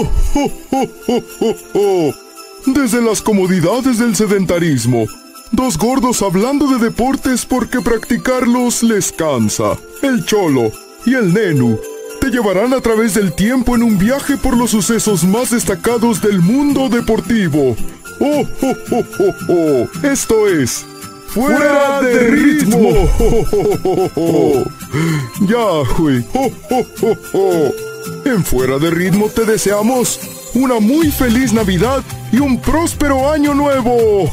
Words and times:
¡Oh, 0.00 0.10
oh, 0.34 0.50
oh, 0.70 0.88
oh, 1.08 1.22
oh, 1.40 1.56
oh! 1.74 2.14
Desde 2.64 3.02
las 3.02 3.20
comodidades 3.20 3.98
del 3.98 4.16
sedentarismo, 4.16 5.04
dos 5.52 5.76
gordos 5.76 6.22
hablando 6.22 6.66
de 6.68 6.78
deportes 6.78 7.44
porque 7.44 7.82
practicarlos 7.82 8.82
les 8.82 9.12
cansa. 9.12 9.76
El 10.00 10.24
cholo 10.24 10.72
y 11.04 11.16
el 11.16 11.34
nenu 11.34 11.78
te 12.18 12.30
llevarán 12.30 12.72
a 12.72 12.80
través 12.80 13.12
del 13.12 13.34
tiempo 13.34 13.76
en 13.76 13.82
un 13.82 13.98
viaje 13.98 14.38
por 14.38 14.56
los 14.56 14.70
sucesos 14.70 15.22
más 15.24 15.50
destacados 15.50 16.22
del 16.22 16.40
mundo 16.40 16.88
deportivo. 16.88 17.76
¡Oh, 18.20 18.46
oh, 18.62 18.74
oh, 18.92 19.04
oh, 19.18 19.34
oh! 19.48 20.06
Esto 20.06 20.48
es 20.48 20.86
Fuera 21.26 22.00
de 22.00 22.30
ritmo. 22.30 22.90
Ya, 25.42 25.82
güey. 25.96 26.24
En 28.24 28.44
Fuera 28.44 28.78
de 28.78 28.90
ritmo 28.90 29.28
te 29.28 29.44
deseamos 29.44 30.20
una 30.54 30.78
muy 30.80 31.10
feliz 31.10 31.52
Navidad 31.52 32.02
y 32.32 32.38
un 32.38 32.60
próspero 32.60 33.30
año 33.30 33.54
nuevo. 33.54 34.28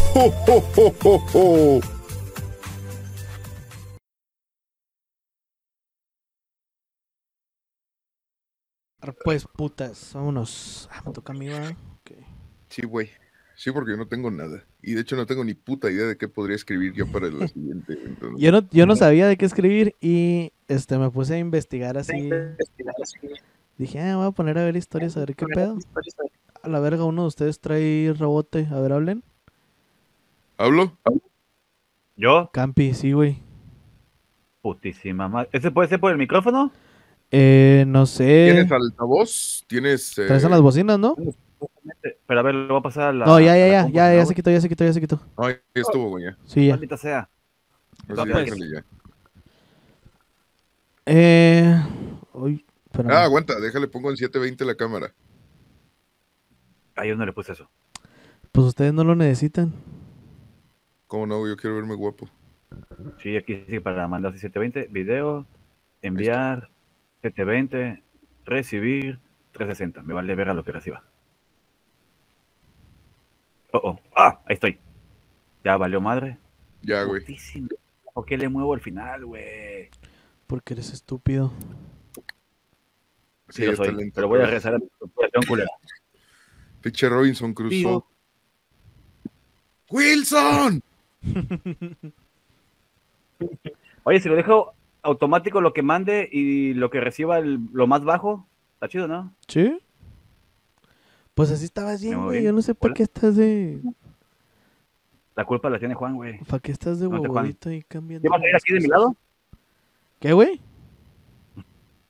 Pues 9.23 9.45
putas, 9.47 10.11
vámonos. 10.13 10.89
Ah, 10.91 11.01
me 11.05 11.13
toca 11.13 11.31
a 11.31 11.35
mí, 11.35 11.47
¿verdad? 11.47 11.71
Ok. 12.01 12.11
Sí, 12.69 12.81
güey. 12.85 13.09
Sí, 13.55 13.71
porque 13.71 13.91
yo 13.91 13.97
no 13.97 14.07
tengo 14.07 14.29
nada. 14.31 14.65
Y 14.81 14.93
de 14.93 15.01
hecho 15.01 15.15
no 15.15 15.25
tengo 15.25 15.43
ni 15.43 15.53
puta 15.53 15.89
idea 15.89 16.05
de 16.05 16.17
qué 16.17 16.27
podría 16.27 16.55
escribir 16.55 16.93
yo 16.93 17.07
para 17.11 17.27
el 17.27 17.47
siguiente. 17.49 17.93
entonces- 18.05 18.39
Yo 18.41 18.51
no, 18.51 18.67
yo 18.71 18.85
no 18.85 18.95
sabía 18.95 19.27
de 19.27 19.37
qué 19.37 19.45
escribir 19.45 19.95
y 20.01 20.51
este 20.67 20.97
me 20.97 21.09
puse 21.09 21.35
a 21.35 21.39
investigar 21.39 21.97
así. 21.97 22.29
Dije, 23.77 23.99
ah, 23.99 24.17
voy 24.17 24.27
a 24.27 24.31
poner 24.31 24.57
a 24.57 24.63
ver 24.63 24.75
historias, 24.75 25.15
a 25.17 25.19
ver 25.21 25.35
qué 25.35 25.45
pedo. 25.45 25.77
A 26.63 26.69
la 26.69 26.79
verga, 26.79 27.03
uno 27.03 27.23
de 27.23 27.27
ustedes 27.27 27.59
trae 27.59 28.13
rebote. 28.17 28.67
A 28.71 28.79
ver, 28.79 28.93
hablen. 28.93 29.23
¿Hablo? 30.57 30.97
¿Yo? 32.15 32.49
Campi, 32.51 32.93
sí, 32.93 33.11
güey. 33.11 33.39
Putísima 34.61 35.27
madre. 35.27 35.49
¿Ese 35.51 35.69
puede 35.69 35.87
ser 35.87 35.99
por 35.99 36.11
el 36.11 36.17
micrófono? 36.17 36.71
Eh, 37.29 37.85
no 37.87 38.05
sé. 38.07 38.49
¿Tienes 38.51 38.71
altavoz? 38.71 39.63
¿Tienes...? 39.67 40.17
eh, 40.17 40.25
Traes 40.25 40.43
en 40.43 40.51
las 40.51 40.61
bocinas, 40.61 40.97
¿no? 40.97 41.15
Pero 42.25 42.39
a 42.39 42.43
ver, 42.43 42.55
lo 42.55 42.67
voy 42.67 42.79
a 42.79 42.81
pasar 42.81 43.09
a 43.09 43.13
la. 43.13 43.25
No, 43.25 43.39
ya, 43.39 43.57
ya, 43.57 43.67
ya, 43.67 43.87
ya, 43.89 44.09
¿no, 44.09 44.15
ya 44.15 44.25
se 44.25 44.35
quitó, 44.35 44.51
ya 44.51 44.61
se 44.61 44.69
quitó, 44.69 44.83
ya 44.83 44.93
se 44.93 45.01
quitó. 45.01 45.19
Ay, 45.37 45.55
ya 45.73 45.81
estuvo, 45.81 46.09
güey, 46.09 46.25
ya. 46.25 46.37
Sí, 46.45 46.67
ya. 46.67 46.73
Maldita 46.73 46.97
sea. 46.97 47.29
Pues. 48.07 48.17
ya. 48.71 48.83
Eh. 51.05 51.81
Uy, 52.33 52.65
espérame. 52.97 53.17
Ah, 53.17 53.23
aguanta, 53.23 53.59
déjale, 53.59 53.87
pongo 53.87 54.09
en 54.09 54.17
720 54.17 54.65
la 54.65 54.75
cámara. 54.75 55.13
Ah, 56.95 57.05
yo 57.05 57.15
no 57.15 57.25
le 57.25 57.33
puse 57.33 57.53
eso. 57.53 57.69
Pues 58.51 58.67
ustedes 58.67 58.93
no 58.93 59.03
lo 59.03 59.15
necesitan. 59.15 59.73
¿Cómo 61.07 61.27
no? 61.27 61.47
Yo 61.47 61.55
quiero 61.55 61.75
verme 61.75 61.95
guapo. 61.95 62.29
Sí, 63.21 63.37
aquí 63.37 63.63
sí, 63.69 63.79
para 63.79 64.07
mandar 64.07 64.33
720, 64.33 64.91
video, 64.91 65.45
enviar, 66.01 66.69
720, 67.21 68.03
recibir, 68.45 69.19
360. 69.53 70.01
Me 70.03 70.13
vale 70.13 70.35
ver 70.35 70.49
a 70.49 70.53
lo 70.53 70.63
que 70.63 70.71
reciba. 70.71 71.03
Oh, 73.71 73.81
oh. 73.83 73.99
Ah, 74.15 74.39
ahí 74.45 74.55
estoy. 74.55 74.79
Ya 75.63 75.77
valió 75.77 76.01
madre. 76.01 76.37
Ya, 76.81 77.03
güey. 77.03 77.23
¿Por 78.13 78.25
qué 78.25 78.37
le 78.37 78.49
muevo 78.49 78.73
al 78.73 78.81
final, 78.81 79.25
güey? 79.25 79.89
Porque 80.47 80.73
eres 80.73 80.91
estúpido. 80.93 81.51
Sí, 83.49 83.65
lo 83.65 83.71
está 83.73 83.85
soy. 83.85 83.95
lento, 83.95 84.13
Pero 84.15 84.27
voy 84.27 84.41
a 84.41 84.45
rezar 84.47 84.75
a 84.75 84.77
mi 84.79 85.45
culera. 85.47 85.69
Pinche 86.81 87.09
Robinson 87.09 87.53
Crusoe. 87.53 88.03
¡Wilson! 89.89 90.81
Oye, 94.03 94.19
si 94.19 94.29
lo 94.29 94.35
dejo 94.35 94.73
automático 95.01 95.61
lo 95.61 95.73
que 95.73 95.81
mande 95.81 96.27
y 96.31 96.73
lo 96.73 96.89
que 96.89 96.99
reciba 97.01 97.37
el- 97.39 97.59
lo 97.73 97.87
más 97.87 98.03
bajo, 98.03 98.47
está 98.75 98.87
chido, 98.87 99.07
¿no? 99.07 99.33
¿Sí? 99.47 99.77
Pues 101.33 101.51
así 101.51 101.65
estabas 101.65 102.01
bien, 102.01 102.17
Me 102.19 102.23
güey. 102.25 102.43
Yo 102.43 102.51
no 102.51 102.61
sé 102.61 102.73
para 102.73 102.89
Hola. 102.91 102.95
qué 102.95 103.03
estás 103.03 103.35
de. 103.35 103.79
La 105.35 105.45
culpa 105.45 105.69
la 105.69 105.77
tiene 105.77 105.93
Juan, 105.93 106.15
güey. 106.15 106.39
¿Para 106.45 106.59
qué 106.59 106.71
estás 106.71 106.99
de 106.99 107.05
huevudito 107.07 107.69
ahí 107.69 107.83
cambiando? 107.83 108.23
¿Sí 108.25 108.29
va 108.29 108.37
a 108.37 108.39
salir 108.39 108.55
aquí 108.55 108.73
de 108.73 108.79
mi 108.79 108.87
lado? 108.87 109.15
¿Qué, 110.19 110.33
güey? 110.33 110.59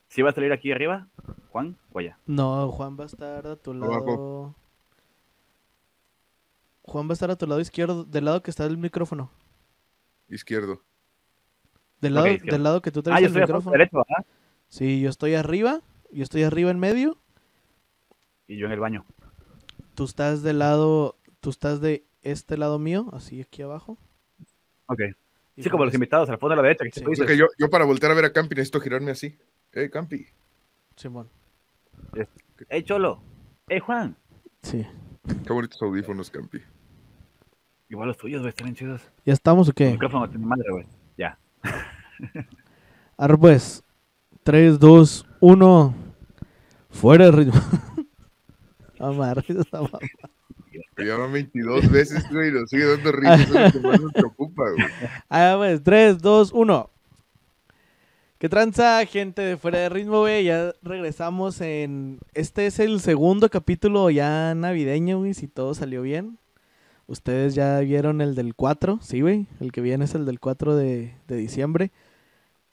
¿Sí 0.08 0.22
va 0.22 0.30
a 0.30 0.34
salir 0.34 0.54
aquí 0.54 0.72
arriba? 0.72 1.08
Juan, 1.52 1.78
o 1.94 2.00
allá. 2.00 2.18
No, 2.26 2.72
Juan 2.72 2.98
va 3.00 3.04
a 3.04 3.08
estar 3.08 3.48
a 3.48 3.56
tu 3.56 3.74
lado. 3.74 3.94
Abajo. 3.94 4.56
Juan 6.84 7.08
va 7.08 7.12
a 7.12 7.14
estar 7.14 7.32
a 7.32 7.36
tu 7.36 7.48
lado 7.48 7.60
izquierdo, 7.60 8.04
del 8.06 8.26
lado 8.26 8.42
que 8.42 8.52
está 8.52 8.66
el 8.66 8.78
micrófono. 8.78 9.30
Izquierdo. 10.30 10.82
Del 12.02 12.14
lado, 12.14 12.28
izquierdo. 12.28 12.52
del 12.56 12.64
lado 12.64 12.82
que 12.82 12.92
tú 12.92 13.00
Ah, 13.00 13.04
traes 13.04 13.20
yo 13.22 13.26
el 13.26 13.32
estoy 13.32 13.42
a 13.42 13.46
micrófono. 13.46 13.72
derecho, 13.72 14.00
¿ah? 14.00 14.24
Sí, 14.70 15.02
yo 15.02 15.10
estoy 15.10 15.36
arriba, 15.36 15.82
yo 16.12 16.24
estoy 16.24 16.44
arriba 16.44 16.72
en 16.72 16.80
medio. 16.80 17.18
Y 18.48 18.58
yo 18.58 18.68
en 18.68 18.72
el 18.72 18.80
baño. 18.80 19.06
Tú 19.96 20.06
estás 20.06 20.44
del 20.44 20.60
lado, 20.60 21.18
tú 21.42 21.50
estás 21.50 21.82
de 21.82 22.06
este 22.22 22.58
lado 22.58 22.78
mío, 22.80 23.08
así 23.14 23.42
aquí 23.42 23.62
abajo. 23.64 23.98
Ok. 24.88 25.00
Y 25.56 25.64
Sí, 25.64 25.70
como 25.70 25.86
los 25.86 25.94
invitados, 25.94 26.30
al 26.30 26.38
fondo 26.38 26.52
de 26.56 26.62
la 26.62 26.68
derecha. 26.68 26.84
Que 26.86 26.92
Sí. 26.92 27.02
tú 27.02 27.12
O 27.12 27.16
sea 27.16 27.26
dices. 27.26 27.36
que 27.36 27.38
yo, 27.38 27.48
yo 27.58 27.70
para 27.70 27.84
voltear 27.86 28.12
a 28.12 28.16
ver 28.16 28.26
a 28.26 28.32
Campi 28.34 28.56
necesito 28.56 28.80
girarme 28.80 29.12
así. 29.12 29.38
¡Eh, 29.74 29.90
Campi! 29.90 30.28
Simón. 30.98 31.30
¡Ey, 32.70 32.84
Cholo! 32.84 33.22
¡Ey, 33.70 33.80
Juan! 33.80 34.16
Sí. 34.64 34.86
Qué 35.46 35.54
bonitos 35.54 35.82
audífonos, 35.82 36.30
Campi. 36.32 36.60
Igual 37.90 38.08
los 38.10 38.18
tuyos, 38.18 38.42
güey, 38.42 38.50
están 38.50 38.74
chidos. 38.76 39.02
¿Ya 39.24 39.34
estamos 39.34 39.68
o 39.68 39.72
El 39.72 39.76
qué? 39.76 39.92
micrófono 39.92 40.28
tiene 40.28 40.46
madre, 40.46 40.70
güey. 40.72 40.86
Ya. 41.18 41.38
Ahora 43.18 43.38
pues. 43.38 43.84
3, 44.44 44.80
2, 44.80 45.26
1. 45.42 45.96
Fuera 46.90 47.26
de 47.26 47.32
ritmo. 47.32 47.62
Amar, 49.00 49.44
esa 49.48 49.64
mamá. 49.82 50.00
Llama 50.98 51.28
22 51.28 51.92
veces, 51.92 52.28
güey, 52.32 52.50
y 52.50 52.54
nos 52.54 52.70
sigue 52.70 52.86
dando 52.86 53.12
risa. 53.12 53.36
Eso 53.36 53.60
es 53.66 53.76
lo 53.76 53.82
que 53.82 53.88
más 53.88 54.02
nos 54.02 54.14
preocupa, 54.14 54.64
güey. 54.72 54.88
Ah, 55.30 55.56
pues, 55.58 55.84
3, 55.84 56.18
2, 56.20 56.52
1. 56.54 56.90
¿Qué 58.40 58.50
tranza, 58.50 59.04
gente 59.08 59.42
de 59.42 59.58
fuera 59.58 59.80
de 59.80 59.90
ritmo, 59.90 60.20
güey? 60.20 60.44
Ya 60.44 60.72
regresamos 60.84 61.60
en... 61.60 62.20
Este 62.36 62.68
es 62.68 62.78
el 62.78 63.00
segundo 63.00 63.50
capítulo 63.50 64.12
ya 64.12 64.54
navideño, 64.54 65.18
güey, 65.18 65.34
si 65.34 65.48
todo 65.48 65.74
salió 65.74 66.04
bien. 66.04 66.38
Ustedes 67.08 67.56
ya 67.56 67.80
vieron 67.80 68.22
el 68.22 68.36
del 68.36 68.54
4, 68.54 69.00
sí, 69.02 69.22
güey. 69.22 69.48
El 69.60 69.72
que 69.72 69.82
viene 69.82 70.06
es 70.06 70.14
el 70.14 70.28
del 70.28 70.40
4 70.40 70.76
de, 70.76 71.16
de 71.28 71.36
diciembre. 71.36 71.92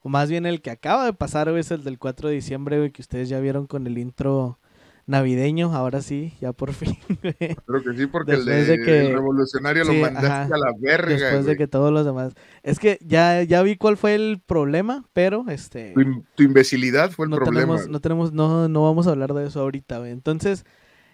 O 0.03 0.11
más 0.11 0.29
bien 0.29 0.45
el 0.45 0.61
que 0.61 0.71
acaba 0.71 1.07
de 1.07 1.15
pasar, 1.15 1.49
güey, 1.49 1.61
es 1.61 1.71
el 1.71 1.83
del 1.83 1.99
4 1.99 2.29
de 2.29 2.35
diciembre, 2.35 2.77
güey, 2.77 2.91
que 2.91 3.01
ustedes 3.01 3.31
ya 3.31 3.41
vieron 3.41 3.67
con 3.67 3.87
el 3.87 3.97
intro 3.97 4.59
navideño. 5.07 5.75
Ahora 5.75 6.01
sí, 6.03 6.33
ya 6.41 6.53
por 6.53 6.73
fin, 6.73 6.97
güey. 7.23 7.35
Creo 7.67 7.83
que 7.83 7.97
sí, 7.97 8.07
porque 8.07 8.33
el, 8.33 8.45
Después 8.45 8.67
de, 8.69 8.79
de 8.79 8.85
que- 8.85 9.01
el 9.07 9.13
revolucionario 9.15 9.85
Sí, 9.85 9.95
lo 9.95 10.01
mandaste 10.03 10.29
ajá. 10.29 10.45
a 10.55 10.59
la 10.59 10.73
verga, 10.79 11.09
Después 11.15 11.47
de 11.47 11.57
que 11.57 11.67
todos 11.67 11.93
los 11.93 12.05
demás. 12.05 12.35
Es 12.63 12.79
que 12.79 12.99
ya, 13.03 13.43
ya 13.43 13.63
vi 13.63 13.77
cuál 13.77 13.97
fue 13.97 14.15
el 14.15 14.41
problema, 14.45 15.05
pero 15.13 15.45
este. 15.49 15.93
Tu, 15.95 16.25
tu 16.35 16.43
imbecilidad 16.43 17.11
fue 17.11 17.27
el 17.27 17.31
no 17.31 17.37
problema. 17.37 17.61
tenemos, 17.77 17.89
no 17.89 18.01
tenemos, 18.01 18.33
no, 18.33 18.69
no 18.69 18.83
vamos 18.83 19.07
a 19.07 19.11
hablar 19.11 19.35
de 19.35 19.47
eso 19.47 19.61
ahorita, 19.61 19.99
güey. 19.99 20.11
Entonces, 20.13 20.65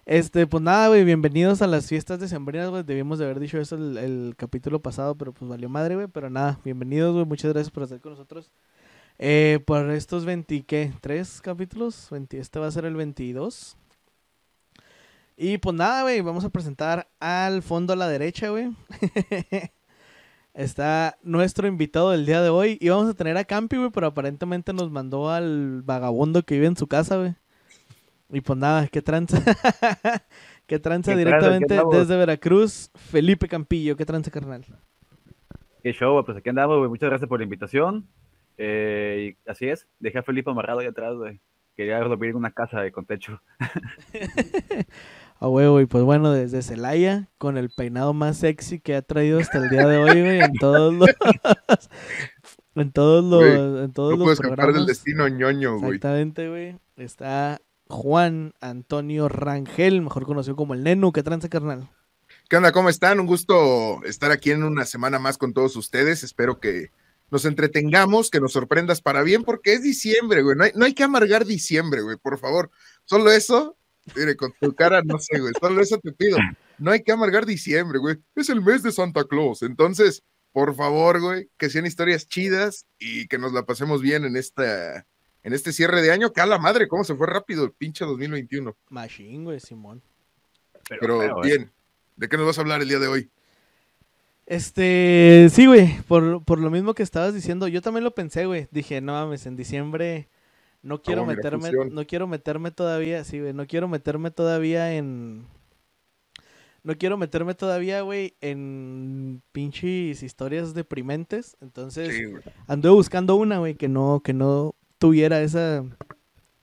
este, 0.06 0.46
pues 0.46 0.62
nada, 0.62 0.88
güey, 0.88 1.04
bienvenidos 1.04 1.62
a 1.62 1.66
las 1.66 1.86
fiestas 1.86 2.18
decembrinas, 2.20 2.70
güey. 2.70 2.82
Debimos 2.82 3.18
de 3.18 3.26
haber 3.26 3.38
dicho 3.38 3.58
eso 3.60 3.76
el, 3.76 3.96
el 3.98 4.34
capítulo 4.36 4.80
pasado, 4.80 5.14
pero 5.16 5.32
pues 5.32 5.48
valió 5.48 5.68
madre, 5.68 5.94
güey. 5.94 6.06
Pero 6.08 6.30
nada, 6.30 6.58
bienvenidos, 6.64 7.12
güey. 7.14 7.26
Muchas 7.26 7.52
gracias 7.52 7.70
por 7.70 7.82
estar 7.84 8.00
con 8.00 8.12
nosotros. 8.12 8.50
Eh, 9.22 9.60
por 9.66 9.90
estos 9.90 10.24
20, 10.24 10.62
¿qué? 10.62 10.92
¿Tres 11.02 11.40
capítulos? 11.42 12.08
20, 12.10 12.38
este 12.38 12.58
va 12.58 12.66
a 12.68 12.70
ser 12.70 12.86
el 12.86 12.96
22. 12.96 13.76
Y 15.42 15.56
pues 15.56 15.74
nada, 15.74 16.02
güey, 16.02 16.20
vamos 16.20 16.44
a 16.44 16.50
presentar 16.50 17.08
al 17.18 17.62
fondo 17.62 17.94
a 17.94 17.96
la 17.96 18.08
derecha, 18.08 18.50
güey. 18.50 18.72
Está 20.52 21.16
nuestro 21.22 21.66
invitado 21.66 22.10
del 22.10 22.26
día 22.26 22.42
de 22.42 22.50
hoy. 22.50 22.76
Y 22.78 22.90
vamos 22.90 23.08
a 23.08 23.14
tener 23.14 23.38
a 23.38 23.44
Campi, 23.44 23.78
güey, 23.78 23.88
pero 23.88 24.08
aparentemente 24.08 24.74
nos 24.74 24.90
mandó 24.90 25.30
al 25.30 25.80
vagabundo 25.80 26.42
que 26.42 26.56
vive 26.56 26.66
en 26.66 26.76
su 26.76 26.88
casa, 26.88 27.16
güey. 27.16 27.36
Y 28.28 28.42
pues 28.42 28.58
nada, 28.58 28.86
qué 28.88 29.00
tranza. 29.00 29.38
qué 30.66 30.78
tranza 30.78 31.16
directamente 31.16 31.80
desde 31.90 32.16
Veracruz. 32.18 32.90
Felipe 32.94 33.48
Campillo, 33.48 33.96
qué 33.96 34.04
tranza, 34.04 34.30
carnal. 34.30 34.66
Qué 35.82 35.94
show, 35.94 36.22
pues 36.22 36.36
aquí 36.36 36.50
andamos, 36.50 36.76
güey. 36.76 36.90
Muchas 36.90 37.08
gracias 37.08 37.30
por 37.30 37.40
la 37.40 37.44
invitación. 37.44 38.06
Eh, 38.58 39.36
y 39.46 39.50
así 39.50 39.68
es, 39.68 39.88
dejé 40.00 40.18
a 40.18 40.22
Felipe 40.22 40.50
amarrado 40.50 40.80
ahí 40.80 40.86
atrás, 40.86 41.16
güey. 41.16 41.40
Quería 41.78 41.98
dormir 42.00 42.28
en 42.28 42.36
una 42.36 42.50
casa 42.50 42.82
de 42.82 42.92
con 42.92 43.06
techo. 43.06 43.40
A 45.42 45.48
huevo, 45.48 45.80
y 45.80 45.86
pues 45.86 46.04
bueno, 46.04 46.32
desde 46.32 46.60
Celaya, 46.60 47.30
con 47.38 47.56
el 47.56 47.70
peinado 47.70 48.12
más 48.12 48.36
sexy 48.36 48.78
que 48.78 48.94
ha 48.94 49.00
traído 49.00 49.40
hasta 49.40 49.56
el 49.56 49.70
día 49.70 49.86
de 49.86 49.96
hoy, 49.96 50.20
güey, 50.20 50.40
en 50.40 50.52
todos 50.52 50.92
los. 50.92 51.08
en 52.74 52.92
todos 52.92 53.24
los. 53.24 53.40
Güey, 53.40 53.84
en 53.84 53.92
todos 53.94 54.18
No 54.18 54.24
los 54.26 54.34
escapar 54.34 54.50
del 54.50 54.64
programas. 54.66 54.86
destino 54.86 55.28
ñoño, 55.28 55.78
güey. 55.78 55.96
Exactamente, 55.96 56.48
güey. 56.50 56.78
Está 56.96 57.62
Juan 57.88 58.52
Antonio 58.60 59.30
Rangel, 59.30 60.02
mejor 60.02 60.26
conocido 60.26 60.56
como 60.56 60.74
el 60.74 60.84
Nenu. 60.84 61.10
¿Qué 61.10 61.22
tranza, 61.22 61.48
carnal? 61.48 61.88
¿Qué 62.50 62.58
onda? 62.58 62.72
¿Cómo 62.72 62.90
están? 62.90 63.18
Un 63.18 63.26
gusto 63.26 64.04
estar 64.04 64.30
aquí 64.32 64.50
en 64.50 64.62
una 64.62 64.84
semana 64.84 65.18
más 65.18 65.38
con 65.38 65.54
todos 65.54 65.74
ustedes. 65.76 66.22
Espero 66.22 66.60
que 66.60 66.90
nos 67.30 67.46
entretengamos, 67.46 68.28
que 68.28 68.40
nos 68.40 68.52
sorprendas 68.52 69.00
para 69.00 69.22
bien, 69.22 69.44
porque 69.44 69.72
es 69.72 69.82
diciembre, 69.82 70.42
güey. 70.42 70.56
No 70.56 70.64
hay, 70.64 70.72
no 70.74 70.84
hay 70.84 70.92
que 70.92 71.04
amargar 71.04 71.46
diciembre, 71.46 72.02
güey, 72.02 72.18
por 72.18 72.38
favor. 72.38 72.70
Solo 73.06 73.30
eso, 73.30 73.76
mire, 74.16 74.36
con 74.36 74.52
tu 74.60 74.74
cara, 74.74 75.02
no 75.02 75.18
sé, 75.18 75.38
güey. 75.38 75.52
Solo 75.60 75.80
eso 75.80 75.98
te 75.98 76.12
pido. 76.12 76.38
No 76.78 76.90
hay 76.90 77.02
que 77.02 77.12
amargar 77.12 77.46
diciembre, 77.46 77.98
güey. 77.98 78.16
Es 78.34 78.48
el 78.48 78.62
mes 78.62 78.82
de 78.82 78.92
Santa 78.92 79.24
Claus. 79.24 79.62
Entonces, 79.62 80.22
por 80.52 80.74
favor, 80.74 81.20
güey, 81.20 81.48
que 81.56 81.70
sean 81.70 81.86
historias 81.86 82.26
chidas 82.26 82.86
y 82.98 83.28
que 83.28 83.38
nos 83.38 83.52
la 83.52 83.64
pasemos 83.64 84.02
bien 84.02 84.24
en 84.24 84.36
esta. 84.36 85.06
En 85.42 85.54
este 85.54 85.72
cierre 85.72 86.02
de 86.02 86.12
año, 86.12 86.34
que 86.34 86.42
a 86.42 86.46
la 86.46 86.58
madre, 86.58 86.86
cómo 86.86 87.02
se 87.02 87.14
fue 87.14 87.26
rápido 87.26 87.64
el 87.64 87.72
pinche 87.72 88.04
2021. 88.04 88.76
Machine, 88.90 89.44
güey, 89.44 89.58
Simón. 89.58 90.02
Pero, 90.86 91.20
feo, 91.20 91.44
¿eh? 91.44 91.46
bien, 91.46 91.70
¿de 92.16 92.28
qué 92.28 92.36
nos 92.36 92.44
vas 92.44 92.58
a 92.58 92.60
hablar 92.60 92.82
el 92.82 92.88
día 92.88 92.98
de 92.98 93.06
hoy? 93.06 93.30
Este, 94.44 95.48
sí, 95.50 95.64
güey, 95.64 95.98
por, 96.02 96.44
por 96.44 96.58
lo 96.58 96.68
mismo 96.70 96.92
que 96.92 97.02
estabas 97.02 97.32
diciendo, 97.32 97.68
yo 97.68 97.80
también 97.80 98.04
lo 98.04 98.10
pensé, 98.10 98.44
güey. 98.44 98.68
Dije, 98.70 99.00
no 99.00 99.12
mames, 99.12 99.46
en 99.46 99.56
diciembre 99.56 100.28
no 100.82 101.02
quiero 101.02 101.26
meterme, 101.26 101.70
no 101.90 102.06
quiero 102.06 102.26
meterme 102.26 102.70
todavía, 102.70 103.24
sí, 103.24 103.40
güey, 103.40 103.52
no 103.52 103.66
quiero 103.66 103.88
meterme 103.88 104.30
todavía 104.30 104.94
en... 104.94 105.46
No 106.82 106.96
quiero 106.96 107.18
meterme 107.18 107.54
todavía, 107.54 108.00
güey, 108.00 108.34
en 108.40 109.42
pinches 109.52 110.22
historias 110.22 110.72
deprimentes. 110.72 111.58
Entonces, 111.60 112.14
Sí, 112.16 112.50
anduve 112.66 112.94
buscando 112.94 113.36
una, 113.36 113.58
güey, 113.58 113.74
que 113.74 113.88
no, 113.88 114.22
que 114.24 114.32
no 114.32 114.74
tuviera 114.96 115.42
esa, 115.42 115.84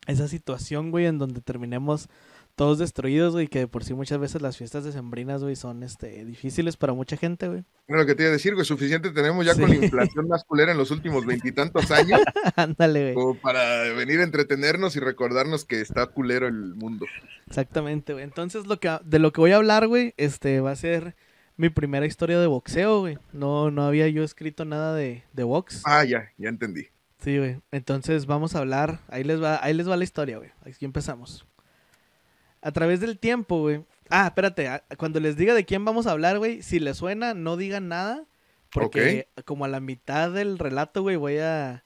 esa 0.07 0.27
situación, 0.27 0.89
güey, 0.89 1.05
en 1.05 1.19
donde 1.19 1.41
terminemos 1.41 2.09
todos 2.57 2.80
destruidos, 2.80 3.33
güey, 3.33 3.48
que 3.48 3.59
de 3.59 3.68
por 3.68 3.83
sí 3.83 3.94
muchas 3.94 4.18
veces 4.19 4.42
las 4.42 4.57
fiestas 4.57 4.83
decembrinas, 4.83 5.44
güey, 5.44 5.56
son, 5.56 5.83
este, 5.83 6.25
difíciles 6.25 6.75
para 6.75 6.92
mucha 6.94 7.15
gente, 7.15 7.48
güey. 7.48 7.63
Bueno, 7.88 8.01
lo 8.01 8.07
que 8.07 8.15
te 8.15 8.24
iba 8.24 8.30
a 8.30 8.33
decir, 8.33 8.54
güey, 8.56 8.65
suficiente 8.65 9.12
tenemos 9.12 9.45
ya 9.45 9.54
Sí. 9.54 9.62
con 9.62 9.69
la 9.69 9.75
inflación 9.75 10.27
más 10.27 10.44
culera 10.44 10.71
en 10.71 10.77
los 10.80 10.89
últimos 10.89 11.24
veintitantos 11.25 11.92
años, 11.92 12.19
Ándale, 12.56 13.01
güey. 13.04 13.13
como 13.13 13.36
para 13.36 13.83
venir 13.94 14.19
a 14.21 14.24
entretenernos 14.24 14.95
y 14.95 15.00
recordarnos 15.00 15.65
que 15.65 15.81
está 15.81 16.07
culero 16.07 16.48
el 16.48 16.74
mundo. 16.75 17.06
Exactamente, 17.45 18.13
güey. 18.13 18.25
Entonces, 18.25 18.65
lo 18.68 18.80
que, 18.80 18.89
de 19.06 19.19
lo 19.19 19.31
que 19.31 19.39
voy 19.42 19.51
a 19.51 19.57
hablar, 19.57 19.88
güey, 19.88 20.13
este, 20.18 20.60
va 20.60 20.71
a 20.71 20.75
ser 20.75 21.15
mi 21.57 21.69
primera 21.69 22.06
historia 22.07 22.39
de 22.39 22.48
boxeo, 22.48 23.01
güey. 23.01 23.18
No, 23.33 23.69
no 23.71 23.83
había 23.83 24.07
yo 24.10 24.24
escrito 24.24 24.65
nada 24.65 24.95
de, 24.95 25.24
de 25.33 25.44
box. 25.44 25.83
Ah, 25.86 26.03
ya, 26.03 26.31
ya 26.38 26.50
entendí. 26.50 26.88
Sí, 27.19 27.38
güey. 27.38 27.60
Entonces, 27.71 28.25
vamos 28.25 28.56
a 28.56 28.60
hablar. 28.60 29.00
Ahí 29.10 29.24
les 29.24 29.42
va, 29.42 29.60
ahí 29.63 29.74
les 29.74 29.88
va 29.88 29.95
la 29.95 30.03
historia, 30.03 30.38
güey. 30.39 30.50
Aquí 30.65 30.86
empezamos. 30.86 31.45
A 32.62 32.71
través 32.71 33.00
del 33.00 33.18
tiempo, 33.19 33.59
güey. 33.62 33.81
Ah, 34.09 34.27
espérate. 34.27 34.68
a- 34.68 34.83
Cuando 34.98 35.19
les 35.19 35.38
diga 35.38 35.54
de 35.54 35.65
quién 35.65 35.86
vamos 35.86 36.07
a 36.07 36.12
hablar, 36.12 36.38
güey, 36.38 36.62
si 36.62 36.80
les 36.80 36.98
suena, 36.98 37.33
no 37.33 37.57
digan 37.57 37.88
nada. 37.88 38.25
Porque 38.71 39.27
como 39.45 39.65
a 39.65 39.69
la 39.69 39.80
mitad 39.80 40.31
del 40.31 40.59
relato, 40.59 41.01
güey, 41.01 41.15
voy 41.15 41.38
a... 41.38 41.83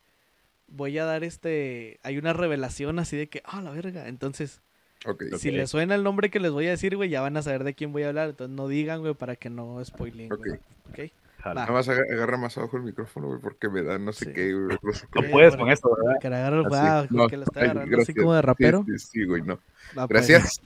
Voy 0.67 0.97
a 0.97 1.05
dar 1.05 1.23
este... 1.23 1.99
Hay 2.03 2.17
una 2.17 2.33
revelación 2.33 2.97
así 2.99 3.17
de 3.17 3.27
que... 3.27 3.41
Ah, 3.45 3.61
la 3.61 3.71
verga. 3.71 4.07
Entonces... 4.07 4.61
Si 5.03 5.09
Ok. 5.09 5.21
les 5.55 5.69
suena 5.69 5.95
el 5.95 6.03
nombre 6.03 6.29
que 6.29 6.39
les 6.39 6.51
voy 6.51 6.67
a 6.67 6.71
decir, 6.71 6.95
güey, 6.95 7.09
ya 7.09 7.21
van 7.21 7.35
a 7.35 7.41
saber 7.41 7.63
de 7.63 7.73
quién 7.73 7.91
voy 7.91 8.03
a 8.03 8.09
hablar. 8.09 8.29
Entonces 8.29 8.55
no 8.55 8.67
digan, 8.67 9.01
güey, 9.01 9.13
para 9.15 9.35
que 9.35 9.49
no 9.49 9.83
spoilen. 9.83 10.31
Ok. 10.31 10.47
güey. 10.95 11.11
Nada 11.45 11.71
más 11.71 11.87
aga- 11.89 12.03
agarra 12.11 12.37
más 12.37 12.57
abajo 12.57 12.77
el 12.77 12.83
micrófono, 12.83 13.27
güey, 13.27 13.39
porque 13.39 13.69
me 13.69 13.81
da 13.83 13.97
no 13.99 14.11
sé 14.13 14.25
Sí. 14.25 14.33
qué, 14.33 14.53
güey. 14.53 14.77
No 14.81 14.93
sé 14.93 15.05
No 15.15 15.21
qué. 15.21 15.27
Sí, 15.27 15.31
puedes 15.33 15.55
con 15.55 15.69
esto, 15.69 15.89
¿verdad? 15.95 16.19
Que 16.21 16.29
le 16.29 16.35
agarre 16.37 16.59
el 16.59 16.65
Así. 16.67 16.75
wow, 16.75 17.07
No, 17.23 17.27
que 17.27 17.37
lo 17.37 17.43
está 17.43 17.59
ay, 17.59 17.65
agarrando 17.65 17.81
así 17.83 17.95
gracias. 17.95 18.17
como 18.17 18.33
de 18.33 18.41
rapero. 18.41 18.83
Sí, 18.85 18.99
sí, 18.99 19.07
sí, 19.11 19.25
güey, 19.25 19.41
no. 19.41 19.55
Va, 19.97 20.07
pues. 20.07 20.27
Gracias. 20.27 20.61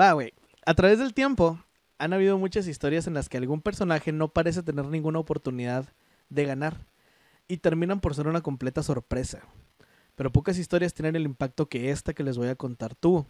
Va, 0.00 0.12
güey. 0.12 0.32
A 0.64 0.74
través 0.74 0.98
del 0.98 1.14
tiempo, 1.14 1.58
han 1.98 2.12
habido 2.12 2.38
muchas 2.38 2.66
historias 2.66 3.06
en 3.06 3.14
las 3.14 3.28
que 3.28 3.38
algún 3.38 3.62
personaje 3.62 4.12
no 4.12 4.28
parece 4.28 4.62
tener 4.62 4.86
ninguna 4.86 5.18
oportunidad 5.18 5.86
de 6.28 6.44
ganar 6.44 6.86
y 7.48 7.58
terminan 7.58 8.00
por 8.00 8.14
ser 8.14 8.26
una 8.28 8.40
completa 8.42 8.82
sorpresa. 8.82 9.40
Pero 10.14 10.32
pocas 10.32 10.58
historias 10.58 10.94
tienen 10.94 11.16
el 11.16 11.22
impacto 11.22 11.68
que 11.68 11.90
esta 11.90 12.12
que 12.14 12.22
les 12.24 12.36
voy 12.38 12.48
a 12.48 12.56
contar 12.56 12.94
tuvo, 12.94 13.26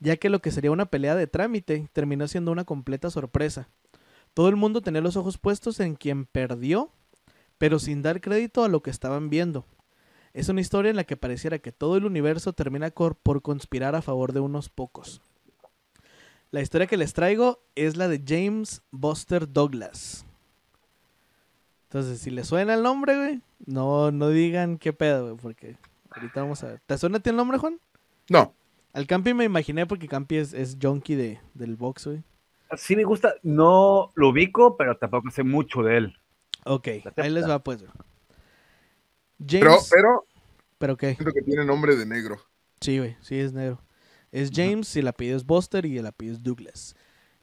ya 0.00 0.16
que 0.16 0.28
lo 0.30 0.40
que 0.40 0.50
sería 0.50 0.70
una 0.70 0.86
pelea 0.86 1.14
de 1.14 1.26
trámite 1.26 1.88
terminó 1.92 2.26
siendo 2.28 2.50
una 2.52 2.64
completa 2.64 3.10
sorpresa. 3.10 3.68
Todo 4.34 4.48
el 4.48 4.56
mundo 4.56 4.82
tenía 4.82 5.00
los 5.00 5.16
ojos 5.16 5.38
puestos 5.38 5.80
en 5.80 5.94
quien 5.94 6.26
perdió, 6.26 6.90
pero 7.56 7.78
sin 7.78 8.02
dar 8.02 8.20
crédito 8.20 8.64
a 8.64 8.68
lo 8.68 8.82
que 8.82 8.90
estaban 8.90 9.30
viendo. 9.30 9.64
Es 10.32 10.48
una 10.48 10.60
historia 10.60 10.90
en 10.90 10.96
la 10.96 11.04
que 11.04 11.16
pareciera 11.16 11.60
que 11.60 11.70
todo 11.70 11.96
el 11.96 12.04
universo 12.04 12.52
termina 12.52 12.90
por 12.90 13.42
conspirar 13.42 13.94
a 13.94 14.02
favor 14.02 14.32
de 14.32 14.40
unos 14.40 14.68
pocos. 14.68 15.22
La 16.50 16.60
historia 16.60 16.88
que 16.88 16.96
les 16.96 17.14
traigo 17.14 17.62
es 17.76 17.96
la 17.96 18.08
de 18.08 18.22
James 18.26 18.82
Buster 18.90 19.52
Douglas. 19.52 20.26
Entonces, 21.84 22.20
si 22.20 22.30
les 22.30 22.48
suena 22.48 22.74
el 22.74 22.82
nombre, 22.82 23.16
güey, 23.16 23.40
no, 23.66 24.10
no 24.10 24.28
digan 24.28 24.78
qué 24.78 24.92
pedo, 24.92 25.26
güey, 25.26 25.36
porque 25.36 25.76
ahorita 26.10 26.42
vamos 26.42 26.62
a 26.64 26.68
ver. 26.68 26.80
¿Te 26.86 26.98
suena 26.98 27.18
a 27.18 27.20
ti 27.20 27.30
el 27.30 27.36
nombre, 27.36 27.58
Juan? 27.58 27.78
No, 28.28 28.52
Al 28.92 29.06
Campi 29.06 29.34
me 29.34 29.44
imaginé 29.44 29.86
porque 29.86 30.08
Campi 30.08 30.36
es, 30.36 30.52
es 30.52 30.76
junkie 30.80 31.14
de, 31.14 31.40
del 31.54 31.76
box, 31.76 32.06
güey. 32.06 32.22
Sí 32.76 32.96
me 32.96 33.04
gusta, 33.04 33.34
no 33.42 34.12
lo 34.14 34.28
ubico, 34.28 34.76
pero 34.76 34.96
tampoco 34.96 35.30
sé 35.30 35.42
mucho 35.42 35.82
de 35.82 35.96
él. 35.96 36.18
Ok, 36.64 36.88
ahí 37.16 37.30
les 37.30 37.48
va 37.48 37.62
pues, 37.62 37.82
güey. 37.82 37.92
pero, 39.46 39.70
James... 39.72 39.90
pero 39.92 40.26
¿Pero 40.78 40.96
qué? 40.96 41.14
siento 41.14 41.32
que 41.32 41.42
tiene 41.42 41.64
nombre 41.64 41.96
de 41.96 42.06
negro. 42.06 42.38
Sí, 42.80 42.98
güey, 42.98 43.16
sí 43.20 43.38
es 43.38 43.52
negro. 43.52 43.80
Es 44.32 44.50
James 44.52 44.94
y 44.96 44.98
el 44.98 45.08
apellido 45.08 45.36
es 45.36 45.46
Buster 45.46 45.86
y 45.86 45.96
el 45.96 46.06
apellido 46.06 46.36
es 46.36 46.42
Douglas. 46.42 46.96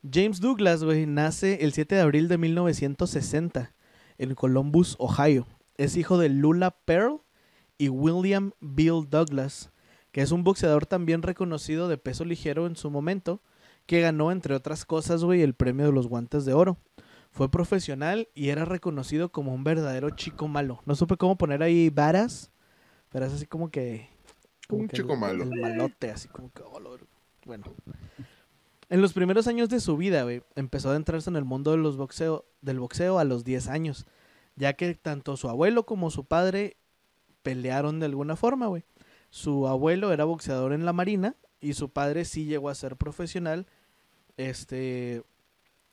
James 0.09 0.39
Douglas, 0.39 0.83
güey, 0.83 1.05
nace 1.05 1.63
el 1.63 1.73
7 1.73 1.95
de 1.95 2.01
abril 2.01 2.27
de 2.27 2.37
1960 2.37 3.73
en 4.17 4.35
Columbus, 4.35 4.95
Ohio. 4.99 5.47
Es 5.77 5.95
hijo 5.95 6.17
de 6.17 6.29
Lula 6.29 6.71
Pearl 6.85 7.21
y 7.77 7.89
William 7.89 8.51
Bill 8.59 9.07
Douglas, 9.09 9.71
que 10.11 10.21
es 10.21 10.31
un 10.31 10.43
boxeador 10.43 10.85
también 10.85 11.21
reconocido 11.21 11.87
de 11.87 11.97
peso 11.97 12.25
ligero 12.25 12.67
en 12.67 12.75
su 12.75 12.91
momento, 12.91 13.41
que 13.85 14.01
ganó, 14.01 14.31
entre 14.31 14.55
otras 14.55 14.85
cosas, 14.85 15.23
güey, 15.23 15.41
el 15.41 15.53
premio 15.53 15.85
de 15.87 15.91
los 15.91 16.07
guantes 16.07 16.45
de 16.45 16.53
oro. 16.53 16.77
Fue 17.31 17.49
profesional 17.49 18.27
y 18.35 18.49
era 18.49 18.65
reconocido 18.65 19.31
como 19.31 19.53
un 19.53 19.63
verdadero 19.63 20.09
chico 20.11 20.47
malo. 20.47 20.81
No 20.85 20.95
supe 20.95 21.15
cómo 21.17 21.37
poner 21.37 21.63
ahí 21.63 21.89
varas, 21.89 22.51
pero 23.09 23.25
es 23.25 23.33
así 23.33 23.45
como 23.47 23.69
que... 23.71 24.09
como 24.67 24.81
Un 24.83 24.87
que 24.89 24.97
chico 24.97 25.13
el- 25.13 25.19
malo. 25.19 25.43
El 25.43 25.61
malote, 25.61 26.11
así 26.11 26.27
como 26.27 26.51
que... 26.51 26.61
oh, 26.63 26.79
Bueno. 27.45 27.65
En 28.89 29.01
los 29.01 29.13
primeros 29.13 29.47
años 29.47 29.69
de 29.69 29.79
su 29.79 29.95
vida, 29.95 30.23
güey, 30.23 30.43
empezó 30.55 30.89
a 30.89 30.91
adentrarse 30.91 31.29
en 31.29 31.37
el 31.37 31.45
mundo 31.45 31.71
de 31.71 31.77
los 31.77 31.95
boxeo, 31.95 32.43
del 32.61 32.79
boxeo 32.81 33.17
a 33.19 33.23
los 33.23 33.45
10 33.45 33.69
años, 33.69 34.05
ya 34.57 34.73
que 34.73 34.93
tanto 34.95 35.37
su 35.37 35.47
abuelo 35.47 35.85
como 35.85 36.11
su 36.11 36.25
padre 36.25 36.75
pelearon 37.41 38.01
de 38.01 38.07
alguna 38.07 38.35
forma, 38.35 38.67
güey. 38.67 38.83
Su 39.29 39.69
abuelo 39.69 40.11
era 40.11 40.25
boxeador 40.25 40.73
en 40.73 40.83
la 40.83 40.91
marina 40.91 41.37
y 41.61 41.73
su 41.73 41.89
padre 41.89 42.25
sí 42.25 42.45
llegó 42.45 42.69
a 42.69 42.75
ser 42.75 42.97
profesional. 42.97 43.67
Este, 44.37 45.23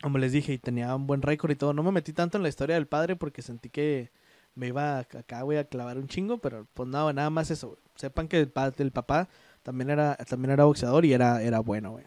como 0.03 0.19
les 0.19 0.33
dije, 0.33 0.53
y 0.55 0.59
tenía 0.59 0.95
un 0.95 1.07
buen 1.07 1.23
récord 1.23 1.51
y 1.51 1.57
todo. 1.57 1.73
No 1.73 1.83
me 1.83 1.93
metí 1.93 2.13
tanto 2.13 2.37
en 2.37 2.43
la 2.43 2.49
historia 2.49 2.75
del 2.77 2.87
padre 2.87 3.17
porque 3.17 3.43
sentí 3.43 3.69
que 3.69 4.11
me 4.55 4.69
iba 4.69 4.97
a- 4.97 5.01
acá, 5.01 5.43
güey, 5.43 5.59
a 5.59 5.65
clavar 5.65 5.99
un 5.99 6.09
chingo, 6.09 6.39
pero 6.39 6.67
pues 6.75 6.89
nada, 6.89 7.13
nada 7.13 7.31
más 7.31 7.51
eso, 7.51 7.69
güey. 7.69 7.81
Sepan 7.97 8.29
que 8.29 8.39
el, 8.41 8.49
pa- 8.49 8.73
el 8.79 8.93
papá 8.93 9.29
también 9.63 9.91
era, 9.91 10.17
también 10.17 10.53
era 10.53 10.65
boxeador 10.65 11.05
y 11.05 11.13
era, 11.13 11.43
era 11.43 11.61
bueno, 11.61 11.93
güey. 11.93 12.05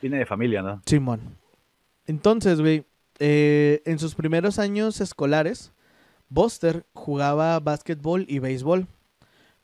Viene 0.00 0.18
de 0.18 0.26
familia, 0.26 0.62
¿no? 0.62 0.82
Simón. 0.86 1.20
Entonces, 2.06 2.60
güey, 2.60 2.84
eh, 3.18 3.82
en 3.86 3.98
sus 3.98 4.14
primeros 4.14 4.58
años 4.58 5.00
escolares, 5.00 5.72
Buster 6.28 6.86
jugaba 6.92 7.58
básquetbol 7.60 8.24
y 8.28 8.38
béisbol. 8.38 8.86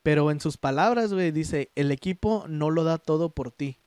Pero 0.02 0.30
en 0.30 0.40
sus 0.40 0.56
palabras, 0.56 1.12
güey, 1.12 1.30
dice, 1.30 1.70
el 1.76 1.90
equipo 1.90 2.44
no 2.48 2.70
lo 2.70 2.84
da 2.84 2.98
todo 2.98 3.30
por 3.30 3.50
ti. 3.50 3.78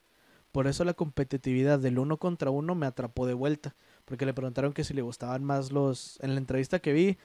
Por 0.52 0.68
eso 0.68 0.86
la 0.86 0.94
competitividad 0.94 1.80
del 1.80 2.00
uno 2.00 2.18
contra 2.18 2.50
uno 2.50 2.76
me 2.76 2.86
atrapó 2.86 3.28
de 3.28 3.34
vuelta. 3.34 3.76
Porque 4.06 4.26
le 4.26 4.34
preguntaron 4.34 4.74
que 4.74 4.84
si 4.84 4.94
le 4.94 5.02
gustaban 5.02 5.44
más 5.44 5.72
los... 5.72 6.18
En 6.22 6.34
la 6.34 6.40
entrevista 6.40 6.80
que 6.80 6.94
vi, 6.94 7.18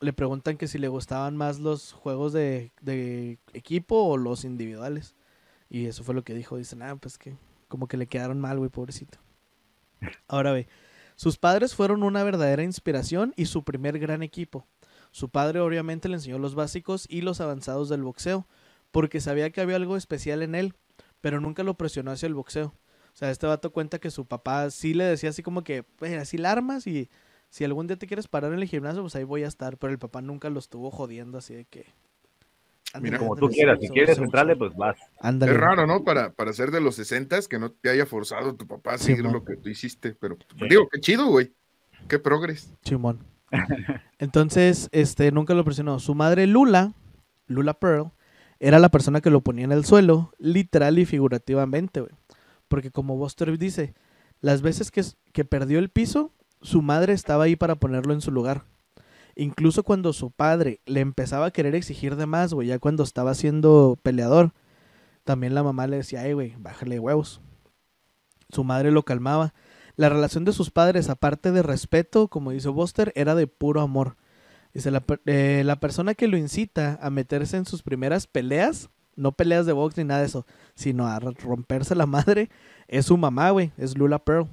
le 0.00 0.12
preguntan 0.12 0.56
que 0.56 0.68
si 0.68 0.78
le 0.78 0.88
gustaban 0.88 1.36
más 1.36 1.58
los 1.58 1.92
juegos 1.92 2.32
de, 2.32 2.72
de 2.80 3.38
equipo 3.52 3.96
o 3.96 4.16
los 4.16 4.44
individuales. 4.44 5.14
Y 5.68 5.86
eso 5.86 6.04
fue 6.04 6.14
lo 6.14 6.22
que 6.22 6.34
dijo. 6.34 6.56
Dicen, 6.56 6.82
ah, 6.82 6.96
pues 6.96 7.18
que 7.18 7.36
como 7.70 7.86
que 7.86 7.96
le 7.96 8.08
quedaron 8.08 8.40
mal, 8.40 8.58
güey, 8.58 8.68
pobrecito. 8.68 9.18
Ahora 10.28 10.52
ve, 10.52 10.68
sus 11.14 11.38
padres 11.38 11.74
fueron 11.74 12.02
una 12.02 12.24
verdadera 12.24 12.64
inspiración 12.64 13.32
y 13.36 13.46
su 13.46 13.62
primer 13.62 13.98
gran 13.98 14.22
equipo. 14.22 14.66
Su 15.10 15.28
padre 15.28 15.60
obviamente 15.60 16.08
le 16.08 16.14
enseñó 16.16 16.38
los 16.38 16.54
básicos 16.54 17.06
y 17.08 17.22
los 17.22 17.40
avanzados 17.40 17.88
del 17.88 18.02
boxeo, 18.02 18.46
porque 18.90 19.20
sabía 19.20 19.50
que 19.50 19.60
había 19.60 19.76
algo 19.76 19.96
especial 19.96 20.42
en 20.42 20.54
él, 20.54 20.74
pero 21.20 21.40
nunca 21.40 21.62
lo 21.62 21.74
presionó 21.74 22.10
hacia 22.10 22.26
el 22.26 22.34
boxeo. 22.34 22.74
O 23.12 23.16
sea, 23.16 23.30
este 23.30 23.46
vato 23.46 23.72
cuenta 23.72 23.98
que 23.98 24.10
su 24.10 24.26
papá 24.26 24.70
sí 24.70 24.94
le 24.94 25.04
decía 25.04 25.30
así 25.30 25.42
como 25.42 25.64
que, 25.64 25.82
pues 25.82 26.16
así 26.16 26.38
la 26.38 26.52
armas 26.52 26.86
y 26.86 27.10
si 27.48 27.64
algún 27.64 27.88
día 27.88 27.96
te 27.96 28.06
quieres 28.06 28.28
parar 28.28 28.52
en 28.52 28.60
el 28.60 28.68
gimnasio, 28.68 29.02
pues 29.02 29.16
ahí 29.16 29.24
voy 29.24 29.42
a 29.42 29.48
estar, 29.48 29.76
pero 29.76 29.92
el 29.92 29.98
papá 29.98 30.22
nunca 30.22 30.48
lo 30.48 30.60
estuvo 30.60 30.90
jodiendo 30.90 31.38
así 31.38 31.54
de 31.54 31.64
que... 31.64 31.86
Ándale, 32.92 33.18
Como 33.18 33.34
ándale, 33.34 33.48
tú 33.48 33.54
quieras, 33.54 33.78
si 33.80 33.88
quieres 33.88 34.18
entrarle, 34.18 34.56
pues 34.56 34.74
vas. 34.74 34.96
Ándale. 35.20 35.52
Es 35.52 35.58
raro, 35.58 35.86
¿no? 35.86 36.02
Para, 36.02 36.32
para 36.32 36.52
ser 36.52 36.72
de 36.72 36.80
los 36.80 36.96
60 36.96 37.38
que 37.48 37.58
no 37.58 37.70
te 37.70 37.88
haya 37.88 38.04
forzado 38.04 38.56
tu 38.56 38.66
papá 38.66 38.94
a 38.94 38.98
seguir 38.98 39.24
lo 39.24 39.44
que 39.44 39.56
tú 39.56 39.68
hiciste. 39.68 40.16
Pero 40.18 40.36
Sí. 40.58 40.66
digo, 40.68 40.88
qué 40.90 40.98
chido, 41.00 41.26
güey. 41.26 41.52
Qué 42.08 42.18
progres. 42.18 42.72
Simón. 42.82 43.20
Entonces, 44.18 44.88
este, 44.92 45.32
nunca 45.32 45.54
lo 45.54 45.64
presionó. 45.64 45.98
Su 45.98 46.14
madre 46.14 46.46
Lula, 46.46 46.92
Lula 47.46 47.74
Pearl, 47.74 48.12
era 48.58 48.78
la 48.78 48.90
persona 48.90 49.20
que 49.20 49.30
lo 49.30 49.40
ponía 49.40 49.64
en 49.64 49.72
el 49.72 49.84
suelo, 49.84 50.32
literal 50.38 50.98
y 50.98 51.06
figurativamente. 51.06 52.04
Porque 52.68 52.90
como 52.90 53.16
Buster 53.16 53.56
dice, 53.58 53.94
las 54.40 54.62
veces 54.62 54.90
que, 54.90 55.02
que 55.32 55.44
perdió 55.44 55.78
el 55.78 55.88
piso, 55.88 56.32
su 56.60 56.82
madre 56.82 57.12
estaba 57.12 57.44
ahí 57.44 57.56
para 57.56 57.76
ponerlo 57.76 58.12
en 58.12 58.20
su 58.20 58.30
lugar. 58.30 58.64
Incluso 59.34 59.82
cuando 59.82 60.12
su 60.12 60.30
padre 60.30 60.80
le 60.84 61.00
empezaba 61.00 61.46
a 61.46 61.50
querer 61.50 61.74
exigir 61.74 62.16
de 62.16 62.26
más, 62.26 62.52
güey, 62.52 62.68
ya 62.68 62.78
cuando 62.78 63.02
estaba 63.02 63.34
siendo 63.34 63.98
peleador, 64.02 64.52
también 65.24 65.54
la 65.54 65.62
mamá 65.62 65.86
le 65.86 65.98
decía, 65.98 66.20
ay, 66.20 66.32
güey, 66.32 66.54
bájale 66.58 66.98
huevos. 66.98 67.40
Su 68.50 68.64
madre 68.64 68.90
lo 68.90 69.04
calmaba. 69.04 69.54
La 70.00 70.08
relación 70.08 70.46
de 70.46 70.54
sus 70.54 70.70
padres, 70.70 71.10
aparte 71.10 71.52
de 71.52 71.62
respeto, 71.62 72.28
como 72.28 72.52
dice 72.52 72.70
Buster, 72.70 73.12
era 73.16 73.34
de 73.34 73.46
puro 73.46 73.82
amor. 73.82 74.16
Dice, 74.72 74.90
la, 74.90 75.04
eh, 75.26 75.60
la 75.62 75.76
persona 75.78 76.14
que 76.14 76.26
lo 76.26 76.38
incita 76.38 76.98
a 77.02 77.10
meterse 77.10 77.58
en 77.58 77.66
sus 77.66 77.82
primeras 77.82 78.26
peleas, 78.26 78.88
no 79.14 79.32
peleas 79.32 79.66
de 79.66 79.72
box 79.72 79.98
ni 79.98 80.04
nada 80.04 80.20
de 80.20 80.26
eso, 80.28 80.46
sino 80.74 81.06
a 81.06 81.20
romperse 81.20 81.94
la 81.94 82.06
madre, 82.06 82.48
es 82.88 83.04
su 83.04 83.18
mamá, 83.18 83.50
güey, 83.50 83.72
es 83.76 83.98
Lula 83.98 84.18
Pearl. 84.20 84.48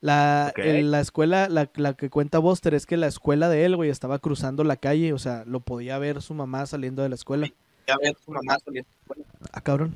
La, 0.00 0.52
en 0.54 0.92
la 0.92 1.00
escuela, 1.00 1.48
la, 1.48 1.68
la 1.74 1.94
que 1.94 2.08
cuenta 2.08 2.38
Buster 2.38 2.74
es 2.74 2.86
que 2.86 2.96
la 2.96 3.08
escuela 3.08 3.48
de 3.48 3.64
él, 3.64 3.74
güey, 3.74 3.90
estaba 3.90 4.20
cruzando 4.20 4.62
la 4.62 4.76
calle, 4.76 5.12
o 5.12 5.18
sea, 5.18 5.42
lo 5.44 5.58
podía 5.58 5.98
ver 5.98 6.22
su 6.22 6.34
mamá 6.34 6.66
saliendo 6.66 7.02
de 7.02 7.08
la 7.08 7.16
escuela. 7.16 7.48
Ya 7.88 7.96
ves 8.00 8.12
tu 8.24 8.30
mamá 8.30 8.58
saliendo. 8.64 8.88
Bueno, 9.08 9.24
Ah, 9.52 9.60
cabrón. 9.60 9.92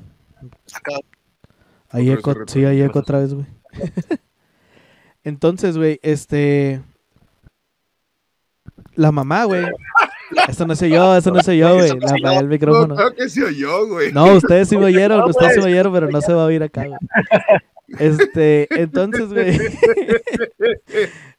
acá. 0.73 0.91
Ahí 1.89 2.09
Otra 2.09 2.33
vez 2.33 2.41
eco, 2.41 2.51
sí, 2.51 2.65
ahí 2.65 2.81
eco 2.81 2.99
otra 2.99 3.19
vez, 3.19 3.33
güey. 3.33 3.45
Entonces, 5.27 5.77
güey, 5.77 5.99
este... 6.03 6.81
La 8.95 9.11
mamá, 9.11 9.43
güey. 9.43 9.65
Esto 10.47 10.65
no 10.65 10.73
soy 10.73 10.89
yo, 10.91 11.17
eso 11.17 11.31
no 11.31 11.41
soy 11.43 11.57
yo, 11.57 11.75
güey. 11.75 11.89
Apagué 11.91 12.37
el 12.37 12.43
No, 12.45 12.49
micrófono. 12.49 12.95
que 13.15 13.27
se 13.27 13.43
oyó, 13.43 13.87
güey. 13.87 14.13
No, 14.13 14.33
ustedes 14.33 14.69
sí 14.69 14.77
me 14.77 14.85
oyeron, 14.85 15.29
ustedes 15.29 15.55
sí 15.55 15.59
me 15.59 15.65
oyeron, 15.65 15.91
pero 15.91 16.09
no 16.09 16.21
se 16.21 16.31
va 16.33 16.43
a 16.43 16.45
oír 16.45 16.63
acá, 16.63 16.85
güey. 16.87 16.97
Este, 17.99 18.67
entonces, 18.81 19.27
güey. 19.33 19.59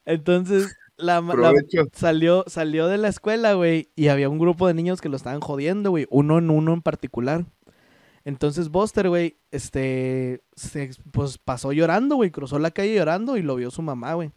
Entonces, 0.04 0.76
la, 0.98 1.20
la- 1.22 1.54
salió, 1.94 2.44
salió 2.46 2.88
de 2.88 2.98
la 2.98 3.08
escuela, 3.08 3.54
güey, 3.54 3.88
y 3.96 4.08
había 4.08 4.28
un 4.28 4.38
grupo 4.38 4.66
de 4.66 4.74
niños 4.74 5.00
que 5.00 5.08
lo 5.08 5.16
estaban 5.16 5.40
jodiendo, 5.40 5.90
güey, 5.90 6.06
uno 6.10 6.38
en 6.38 6.50
uno 6.50 6.74
en 6.74 6.82
particular. 6.82 7.44
Entonces 8.28 8.68
Buster, 8.68 9.08
güey, 9.08 9.38
este, 9.52 10.42
se, 10.54 10.90
pues 11.12 11.38
pasó 11.38 11.72
llorando, 11.72 12.16
güey, 12.16 12.30
cruzó 12.30 12.58
la 12.58 12.70
calle 12.70 12.94
llorando 12.94 13.38
y 13.38 13.42
lo 13.42 13.56
vio 13.56 13.70
su 13.70 13.80
mamá, 13.80 14.12
güey. 14.12 14.32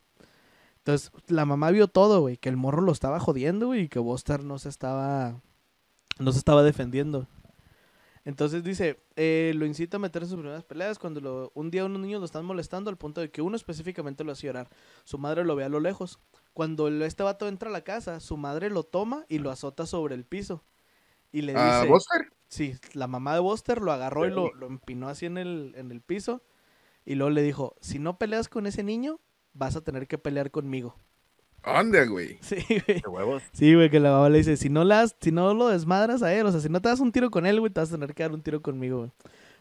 Entonces, 0.77 1.11
la 1.27 1.43
mamá 1.43 1.71
vio 1.71 1.89
todo, 1.89 2.21
güey, 2.21 2.37
que 2.37 2.47
el 2.47 2.55
morro 2.55 2.81
lo 2.81 2.93
estaba 2.93 3.19
jodiendo, 3.19 3.75
y 3.75 3.89
que 3.89 3.99
Buster 3.99 4.45
no 4.45 4.59
se 4.59 4.69
estaba, 4.69 5.41
no 6.19 6.31
se 6.31 6.37
estaba 6.37 6.63
defendiendo. 6.63 7.27
Entonces 8.23 8.63
dice, 8.63 9.03
eh, 9.17 9.51
lo 9.57 9.65
incita 9.65 9.97
a 9.97 9.99
meterse 9.99 10.27
en 10.27 10.29
sus 10.29 10.39
primeras 10.39 10.63
peleas 10.63 10.97
cuando 10.97 11.19
lo- 11.19 11.51
un 11.53 11.69
día 11.69 11.83
unos 11.83 11.99
niños 11.99 12.21
lo 12.21 12.25
están 12.25 12.45
molestando 12.45 12.89
al 12.89 12.97
punto 12.97 13.19
de 13.19 13.29
que 13.29 13.41
uno 13.41 13.57
específicamente 13.57 14.23
lo 14.23 14.31
hace 14.31 14.47
llorar. 14.47 14.69
Su 15.03 15.17
madre 15.17 15.43
lo 15.43 15.57
ve 15.57 15.65
a 15.65 15.69
lo 15.69 15.81
lejos. 15.81 16.17
Cuando 16.53 16.87
este 16.87 17.23
vato 17.23 17.49
entra 17.49 17.67
a 17.67 17.73
la 17.73 17.81
casa, 17.83 18.21
su 18.21 18.37
madre 18.37 18.69
lo 18.69 18.83
toma 18.83 19.25
y 19.27 19.39
lo 19.39 19.51
azota 19.51 19.85
sobre 19.85 20.15
el 20.15 20.23
piso. 20.23 20.63
Y 21.31 21.41
le 21.41 21.55
¿A 21.55 21.79
dice, 21.81 21.91
Buster? 21.91 22.31
sí, 22.47 22.75
la 22.93 23.07
mamá 23.07 23.33
de 23.33 23.39
Buster 23.39 23.81
lo 23.81 23.91
agarró 23.91 24.25
y 24.27 24.31
lo, 24.31 24.53
lo 24.53 24.67
empinó 24.67 25.07
así 25.09 25.25
en 25.25 25.37
el, 25.37 25.73
en 25.75 25.91
el 25.91 26.01
piso. 26.01 26.41
Y 27.05 27.15
luego 27.15 27.31
le 27.31 27.41
dijo, 27.41 27.75
si 27.81 27.99
no 27.99 28.17
peleas 28.17 28.47
con 28.49 28.67
ese 28.67 28.83
niño, 28.83 29.19
vas 29.53 29.75
a 29.75 29.81
tener 29.81 30.07
que 30.07 30.17
pelear 30.17 30.51
conmigo. 30.51 30.95
Anda, 31.63 32.05
güey. 32.05 32.37
Sí, 32.41 32.57
güey. 32.67 33.01
De 33.01 33.07
huevos. 33.07 33.43
Sí, 33.53 33.73
güey, 33.75 33.89
que 33.89 33.99
la 33.99 34.11
mamá 34.11 34.29
le 34.29 34.39
dice, 34.39 34.57
si 34.57 34.69
no, 34.69 34.83
las, 34.83 35.15
si 35.21 35.31
no 35.31 35.53
lo 35.53 35.67
desmadras 35.69 36.21
a 36.23 36.33
él, 36.33 36.45
o 36.45 36.51
sea, 36.51 36.59
si 36.59 36.69
no 36.69 36.81
te 36.81 36.89
das 36.89 36.99
un 36.99 37.11
tiro 37.11 37.31
con 37.31 37.45
él, 37.45 37.59
güey, 37.59 37.71
te 37.71 37.79
vas 37.79 37.89
a 37.89 37.93
tener 37.95 38.13
que 38.13 38.23
dar 38.23 38.31
un 38.33 38.41
tiro 38.41 38.61
conmigo, 38.61 38.99
güey. 38.99 39.11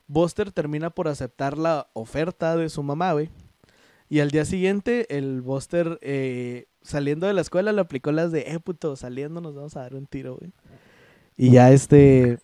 Buster 0.06 0.50
termina 0.50 0.90
por 0.90 1.06
aceptar 1.08 1.56
la 1.56 1.88
oferta 1.92 2.56
de 2.56 2.68
su 2.68 2.82
mamá, 2.82 3.12
güey. 3.12 3.30
Y 4.08 4.18
al 4.20 4.30
día 4.32 4.44
siguiente, 4.44 5.16
el 5.16 5.40
Buster, 5.40 5.98
eh, 6.02 6.66
saliendo 6.82 7.28
de 7.28 7.32
la 7.32 7.42
escuela, 7.42 7.70
le 7.72 7.80
aplicó 7.80 8.10
las 8.10 8.32
de, 8.32 8.40
eh, 8.40 8.58
puto, 8.58 8.96
saliendo 8.96 9.40
nos 9.40 9.54
vamos 9.54 9.76
a 9.76 9.82
dar 9.82 9.94
un 9.94 10.06
tiro, 10.06 10.36
güey. 10.36 10.52
Y 11.40 11.52
ya 11.52 11.70
este... 11.72 12.38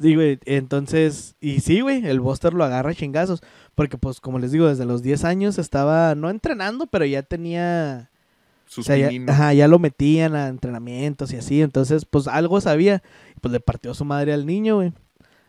Sí, 0.00 0.16
güey, 0.16 0.40
entonces, 0.46 1.36
y 1.40 1.60
sí, 1.60 1.80
güey, 1.80 2.04
el 2.06 2.18
Buster 2.20 2.54
lo 2.54 2.64
agarra 2.64 2.90
a 2.90 2.94
chingazos, 2.94 3.40
porque 3.76 3.98
pues 3.98 4.20
como 4.20 4.40
les 4.40 4.50
digo, 4.50 4.66
desde 4.66 4.84
los 4.84 5.00
10 5.02 5.24
años 5.24 5.58
estaba, 5.58 6.16
no 6.16 6.28
entrenando, 6.28 6.88
pero 6.88 7.04
ya 7.04 7.22
tenía, 7.22 8.10
Sus 8.66 8.84
o 8.84 8.88
sea, 8.88 8.96
ya, 8.96 9.08
pininos. 9.10 9.30
ajá, 9.30 9.52
ya 9.52 9.68
lo 9.68 9.78
metían 9.78 10.34
a 10.34 10.48
entrenamientos 10.48 11.32
y 11.32 11.36
así. 11.36 11.62
Entonces, 11.62 12.04
pues 12.04 12.26
algo 12.26 12.60
sabía. 12.60 13.02
Y 13.36 13.40
pues 13.40 13.52
le 13.52 13.60
partió 13.60 13.94
su 13.94 14.04
madre 14.04 14.32
al 14.32 14.44
niño, 14.46 14.76
güey. 14.76 14.92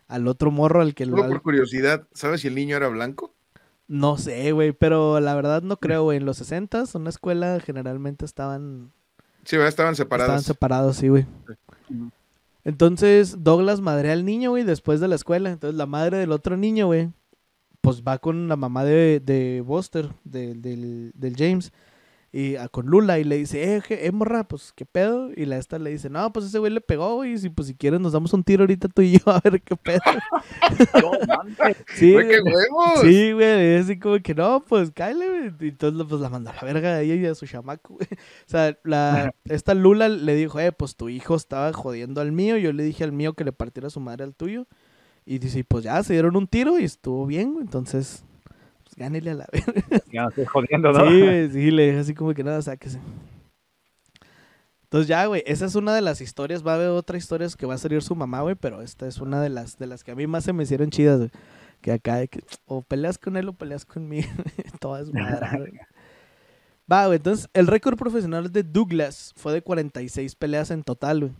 Al 0.07 0.27
otro 0.27 0.51
morro 0.51 0.81
al 0.81 0.93
que 0.93 1.05
lo. 1.07 1.15
Por 1.15 1.41
curiosidad, 1.41 2.07
¿sabes 2.13 2.41
si 2.41 2.47
el 2.49 2.55
niño 2.55 2.75
era 2.77 2.89
blanco? 2.89 3.33
No 3.87 4.17
sé, 4.17 4.51
güey. 4.51 4.71
Pero 4.73 5.19
la 5.19 5.33
verdad 5.33 5.63
no 5.63 5.77
creo, 5.77 6.03
güey. 6.03 6.17
En 6.17 6.25
los 6.25 6.37
60 6.37 6.83
una 6.93 7.09
escuela 7.09 7.59
generalmente 7.59 8.25
estaban. 8.25 8.91
Sí, 9.45 9.55
¿verdad? 9.57 9.69
estaban 9.69 9.93
Estaban 9.93 9.95
separados. 9.95 10.43
separados, 10.43 10.97
sí, 10.97 11.07
güey. 11.07 11.25
Ujú. 11.89 12.11
Entonces, 12.65 13.43
Douglas 13.43 13.81
madre 13.81 14.11
al 14.11 14.25
niño, 14.25 14.51
güey, 14.51 14.63
después 14.63 14.99
de 14.99 15.07
la 15.07 15.15
escuela. 15.15 15.51
Entonces, 15.51 15.77
la 15.77 15.85
madre 15.85 16.17
del 16.17 16.31
otro 16.31 16.55
niño, 16.57 16.87
güey, 16.87 17.09
pues 17.81 18.01
va 18.03 18.17
con 18.19 18.47
la 18.47 18.55
mamá 18.55 18.85
de, 18.85 19.19
de 19.19 19.61
Buster, 19.65 20.09
de- 20.23 20.53
del, 20.55 21.11
del 21.15 21.35
James, 21.35 21.73
y 22.35 22.55
a- 22.55 22.67
con 22.67 22.87
Lula, 22.87 23.19
y 23.19 23.23
le 23.23 23.37
dice, 23.37 23.75
eh, 23.75 23.81
je- 23.81 24.05
eh, 24.07 24.11
morra, 24.11 24.43
pues, 24.43 24.73
¿qué 24.75 24.85
pedo? 24.85 25.29
Y 25.35 25.45
la 25.45 25.57
esta 25.57 25.77
le 25.77 25.91
dice, 25.91 26.09
no, 26.09 26.33
pues 26.33 26.47
ese 26.47 26.57
güey 26.57 26.71
le 26.73 26.81
pegó, 26.81 27.15
güey, 27.15 27.33
y 27.33 27.37
si, 27.37 27.49
pues, 27.49 27.67
si 27.67 27.75
quieres 27.75 27.99
nos 28.01 28.11
damos 28.11 28.33
un 28.33 28.43
tiro 28.43 28.63
ahorita 28.63 28.87
tú 28.89 29.03
y 29.03 29.19
yo, 29.19 29.19
a 29.27 29.39
ver 29.43 29.61
qué 29.61 29.75
pedo. 29.75 30.01
No, 31.01 31.11
mames. 31.27 31.77
Sí, 31.95 32.11
Güey, 32.13 32.27
qué 32.27 32.41
huevos. 32.41 33.01
Sí, 33.01 33.31
güey, 33.33 33.75
es 33.75 33.85
así 33.85 33.99
como 33.99 34.19
que 34.19 34.33
no, 34.33 34.63
pues 34.67 34.91
cállale, 34.91 35.29
güey. 35.29 35.51
Y 35.61 35.69
entonces 35.69 36.05
pues 36.09 36.19
la 36.21 36.29
mandó 36.29 36.49
a 36.49 36.55
la 36.55 36.61
verga 36.61 36.89
a 36.95 37.01
ella 37.01 37.15
y 37.15 37.25
a 37.27 37.35
su 37.35 37.45
chamaco, 37.45 37.93
güey. 37.95 38.07
O 38.11 38.17
sea, 38.49 38.75
la, 38.83 39.33
esta 39.45 39.73
Lula 39.75 40.09
le 40.09 40.33
dijo, 40.35 40.59
eh, 40.59 40.71
pues 40.71 40.95
tu 40.95 41.09
hijo 41.09 41.35
estaba 41.35 41.71
jodiendo 41.73 42.19
al 42.21 42.31
mío. 42.31 42.57
Yo 42.57 42.73
le 42.73 42.83
dije 42.83 43.03
al 43.03 43.11
mío 43.11 43.33
que 43.33 43.43
le 43.43 43.51
partiera 43.51 43.89
su 43.91 43.99
madre 43.99 44.23
al 44.23 44.33
tuyo. 44.33 44.65
Y 45.25 45.37
dice, 45.39 45.63
pues 45.63 45.83
ya 45.83 46.01
se 46.03 46.13
dieron 46.13 46.35
un 46.35 46.47
tiro 46.47 46.79
y 46.79 46.83
estuvo 46.83 47.25
bien, 47.25 47.53
güey. 47.53 47.63
Entonces, 47.65 48.25
gánele 48.95 49.31
a 49.31 49.35
la 49.35 49.47
verga. 49.51 50.03
Ya 50.11 50.25
estoy 50.25 50.45
jodiendo, 50.45 50.91
¿no? 50.91 51.09
Sí, 51.09 51.21
güey, 51.21 51.51
sí, 51.51 51.71
le 51.71 51.87
dije 51.87 51.99
así 51.99 52.13
como 52.13 52.33
que 52.33 52.43
nada, 52.43 52.61
sáquese. 52.61 52.99
Entonces 54.83 55.07
ya, 55.07 55.25
güey, 55.25 55.43
esa 55.47 55.65
es 55.65 55.73
una 55.73 55.95
de 55.95 56.01
las 56.01 56.21
historias. 56.21 56.65
Va 56.65 56.73
a 56.73 56.75
haber 56.75 56.89
otras 56.89 57.23
historias 57.23 57.55
que 57.55 57.65
va 57.65 57.73
a 57.73 57.79
salir 57.79 58.03
su 58.03 58.15
mamá, 58.15 58.41
güey, 58.41 58.53
pero 58.53 58.81
esta 58.81 59.07
es 59.07 59.17
una 59.17 59.41
de 59.41 59.49
las 59.49 59.79
de 59.79 59.87
las 59.87 60.03
que 60.03 60.11
a 60.11 60.15
mí 60.15 60.27
más 60.27 60.43
se 60.43 60.53
me 60.53 60.61
hicieron 60.61 60.91
chidas, 60.91 61.17
güey. 61.17 61.31
Que 61.81 61.93
acá, 61.93 62.27
que, 62.27 62.43
o 62.65 62.83
peleas 62.83 63.17
con 63.17 63.35
él 63.35 63.49
o 63.49 63.53
peleas 63.53 63.85
conmigo. 63.85 64.29
Todas 64.79 65.11
madradas. 65.11 65.57
Va, 66.91 67.07
güey, 67.07 67.17
entonces 67.17 67.49
el 67.53 67.65
récord 67.65 67.97
profesional 67.97 68.51
de 68.51 68.61
Douglas 68.61 69.33
fue 69.35 69.51
de 69.53 69.63
46 69.63 70.35
peleas 70.35 70.69
en 70.69 70.83
total, 70.83 71.21
güey. 71.21 71.31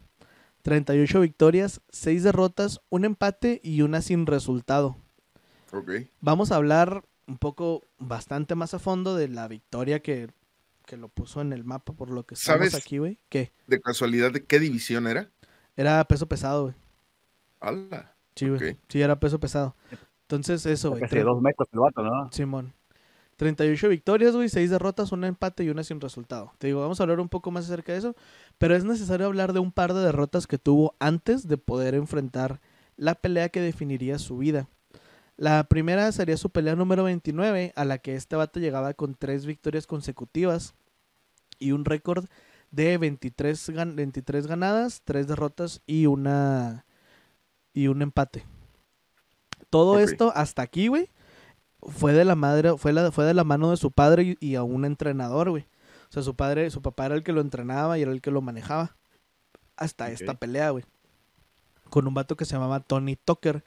38 0.63 1.19
victorias, 1.19 1.81
6 1.91 2.23
derrotas, 2.23 2.81
un 2.89 3.05
empate 3.05 3.61
y 3.63 3.83
una 3.83 4.01
sin 4.01 4.25
resultado. 4.25 4.95
Ok. 5.71 5.91
Vamos 6.21 6.51
a 6.51 6.55
hablar 6.55 7.03
un 7.27 7.37
poco, 7.37 7.83
bastante 7.97 8.55
más 8.55 8.73
a 8.73 8.79
fondo 8.79 9.15
de 9.15 9.27
la 9.27 9.47
victoria 9.47 10.01
que, 10.01 10.29
que 10.85 10.97
lo 10.97 11.09
puso 11.09 11.41
en 11.41 11.53
el 11.53 11.63
mapa 11.63 11.93
por 11.93 12.09
lo 12.09 12.25
que 12.25 12.35
estamos 12.35 12.69
¿Sabes? 12.69 12.75
aquí, 12.75 12.97
güey. 12.97 13.19
¿Qué? 13.29 13.51
¿De 13.67 13.81
casualidad 13.81 14.31
de 14.31 14.45
qué 14.45 14.59
división 14.59 15.07
era? 15.07 15.29
Era 15.75 16.03
peso 16.05 16.27
pesado, 16.27 16.63
güey. 16.63 16.75
¡Hala! 17.59 18.15
Sí, 18.35 18.49
güey. 18.49 18.77
Sí, 18.89 19.01
era 19.01 19.19
peso 19.19 19.39
pesado. 19.39 19.75
Entonces, 20.23 20.65
eso, 20.65 20.89
güey. 20.91 21.01
Casi 21.01 21.19
dos 21.19 21.41
metros 21.41 21.67
el 21.71 21.79
vato, 21.79 22.01
¿no? 22.01 22.31
Simón. 22.31 22.73
38 23.37 23.89
victorias, 23.89 24.35
güey, 24.35 24.49
6 24.49 24.69
derrotas, 24.69 25.11
un 25.11 25.23
empate 25.23 25.63
y 25.63 25.69
una 25.69 25.83
sin 25.83 25.99
resultado. 25.99 26.53
Te 26.59 26.67
digo, 26.67 26.81
vamos 26.81 26.99
a 26.99 27.03
hablar 27.03 27.19
un 27.19 27.29
poco 27.29 27.51
más 27.51 27.65
acerca 27.65 27.91
de 27.91 27.99
eso, 27.99 28.15
pero 28.57 28.75
es 28.75 28.83
necesario 28.85 29.25
hablar 29.25 29.53
de 29.53 29.59
un 29.59 29.71
par 29.71 29.93
de 29.93 30.01
derrotas 30.01 30.47
que 30.47 30.57
tuvo 30.57 30.95
antes 30.99 31.47
de 31.47 31.57
poder 31.57 31.95
enfrentar 31.95 32.61
la 32.95 33.15
pelea 33.15 33.49
que 33.49 33.59
definiría 33.59 34.19
su 34.19 34.37
vida. 34.37 34.69
La 35.35 35.63
primera 35.63 36.11
sería 36.11 36.37
su 36.37 36.49
pelea 36.51 36.75
número 36.75 37.03
29, 37.03 37.73
a 37.75 37.85
la 37.85 37.97
que 37.97 38.15
este 38.15 38.35
vato 38.35 38.59
llegaba 38.59 38.93
con 38.93 39.15
3 39.15 39.45
victorias 39.45 39.87
consecutivas 39.87 40.75
y 41.59 41.71
un 41.71 41.85
récord 41.85 42.25
de 42.71 42.97
23, 42.97 43.69
gan- 43.71 43.95
23 43.95 44.47
ganadas, 44.47 45.01
3 45.05 45.27
derrotas 45.27 45.81
y 45.87 46.05
una 46.05 46.85
y 47.73 47.87
un 47.87 48.01
empate. 48.03 48.45
Todo 49.69 49.95
esto 49.99 50.31
hasta 50.35 50.61
aquí, 50.61 50.87
güey, 50.87 51.09
fue 51.81 52.13
de 52.13 52.25
la 52.25 52.35
madre, 52.35 52.77
fue, 52.77 52.93
la, 52.93 53.11
fue 53.11 53.25
de 53.25 53.33
la 53.33 53.43
mano 53.43 53.71
de 53.71 53.77
su 53.77 53.91
padre 53.91 54.23
y, 54.23 54.37
y 54.39 54.55
a 54.55 54.63
un 54.63 54.85
entrenador, 54.85 55.49
güey. 55.49 55.63
O 56.09 56.13
sea, 56.13 56.21
su 56.21 56.35
padre, 56.35 56.69
su 56.69 56.83
papá 56.83 57.07
era 57.07 57.15
el 57.15 57.23
que 57.23 57.31
lo 57.33 57.41
entrenaba 57.41 57.97
y 57.97 58.03
era 58.03 58.11
el 58.11 58.21
que 58.21 58.29
lo 58.29 58.41
manejaba. 58.41 58.95
Hasta 59.75 60.11
esta 60.11 60.35
pelea, 60.35 60.69
güey. 60.69 60.85
con 61.89 62.07
un 62.07 62.13
vato 62.13 62.37
que 62.37 62.45
se 62.45 62.53
llamaba 62.53 62.79
Tony 62.81 63.15
Tucker, 63.15 63.63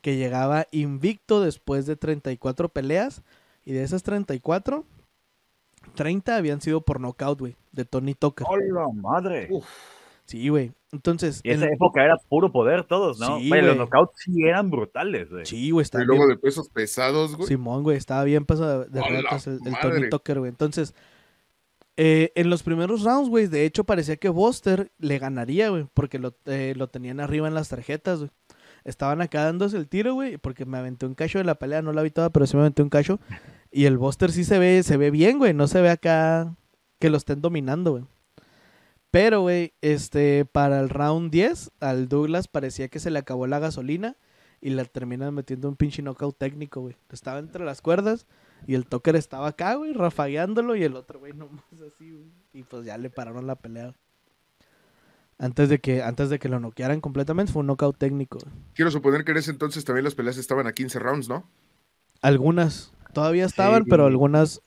que 0.00 0.16
llegaba 0.16 0.66
invicto 0.70 1.40
después 1.40 1.86
de 1.86 1.96
34 1.96 2.68
peleas. 2.68 3.22
Y 3.64 3.72
de 3.72 3.82
esas 3.82 4.02
34, 4.04 4.84
30 5.94 6.36
habían 6.36 6.60
sido 6.60 6.80
por 6.80 7.00
knockout, 7.00 7.38
güey, 7.40 7.56
de 7.72 7.84
Tony 7.84 8.14
Tucker. 8.14 8.46
¡Hola 8.48 8.86
madre! 8.94 9.48
Uf, 9.50 9.64
Sí, 10.24 10.48
güey. 10.48 10.72
Entonces, 10.90 11.40
Y 11.44 11.50
esa 11.50 11.66
en- 11.66 11.74
época 11.74 12.02
era 12.04 12.16
puro 12.28 12.50
poder 12.50 12.82
todos, 12.84 13.20
¿no? 13.20 13.38
Sí, 13.38 13.48
los 13.48 13.76
knockouts 13.76 14.12
sí 14.16 14.42
eran 14.44 14.70
brutales, 14.70 15.30
güey. 15.30 15.46
sí, 15.46 15.70
güey, 15.70 15.82
y 15.82 15.84
estaba 15.84 16.02
luego 16.04 16.26
bien- 16.26 16.36
de 16.36 16.42
pesos 16.42 16.68
pesados, 16.68 17.36
güey. 17.36 17.46
Simón, 17.48 17.84
güey, 17.84 17.96
estaba 17.96 18.24
bien 18.24 18.44
pasado 18.44 18.84
de, 18.84 18.90
de 18.90 19.00
¡A 19.00 19.10
la 19.10 19.22
ratas 19.22 19.46
el, 19.46 19.60
el 19.64 19.74
Tony! 19.80 20.08
Tucker, 20.10 20.40
güey. 20.40 20.48
Entonces, 20.48 20.94
eh, 21.96 22.32
en 22.34 22.50
los 22.50 22.62
primeros 22.64 23.04
rounds, 23.04 23.28
güey, 23.28 23.46
de 23.46 23.64
hecho 23.64 23.84
parecía 23.84 24.16
que 24.16 24.28
Buster 24.28 24.90
le 24.98 25.18
ganaría, 25.18 25.70
güey, 25.70 25.86
porque 25.94 26.18
lo, 26.18 26.34
eh, 26.46 26.74
lo 26.76 26.88
tenían 26.88 27.20
arriba 27.20 27.46
en 27.46 27.54
las 27.54 27.68
tarjetas, 27.68 28.18
güey. 28.18 28.30
Estaban 28.86 29.20
acá 29.20 29.42
dándose 29.42 29.76
el 29.76 29.88
tiro, 29.88 30.14
güey, 30.14 30.36
porque 30.36 30.64
me 30.64 30.78
aventé 30.78 31.06
un 31.06 31.16
cacho 31.16 31.38
de 31.38 31.44
la 31.44 31.56
pelea, 31.56 31.82
no 31.82 31.92
la 31.92 32.02
vi 32.02 32.10
toda, 32.10 32.30
pero 32.30 32.46
sí 32.46 32.56
me 32.56 32.62
aventé 32.62 32.82
un 32.82 32.88
cacho. 32.88 33.18
Y 33.72 33.86
el 33.86 33.98
Buster 33.98 34.30
sí 34.30 34.44
se 34.44 34.60
ve, 34.60 34.84
se 34.84 34.96
ve 34.96 35.10
bien, 35.10 35.38
güey, 35.38 35.52
no 35.52 35.66
se 35.66 35.82
ve 35.82 35.90
acá 35.90 36.54
que 37.00 37.10
lo 37.10 37.16
estén 37.16 37.40
dominando, 37.40 37.90
güey. 37.90 38.04
Pero, 39.10 39.40
güey, 39.40 39.74
este, 39.80 40.44
para 40.44 40.78
el 40.78 40.88
round 40.88 41.32
10, 41.32 41.72
al 41.80 42.08
Douglas 42.08 42.46
parecía 42.46 42.86
que 42.86 43.00
se 43.00 43.10
le 43.10 43.18
acabó 43.18 43.48
la 43.48 43.58
gasolina 43.58 44.16
y 44.60 44.70
le 44.70 44.84
terminan 44.84 45.34
metiendo 45.34 45.68
un 45.68 45.74
pinche 45.74 46.00
knockout 46.00 46.38
técnico, 46.38 46.80
güey. 46.80 46.96
Estaba 47.10 47.40
entre 47.40 47.64
las 47.64 47.82
cuerdas 47.82 48.28
y 48.68 48.74
el 48.74 48.86
Tucker 48.86 49.16
estaba 49.16 49.48
acá, 49.48 49.74
güey, 49.74 49.94
rafagueándolo 49.94 50.76
y 50.76 50.84
el 50.84 50.94
otro, 50.94 51.18
güey, 51.18 51.32
nomás 51.32 51.64
así, 51.72 52.12
güey. 52.12 52.30
Y 52.52 52.62
pues 52.62 52.86
ya 52.86 52.96
le 52.98 53.10
pararon 53.10 53.48
la 53.48 53.56
pelea. 53.56 53.94
Antes 55.38 55.68
de 55.68 55.80
que, 55.80 56.02
antes 56.02 56.30
de 56.30 56.38
que 56.38 56.48
lo 56.48 56.60
noquearan 56.60 57.00
completamente, 57.00 57.52
fue 57.52 57.60
un 57.60 57.66
knockout 57.66 57.98
técnico. 57.98 58.38
Quiero 58.74 58.90
suponer 58.90 59.24
que 59.24 59.32
en 59.32 59.38
ese 59.38 59.50
entonces 59.50 59.84
también 59.84 60.04
las 60.04 60.14
peleas 60.14 60.38
estaban 60.38 60.66
a 60.66 60.72
15 60.72 60.98
rounds, 60.98 61.28
¿no? 61.28 61.46
Algunas 62.22 62.92
todavía 63.12 63.44
estaban, 63.44 63.84
Sí. 63.84 63.90
pero 63.90 64.06
algunas. 64.06 64.62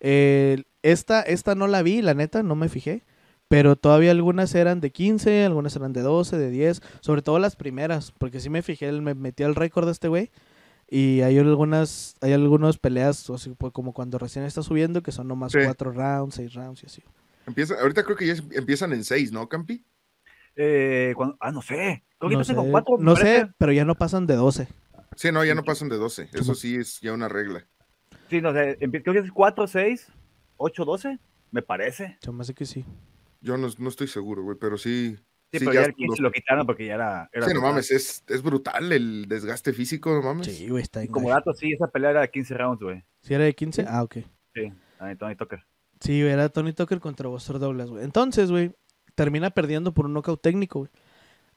eh, 0.00 0.62
esta, 0.82 1.22
esta 1.22 1.54
no 1.54 1.66
la 1.66 1.82
vi, 1.82 2.02
la 2.02 2.12
neta, 2.14 2.42
no 2.42 2.54
me 2.56 2.68
fijé. 2.68 3.04
Pero 3.48 3.76
todavía 3.76 4.10
algunas 4.10 4.54
eran 4.54 4.80
de 4.80 4.90
15, 4.90 5.44
algunas 5.44 5.76
eran 5.76 5.92
de 5.92 6.00
12, 6.00 6.36
de 6.38 6.50
10. 6.50 6.82
Sobre 7.00 7.22
todo 7.22 7.38
las 7.38 7.56
primeras, 7.56 8.10
porque 8.12 8.40
sí 8.40 8.48
me 8.50 8.62
fijé, 8.62 8.90
me 8.92 9.14
metí 9.14 9.42
al 9.44 9.54
récord 9.54 9.86
de 9.86 9.92
este 9.92 10.08
güey. 10.08 10.30
Y 10.90 11.20
hay 11.22 11.38
algunas, 11.38 12.16
hay 12.20 12.32
algunas 12.32 12.78
peleas, 12.78 13.16
sea, 13.16 13.36
pues, 13.56 13.72
como 13.72 13.92
cuando 13.92 14.18
recién 14.18 14.44
está 14.44 14.62
subiendo, 14.62 15.02
que 15.02 15.12
son 15.12 15.28
nomás 15.28 15.52
Sí. 15.52 15.58
4 15.64 15.92
rounds, 15.92 16.34
6 16.34 16.54
rounds 16.54 16.82
y 16.82 16.86
así. 16.86 17.02
Empieza, 17.46 17.74
ahorita 17.80 18.02
creo 18.04 18.16
que 18.16 18.26
ya 18.26 18.34
empiezan 18.52 18.92
en 18.92 19.04
6, 19.04 19.30
¿no, 19.32 19.48
Campi? 19.48 19.84
Eh, 20.56 21.12
cuando- 21.16 21.36
ah, 21.40 21.50
no 21.52 21.62
sé. 21.62 22.04
Creo 22.18 22.30
que 22.30 22.36
No, 22.36 22.44
sé, 22.44 22.54
tengo 22.54 22.70
cuatro. 22.70 22.96
no 22.98 23.16
sé, 23.16 23.48
pero 23.58 23.72
ya 23.72 23.84
no 23.84 23.94
pasan 23.96 24.26
de 24.26 24.34
12. 24.36 24.68
Sí, 25.16 25.30
no, 25.32 25.44
ya 25.44 25.54
no 25.54 25.62
pasan 25.62 25.88
de 25.88 25.96
12. 25.96 26.28
Eso 26.32 26.54
sí 26.54 26.76
es 26.76 27.00
ya 27.00 27.12
una 27.12 27.28
regla. 27.28 27.66
Sí, 28.30 28.40
no 28.40 28.52
sé. 28.52 28.78
Creo 28.78 29.12
que 29.14 29.18
es 29.20 29.32
4, 29.32 29.66
6, 29.66 30.10
8, 30.56 30.84
12, 30.84 31.18
me 31.50 31.62
parece. 31.62 32.16
Se 32.20 32.32
me 32.32 32.42
hace 32.42 32.54
que 32.54 32.64
sí. 32.66 32.84
Yo 33.40 33.56
no, 33.56 33.68
no 33.78 33.88
estoy 33.88 34.08
seguro, 34.08 34.42
güey, 34.42 34.56
pero 34.58 34.78
sí. 34.78 35.16
Sí, 35.52 35.58
sí, 35.60 35.66
pero 35.66 35.74
ya 35.74 35.80
ya 35.82 35.86
el 35.86 35.94
15 35.94 36.10
los- 36.12 36.20
lo 36.20 36.32
quitaron 36.32 36.66
porque 36.66 36.86
ya 36.86 36.94
era. 36.94 37.30
era 37.32 37.46
Sí, 37.46 37.52
no 37.54 37.60
brutal. 37.60 37.70
mames, 37.74 37.90
es, 37.92 38.24
es 38.26 38.42
brutal 38.42 38.90
el 38.90 39.26
desgaste 39.28 39.72
físico, 39.72 40.10
no 40.12 40.22
mames. 40.22 40.46
Sí, 40.46 40.68
güey, 40.68 40.82
está 40.82 41.02
en 41.02 41.08
como 41.08 41.30
dato, 41.30 41.52
sí, 41.52 41.72
esa 41.72 41.86
pelea 41.88 42.10
era 42.10 42.20
de 42.22 42.30
15 42.30 42.54
rounds, 42.56 42.82
güey. 42.82 43.04
¿Sí 43.22 43.34
era 43.34 43.44
de 43.44 43.54
15? 43.54 43.84
Ah, 43.86 44.02
ok. 44.02 44.16
Sí, 44.54 44.72
Tony 45.18 45.36
Tucker. 45.36 45.62
Sí, 46.00 46.20
era 46.22 46.48
Tony 46.48 46.72
Tucker 46.72 46.98
contra 46.98 47.28
Buster 47.28 47.58
Douglas, 47.60 47.88
güey. 47.90 48.02
Entonces, 48.04 48.50
güey, 48.50 48.74
termina 49.14 49.50
perdiendo 49.50 49.92
por 49.94 50.06
un 50.06 50.12
knockout 50.14 50.42
técnico, 50.42 50.80
güey. 50.80 50.90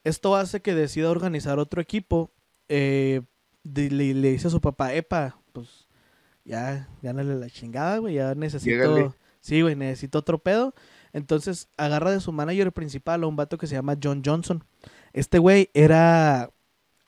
Esto 0.04 0.36
hace 0.36 0.62
que 0.62 0.76
decida 0.76 1.10
organizar 1.12 1.60
otro 1.60 1.82
equipo. 1.82 2.32
eh, 2.70 3.22
le, 3.64 3.90
le 4.14 4.32
dice 4.32 4.48
a 4.48 4.52
su 4.52 4.62
papá, 4.62 4.94
epa, 4.94 5.40
pues 5.54 5.88
ya, 6.46 6.88
gánale 7.02 7.36
la 7.36 7.50
chingada, 7.50 7.98
güey, 7.98 8.16
ya 8.16 8.36
necesito... 8.36 9.14
Sí, 9.40 9.62
güey, 9.62 9.76
necesito 9.78 10.20
otro 10.20 10.40
pedo. 10.40 10.74
Entonces 11.14 11.70
agarra 11.78 12.12
de 12.12 12.20
su 12.20 12.34
manager 12.34 12.74
principal 12.74 13.24
a 13.24 13.28
un 13.28 13.38
vato 13.38 13.58
que 13.58 13.68
se 13.68 13.76
llama 13.76 13.98
John 14.02 14.22
Johnson. 14.26 14.64
Este 15.14 15.40
güey 15.40 15.70
era, 15.74 16.52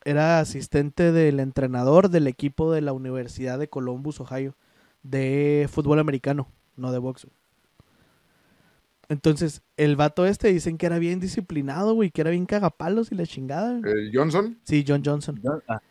era 0.05 0.39
asistente 0.39 1.11
del 1.11 1.41
entrenador 1.41 2.09
del 2.09 2.27
equipo 2.27 2.71
de 2.71 2.79
la 2.81 2.93
Universidad 2.93 3.59
de 3.59 3.67
Columbus, 3.67 4.21
Ohio, 4.21 4.55
de 5.03 5.67
fútbol 5.69 5.99
americano, 5.99 6.47
no 6.77 6.93
de 6.93 6.99
box. 6.99 7.27
Entonces, 9.09 9.63
el 9.75 9.95
vato 9.95 10.25
este 10.25 10.53
dicen 10.53 10.77
que 10.77 10.85
era 10.85 10.99
bien 10.99 11.19
disciplinado, 11.19 11.93
güey, 11.95 12.11
que 12.11 12.21
era 12.21 12.29
bien 12.29 12.45
cagapalos 12.45 13.11
y 13.11 13.15
la 13.15 13.25
chingada. 13.25 13.79
El 13.83 14.11
Johnson, 14.13 14.59
Sí, 14.63 14.85
John 14.87 15.01
Johnson. 15.03 15.41
Ah, 15.67 15.81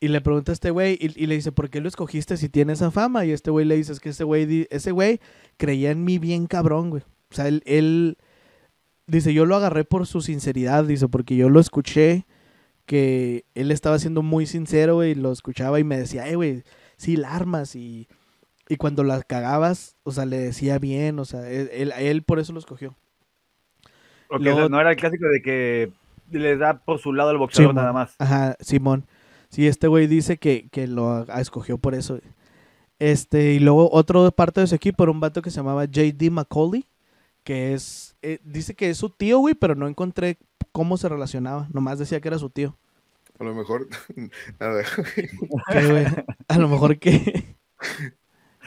Y 0.00 0.08
le 0.08 0.20
pregunta 0.20 0.52
a 0.52 0.54
este 0.54 0.70
güey 0.70 0.96
y, 1.00 1.22
y 1.22 1.26
le 1.26 1.34
dice, 1.34 1.50
¿por 1.50 1.70
qué 1.70 1.80
lo 1.80 1.88
escogiste 1.88 2.36
si 2.36 2.48
tiene 2.48 2.74
esa 2.74 2.92
fama? 2.92 3.26
Y 3.26 3.32
este 3.32 3.50
güey 3.50 3.66
le 3.66 3.76
dice, 3.76 3.92
es 3.92 3.98
que 3.98 4.10
ese 4.10 4.22
güey, 4.22 4.68
ese 4.70 4.92
güey 4.92 5.20
creía 5.56 5.90
en 5.90 6.04
mí 6.04 6.18
bien 6.18 6.46
cabrón, 6.46 6.90
güey. 6.90 7.02
O 7.30 7.34
sea, 7.34 7.48
él, 7.48 7.62
él 7.66 8.16
dice, 9.08 9.34
yo 9.34 9.44
lo 9.44 9.56
agarré 9.56 9.84
por 9.84 10.06
su 10.06 10.20
sinceridad, 10.20 10.84
dice, 10.84 11.08
porque 11.08 11.34
yo 11.34 11.48
lo 11.48 11.58
escuché 11.58 12.26
que 12.86 13.44
él 13.54 13.72
estaba 13.72 13.98
siendo 13.98 14.22
muy 14.22 14.46
sincero, 14.46 14.94
güey, 14.94 15.10
y 15.10 15.14
lo 15.16 15.32
escuchaba 15.32 15.80
y 15.80 15.84
me 15.84 15.98
decía, 15.98 16.28
eh, 16.28 16.36
güey, 16.36 16.62
sí, 16.96 17.16
la 17.16 17.34
armas 17.34 17.74
y, 17.74 18.06
y 18.68 18.76
cuando 18.76 19.02
las 19.04 19.24
cagabas, 19.24 19.96
o 20.02 20.12
sea, 20.12 20.26
le 20.26 20.38
decía 20.38 20.78
bien, 20.78 21.18
o 21.18 21.24
sea, 21.24 21.48
él, 21.50 21.92
él, 21.96 22.22
por 22.22 22.38
eso 22.38 22.52
lo 22.52 22.58
escogió. 22.58 22.94
porque 24.28 24.44
Luego- 24.44 24.58
o 24.58 24.62
sea, 24.62 24.68
no 24.68 24.80
era 24.80 24.90
el 24.90 24.96
clásico 24.96 25.26
de 25.26 25.40
que 25.42 25.92
le 26.30 26.56
da 26.56 26.78
por 26.84 26.98
su 26.98 27.12
lado 27.12 27.30
al 27.30 27.38
boxeador 27.38 27.70
Simón. 27.72 27.76
nada 27.76 27.92
más. 27.92 28.14
Ajá, 28.18 28.56
Simón. 28.60 29.06
Sí, 29.48 29.66
este 29.66 29.88
güey 29.88 30.06
dice 30.06 30.36
que, 30.36 30.68
que 30.70 30.86
lo 30.86 31.10
a- 31.10 31.40
escogió 31.40 31.78
por 31.78 31.94
eso. 31.94 32.20
Este, 32.98 33.52
y 33.54 33.60
luego 33.60 33.88
otro 33.92 34.30
parte 34.32 34.60
de 34.60 34.66
su 34.66 34.74
equipo 34.74 35.04
era 35.04 35.12
un 35.12 35.20
vato 35.20 35.40
que 35.40 35.50
se 35.50 35.56
llamaba 35.58 35.84
JD 35.86 36.30
McCauley, 36.30 36.84
que 37.44 37.72
es, 37.72 38.16
eh, 38.22 38.40
dice 38.44 38.74
que 38.74 38.90
es 38.90 38.98
su 38.98 39.08
tío, 39.08 39.38
güey, 39.38 39.54
pero 39.54 39.74
no 39.74 39.88
encontré 39.88 40.36
cómo 40.72 40.96
se 40.98 41.08
relacionaba. 41.08 41.66
Nomás 41.72 41.98
decía 41.98 42.20
que 42.20 42.28
era 42.28 42.38
su 42.38 42.50
tío. 42.50 42.76
a 43.38 43.44
lo 43.44 43.54
mejor, 43.54 43.88
nada, 44.60 44.82
Que, 45.72 45.86
güey, 45.86 46.06
a 46.48 46.58
lo 46.58 46.68
mejor 46.68 46.98
que... 46.98 47.56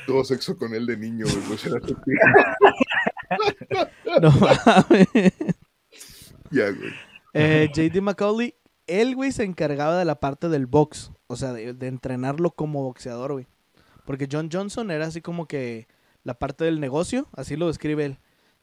tuvo 0.05 0.23
sexo 0.23 0.57
con 0.57 0.73
él 0.73 0.85
de 0.85 0.97
niño, 0.97 1.25
güey, 1.25 1.41
pues 1.47 1.65
era 1.65 1.79
su 1.79 1.95
tío. 1.95 2.19
no 4.21 4.31
mames. 4.31 5.07
Ya, 6.51 6.69
güey. 6.71 6.91
Eh, 7.33 7.69
JD 7.73 8.01
McCauley, 8.01 8.55
él, 8.87 9.15
güey, 9.15 9.31
se 9.31 9.43
encargaba 9.43 9.97
de 9.97 10.05
la 10.05 10.19
parte 10.19 10.49
del 10.49 10.67
box. 10.67 11.11
O 11.27 11.35
sea, 11.35 11.53
de, 11.53 11.73
de 11.73 11.87
entrenarlo 11.87 12.51
como 12.51 12.83
boxeador, 12.83 13.33
güey. 13.33 13.47
Porque 14.05 14.27
John 14.29 14.49
Johnson 14.51 14.91
era 14.91 15.05
así 15.05 15.21
como 15.21 15.47
que 15.47 15.87
la 16.23 16.37
parte 16.37 16.65
del 16.65 16.79
negocio, 16.79 17.27
así 17.33 17.55
lo 17.55 17.67
describe 17.67 18.05
él. 18.05 18.19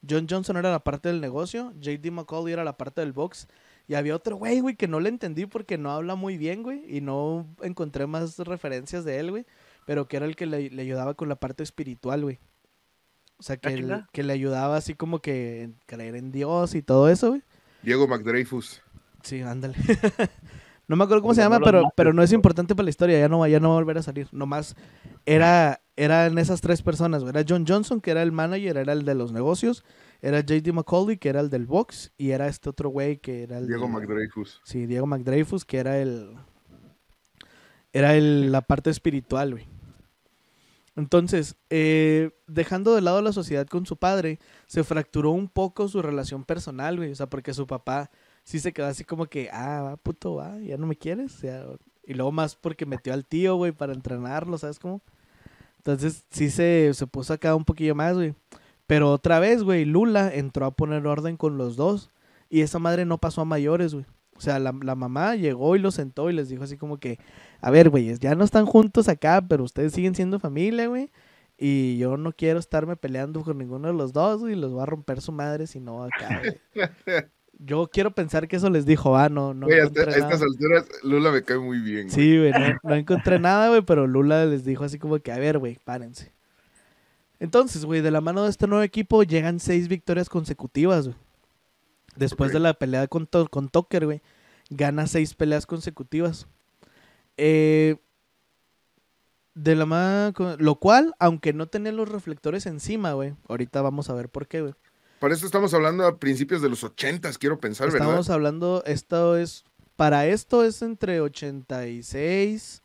John 0.08 0.26
Johnson 0.28 0.56
era 0.56 0.70
la 0.70 0.84
parte 0.84 1.08
del 1.08 1.20
negocio, 1.20 1.72
JD 1.80 2.10
McCauley 2.10 2.52
era 2.52 2.64
la 2.64 2.76
parte 2.76 3.00
del 3.00 3.12
box. 3.12 3.48
Y 3.88 3.94
había 3.94 4.14
otro 4.14 4.36
güey, 4.36 4.60
güey, 4.60 4.76
que 4.76 4.86
no 4.86 5.00
le 5.00 5.08
entendí 5.08 5.46
porque 5.46 5.78
no 5.78 5.90
habla 5.90 6.14
muy 6.14 6.36
bien, 6.36 6.62
güey. 6.62 6.84
Y 6.94 7.00
no 7.00 7.46
encontré 7.62 8.06
más 8.06 8.38
referencias 8.38 9.04
de 9.04 9.18
él, 9.18 9.30
güey. 9.30 9.46
Pero 9.88 10.06
que 10.06 10.18
era 10.18 10.26
el 10.26 10.36
que 10.36 10.44
le, 10.44 10.68
le 10.68 10.82
ayudaba 10.82 11.14
con 11.14 11.30
la 11.30 11.36
parte 11.36 11.62
espiritual, 11.62 12.20
güey. 12.22 12.38
O 13.38 13.42
sea, 13.42 13.56
que, 13.56 13.68
Ah, 13.70 13.74
chinga. 13.74 14.08
que 14.12 14.22
le 14.22 14.34
ayudaba 14.34 14.76
así 14.76 14.92
como 14.92 15.20
que 15.20 15.62
en 15.62 15.76
creer 15.86 16.14
en 16.14 16.30
Dios 16.30 16.74
y 16.74 16.82
todo 16.82 17.08
eso, 17.08 17.30
güey. 17.30 17.42
Diego 17.82 18.06
McDreyfus. 18.06 18.82
Sí, 19.22 19.40
ándale. 19.40 19.74
no 20.88 20.96
me 20.96 21.04
acuerdo 21.04 21.22
cómo 21.22 21.32
se 21.32 21.40
no 21.40 21.46
llama, 21.46 21.64
pero, 21.64 21.84
pero 21.96 22.12
no 22.12 22.22
es 22.22 22.32
importante 22.32 22.74
para 22.74 22.84
la 22.84 22.90
historia, 22.90 23.18
ya 23.18 23.28
no, 23.30 23.38
va- 23.38 23.48
ya 23.48 23.60
no 23.60 23.68
va 23.70 23.76
a 23.76 23.78
volver 23.78 23.96
a 23.96 24.02
salir. 24.02 24.28
Nomás 24.30 24.76
era, 25.24 25.80
eran 25.96 26.36
esas 26.36 26.60
tres 26.60 26.82
personas, 26.82 27.22
güey. 27.22 27.30
Era 27.30 27.44
John 27.48 27.64
Johnson, 27.66 28.02
que 28.02 28.10
era 28.10 28.22
el 28.22 28.30
manager, 28.30 28.76
era 28.76 28.92
el 28.92 29.06
de 29.06 29.14
los 29.14 29.32
negocios, 29.32 29.86
era 30.20 30.40
JD 30.40 30.72
McCauley, 30.74 31.16
que 31.16 31.30
era 31.30 31.40
el 31.40 31.48
del 31.48 31.64
box, 31.64 32.12
y 32.18 32.32
era 32.32 32.46
este 32.48 32.68
otro 32.68 32.90
güey 32.90 33.16
que 33.16 33.44
era 33.44 33.56
el 33.56 33.68
Diego 33.68 33.86
de- 33.86 33.92
McDreyfus. 33.92 34.60
Sí, 34.64 34.84
Diego 34.84 35.06
McDreyfus, 35.06 35.64
que 35.64 35.78
era 35.78 35.98
el. 35.98 36.34
Era 37.92 38.14
el, 38.14 38.52
la 38.52 38.60
parte 38.60 38.90
espiritual, 38.90 39.52
güey. 39.52 39.66
Entonces, 40.98 41.54
eh, 41.70 42.32
dejando 42.48 42.92
de 42.96 43.02
lado 43.02 43.22
la 43.22 43.32
sociedad 43.32 43.68
con 43.68 43.86
su 43.86 43.96
padre, 43.96 44.40
se 44.66 44.82
fracturó 44.82 45.30
un 45.30 45.48
poco 45.48 45.86
su 45.86 46.02
relación 46.02 46.42
personal, 46.42 46.96
güey. 46.96 47.12
O 47.12 47.14
sea, 47.14 47.28
porque 47.28 47.54
su 47.54 47.68
papá 47.68 48.10
sí 48.42 48.58
se 48.58 48.72
quedó 48.72 48.86
así 48.86 49.04
como 49.04 49.26
que, 49.26 49.48
ah, 49.52 49.82
va, 49.82 49.96
puto, 49.96 50.34
va, 50.34 50.58
ya 50.58 50.76
no 50.76 50.88
me 50.88 50.96
quieres. 50.96 51.36
O 51.36 51.38
sea, 51.38 51.66
y 52.04 52.14
luego 52.14 52.32
más 52.32 52.56
porque 52.56 52.84
metió 52.84 53.14
al 53.14 53.24
tío, 53.24 53.54
güey, 53.54 53.70
para 53.70 53.92
entrenarlo, 53.92 54.58
¿sabes 54.58 54.80
cómo? 54.80 55.00
Entonces, 55.76 56.24
sí 56.30 56.50
se, 56.50 56.90
se 56.92 57.06
puso 57.06 57.32
acá 57.32 57.54
un 57.54 57.64
poquillo 57.64 57.94
más, 57.94 58.16
güey. 58.16 58.34
Pero 58.88 59.12
otra 59.12 59.38
vez, 59.38 59.62
güey, 59.62 59.84
Lula 59.84 60.34
entró 60.34 60.66
a 60.66 60.72
poner 60.72 61.06
orden 61.06 61.36
con 61.36 61.58
los 61.58 61.76
dos. 61.76 62.10
Y 62.50 62.62
esa 62.62 62.80
madre 62.80 63.04
no 63.04 63.18
pasó 63.18 63.42
a 63.42 63.44
mayores, 63.44 63.94
güey. 63.94 64.06
O 64.38 64.40
sea, 64.40 64.58
la, 64.58 64.72
la 64.82 64.94
mamá 64.94 65.34
llegó 65.36 65.76
y 65.76 65.80
los 65.80 65.96
sentó 65.96 66.30
y 66.30 66.32
les 66.32 66.48
dijo 66.48 66.62
así 66.64 66.76
como 66.78 66.96
que, 66.98 67.18
a 67.60 67.70
ver, 67.70 67.90
güeyes, 67.90 68.20
ya 68.20 68.34
no 68.36 68.44
están 68.44 68.64
juntos 68.64 69.08
acá, 69.08 69.44
pero 69.46 69.64
ustedes 69.64 69.92
siguen 69.92 70.14
siendo 70.14 70.38
familia, 70.40 70.86
güey. 70.86 71.10
Y 71.58 71.98
yo 71.98 72.16
no 72.16 72.32
quiero 72.32 72.60
estarme 72.60 72.94
peleando 72.96 73.42
con 73.42 73.58
ninguno 73.58 73.88
de 73.88 73.94
los 73.94 74.12
dos, 74.12 74.40
güey. 74.40 74.54
Los 74.54 74.76
va 74.76 74.84
a 74.84 74.86
romper 74.86 75.20
su 75.20 75.32
madre 75.32 75.66
si 75.66 75.80
no 75.80 76.04
acá, 76.04 76.40
güey. 76.40 76.56
Yo 77.60 77.88
quiero 77.92 78.12
pensar 78.14 78.46
que 78.46 78.54
eso 78.54 78.70
les 78.70 78.86
dijo, 78.86 79.16
ah, 79.16 79.28
no, 79.28 79.52
no 79.52 79.66
Güey, 79.66 79.80
hasta- 79.80 80.02
a 80.02 80.10
estas 80.10 80.40
alturas, 80.42 80.86
Lula 81.02 81.32
me 81.32 81.42
cae 81.42 81.58
muy 81.58 81.80
bien. 81.80 82.02
güey. 82.06 82.10
Sí, 82.10 82.38
güey, 82.38 82.52
no, 82.52 82.76
no 82.84 82.94
encontré 82.94 83.40
nada, 83.40 83.70
güey, 83.70 83.82
pero 83.82 84.06
Lula 84.06 84.46
les 84.46 84.64
dijo 84.64 84.84
así 84.84 85.00
como 85.00 85.18
que, 85.18 85.32
a 85.32 85.38
ver, 85.38 85.58
güey, 85.58 85.76
párense. 85.84 86.32
Entonces, 87.40 87.84
güey, 87.84 88.00
de 88.00 88.12
la 88.12 88.20
mano 88.20 88.44
de 88.44 88.50
este 88.50 88.68
nuevo 88.68 88.84
equipo 88.84 89.24
llegan 89.24 89.58
seis 89.58 89.88
victorias 89.88 90.28
consecutivas, 90.28 91.06
güey. 91.08 91.16
Después 92.18 92.52
de 92.52 92.60
la 92.60 92.74
pelea 92.74 93.06
con, 93.08 93.26
To- 93.26 93.48
con 93.48 93.68
Tucker, 93.68 94.06
güey, 94.06 94.22
gana 94.70 95.06
seis 95.06 95.34
peleas 95.34 95.66
consecutivas. 95.66 96.46
Eh, 97.36 97.96
de 99.54 99.74
la 99.76 100.32
con- 100.34 100.56
lo 100.58 100.76
cual, 100.76 101.14
aunque 101.18 101.52
no 101.52 101.66
tenía 101.66 101.92
los 101.92 102.08
reflectores 102.08 102.66
encima, 102.66 103.12
güey, 103.12 103.34
ahorita 103.48 103.82
vamos 103.82 104.08
a 104.10 104.14
ver 104.14 104.28
por 104.28 104.46
qué, 104.46 104.62
güey. 104.62 104.74
Para 105.18 105.34
eso 105.34 105.46
estamos 105.46 105.74
hablando 105.74 106.06
a 106.06 106.18
principios 106.18 106.62
de 106.62 106.68
los 106.68 106.84
ochentas, 106.84 107.38
quiero 107.38 107.58
pensar, 107.58 107.90
¿verdad? 107.90 108.08
Estamos 108.08 108.30
hablando, 108.30 108.82
esto 108.86 109.36
es, 109.36 109.64
para 109.96 110.26
esto 110.26 110.64
es 110.64 110.80
entre 110.82 111.20
86, 111.20 112.82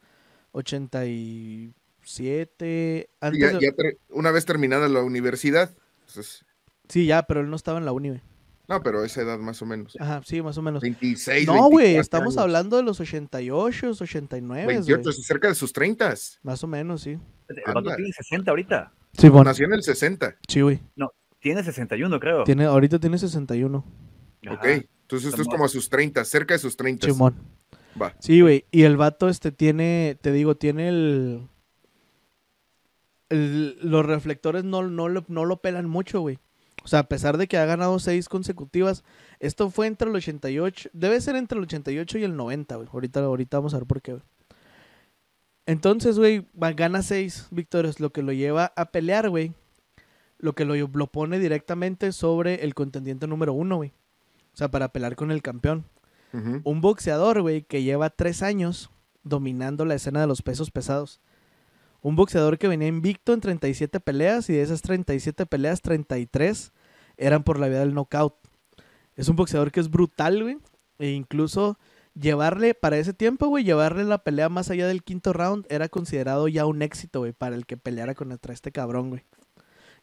87, 0.52 3.10
Sí, 3.12 3.18
antes 3.22 3.40
ya- 3.40 3.60
de- 3.60 3.66
ya 3.66 3.72
ter- 3.74 3.98
una 4.10 4.32
vez 4.32 4.46
terminada 4.46 4.88
la 4.90 5.02
universidad. 5.02 5.72
Entonces, 6.08 6.46
sí, 6.90 7.06
ya, 7.06 7.24
pero 7.24 7.42
él 7.42 7.50
no 7.50 7.56
estaba 7.56 7.78
en 7.80 7.86
la 7.86 7.92
uni, 7.92 8.10
güey. 8.10 8.22
No, 8.68 8.82
pero 8.82 9.04
esa 9.04 9.22
edad 9.22 9.38
más 9.40 9.62
o 9.62 9.66
menos. 9.66 9.96
Ajá, 10.00 10.22
sí, 10.26 10.42
más 10.42 10.58
o 10.58 10.62
menos. 10.62 10.82
26, 10.82 11.48
No, 11.48 11.70
güey, 11.70 11.94
24 11.96 12.02
estamos 12.02 12.34
años. 12.38 12.44
hablando 12.44 12.78
de 12.78 12.84
los 12.84 13.00
88, 13.00 13.90
89, 14.00 14.66
28, 14.68 15.02
güey. 15.04 15.14
cerca 15.24 15.48
de 15.50 15.56
sus 15.56 15.74
30. 15.74 16.14
Más 16.44 16.64
o 16.64 16.68
menos, 16.68 17.02
sí. 17.02 17.18
El 17.50 17.56
vato 17.68 17.80
Anda. 17.80 17.96
tiene 17.96 18.12
60 18.14 18.52
ahorita. 18.52 18.92
Sí, 19.18 19.30
bueno, 19.30 19.46
Nació 19.46 19.66
en 19.66 19.74
el 19.74 19.84
60. 19.84 20.36
sí, 20.48 20.62
güey. 20.62 20.80
Tiene 21.40 21.62
61, 21.64 22.20
creo. 22.22 22.44
Tiene, 22.46 22.66
ahorita 22.66 23.00
tiene 23.00 23.18
61, 23.18 23.84
Ajá. 24.46 24.56
Ok. 24.56 24.66
Entonces 25.02 25.30
esto 25.30 25.42
es 25.42 25.48
como 25.50 25.66
a 25.66 25.68
sus 25.68 25.90
30, 25.90 26.24
cerca 26.24 26.54
de 26.54 26.60
sus 26.60 26.78
30. 26.78 27.08
Simón. 27.08 27.36
Va. 28.02 28.16
Sí, 28.20 28.40
güey. 28.42 28.66
Y 28.72 28.84
el 28.84 28.96
vato 28.98 29.28
este 29.30 29.52
tiene, 29.52 30.18
te 30.22 30.32
digo, 30.32 30.56
tiene 30.56 30.88
el... 30.88 31.48
el- 33.30 33.78
los 33.82 34.06
reflectores 34.06 34.64
no, 34.64 34.84
no, 34.88 35.10
lo, 35.10 35.26
no 35.28 35.46
lo 35.46 35.58
pelan 35.62 35.88
mucho, 35.90 36.22
güey. 36.22 36.40
O 36.84 36.88
sea, 36.88 37.00
a 37.00 37.04
pesar 37.04 37.38
de 37.38 37.48
que 37.48 37.58
ha 37.58 37.66
ganado 37.66 37.98
seis 38.00 38.28
consecutivas, 38.28 39.04
esto 39.40 39.70
fue 39.70 39.88
entre 39.88 40.10
el 40.10 40.16
88, 40.16 40.90
debe 40.94 41.20
ser 41.22 41.36
entre 41.36 41.58
el 41.58 41.64
88 41.64 42.18
y 42.18 42.24
el 42.24 42.36
90, 42.36 42.76
güey. 42.76 42.88
Ahorita, 42.92 43.22
ahorita 43.22 43.58
vamos 43.58 43.74
a 43.74 43.78
ver 43.78 43.88
por 43.88 44.02
qué, 44.02 44.14
güey. 44.14 44.24
Entonces, 45.66 46.20
güey, 46.20 46.46
gana 46.54 47.02
seis 47.02 47.48
victorias, 47.52 48.02
lo 48.02 48.12
que 48.12 48.22
lo 48.22 48.34
lleva 48.34 48.74
a 48.76 48.92
pelear, 48.92 49.30
güey. 49.30 49.54
Lo 50.38 50.54
que 50.54 50.66
lo, 50.66 50.76
lo 50.76 51.08
pone 51.08 51.40
directamente 51.40 52.12
sobre 52.12 52.66
el 52.66 52.74
contendiente 52.74 53.28
número 53.28 53.54
uno, 53.54 53.78
güey. 53.78 53.94
O 54.54 54.58
sea, 54.58 54.70
para 54.70 54.90
pelear 54.90 55.16
con 55.16 55.32
el 55.32 55.42
campeón 55.42 55.86
un 56.64 56.82
boxeador, 56.82 57.42
güey, 57.42 57.62
que 57.62 57.84
lleva 57.84 58.10
tres 58.10 58.42
años 58.42 58.90
dominando 59.24 59.86
la 59.86 59.94
escena 59.94 60.20
de 60.20 60.28
los 60.28 60.42
pesos 60.42 60.72
pesados. 60.72 61.22
Un 62.04 62.18
boxeador 62.18 62.58
que 62.58 62.68
venía 62.68 62.90
invicto 62.90 63.34
en 63.34 63.40
37 63.40 64.02
peleas 64.02 64.50
y 64.50 64.54
de 64.54 64.62
esas 64.62 64.82
37 64.82 65.46
peleas, 65.46 65.82
33 65.82 66.74
eran 67.16 67.44
por 67.44 67.58
la 67.58 67.70
vía 67.70 67.80
del 67.80 67.94
knockout. 67.94 68.36
Es 69.16 69.30
un 69.30 69.38
boxeador 69.38 69.72
que 69.72 69.80
es 69.80 69.90
brutal, 69.90 70.44
güey. 70.44 70.58
E 71.00 71.12
incluso 71.12 71.80
llevarle, 72.14 72.74
para 72.74 72.98
ese 72.98 73.14
tiempo, 73.14 73.48
güey, 73.48 73.64
llevarle 73.64 74.04
la 74.04 74.18
pelea 74.18 74.50
más 74.50 74.70
allá 74.70 74.86
del 74.86 75.02
quinto 75.02 75.32
round 75.32 75.66
era 75.70 75.88
considerado 75.88 76.50
ya 76.50 76.66
un 76.66 76.82
éxito, 76.82 77.20
güey, 77.20 77.32
para 77.32 77.56
el 77.56 77.66
que 77.66 77.78
peleara 77.78 78.16
contra 78.16 78.54
este 78.54 78.74
cabrón, 78.74 79.10
güey. 79.10 79.24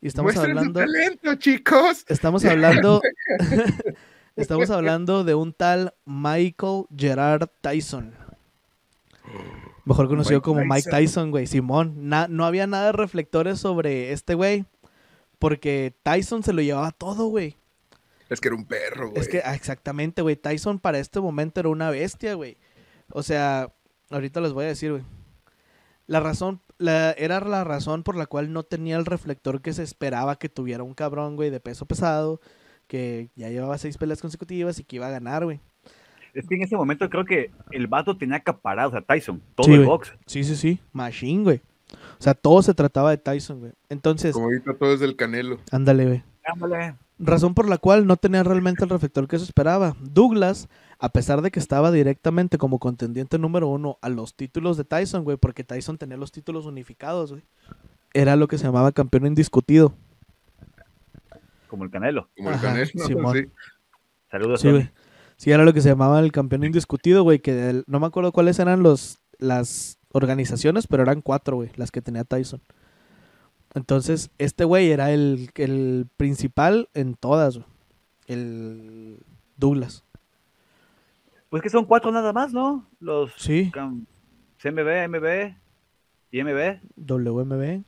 Y 0.01 0.07
estamos 0.07 0.33
Muestren 0.33 0.55
su 0.55 0.59
hablando... 0.59 0.81
talento, 0.81 1.35
chicos. 1.35 2.07
Estamos 2.09 2.47
hablando. 2.47 3.03
estamos 4.37 4.71
hablando 4.71 5.23
de 5.23 5.35
un 5.35 5.53
tal 5.53 5.93
Michael 6.07 6.85
Gerard 6.97 7.51
Tyson. 7.61 8.15
Mejor 9.85 10.09
conocido 10.09 10.39
Mike 10.39 10.45
como 10.45 10.61
Mike 10.61 10.83
Tyson. 10.83 10.91
Tyson, 10.91 11.31
güey. 11.31 11.47
Simón. 11.47 12.09
Na- 12.09 12.29
no 12.29 12.45
había 12.45 12.67
nada 12.67 12.87
de 12.87 12.93
reflectores 12.93 13.59
sobre 13.59 14.13
este 14.13 14.35
güey. 14.35 14.65
Porque 15.39 15.95
Tyson 16.03 16.43
se 16.43 16.53
lo 16.53 16.61
llevaba 16.63 16.91
todo, 16.91 17.27
güey. 17.27 17.57
Es 18.29 18.41
que 18.41 18.49
era 18.49 18.57
un 18.57 18.67
perro, 18.67 19.11
güey. 19.11 19.21
Es 19.21 19.29
que, 19.29 19.43
ah, 19.45 19.55
exactamente, 19.55 20.23
güey. 20.23 20.37
Tyson 20.37 20.79
para 20.79 20.99
este 20.99 21.19
momento 21.21 21.61
era 21.61 21.69
una 21.71 21.91
bestia, 21.91 22.35
güey. 22.35 22.59
O 23.11 23.23
sea, 23.23 23.73
ahorita 24.11 24.41
les 24.41 24.53
voy 24.53 24.65
a 24.67 24.69
decir, 24.69 24.93
güey. 24.93 25.03
La 26.07 26.21
razón, 26.21 26.61
la, 26.79 27.13
era 27.13 27.41
la 27.41 27.65
razón 27.65 28.03
por 28.03 28.17
la 28.17 28.27
cual 28.27 28.53
no 28.53 28.63
tenía 28.65 28.97
el 28.97 29.07
reflector 29.07 29.63
que 29.63 29.73
se 29.73 29.83
esperaba 29.83 30.39
que 30.39 30.49
tuviera 30.49 30.83
un 30.83 30.95
cabrón, 30.95 31.37
güey, 31.37 31.51
de 31.51 31.61
peso 31.61 31.87
pesado, 31.87 32.41
que 32.87 33.31
ya 33.37 33.49
llevaba 33.49 33.79
seis 33.79 33.97
peleas 33.97 34.21
consecutivas 34.21 34.79
y 34.79 34.85
que 34.85 34.97
iba 34.97 35.07
a 35.07 35.11
ganar, 35.11 35.45
güey. 35.45 35.61
Es 36.35 36.47
que 36.47 36.55
en 36.57 36.63
ese 36.63 36.77
momento 36.77 37.09
creo 37.11 37.25
que 37.25 37.51
el 37.71 37.87
vato 37.87 38.17
tenía 38.17 38.37
acaparado, 38.37 38.89
o 38.91 38.93
sea, 38.93 39.03
Tyson, 39.03 39.41
todo 39.55 39.67
Sí, 39.67 39.75
el 39.75 39.85
box. 39.85 40.13
Sí, 40.27 40.45
sí, 40.45 40.57
sí. 40.57 40.81
Machine, 40.93 41.43
güey. 41.45 41.61
O 42.19 42.23
sea, 42.23 42.35
todo 42.35 42.63
se 42.63 42.73
trataba 42.75 43.11
de 43.11 43.19
Tyson, 43.19 43.61
güey. 43.61 43.73
Entonces, 43.89 44.33
Como 44.33 44.47
ahorita 44.47 44.75
todo 44.75 44.95
es 44.95 45.01
del 45.01 45.17
canelo. 45.17 45.59
ándale, 45.73 46.07
güey. 46.07 46.23
Ándale. 46.45 46.95
Razón 47.19 47.53
por 47.55 47.69
la 47.69 47.77
cual 47.79 48.07
no 48.07 48.17
tenía 48.17 48.43
realmente 48.43 48.83
el 48.85 48.91
reflector 48.91 49.29
que 49.29 49.39
se 49.39 49.45
esperaba. 49.45 49.95
Douglas, 50.01 50.69
a 50.99 51.11
pesar 51.11 51.43
de 51.43 51.51
que 51.51 51.59
estaba 51.59 51.91
directamente 51.91 52.57
como 52.57 52.79
contendiente 52.79 53.39
número 53.39 53.69
uno 53.69 53.99
a 54.01 54.09
los 54.09 54.35
títulos 54.37 54.77
de 54.79 54.85
Tyson, 54.85 55.25
güey, 55.25 55.37
porque 55.37 55.63
Tyson 55.65 55.99
tenía 55.99 56.17
los 56.17 56.33
títulos 56.33 56.65
unificados, 56.65 57.33
güey. 57.33 57.43
Era 58.15 58.37
lo 58.37 58.49
que 58.49 58.57
se 58.57 58.65
llamaba 58.65 58.93
campeón 58.93 59.27
indiscutido. 59.27 59.95
Como 61.69 61.85
el 61.85 61.91
Canelo. 61.91 62.29
Como 62.37 62.49
el 62.51 62.55
Ajá, 62.55 62.69
canelo. 62.69 62.91
¿no? 62.95 63.05
Simón. 63.07 63.37
Sí. 63.37 63.45
Saludos, 64.31 64.61
Sí, 64.61 64.71
güey. 64.71 64.91
Sí, 65.41 65.51
era 65.51 65.65
lo 65.65 65.73
que 65.73 65.81
se 65.81 65.89
llamaba 65.89 66.21
el 66.21 66.33
campeón 66.33 66.65
indiscutido, 66.65 67.23
güey, 67.23 67.39
que 67.39 67.71
el- 67.71 67.85
no 67.87 67.99
me 67.99 68.07
acuerdo 68.07 68.31
cuáles 68.31 68.59
eran 68.59 68.83
los 68.83 69.21
las 69.39 69.99
organizaciones, 70.13 70.87
pero 70.87 71.03
eran 71.03 71.23
cuatro, 71.23 71.57
güey, 71.57 71.71
las 71.77 71.91
que 71.91 72.03
tenía 72.03 72.25
Tyson. 72.25 72.61
Entonces, 73.73 74.29
este 74.37 74.65
güey 74.65 74.91
era 74.91 75.13
el, 75.13 75.49
el 75.55 76.07
principal 76.19 76.91
en 76.93 77.15
todas, 77.15 77.57
güey. 77.57 77.67
El 78.27 79.19
Douglas. 79.57 80.05
Pues 81.49 81.63
que 81.63 81.71
son 81.71 81.87
cuatro 81.87 82.13
nada 82.13 82.35
más, 82.35 82.53
¿no? 82.53 82.87
Los 83.01 83.33
Sí, 83.39 83.73
CMB, 84.59 85.09
MB 85.09 85.55
y 86.33 86.43
MB. 86.45 86.81
WMB, 86.97 87.83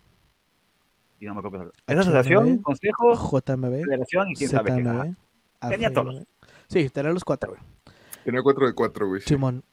Y 1.21 1.27
no 1.27 1.35
me 1.35 1.41
acuerdo. 1.41 1.71
Esa 1.87 2.01
asociación, 2.01 2.63
consejo, 2.63 3.13
JMB, 3.15 3.85
federación 3.85 4.31
y 4.31 4.35
quién 4.37 4.49
sabe 4.49 4.75
qué. 4.75 4.83
ZMB. 4.83 5.15
Tenía 5.69 5.93
todos. 5.93 6.25
Sí, 6.73 6.89
tenía 6.89 7.13
los 7.13 7.25
cuatro, 7.25 7.51
güey. 7.51 7.63
Tenía 8.25 8.43
4 8.43 8.67
de 8.67 8.73
4, 8.73 9.09
güey. 9.09 9.21
Simón. 9.21 9.65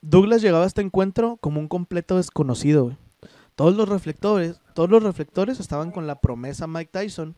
Douglas 0.00 0.42
llegaba 0.42 0.64
a 0.64 0.66
este 0.66 0.80
encuentro 0.80 1.36
como 1.38 1.60
un 1.60 1.68
completo 1.68 2.16
desconocido, 2.16 2.84
güey. 2.84 2.96
Todos 3.56 3.76
los 3.76 3.88
reflectores, 3.88 4.60
todos 4.74 4.88
los 4.88 5.02
reflectores 5.02 5.60
estaban 5.60 5.90
con 5.90 6.06
la 6.06 6.20
promesa 6.20 6.66
Mike 6.66 6.90
Tyson. 6.92 7.34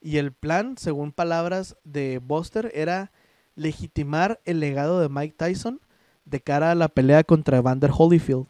Y 0.00 0.18
el 0.18 0.32
plan, 0.32 0.76
según 0.78 1.12
palabras 1.12 1.76
de 1.82 2.20
Buster, 2.22 2.70
era 2.74 3.10
legitimar 3.56 4.40
el 4.44 4.60
legado 4.60 5.00
de 5.00 5.08
Mike 5.08 5.34
Tyson 5.36 5.80
de 6.24 6.40
cara 6.40 6.70
a 6.70 6.76
la 6.76 6.88
pelea 6.88 7.24
contra 7.24 7.58
Evander 7.58 7.90
Holyfield. 7.92 8.46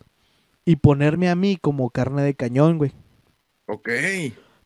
Y 0.66 0.76
ponerme 0.76 1.30
a 1.30 1.34
mí 1.34 1.56
como 1.56 1.90
carne 1.90 2.22
de 2.22 2.34
cañón, 2.34 2.76
güey. 2.76 2.92
Ok. 3.66 3.88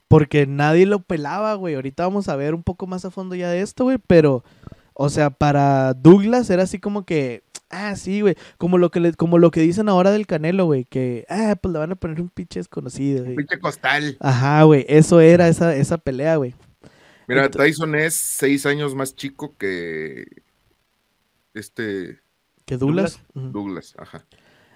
Porque 0.08 0.46
nadie 0.46 0.86
lo 0.86 1.00
pelaba, 1.00 1.54
güey. 1.54 1.74
Ahorita 1.74 2.04
vamos 2.04 2.28
a 2.28 2.36
ver 2.36 2.54
un 2.54 2.62
poco 2.62 2.86
más 2.86 3.04
a 3.04 3.10
fondo 3.10 3.34
ya 3.34 3.50
de 3.50 3.60
esto, 3.60 3.84
güey. 3.84 3.98
Pero, 4.06 4.44
o 4.94 5.08
sea, 5.08 5.30
para 5.30 5.92
Douglas 5.94 6.48
era 6.50 6.62
así 6.62 6.78
como 6.78 7.04
que, 7.04 7.42
ah, 7.68 7.96
sí, 7.96 8.20
güey. 8.20 8.36
Como 8.58 8.78
lo 8.78 8.90
que 8.90 9.00
le, 9.00 9.12
como 9.12 9.38
lo 9.38 9.50
que 9.50 9.60
dicen 9.60 9.88
ahora 9.88 10.12
del 10.12 10.26
Canelo, 10.26 10.66
güey. 10.66 10.84
Que, 10.84 11.26
ah, 11.28 11.56
pues 11.60 11.72
le 11.72 11.78
van 11.78 11.92
a 11.92 11.96
poner 11.96 12.20
un 12.20 12.28
pinche 12.28 12.60
desconocido, 12.60 13.24
güey. 13.24 13.36
Pinche 13.36 13.58
costal. 13.58 14.16
Ajá, 14.20 14.62
güey. 14.62 14.86
Eso 14.88 15.20
era 15.20 15.48
esa, 15.48 15.74
esa 15.74 15.98
pelea, 15.98 16.36
güey. 16.36 16.54
Mira, 17.26 17.50
Tyson 17.50 17.94
es 17.94 18.14
6 18.14 18.66
años 18.66 18.94
más 18.94 19.16
chico 19.16 19.56
que 19.56 20.26
este 21.54 22.20
Que 22.64 22.76
Douglas. 22.76 23.20
Douglas. 23.34 23.94
Ajá. 23.98 24.24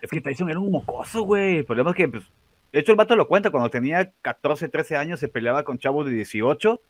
Es 0.00 0.10
que 0.10 0.20
Tyson 0.20 0.50
era 0.50 0.58
un 0.58 0.70
mocoso, 0.70 1.22
güey. 1.22 1.58
El 1.58 1.64
problema 1.64 1.90
es 1.90 1.96
que, 1.96 2.08
pues, 2.08 2.24
de 2.72 2.80
hecho, 2.80 2.92
el 2.92 2.96
vato 2.96 3.16
lo 3.16 3.28
cuenta. 3.28 3.50
Cuando 3.50 3.70
tenía 3.70 4.12
14, 4.22 4.68
13 4.68 4.96
años, 4.96 5.20
se 5.20 5.28
peleaba 5.28 5.62
con 5.62 5.78
chavos 5.78 6.06
de 6.06 6.12
18. 6.12 6.80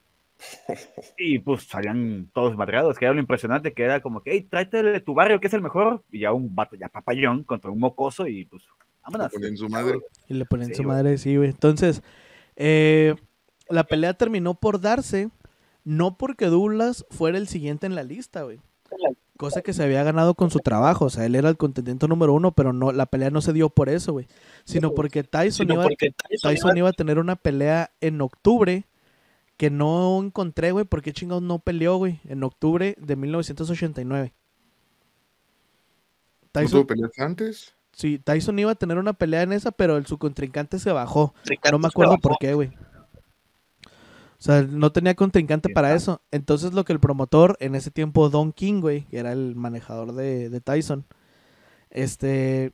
Y 1.16 1.38
pues 1.40 1.64
salían 1.64 2.30
todos 2.32 2.56
madreados, 2.56 2.98
que 2.98 3.04
era 3.04 3.14
lo 3.14 3.20
impresionante, 3.20 3.72
que 3.72 3.82
era 3.82 4.00
como 4.00 4.22
que, 4.22 4.32
hey, 4.32 4.46
tráete 4.48 4.82
de 4.82 5.00
tu 5.00 5.14
barrio, 5.14 5.40
que 5.40 5.48
es 5.48 5.54
el 5.54 5.62
mejor. 5.62 6.02
Y 6.10 6.20
ya 6.20 6.32
un 6.32 6.54
vato, 6.54 6.76
ya 6.76 6.88
papayón, 6.88 7.42
contra 7.44 7.70
un 7.70 7.78
mocoso, 7.80 8.26
y 8.26 8.44
pues, 8.44 8.62
vámonos. 9.02 9.32
Ponen 9.32 9.56
su 9.56 9.68
madre. 9.68 9.98
Y 10.28 10.34
le 10.34 10.44
ponen 10.44 10.68
Sí, 10.68 10.74
su 10.74 10.82
güey. 10.84 10.96
madre, 10.96 11.18
sí, 11.18 11.36
güey. 11.36 11.50
Entonces, 11.50 12.02
eh, 12.56 13.14
la 13.68 13.84
pelea 13.84 14.14
terminó 14.14 14.54
por 14.54 14.80
darse, 14.80 15.30
no 15.84 16.16
porque 16.16 16.46
Douglas 16.46 17.04
fuera 17.10 17.38
el 17.38 17.48
siguiente 17.48 17.86
en 17.86 17.94
la 17.94 18.02
lista, 18.02 18.42
güey. 18.42 18.60
Cosa 19.36 19.62
que 19.62 19.72
se 19.72 19.84
había 19.84 20.02
ganado 20.02 20.34
con 20.34 20.50
su 20.50 20.58
trabajo. 20.58 21.04
O 21.04 21.10
sea, 21.10 21.24
él 21.24 21.36
era 21.36 21.48
el 21.48 21.56
contendiente 21.56 22.08
número 22.08 22.32
uno, 22.32 22.52
pero 22.52 22.72
no, 22.72 22.90
la 22.90 23.06
pelea 23.06 23.30
no 23.30 23.40
se 23.40 23.52
dio 23.52 23.68
por 23.68 23.88
eso, 23.88 24.12
güey. 24.12 24.26
Sino 24.64 24.94
porque 24.94 25.22
Tyson, 25.22 25.66
Sino 25.68 25.74
iba, 25.74 25.82
porque 25.84 26.12
Tyson 26.42 26.76
iba 26.76 26.88
a 26.88 26.92
tener 26.92 27.18
una 27.20 27.36
pelea 27.36 27.92
en 28.00 28.20
octubre 28.20 28.87
que 29.58 29.68
no 29.70 30.18
encontré, 30.22 30.72
güey, 30.72 30.86
por 30.86 31.02
qué 31.02 31.12
chingados 31.12 31.42
no 31.42 31.58
peleó, 31.58 31.96
güey, 31.98 32.20
en 32.24 32.42
octubre 32.44 32.96
de 32.98 33.16
1989. 33.16 34.32
¿No 36.42 36.48
Tyson, 36.52 36.70
tuvo 36.70 36.86
peleas 36.86 37.18
antes? 37.18 37.74
sí, 37.92 38.18
Tyson 38.18 38.58
iba 38.58 38.70
a 38.70 38.74
tener 38.76 38.96
una 38.98 39.12
pelea 39.12 39.42
en 39.42 39.52
esa, 39.52 39.70
pero 39.72 39.96
el, 39.96 40.06
su 40.06 40.16
contrincante 40.18 40.78
se 40.78 40.92
bajó. 40.92 41.34
Ricardo 41.44 41.78
No 41.78 41.78
me 41.78 41.88
acuerdo 41.88 42.12
bajó. 42.12 42.22
por 42.22 42.38
qué, 42.38 42.54
güey. 42.54 42.72
O 44.38 44.40
sea, 44.40 44.62
no 44.62 44.92
tenía 44.92 45.14
contrincante 45.16 45.68
Sí, 45.68 45.74
para 45.74 45.88
está. 45.88 45.96
eso. 45.96 46.22
Entonces 46.30 46.72
lo 46.72 46.84
que 46.84 46.92
el 46.92 47.00
promotor, 47.00 47.56
en 47.60 47.74
ese 47.74 47.90
tiempo 47.90 48.30
Don 48.30 48.52
King, 48.52 48.80
güey, 48.80 49.04
que 49.06 49.18
era 49.18 49.32
el 49.32 49.56
manejador 49.56 50.12
de, 50.14 50.48
de 50.48 50.60
Tyson, 50.60 51.04
este, 51.90 52.72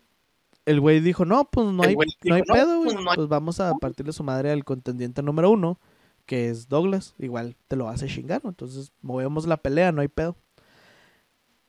el 0.66 0.80
güey 0.80 1.00
dijo, 1.00 1.24
no, 1.24 1.46
pues 1.50 1.66
no 1.68 1.82
El 1.84 1.90
hay, 1.90 1.96
no 2.24 2.34
hay 2.34 2.42
dijo, 2.42 2.54
"No, 2.54 2.54
pedo, 2.54 2.78
güey. 2.78 2.92
pues 2.92 3.04
no 3.04 3.10
hay 3.10 3.16
Pues 3.16 3.28
vamos 3.28 3.60
a 3.60 3.72
partirle 3.74 4.12
su 4.12 4.24
madre 4.24 4.50
al 4.52 4.64
contendiente 4.64 5.22
número 5.22 5.50
uno, 5.50 5.78
que 6.26 6.50
es 6.50 6.68
Douglas. 6.68 7.14
Igual 7.18 7.56
te 7.68 7.76
lo 7.76 7.88
hace 7.88 8.06
chingar. 8.06 8.42
Entonces 8.44 8.92
movemos 9.02 9.46
la 9.46 9.56
pelea, 9.56 9.92
no 9.92 10.00
hay 10.00 10.08
pedo. 10.08 10.36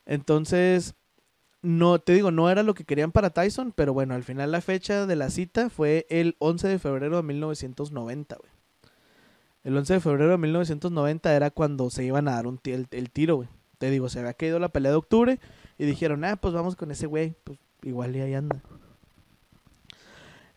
Entonces, 0.05 0.95
no, 1.61 1.99
te 1.99 2.13
digo, 2.13 2.31
no 2.31 2.49
era 2.49 2.63
lo 2.63 2.75
que 2.75 2.85
querían 2.85 3.11
para 3.11 3.31
Tyson, 3.31 3.73
pero 3.75 3.93
bueno, 3.93 4.13
al 4.13 4.23
final 4.23 4.51
la 4.51 4.61
fecha 4.61 5.07
de 5.07 5.15
la 5.15 5.31
cita 5.31 5.69
fue 5.69 6.05
el 6.09 6.35
11 6.39 6.67
de 6.67 6.79
febrero 6.79 7.17
de 7.17 7.23
1990, 7.23 8.35
güey. 8.35 8.51
El 9.63 9.75
11 9.75 9.93
de 9.93 9.99
febrero 9.99 10.29
de 10.29 10.37
1990 10.37 11.35
era 11.35 11.49
cuando 11.49 11.89
se 11.89 12.03
iban 12.03 12.27
a 12.27 12.33
dar 12.33 12.45
un 12.45 12.59
el, 12.65 13.09
tiro. 13.09 13.47
Te 13.79 13.89
digo, 13.89 14.09
se 14.09 14.19
había 14.19 14.35
caído 14.35 14.59
la 14.59 14.69
pelea 14.69 14.91
de 14.91 14.97
octubre 14.97 15.39
y 15.79 15.85
dijeron, 15.85 16.23
ah, 16.23 16.35
pues 16.35 16.53
vamos 16.53 16.75
con 16.75 16.91
ese 16.91 17.07
güey, 17.07 17.33
pues 17.43 17.57
igual 17.81 18.15
y 18.15 18.21
ahí 18.21 18.35
anda. 18.35 18.61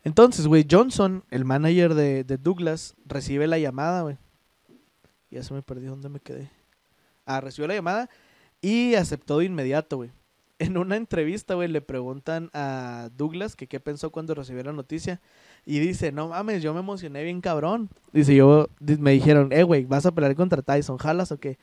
Entonces, 0.03 0.47
güey, 0.47 0.65
Johnson, 0.69 1.23
el 1.29 1.45
manager 1.45 1.93
de, 1.93 2.23
Douglas, 2.23 2.95
recibe 3.05 3.47
la 3.47 3.59
llamada, 3.59 4.03
güey. 4.03 4.17
Ya 5.29 5.43
se 5.43 5.53
me 5.53 5.61
perdí 5.61 5.85
dónde 5.85 6.09
me 6.09 6.19
quedé. 6.19 6.49
Ah, 7.25 7.41
recibió 7.41 7.67
la 7.67 7.75
llamada 7.75 8.09
y 8.61 8.95
aceptó 8.95 9.39
de 9.39 9.45
inmediato, 9.45 9.97
güey. 9.97 10.11
En 10.61 10.77
una 10.77 10.97
entrevista, 10.97 11.53
güey, 11.53 11.69
le 11.69 11.79
preguntan 11.79 12.49
a 12.53 13.09
Douglas 13.15 13.55
que 13.55 13.67
qué 13.67 13.79
pensó 13.79 14.09
cuando 14.11 14.35
recibió 14.35 14.61
la 14.61 14.73
noticia. 14.73 15.21
Y 15.65 15.79
dice, 15.79 16.11
no 16.11 16.27
mames, 16.27 16.61
yo 16.61 16.73
me 16.73 16.81
emocioné 16.81 17.23
bien 17.23 17.39
cabrón. 17.39 17.89
Dice, 18.11 18.35
yo, 18.35 18.67
me 18.81 19.11
dijeron, 19.11 19.53
eh, 19.53 19.63
güey, 19.63 19.85
¿vas 19.85 20.05
a 20.05 20.11
pelear 20.11 20.35
contra 20.35 20.61
Tyson? 20.61 20.97
¿Jalas 20.97 21.31
o 21.31 21.39
qué? 21.39 21.57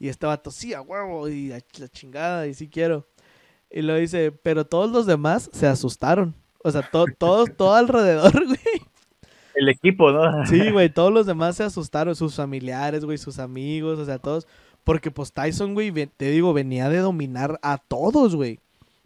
Y 0.00 0.08
este 0.08 0.26
vato, 0.26 0.50
sí, 0.50 0.74
a 0.74 0.80
huevo, 0.80 1.28
y 1.28 1.48
la 1.50 1.88
chingada, 1.92 2.48
y 2.48 2.54
sí 2.54 2.68
quiero. 2.68 3.06
Y 3.70 3.82
lo 3.82 3.94
dice, 3.94 4.32
pero 4.32 4.66
todos 4.66 4.90
los 4.90 5.06
demás 5.06 5.48
se 5.52 5.68
asustaron. 5.68 6.34
O 6.62 6.70
sea, 6.70 6.82
to- 6.90 7.06
todos, 7.18 7.48
todo 7.56 7.74
alrededor, 7.74 8.32
güey. 8.46 8.58
El 9.54 9.68
equipo, 9.68 10.10
¿no? 10.12 10.46
Sí, 10.46 10.70
güey, 10.70 10.88
todos 10.90 11.12
los 11.12 11.26
demás 11.26 11.56
se 11.56 11.64
asustaron, 11.64 12.14
sus 12.14 12.36
familiares, 12.36 13.04
güey, 13.04 13.18
sus 13.18 13.38
amigos, 13.38 13.98
o 13.98 14.04
sea, 14.04 14.18
todos. 14.18 14.46
Porque 14.84 15.10
pues 15.10 15.32
Tyson, 15.32 15.74
güey, 15.74 15.90
te 15.92 16.30
digo, 16.30 16.52
venía 16.52 16.88
de 16.88 16.98
dominar 16.98 17.58
a 17.62 17.78
todos, 17.78 18.36
güey. 18.36 18.60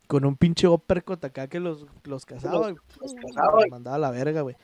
Con 0.07 0.25
un 0.27 0.37
pinche 0.37 0.69
uppercut 0.69 1.25
acá 1.25 1.49
que 1.49 1.59
los, 1.61 1.87
los 2.05 2.27
cazaba. 2.27 2.69
los 2.71 2.79
pum, 2.79 3.09
cazaba. 3.23 3.61
los 3.63 3.71
mandaba 3.71 3.97
a 3.97 3.99
la 3.99 4.11
verga, 4.11 4.43
güey. 4.43 4.55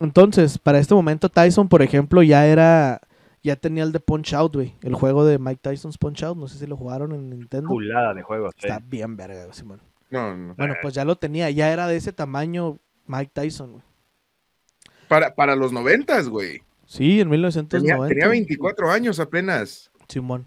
Entonces, 0.00 0.58
para 0.58 0.78
este 0.78 0.94
momento 0.94 1.28
Tyson, 1.28 1.68
por 1.68 1.82
ejemplo, 1.82 2.22
ya 2.22 2.46
era... 2.46 3.00
Ya 3.42 3.56
tenía 3.56 3.82
el 3.84 3.92
de 3.92 4.00
Punch 4.00 4.32
Out, 4.32 4.54
güey. 4.54 4.74
El 4.82 4.94
juego 4.94 5.26
de 5.26 5.38
Mike 5.38 5.60
Tyson's 5.70 5.98
Punch 5.98 6.22
Out. 6.24 6.38
No 6.38 6.48
sé 6.48 6.56
si 6.58 6.66
lo 6.66 6.78
jugaron 6.78 7.12
en 7.12 7.28
Nintendo. 7.28 7.68
Culada 7.68 8.14
de 8.14 8.22
juego. 8.22 8.50
sí. 8.52 8.66
Está 8.66 8.80
bien 8.82 9.16
verga, 9.18 9.42
güey, 9.44 9.52
Simón. 9.54 9.80
No, 10.10 10.36
no. 10.36 10.54
Bueno, 10.54 10.74
pues 10.82 10.94
ya 10.94 11.04
lo 11.04 11.16
tenía. 11.16 11.50
Ya 11.50 11.72
era 11.72 11.86
de 11.86 11.96
ese 11.96 12.12
tamaño 12.12 12.78
Mike 13.06 13.30
Tyson, 13.34 13.72
güey. 13.72 13.84
Para, 15.08 15.34
para 15.34 15.56
los 15.56 15.72
noventas, 15.72 16.28
güey. 16.28 16.62
Sí, 16.86 17.20
en 17.20 17.28
Tenía, 17.28 17.30
1990. 17.30 18.08
tenía 18.08 18.28
24 18.28 18.90
años 18.90 19.18
apenas. 19.20 19.90
Simón. 20.08 20.46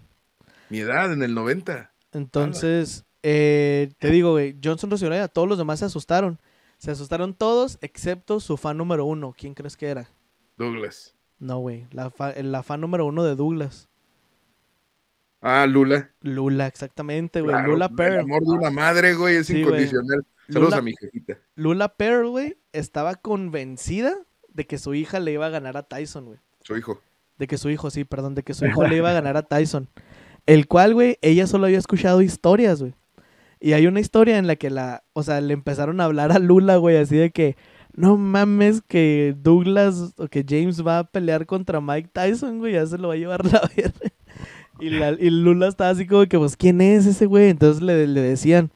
Mi 0.70 0.78
edad 0.80 1.12
en 1.12 1.22
el 1.22 1.34
90. 1.34 1.92
Entonces, 2.12 3.04
eh, 3.22 3.90
te 3.98 4.10
digo, 4.10 4.32
güey, 4.32 4.56
Johnson 4.62 4.90
recibió 4.90 5.14
idea, 5.14 5.28
todos 5.28 5.48
los 5.48 5.58
demás 5.58 5.78
se 5.80 5.84
asustaron. 5.86 6.38
Se 6.78 6.90
asustaron 6.90 7.34
todos, 7.34 7.78
excepto 7.80 8.38
su 8.40 8.56
fan 8.56 8.76
número 8.76 9.04
uno. 9.04 9.34
¿Quién 9.36 9.54
crees 9.54 9.76
que 9.76 9.88
era? 9.88 10.08
Douglas. 10.56 11.14
No, 11.40 11.58
güey, 11.58 11.86
la, 11.90 12.10
fa- 12.10 12.34
la 12.40 12.62
fan 12.62 12.80
número 12.80 13.06
uno 13.06 13.24
de 13.24 13.34
Douglas. 13.34 13.88
Ah, 15.40 15.66
Lula. 15.66 16.10
Lula, 16.22 16.66
exactamente, 16.66 17.40
güey. 17.40 17.52
Claro, 17.54 17.72
Lula 17.72 17.86
El 17.86 17.94
Pearl. 17.94 18.18
amor 18.20 18.42
de 18.44 18.50
una 18.50 18.70
madre, 18.70 19.14
güey, 19.14 19.36
es 19.36 19.46
Sí, 19.46 19.54
güey. 19.54 19.64
incondicional. 19.64 20.26
Saludos 20.48 20.70
Lula- 20.70 20.76
a 20.78 20.82
mi 20.82 20.94
jefita. 20.98 21.38
Lula 21.54 21.88
Pearl, 21.96 22.28
güey, 22.28 22.56
estaba 22.72 23.14
convencida 23.16 24.14
de 24.52 24.66
que 24.66 24.78
su 24.78 24.94
hija 24.94 25.20
le 25.20 25.32
iba 25.32 25.46
a 25.46 25.50
ganar 25.50 25.76
a 25.76 25.82
Tyson, 25.84 26.24
güey. 26.26 26.38
Su 26.62 26.76
hijo. 26.76 27.00
De 27.38 27.46
que 27.46 27.56
su 27.58 27.70
hijo, 27.70 27.90
sí, 27.90 28.04
perdón, 28.04 28.34
de 28.34 28.42
que 28.42 28.54
su 28.54 28.66
hijo 28.66 28.84
le 28.86 28.96
iba 28.96 29.10
a 29.10 29.14
ganar 29.14 29.36
a 29.36 29.42
Tyson. 29.42 29.88
El 30.46 30.66
cual, 30.66 30.94
güey, 30.94 31.18
ella 31.22 31.46
solo 31.46 31.66
había 31.66 31.78
escuchado 31.78 32.20
historias, 32.22 32.80
güey. 32.80 32.94
Y 33.60 33.74
hay 33.74 33.86
una 33.86 34.00
historia 34.00 34.38
en 34.38 34.46
la 34.46 34.56
que 34.56 34.70
la, 34.70 35.04
o 35.12 35.22
sea, 35.22 35.40
le 35.40 35.52
empezaron 35.52 36.00
a 36.00 36.04
hablar 36.04 36.32
a 36.32 36.38
Lula, 36.38 36.76
güey, 36.76 36.96
así 36.96 37.16
de 37.16 37.30
que, 37.30 37.56
no 37.92 38.16
mames, 38.16 38.82
que 38.82 39.34
Douglas 39.38 40.14
o 40.16 40.28
que 40.28 40.44
James 40.48 40.84
va 40.86 41.00
a 41.00 41.04
pelear 41.04 41.46
contra 41.46 41.80
Mike 41.80 42.10
Tyson, 42.12 42.58
güey, 42.58 42.72
ya 42.74 42.86
se 42.86 42.98
lo 42.98 43.08
va 43.08 43.14
a 43.14 43.18
llevar 43.18 43.44
la 43.44 43.60
verga. 43.76 44.12
Y, 44.80 44.90
la, 44.90 45.10
y 45.12 45.30
Lula 45.30 45.68
estaba 45.68 45.90
así 45.90 46.06
como 46.06 46.26
que, 46.26 46.38
pues, 46.38 46.56
¿quién 46.56 46.80
es 46.80 47.06
ese 47.06 47.26
güey? 47.26 47.50
Entonces 47.50 47.82
le, 47.82 48.06
le 48.06 48.20
decían, 48.20 48.70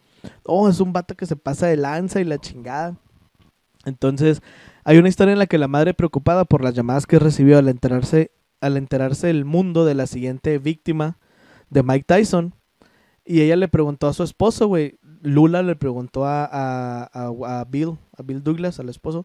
oh, 0.44 0.68
es 0.68 0.80
un 0.80 0.92
vato 0.92 1.14
que 1.16 1.26
se 1.26 1.36
pasa 1.36 1.66
de 1.68 1.76
lanza 1.76 2.20
y 2.20 2.24
la 2.24 2.38
chingada. 2.38 2.96
Entonces, 3.84 4.42
hay 4.84 4.98
una 4.98 5.08
historia 5.08 5.32
en 5.32 5.38
la 5.38 5.46
que 5.46 5.58
la 5.58 5.68
madre, 5.68 5.94
preocupada 5.94 6.44
por 6.44 6.62
las 6.62 6.74
llamadas 6.74 7.06
que 7.06 7.18
recibió 7.18 7.58
al 7.58 7.68
enterarse, 7.68 8.30
al 8.60 8.76
enterarse 8.76 9.30
el 9.30 9.44
mundo 9.44 9.84
de 9.84 9.94
la 9.94 10.06
siguiente 10.06 10.58
víctima 10.58 11.18
de 11.70 11.82
Mike 11.82 12.04
Tyson, 12.06 12.54
y 13.24 13.40
ella 13.40 13.56
le 13.56 13.68
preguntó 13.68 14.08
a 14.08 14.12
su 14.12 14.22
esposo, 14.24 14.66
güey, 14.66 14.98
Lula 15.22 15.62
le 15.62 15.76
preguntó 15.76 16.26
a, 16.26 16.44
a, 16.44 17.10
a- 17.12 17.64
Bill, 17.68 17.96
a 18.16 18.22
Bill 18.22 18.42
Douglas, 18.42 18.80
al 18.80 18.88
esposo, 18.88 19.24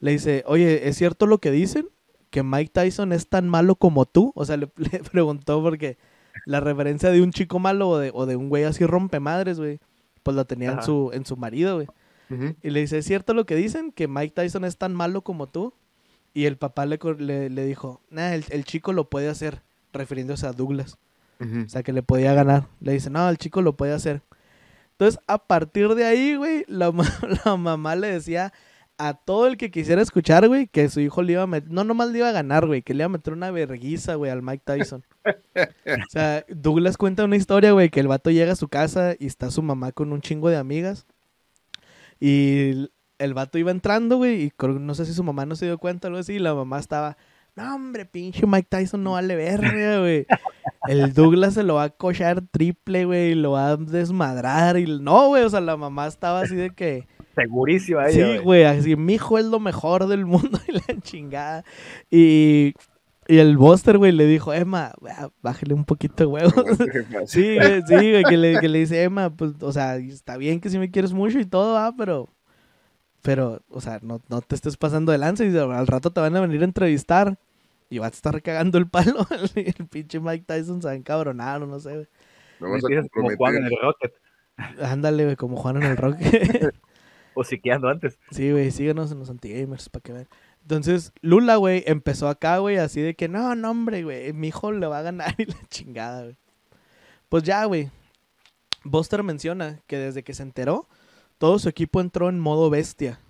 le 0.00 0.12
dice, 0.12 0.42
oye, 0.46 0.88
¿es 0.88 0.96
cierto 0.96 1.26
lo 1.26 1.38
que 1.38 1.50
dicen? 1.50 1.88
¿Que 2.36 2.42
Mike 2.42 2.70
Tyson 2.70 3.14
es 3.14 3.28
tan 3.30 3.48
malo 3.48 3.76
como 3.76 4.04
tú? 4.04 4.30
O 4.34 4.44
sea, 4.44 4.58
le, 4.58 4.68
le 4.76 4.98
preguntó 4.98 5.62
porque 5.62 5.96
la 6.44 6.60
referencia 6.60 7.10
de 7.10 7.22
un 7.22 7.30
chico 7.30 7.58
malo 7.58 7.88
o 7.88 7.96
de, 7.96 8.10
o 8.12 8.26
de 8.26 8.36
un 8.36 8.50
güey 8.50 8.64
así 8.64 8.84
rompemadres, 8.84 9.58
güey, 9.58 9.80
pues 10.22 10.36
lo 10.36 10.44
tenía 10.44 10.72
en 10.72 10.82
su, 10.82 11.12
en 11.14 11.24
su 11.24 11.38
marido, 11.38 11.76
güey. 11.76 11.88
Y 12.62 12.68
le 12.68 12.80
dice, 12.80 12.98
¿es 12.98 13.06
cierto 13.06 13.32
lo 13.32 13.46
que 13.46 13.56
dicen? 13.56 13.90
¿Que 13.90 14.06
Mike 14.06 14.34
Tyson 14.34 14.66
es 14.66 14.76
tan 14.76 14.94
malo 14.94 15.22
como 15.22 15.46
tú? 15.46 15.72
Y 16.34 16.44
el 16.44 16.58
papá 16.58 16.84
le, 16.84 16.98
le, 17.18 17.48
le 17.48 17.64
dijo, 17.64 18.02
nah, 18.10 18.34
el, 18.34 18.44
el 18.50 18.66
chico 18.66 18.92
lo 18.92 19.08
puede 19.08 19.30
hacer, 19.30 19.62
refiriéndose 19.94 20.46
a 20.46 20.52
Douglas. 20.52 20.98
O 21.40 21.70
sea, 21.70 21.82
que 21.82 21.94
le 21.94 22.02
podía 22.02 22.34
ganar. 22.34 22.66
Le 22.80 22.92
dice, 22.92 23.08
no, 23.08 23.26
el 23.30 23.38
chico 23.38 23.62
lo 23.62 23.78
puede 23.78 23.94
hacer. 23.94 24.20
Entonces, 24.92 25.18
a 25.26 25.38
partir 25.38 25.94
de 25.94 26.04
ahí, 26.04 26.36
güey, 26.36 26.66
la, 26.68 26.92
la 27.46 27.56
mamá 27.56 27.96
le 27.96 28.08
decía 28.08 28.52
a 28.98 29.14
todo 29.14 29.46
el 29.46 29.56
que 29.56 29.70
quisiera 29.70 30.00
escuchar, 30.00 30.48
güey, 30.48 30.68
que 30.68 30.88
su 30.88 31.00
hijo 31.00 31.22
le 31.22 31.32
iba 31.32 31.42
a 31.42 31.46
meter, 31.46 31.70
no 31.70 31.84
nomás 31.84 32.10
le 32.10 32.18
iba 32.18 32.28
a 32.28 32.32
ganar, 32.32 32.66
güey, 32.66 32.82
que 32.82 32.94
le 32.94 32.98
iba 33.02 33.06
a 33.06 33.10
meter 33.10 33.32
una 33.34 33.50
verguiza, 33.50 34.14
güey, 34.14 34.30
al 34.30 34.42
Mike 34.42 34.62
Tyson. 34.64 35.04
o 35.24 36.10
sea, 36.10 36.44
Douglas 36.48 36.96
cuenta 36.96 37.24
una 37.24 37.36
historia, 37.36 37.72
güey, 37.72 37.90
que 37.90 38.00
el 38.00 38.08
vato 38.08 38.30
llega 38.30 38.52
a 38.52 38.56
su 38.56 38.68
casa 38.68 39.14
y 39.18 39.26
está 39.26 39.50
su 39.50 39.62
mamá 39.62 39.92
con 39.92 40.12
un 40.12 40.20
chingo 40.20 40.48
de 40.48 40.56
amigas. 40.56 41.06
Y 42.20 42.88
el- 43.18 43.34
vato 43.34 43.58
iba 43.58 43.70
entrando, 43.70 44.16
güey, 44.16 44.44
y 44.44 44.52
no 44.80 44.94
sé 44.94 45.04
si 45.04 45.12
su 45.12 45.22
mamá 45.24 45.44
no 45.46 45.56
se 45.56 45.66
dio 45.66 45.78
cuenta 45.78 46.06
o 46.06 46.08
algo 46.08 46.20
así, 46.20 46.34
y 46.34 46.38
la 46.38 46.54
mamá 46.54 46.78
estaba, 46.78 47.16
no, 47.54 47.74
hombre, 47.74 48.06
pinche 48.06 48.46
Mike 48.46 48.68
Tyson 48.70 49.02
no 49.02 49.12
vale 49.12 49.36
verga, 49.36 50.00
güey. 50.00 50.26
El 50.88 51.12
Douglas 51.14 51.54
se 51.54 51.62
lo 51.62 51.74
va 51.74 51.84
a 51.84 51.90
cochar 51.90 52.42
triple, 52.50 53.04
güey, 53.04 53.32
y 53.32 53.34
lo 53.34 53.52
va 53.52 53.70
a 53.70 53.76
desmadrar. 53.76 54.78
Y 54.78 54.86
no, 55.00 55.28
güey, 55.28 55.42
o 55.44 55.50
sea, 55.50 55.60
la 55.60 55.76
mamá 55.76 56.06
estaba 56.06 56.40
así 56.40 56.54
de 56.54 56.70
que. 56.70 57.06
Segurísima 57.36 58.08
Sí, 58.08 58.20
ella, 58.20 58.40
güey, 58.40 58.64
así, 58.64 58.96
mi 58.96 59.14
hijo 59.14 59.38
es 59.38 59.44
lo 59.44 59.60
mejor 59.60 60.06
del 60.08 60.26
mundo 60.26 60.58
y 60.68 60.72
la 60.72 61.00
chingada. 61.02 61.64
Y, 62.10 62.72
y 63.28 63.38
el 63.38 63.56
Buster, 63.58 63.98
güey, 63.98 64.12
le 64.12 64.26
dijo, 64.26 64.52
Emma, 64.54 64.92
"Bá- 65.00 65.30
bájale 65.42 65.74
un 65.74 65.84
poquito 65.84 66.14
de 66.16 66.26
huevos. 66.26 66.54
Sí, 67.26 67.56
güey, 67.56 67.82
sí, 67.86 67.94
güey, 67.94 68.24
que 68.24 68.36
le, 68.36 68.58
que 68.58 68.68
le 68.68 68.78
dice, 68.80 69.02
Emma, 69.02 69.30
pues, 69.30 69.52
o 69.60 69.72
sea, 69.72 69.96
está 69.96 70.36
bien 70.36 70.60
que 70.60 70.70
sí 70.70 70.78
me 70.78 70.90
quieres 70.90 71.12
mucho 71.12 71.38
y 71.38 71.44
todo, 71.44 71.76
ah, 71.76 71.94
pero, 71.96 72.28
pero, 73.22 73.60
o 73.68 73.80
sea, 73.80 73.98
no, 74.02 74.20
no 74.28 74.40
te 74.40 74.54
estés 74.54 74.76
pasando 74.76 75.12
de 75.12 75.18
lanza 75.18 75.44
y 75.44 75.56
al 75.56 75.86
rato 75.86 76.10
te 76.10 76.20
van 76.20 76.34
a 76.36 76.40
venir 76.40 76.62
a 76.62 76.64
entrevistar 76.64 77.38
y 77.90 77.98
vas 77.98 78.12
a 78.12 78.14
estar 78.14 78.42
cagando 78.42 78.78
el 78.78 78.88
palo. 78.88 79.26
el, 79.30 79.74
el 79.78 79.86
pinche 79.88 80.20
Mike 80.20 80.44
Tyson 80.46 80.80
se 80.80 80.88
va 80.88 80.92
a 80.92 80.96
encabronar 80.96 81.62
o 81.62 81.66
no 81.66 81.78
sé, 81.80 81.92
güey. 81.92 82.06
Me 82.60 82.70
vas 82.70 82.82
a 82.84 83.08
como 83.10 83.30
Juan 83.36 83.56
en 83.56 83.64
el 83.66 83.72
Rocket. 83.82 84.12
Ándale, 84.82 85.24
güey, 85.24 85.36
como 85.36 85.56
Juan 85.56 85.76
en 85.76 85.82
el 85.82 85.96
rock. 85.98 86.16
O 87.38 87.44
siqueando 87.44 87.88
antes. 87.88 88.18
sí, 88.30 88.50
güey, 88.50 88.70
síguenos 88.70 89.12
en 89.12 89.18
los 89.18 89.28
anti-gamers 89.28 89.90
para 89.90 90.02
que 90.02 90.12
vean. 90.14 90.28
Entonces, 90.62 91.12
Lula, 91.20 91.56
güey, 91.56 91.84
empezó 91.86 92.28
acá, 92.28 92.58
güey, 92.58 92.78
así 92.78 93.02
de 93.02 93.14
que, 93.14 93.28
no, 93.28 93.54
no, 93.54 93.70
hombre, 93.70 94.04
güey, 94.04 94.32
mi 94.32 94.48
hijo 94.48 94.72
le 94.72 94.86
va 94.86 95.00
a 95.00 95.02
ganar 95.02 95.34
y 95.38 95.44
la 95.44 95.58
chingada, 95.68 96.22
güey. 96.22 96.36
Pues 97.28 97.42
ya, 97.42 97.62
güey. 97.66 97.90
Buster 98.84 99.22
menciona 99.22 99.80
que 99.86 99.98
desde 99.98 100.22
que 100.22 100.32
se 100.32 100.44
enteró, 100.44 100.88
todo 101.36 101.58
su 101.58 101.68
equipo 101.68 102.00
entró 102.00 102.30
en 102.30 102.40
modo 102.40 102.70
bestia. 102.70 103.20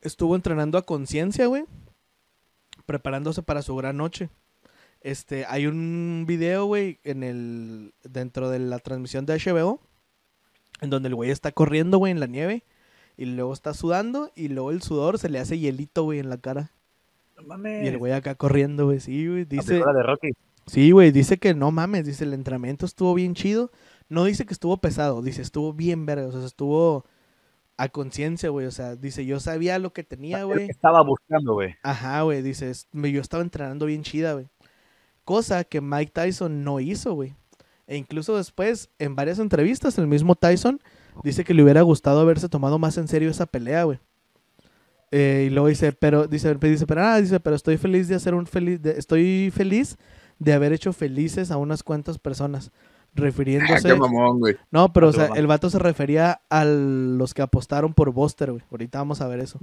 Estuvo 0.00 0.34
entrenando 0.34 0.78
a 0.78 0.86
conciencia, 0.86 1.46
güey. 1.46 1.64
preparándose 2.86 3.42
para 3.42 3.60
su 3.60 3.76
gran 3.76 3.98
noche. 3.98 4.30
Este, 5.02 5.44
hay 5.46 5.66
un 5.66 6.24
video, 6.26 6.64
güey, 6.64 6.98
en 7.04 7.22
el 7.22 7.92
dentro 8.04 8.48
de 8.48 8.58
la 8.60 8.78
transmisión 8.78 9.26
de 9.26 9.34
HBO 9.38 9.82
en 10.80 10.90
donde 10.90 11.08
el 11.08 11.14
güey 11.14 11.30
está 11.30 11.52
corriendo, 11.52 11.98
güey, 11.98 12.12
en 12.12 12.20
la 12.20 12.26
nieve 12.26 12.64
y 13.16 13.24
luego 13.26 13.52
está 13.52 13.74
sudando 13.74 14.30
y 14.34 14.48
luego 14.48 14.70
el 14.70 14.82
sudor 14.82 15.18
se 15.18 15.28
le 15.28 15.38
hace 15.38 15.58
hielito, 15.58 16.04
güey, 16.04 16.18
en 16.18 16.28
la 16.28 16.38
cara. 16.38 16.70
No 17.36 17.42
mames. 17.46 17.84
Y 17.84 17.88
el 17.88 17.98
güey 17.98 18.12
acá 18.12 18.34
corriendo, 18.34 18.86
güey, 18.86 19.00
sí, 19.00 19.26
güey, 19.26 19.44
dice 19.44 19.74
Dice... 19.74 19.84
de 19.92 20.02
Rocky. 20.02 20.28
Sí, 20.66 20.90
güey, 20.90 21.12
dice 21.12 21.38
que 21.38 21.54
no 21.54 21.70
mames, 21.70 22.04
dice 22.06 22.24
el 22.24 22.34
entrenamiento 22.34 22.86
estuvo 22.86 23.14
bien 23.14 23.34
chido. 23.34 23.70
No 24.08 24.24
dice 24.24 24.46
que 24.46 24.52
estuvo 24.52 24.76
pesado, 24.78 25.22
dice 25.22 25.42
estuvo 25.42 25.72
bien 25.72 26.06
verga, 26.06 26.26
o 26.26 26.32
sea, 26.32 26.44
estuvo 26.44 27.04
a 27.76 27.88
conciencia, 27.88 28.48
güey, 28.50 28.66
o 28.66 28.70
sea, 28.70 28.96
dice 28.96 29.26
yo 29.26 29.38
sabía 29.38 29.78
lo 29.78 29.92
que 29.92 30.02
tenía, 30.02 30.40
El 30.40 30.46
güey. 30.46 30.66
que 30.66 30.72
estaba 30.72 31.02
buscando, 31.02 31.52
güey. 31.54 31.74
Ajá, 31.82 32.22
güey, 32.22 32.40
dice, 32.42 32.70
"Es- 32.70 32.88
me- 32.92 33.12
yo 33.12 33.20
estaba 33.20 33.42
entrenando 33.42 33.86
bien 33.86 34.02
chida, 34.02 34.32
güey. 34.32 34.46
Cosa 35.24 35.64
que 35.64 35.80
Mike 35.80 36.12
Tyson 36.12 36.64
no 36.64 36.80
hizo, 36.80 37.14
güey. 37.14 37.34
E 37.86 37.96
incluso 37.96 38.36
después, 38.36 38.90
en 38.98 39.14
varias 39.16 39.38
entrevistas, 39.38 39.98
el 39.98 40.06
mismo 40.06 40.34
Tyson 40.36 40.80
dice 41.24 41.44
que 41.44 41.54
le 41.54 41.62
hubiera 41.62 41.82
gustado 41.82 42.20
haberse 42.20 42.48
tomado 42.48 42.78
más 42.78 42.96
en 42.98 43.08
serio 43.08 43.30
esa 43.30 43.46
pelea, 43.46 43.84
güey. 43.84 43.98
Eh, 45.12 45.44
y 45.46 45.50
luego 45.50 45.68
dice, 45.68 45.92
pero, 45.92 46.26
dice, 46.26 46.54
dice, 46.56 46.86
pero, 46.86 47.02
ah, 47.04 47.20
dice, 47.20 47.38
pero 47.40 47.54
estoy 47.56 47.76
feliz 47.76 48.08
de 48.08 48.16
hacer 48.16 48.34
un 48.34 48.46
feliz, 48.46 48.82
de- 48.82 48.98
estoy 48.98 49.52
feliz 49.54 49.96
de 50.38 50.52
haber 50.52 50.72
hecho 50.72 50.92
felices 50.92 51.50
a 51.50 51.56
unas 51.56 51.82
cuantas 51.82 52.18
personas. 52.18 52.70
Ah, 52.74 52.78
Refiriéndose. 53.14 53.88
qué 53.88 53.94
mamón, 53.94 54.40
güey. 54.40 54.56
no, 54.70 54.92
pero, 54.92 55.08
o 55.08 55.12
sea, 55.12 55.30
el 55.36 55.46
vato 55.46 55.70
se 55.70 55.78
refería 55.78 56.42
a 56.50 56.64
los 56.66 57.32
que 57.32 57.40
apostaron 57.40 57.94
por 57.94 58.10
Buster, 58.12 58.50
güey. 58.50 58.62
Ahorita 58.70 58.98
vamos 58.98 59.20
a 59.22 59.26
ver 59.28 59.40
eso. 59.40 59.58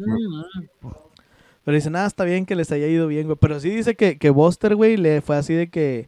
Pero 1.63 1.75
dice, 1.75 1.89
nada, 1.91 2.07
está 2.07 2.23
bien 2.25 2.45
que 2.45 2.55
les 2.55 2.71
haya 2.71 2.87
ido 2.87 3.07
bien, 3.07 3.25
güey. 3.27 3.37
Pero 3.39 3.59
sí 3.59 3.69
dice 3.69 3.95
que, 3.95 4.17
que 4.17 4.29
Buster, 4.31 4.75
güey, 4.75 4.97
le 4.97 5.21
fue 5.21 5.35
así 5.37 5.53
de 5.53 5.69
que 5.69 6.07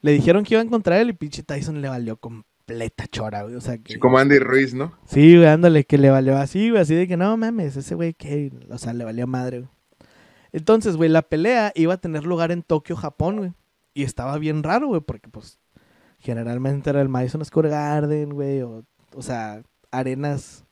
le 0.00 0.12
dijeron 0.12 0.44
que 0.44 0.54
iban 0.54 0.68
contra 0.68 0.98
él 1.00 1.10
y 1.10 1.12
pinche 1.12 1.42
Tyson 1.42 1.82
le 1.82 1.88
valió 1.88 2.16
completa 2.66 3.06
chora, 3.06 3.42
güey. 3.42 3.54
O 3.54 3.60
sea, 3.60 3.78
que... 3.78 3.94
Sí, 3.94 3.98
como 3.98 4.18
Andy 4.18 4.38
Ruiz, 4.38 4.74
¿no? 4.74 4.92
Sí, 5.06 5.36
güey, 5.36 5.48
ándale, 5.48 5.84
que 5.84 5.98
le 5.98 6.10
valió 6.10 6.36
así, 6.36 6.70
güey, 6.70 6.82
así 6.82 6.94
de 6.94 7.06
que 7.06 7.16
no 7.16 7.36
mames, 7.36 7.76
ese 7.76 7.94
güey 7.94 8.14
que, 8.14 8.52
o 8.70 8.78
sea, 8.78 8.92
le 8.92 9.04
valió 9.04 9.26
madre, 9.26 9.60
güey. 9.60 9.70
Entonces, 10.52 10.96
güey, 10.96 11.08
la 11.08 11.22
pelea 11.22 11.72
iba 11.74 11.94
a 11.94 11.98
tener 11.98 12.24
lugar 12.24 12.50
en 12.50 12.62
Tokio, 12.62 12.96
Japón, 12.96 13.36
güey. 13.36 13.52
Y 13.94 14.02
estaba 14.02 14.38
bien 14.38 14.62
raro, 14.62 14.88
güey, 14.88 15.00
porque 15.00 15.28
pues 15.28 15.60
generalmente 16.18 16.90
era 16.90 17.00
el 17.00 17.08
Madison 17.08 17.44
Square 17.44 17.68
Garden, 17.68 18.30
güey, 18.30 18.62
o, 18.62 18.84
o 19.14 19.22
sea, 19.22 19.62
arenas 19.90 20.64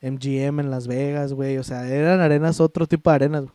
MGM 0.00 0.60
en 0.60 0.70
Las 0.70 0.86
Vegas, 0.86 1.32
güey, 1.32 1.58
o 1.58 1.64
sea, 1.64 1.88
eran 1.88 2.20
arenas, 2.20 2.60
otro 2.60 2.86
tipo 2.86 3.10
de 3.10 3.16
arenas, 3.16 3.42
güey. 3.44 3.54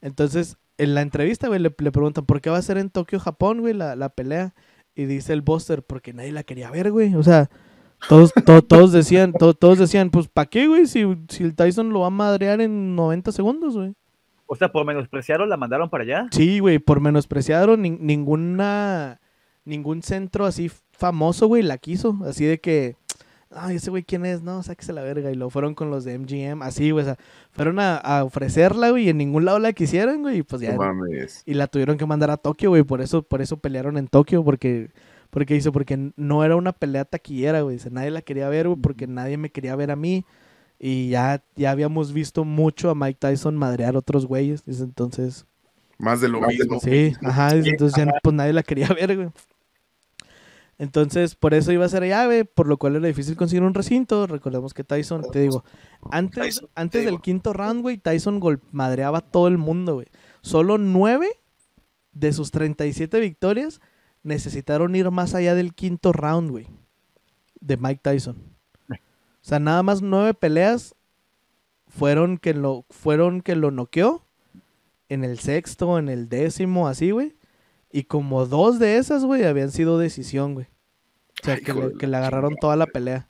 Entonces, 0.00 0.56
en 0.78 0.94
la 0.94 1.02
entrevista, 1.02 1.48
güey, 1.48 1.60
le, 1.60 1.74
le 1.76 1.92
preguntan, 1.92 2.24
¿por 2.24 2.40
qué 2.40 2.50
va 2.50 2.58
a 2.58 2.62
ser 2.62 2.78
en 2.78 2.90
Tokio, 2.90 3.20
Japón, 3.20 3.60
güey, 3.60 3.74
la, 3.74 3.94
la 3.94 4.08
pelea? 4.08 4.54
Y 4.94 5.04
dice 5.06 5.32
el 5.32 5.42
Buster, 5.42 5.82
porque 5.82 6.12
nadie 6.12 6.32
la 6.32 6.42
quería 6.44 6.70
ver, 6.70 6.90
güey, 6.92 7.14
o 7.14 7.22
sea... 7.22 7.50
Todos, 8.08 8.32
to- 8.44 8.60
todos 8.60 8.92
decían, 8.92 9.32
to- 9.32 9.54
todos 9.54 9.78
decían, 9.78 10.10
pues, 10.10 10.28
¿para 10.28 10.46
qué, 10.50 10.66
güey? 10.68 10.86
Si, 10.86 11.04
si 11.30 11.42
el 11.42 11.54
Tyson 11.54 11.90
lo 11.90 12.00
va 12.00 12.08
a 12.08 12.10
madrear 12.10 12.60
en 12.60 12.94
90 12.94 13.32
segundos, 13.32 13.74
güey. 13.78 13.94
O 14.44 14.56
sea, 14.56 14.70
por 14.70 14.84
menospreciarlo 14.84 15.46
la 15.46 15.56
mandaron 15.56 15.88
para 15.88 16.04
allá. 16.04 16.26
Sí, 16.30 16.58
güey, 16.58 16.78
por 16.78 17.00
menospreciaron 17.00 17.82
nin- 17.82 17.98
ninguna, 18.00 19.20
ningún 19.64 20.02
centro 20.02 20.44
así 20.44 20.70
famoso, 20.92 21.46
güey, 21.46 21.62
la 21.62 21.78
quiso. 21.78 22.18
Así 22.26 22.44
de 22.44 22.60
que, 22.60 22.96
ay, 23.54 23.76
ese 23.76 23.90
güey, 23.90 24.02
¿quién 24.02 24.24
es? 24.26 24.42
No, 24.42 24.62
sáquese 24.62 24.92
la 24.92 25.02
verga. 25.02 25.30
Y 25.30 25.34
lo 25.34 25.50
fueron 25.50 25.74
con 25.74 25.90
los 25.90 26.04
de 26.04 26.18
MGM, 26.18 26.62
así, 26.62 26.90
güey, 26.90 27.02
o 27.02 27.06
sea, 27.06 27.18
fueron 27.52 27.78
a, 27.78 27.96
a 27.96 28.24
ofrecerla, 28.24 28.90
güey, 28.90 29.06
y 29.06 29.08
en 29.10 29.18
ningún 29.18 29.44
lado 29.44 29.58
la 29.58 29.72
quisieron, 29.72 30.22
güey, 30.22 30.38
y 30.38 30.42
pues 30.42 30.62
ya. 30.62 30.76
Mames. 30.76 31.42
Y 31.46 31.54
la 31.54 31.66
tuvieron 31.66 31.96
que 31.96 32.06
mandar 32.06 32.30
a 32.30 32.36
Tokio, 32.36 32.70
güey, 32.70 32.82
por 32.82 33.00
eso, 33.00 33.22
por 33.22 33.40
eso 33.42 33.56
pelearon 33.58 33.96
en 33.96 34.08
Tokio, 34.08 34.44
porque, 34.44 34.90
porque 35.30 35.54
dice, 35.54 35.72
porque 35.72 36.12
no 36.16 36.44
era 36.44 36.56
una 36.56 36.72
pelea 36.72 37.04
taquillera, 37.04 37.62
güey, 37.62 37.76
dice, 37.76 37.90
nadie 37.90 38.10
la 38.10 38.22
quería 38.22 38.48
ver, 38.48 38.68
güey, 38.68 38.80
porque 38.80 39.06
nadie 39.06 39.36
me 39.36 39.50
quería 39.50 39.76
ver 39.76 39.90
a 39.90 39.96
mí, 39.96 40.24
y 40.78 41.08
ya, 41.10 41.42
ya 41.56 41.70
habíamos 41.70 42.12
visto 42.12 42.44
mucho 42.44 42.90
a 42.90 42.94
Mike 42.94 43.18
Tyson 43.20 43.56
madrear 43.56 43.96
otros 43.96 44.26
güeyes, 44.26 44.64
dice, 44.64 44.82
entonces, 44.82 45.46
Más 45.98 46.20
de 46.20 46.28
lo 46.28 46.40
mismo. 46.40 46.80
sí, 46.80 47.12
ajá, 47.22 47.54
dice, 47.54 47.70
entonces 47.70 48.04
ya, 48.04 48.12
pues 48.22 48.34
nadie 48.34 48.52
la 48.52 48.62
quería 48.62 48.88
ver, 49.00 49.16
güey. 49.16 49.28
Entonces, 50.84 51.34
por 51.34 51.54
eso 51.54 51.72
iba 51.72 51.86
a 51.86 51.88
ser 51.88 52.04
güey, 52.26 52.44
por 52.44 52.66
lo 52.66 52.76
cual 52.76 52.96
era 52.96 53.08
difícil 53.08 53.36
conseguir 53.36 53.62
un 53.62 53.72
recinto. 53.72 54.26
Recordemos 54.26 54.74
que 54.74 54.84
Tyson, 54.84 55.22
te 55.32 55.40
digo, 55.40 55.64
antes, 56.10 56.42
Tyson, 56.42 56.68
antes 56.74 57.00
te 57.00 57.06
del 57.06 57.22
quinto 57.22 57.54
round, 57.54 57.80
güey, 57.80 57.96
Tyson 57.96 58.38
madreaba 58.70 59.18
a 59.18 59.20
todo 59.22 59.48
el 59.48 59.56
mundo, 59.56 59.94
güey. 59.94 60.08
Solo 60.42 60.76
nueve 60.76 61.28
de 62.12 62.34
sus 62.34 62.50
37 62.50 63.18
victorias 63.18 63.80
necesitaron 64.22 64.94
ir 64.94 65.10
más 65.10 65.34
allá 65.34 65.54
del 65.54 65.72
quinto 65.72 66.12
round, 66.12 66.50
güey, 66.50 66.66
de 67.60 67.78
Mike 67.78 68.00
Tyson. 68.02 68.36
O 68.90 68.96
sea, 69.40 69.58
nada 69.58 69.82
más 69.82 70.02
nueve 70.02 70.34
peleas 70.34 70.94
fueron 71.88 72.36
que 72.36 72.52
lo, 72.52 72.84
fueron 72.90 73.40
que 73.40 73.56
lo 73.56 73.70
noqueó 73.70 74.26
en 75.08 75.24
el 75.24 75.38
sexto, 75.38 75.98
en 75.98 76.10
el 76.10 76.28
décimo, 76.28 76.88
así, 76.88 77.10
güey. 77.10 77.36
Y 77.90 78.04
como 78.04 78.44
dos 78.44 78.78
de 78.78 78.98
esas, 78.98 79.24
güey, 79.24 79.44
habían 79.44 79.70
sido 79.70 79.98
decisión, 79.98 80.52
güey. 80.52 80.66
O 81.44 81.46
sea, 81.46 81.54
Ay, 81.56 81.60
que, 81.60 81.74
le, 81.74 81.92
que 81.92 82.06
agarraron 82.06 82.56
toda 82.56 82.74
la 82.74 82.86
pelea. 82.86 83.28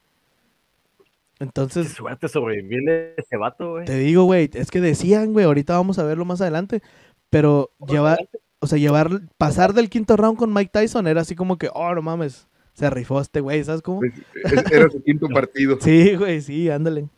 Qué 1.37 1.45
Entonces, 1.45 1.89
suerte 1.89 2.29
sobrevivirle 2.29 3.15
ese 3.17 3.37
vato, 3.37 3.73
güey. 3.73 3.87
te 3.87 3.99
digo, 3.99 4.23
güey, 4.23 4.49
es 4.55 4.71
que 4.71 4.81
decían, 4.81 5.33
güey, 5.33 5.45
ahorita 5.47 5.75
vamos 5.77 5.99
a 5.99 6.05
verlo 6.05 6.25
más 6.25 6.41
adelante, 6.41 6.81
pero 7.29 7.71
llevar, 7.89 8.29
o 8.61 8.69
sea, 8.69 8.79
llevar, 8.79 9.11
pasar 9.37 9.73
del 9.75 9.91
quinto 9.91 10.17
round 10.17 10.39
con 10.39 10.55
Mike 10.55 10.71
Tyson 10.73 11.09
era 11.09 11.23
así 11.23 11.35
como 11.35 11.59
que, 11.59 11.69
oh, 11.75 11.93
no 11.93 12.03
mames, 12.03 12.47
se 12.73 12.89
rifó 12.89 13.21
este 13.21 13.41
güey, 13.41 13.65
¿sabes 13.65 13.83
cómo? 13.83 13.99
Pues, 13.99 14.13
es- 14.45 14.71
Era 14.73 14.89
su 14.89 15.03
quinto 15.03 15.27
partido. 15.35 15.77
Sí, 15.81 16.15
güey, 16.15 16.41
sí, 16.41 16.71
ándale. 16.71 17.09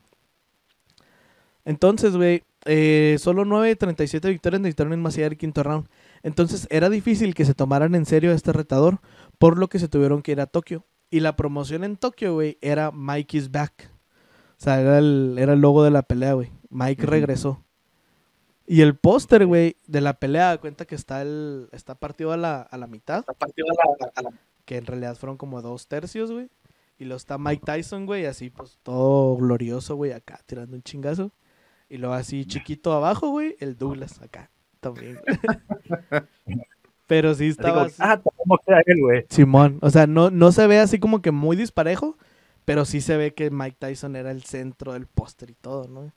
Entonces, 1.66 2.16
güey, 2.16 2.42
eh, 2.64 3.16
solo 3.18 3.44
9 3.44 3.68
de 3.68 3.76
37 3.76 4.28
victorias 4.30 4.60
necesitaron 4.62 4.98
más 5.00 5.14
allá 5.16 5.28
del 5.28 5.36
quinto 5.38 5.62
round. 5.62 5.88
Entonces, 6.22 6.66
era 6.70 6.88
difícil 6.88 7.34
que 7.34 7.44
se 7.44 7.54
tomaran 7.54 7.94
en 7.94 8.06
serio 8.06 8.30
a 8.30 8.34
este 8.34 8.52
retador, 8.52 8.98
por 9.38 9.58
lo 9.58 9.68
que 9.68 9.78
se 9.78 9.88
tuvieron 9.88 10.22
que 10.22 10.32
ir 10.32 10.40
a 10.40 10.46
Tokio. 10.46 10.84
Y 11.10 11.20
la 11.20 11.36
promoción 11.36 11.84
en 11.84 11.96
Tokio, 11.96 12.34
güey, 12.34 12.58
era 12.60 12.90
Mike 12.92 13.36
is 13.36 13.50
back. 13.50 13.90
O 14.58 14.62
sea, 14.62 14.80
era 14.80 14.98
el, 14.98 15.36
era 15.38 15.52
el 15.52 15.60
logo 15.60 15.84
de 15.84 15.90
la 15.90 16.02
pelea, 16.02 16.32
güey. 16.34 16.50
Mike 16.70 17.06
regresó. 17.06 17.62
Y 18.66 18.80
el 18.80 18.96
póster, 18.96 19.46
güey, 19.46 19.76
de 19.86 20.00
la 20.00 20.14
pelea, 20.18 20.48
da 20.48 20.58
cuenta 20.58 20.84
que 20.86 20.96
está 20.96 21.22
el 21.22 21.68
está 21.72 21.94
partido 21.94 22.32
a 22.32 22.36
la, 22.36 22.62
a 22.62 22.76
la 22.76 22.88
mitad 22.88 23.24
La 23.28 23.34
partió 23.34 23.64
a 23.64 23.68
la, 24.00 24.10
a 24.16 24.22
la- 24.22 24.40
que 24.64 24.76
en 24.78 24.86
realidad 24.86 25.14
fueron 25.16 25.36
como 25.36 25.62
dos 25.62 25.86
tercios, 25.86 26.32
güey. 26.32 26.48
Y 26.98 27.04
luego 27.04 27.18
está 27.18 27.38
Mike 27.38 27.62
Tyson, 27.64 28.06
güey, 28.06 28.26
así 28.26 28.50
pues 28.50 28.80
todo 28.82 29.36
glorioso, 29.36 29.94
güey, 29.94 30.10
acá 30.12 30.40
tirando 30.46 30.74
un 30.74 30.82
chingazo. 30.82 31.30
Y 31.88 31.98
luego 31.98 32.14
así 32.14 32.44
chiquito 32.46 32.92
abajo, 32.92 33.28
güey, 33.30 33.54
el 33.60 33.76
Douglas 33.76 34.20
acá 34.20 34.50
también. 34.80 35.20
Pero 37.06 37.34
sí 37.34 37.44
Así 37.44 37.50
estaba 37.50 37.74
como, 37.74 37.86
así- 37.86 37.96
ah, 38.00 38.20
¿cómo 38.36 38.58
queda 38.66 38.82
él, 38.86 39.00
güey? 39.00 39.24
Simón. 39.30 39.78
O 39.82 39.90
sea, 39.90 40.06
no, 40.06 40.30
no 40.30 40.52
se 40.52 40.66
ve 40.66 40.78
así 40.80 40.98
como 40.98 41.22
que 41.22 41.30
muy 41.30 41.56
disparejo, 41.56 42.16
pero 42.64 42.84
sí 42.84 43.00
se 43.00 43.16
ve 43.16 43.32
que 43.34 43.50
Mike 43.50 43.76
Tyson 43.78 44.16
era 44.16 44.30
el 44.30 44.42
centro 44.42 44.92
del 44.92 45.06
póster 45.06 45.50
y 45.50 45.54
todo, 45.54 45.86
¿no? 45.88 46.12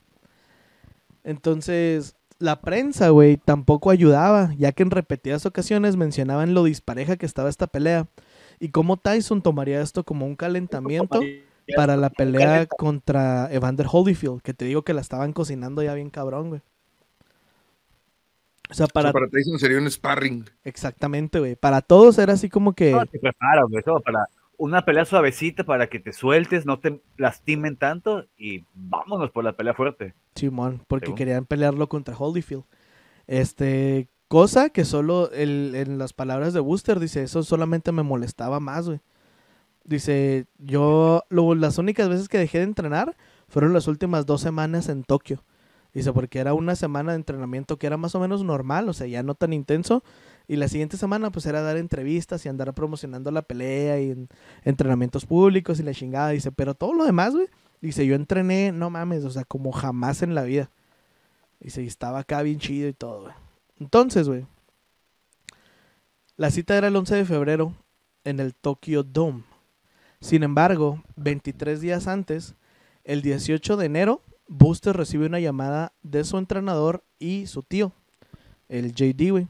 Entonces, 1.23 2.15
la 2.39 2.61
prensa, 2.61 3.09
güey, 3.09 3.37
tampoco 3.37 3.91
ayudaba, 3.91 4.53
ya 4.57 4.71
que 4.71 4.83
en 4.83 4.91
repetidas 4.91 5.45
ocasiones 5.45 5.95
mencionaban 5.95 6.53
lo 6.53 6.63
dispareja 6.63 7.17
que 7.17 7.25
estaba 7.25 7.49
esta 7.49 7.67
pelea 7.67 8.07
y 8.59 8.69
cómo 8.69 8.97
Tyson 8.97 9.41
tomaría 9.41 9.81
esto 9.81 10.03
como 10.03 10.25
un 10.25 10.35
calentamiento 10.35 11.19
para 11.75 11.97
la 11.97 12.09
pelea 12.09 12.65
contra 12.65 13.47
Evander 13.51 13.85
Holyfield, 13.91 14.41
que 14.41 14.53
te 14.53 14.65
digo 14.65 14.83
que 14.83 14.93
la 14.93 15.01
estaban 15.01 15.33
cocinando 15.33 15.83
ya 15.83 15.93
bien 15.93 16.09
cabrón, 16.09 16.49
güey. 16.49 16.61
O 18.69 18.73
sea, 18.73 18.85
O 18.85 18.87
sea, 18.87 18.87
para... 18.87 19.11
para 19.11 19.27
Tyson 19.29 19.57
sería 19.59 19.77
un 19.79 19.89
sparring. 19.89 20.45
Exactamente, 20.63 21.39
güey. 21.39 21.55
Para 21.55 21.81
todos 21.81 22.17
era 22.19 22.33
así 22.33 22.49
como 22.49 22.73
que... 22.73 22.91
No, 22.91 23.05
te 23.05 23.17
preparan, 23.19 23.65
güey, 23.69 23.83
para 24.03 24.27
una 24.57 24.83
pelea 24.83 25.05
suavecita 25.05 25.63
para 25.63 25.87
que 25.87 25.99
te 25.99 26.11
sueltes, 26.13 26.65
no 26.65 26.79
te 26.79 27.01
lastimen 27.17 27.77
tanto 27.77 28.25
y 28.37 28.65
vámonos 28.75 29.31
por 29.31 29.43
la 29.45 29.53
pelea 29.53 29.73
fuerte. 29.73 30.13
Simón, 30.35 30.83
porque 30.87 31.05
Según. 31.07 31.17
querían 31.17 31.45
pelearlo 31.45 31.87
contra 31.89 32.15
Holyfield. 32.17 32.63
Este, 33.25 34.07
cosa 34.27 34.69
que 34.69 34.85
solo 34.85 35.31
el- 35.31 35.73
en 35.75 35.97
las 35.97 36.13
palabras 36.13 36.53
de 36.53 36.59
Booster 36.59 36.99
dice, 36.99 37.23
eso 37.23 37.41
solamente 37.43 37.91
me 37.91 38.03
molestaba 38.03 38.59
más, 38.59 38.85
güey. 38.87 38.99
Dice, 39.83 40.45
yo, 40.57 41.23
lo- 41.29 41.55
las 41.55 41.77
únicas 41.77 42.09
veces 42.09 42.27
que 42.27 42.37
dejé 42.37 42.59
de 42.59 42.65
entrenar 42.65 43.15
fueron 43.47 43.73
las 43.73 43.87
últimas 43.87 44.25
dos 44.25 44.41
semanas 44.41 44.89
en 44.89 45.03
Tokio. 45.03 45.43
Dice, 45.93 46.13
porque 46.13 46.39
era 46.39 46.53
una 46.53 46.75
semana 46.75 47.13
de 47.13 47.17
entrenamiento 47.17 47.77
que 47.79 47.87
era 47.87 47.97
más 47.97 48.13
o 48.13 48.19
menos 48.19 48.43
normal, 48.43 48.89
o 48.89 48.93
sea, 48.93 49.07
ya 49.07 49.23
no 49.23 49.33
tan 49.33 49.53
intenso. 49.53 50.03
Y 50.47 50.55
la 50.55 50.67
siguiente 50.67 50.97
semana, 50.97 51.31
pues 51.31 51.45
era 51.45 51.61
dar 51.61 51.77
entrevistas 51.77 52.45
y 52.45 52.49
andar 52.49 52.73
promocionando 52.73 53.31
la 53.31 53.41
pelea 53.41 53.99
y 53.99 54.11
en 54.11 54.29
entrenamientos 54.63 55.25
públicos 55.25 55.79
y 55.79 55.83
la 55.83 55.93
chingada. 55.93 56.29
Dice, 56.29 56.51
pero 56.51 56.75
todo 56.75 56.93
lo 56.93 57.05
demás, 57.05 57.33
güey. 57.33 57.47
Dice, 57.81 58.05
yo 58.05 58.15
entrené, 58.15 58.71
no 58.71 58.89
mames, 58.89 59.23
o 59.25 59.29
sea, 59.29 59.45
como 59.45 59.71
jamás 59.71 60.21
en 60.21 60.35
la 60.35 60.43
vida. 60.43 60.69
Dice, 61.59 61.83
y 61.83 61.87
estaba 61.87 62.19
acá 62.19 62.41
bien 62.41 62.59
chido 62.59 62.87
y 62.87 62.93
todo, 62.93 63.23
güey. 63.23 63.33
Entonces, 63.79 64.27
güey. 64.27 64.45
La 66.35 66.51
cita 66.51 66.77
era 66.77 66.87
el 66.87 66.95
11 66.95 67.15
de 67.15 67.25
febrero 67.25 67.73
en 68.23 68.39
el 68.39 68.53
Tokyo 68.53 69.03
Dome. 69.03 69.43
Sin 70.21 70.43
embargo, 70.43 71.03
23 71.15 71.81
días 71.81 72.07
antes, 72.07 72.55
el 73.03 73.21
18 73.21 73.77
de 73.77 73.85
enero, 73.85 74.21
Buster 74.49 74.97
recibe 74.97 75.27
una 75.27 75.39
llamada 75.39 75.93
de 76.01 76.23
su 76.23 76.37
entrenador 76.39 77.03
y 77.19 77.45
su 77.45 77.61
tío, 77.61 77.93
el 78.67 78.93
JD, 78.93 79.29
güey, 79.29 79.47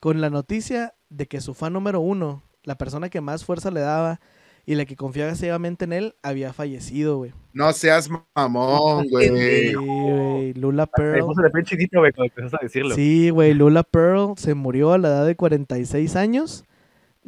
con 0.00 0.20
la 0.20 0.28
noticia 0.28 0.94
de 1.08 1.26
que 1.26 1.40
su 1.40 1.54
fan 1.54 1.72
número 1.72 2.00
uno, 2.00 2.42
la 2.62 2.76
persona 2.76 3.08
que 3.08 3.22
más 3.22 3.46
fuerza 3.46 3.70
le 3.70 3.80
daba 3.80 4.20
y 4.66 4.74
la 4.74 4.84
que 4.84 4.96
confiaba 4.96 5.34
ciegamente 5.34 5.86
en 5.86 5.94
él, 5.94 6.14
había 6.22 6.52
fallecido, 6.52 7.16
güey. 7.16 7.32
No 7.54 7.72
seas 7.72 8.10
mamón, 8.36 9.08
güey. 9.08 9.28
Sí, 9.28 9.74
güey, 9.74 10.52
Lula 10.52 10.86
Pearl. 10.86 11.24
puse 11.24 11.42
de 11.42 11.50
pinche 11.50 11.76
chiquito, 11.76 12.00
güey, 12.00 12.12
cuando 12.12 12.30
empezaste 12.30 12.56
a 12.60 12.66
decirlo. 12.66 12.94
Sí, 12.94 13.30
güey, 13.30 13.54
Lula 13.54 13.82
Pearl 13.82 14.34
se 14.36 14.52
murió 14.52 14.92
a 14.92 14.98
la 14.98 15.08
edad 15.08 15.26
de 15.26 15.36
46 15.36 16.16
años 16.16 16.66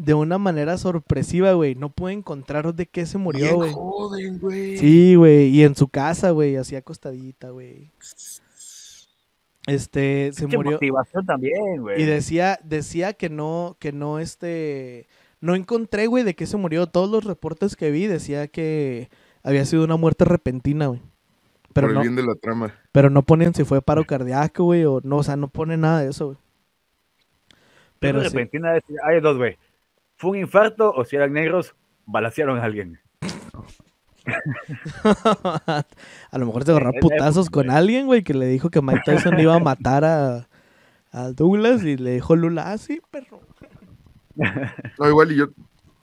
de 0.03 0.15
una 0.15 0.39
manera 0.39 0.79
sorpresiva, 0.79 1.53
güey. 1.53 1.75
No 1.75 1.91
pude 1.91 2.13
encontrar 2.15 2.75
de 2.75 2.87
qué 2.87 3.05
se 3.07 3.19
murió, 3.19 3.57
güey. 3.57 3.73
joden, 3.73 4.39
güey. 4.39 4.77
Sí, 4.79 5.15
güey, 5.15 5.49
y 5.49 5.63
en 5.63 5.75
su 5.75 5.89
casa, 5.89 6.31
güey, 6.31 6.57
así 6.57 6.75
acostadita, 6.77 7.51
güey. 7.51 7.91
Este, 9.67 10.33
se 10.33 10.43
Pinche 10.43 10.57
murió 10.57 10.73
motivación 10.73 11.27
también, 11.27 11.83
güey. 11.83 12.01
y 12.03 12.07
decía 12.07 12.59
decía 12.65 13.13
que 13.13 13.29
no 13.29 13.77
que 13.79 13.93
no 13.93 14.19
este 14.19 15.07
no 15.41 15.55
encontré, 15.55 16.07
güey, 16.07 16.25
de 16.25 16.35
qué 16.35 16.47
se 16.47 16.57
murió. 16.57 16.87
Todos 16.87 17.11
los 17.11 17.25
reportes 17.25 17.77
que 17.77 17.91
vi 17.91 18.07
decía 18.07 18.49
que 18.49 19.11
había 19.43 19.65
sido 19.67 19.85
una 19.85 19.97
muerte 19.97 20.25
repentina, 20.25 20.87
güey. 20.87 21.01
Pero 21.73 21.87
Por 21.87 21.91
el 21.91 21.95
no, 21.95 22.01
bien 22.01 22.17
de 22.17 22.23
la 22.25 22.35
trama. 22.35 22.75
pero 22.91 23.11
no 23.11 23.23
ponen 23.23 23.55
si 23.55 23.65
fue 23.65 23.81
paro 23.83 24.05
cardíaco, 24.05 24.65
güey, 24.65 24.85
o 24.87 25.01
no, 25.05 25.19
o 25.19 25.23
sea, 25.23 25.37
no 25.37 25.49
pone 25.49 25.77
nada 25.77 26.03
de 26.03 26.11
eso, 26.11 26.27
güey. 26.27 26.39
Pero 28.01 28.19
Pero 28.19 28.23
de 28.23 28.31
sí. 28.31 28.35
repentina, 28.37 28.77
es- 28.77 28.85
hay 29.07 29.21
dos, 29.21 29.37
güey. 29.37 29.57
¿Fue 30.21 30.33
un 30.33 30.37
infarto 30.37 30.93
o 30.93 31.03
si 31.07 31.17
eran 31.17 31.33
negros, 31.33 31.75
balacearon 32.05 32.59
a 32.59 32.65
alguien? 32.65 33.01
a 36.31 36.39
lo 36.39 36.45
mejor 36.45 36.65
se 36.65 36.73
agarró 36.73 36.93
putazos 37.01 37.47
época, 37.47 37.63
con 37.63 37.71
alguien, 37.71 38.05
güey, 38.05 38.23
que 38.23 38.35
le 38.35 38.45
dijo 38.47 38.69
que 38.69 38.83
Mike 38.83 39.01
Tyson 39.07 39.41
iba 39.41 39.55
a 39.55 39.61
matar 39.61 40.05
a, 40.05 40.47
a 41.11 41.31
Douglas 41.31 41.85
y 41.85 41.97
le 41.97 42.13
dijo 42.13 42.37
Lula, 42.37 42.71
ah, 42.71 42.77
sí, 42.77 43.01
perro. 43.11 43.41
No, 44.99 45.09
igual 45.09 45.33
y 45.33 45.37
yo, 45.37 45.47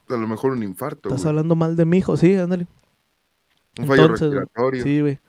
a 0.09 0.17
lo 0.17 0.27
mejor 0.27 0.53
un 0.53 0.63
infarto, 0.63 1.09
Estás 1.09 1.21
güey. 1.21 1.29
hablando 1.29 1.55
mal 1.55 1.75
de 1.75 1.85
mi 1.85 1.99
hijo, 1.99 2.17
sí, 2.17 2.33
ándale. 2.33 2.65
Un 3.77 3.85
fallo 3.85 4.01
Entonces, 4.01 4.31
respiratorio. 4.31 4.83
Sí, 4.83 4.99
güey. 4.99 5.19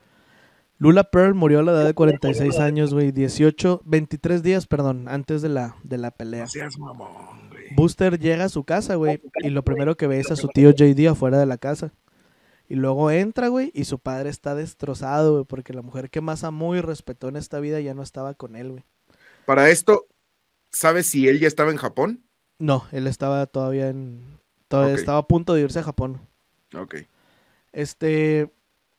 Lula 0.79 1.05
Pearl 1.05 1.35
murió 1.35 1.59
a 1.59 1.63
la 1.63 1.73
edad 1.73 1.85
de 1.85 1.93
46 1.93 2.59
años, 2.59 2.95
güey, 2.95 3.13
18, 3.13 3.83
23 3.85 4.43
días, 4.43 4.67
perdón, 4.67 5.09
antes 5.09 5.43
de 5.43 5.51
la, 5.51 5.77
de 5.83 5.99
la 5.99 6.11
pelea. 6.11 6.47
Seas 6.47 6.79
mamón. 6.79 7.38
Booster 7.79 8.19
llega 8.19 8.45
a 8.45 8.49
su 8.49 8.65
casa, 8.65 8.97
güey, 8.97 9.23
y 9.37 9.51
lo 9.51 9.63
primero 9.63 9.97
que 9.97 10.09
ve 10.09 10.19
es 10.19 10.33
a 10.33 10.37
su 10.37 10.49
tío 10.49 10.73
JD 10.73 11.07
afuera 11.07 11.39
de 11.39 11.47
la 11.47 11.59
casa. 11.59 11.93
Y 12.69 12.75
luego 12.75 13.13
entra, 13.13 13.47
güey, 13.49 13.71
y 13.73 13.85
su 13.85 14.01
padre 14.01 14.31
está 14.31 14.57
destrozado, 14.57 15.33
güey, 15.35 15.45
porque 15.45 15.73
la 15.73 15.83
mujer 15.83 16.11
que 16.11 16.21
más 16.21 16.43
amó 16.43 16.75
y 16.75 16.81
respetó 16.81 17.29
en 17.29 17.37
esta 17.37 17.61
vida 17.61 17.81
ya 17.81 17.95
no 17.95 18.03
estaba 18.03 18.35
con 18.35 18.57
él, 18.57 18.71
güey. 18.73 18.85
Para 19.47 19.71
esto, 19.71 20.07
¿sabes 20.73 21.07
si 21.07 21.29
él 21.29 21.39
ya 21.39 21.47
estaba 21.47 21.71
en 21.71 21.77
Japón? 21.77 22.25
No, 22.59 22.85
él 22.91 23.07
estaba 23.07 23.47
todavía 23.47 23.89
en... 23.89 24.41
Todavía 24.67 24.97
estaba 24.97 25.19
a 25.19 25.29
punto 25.29 25.55
de 25.55 25.63
irse 25.63 25.79
a 25.79 25.85
Japón. 25.85 26.21
Ok. 26.77 26.97
Este... 27.73 28.53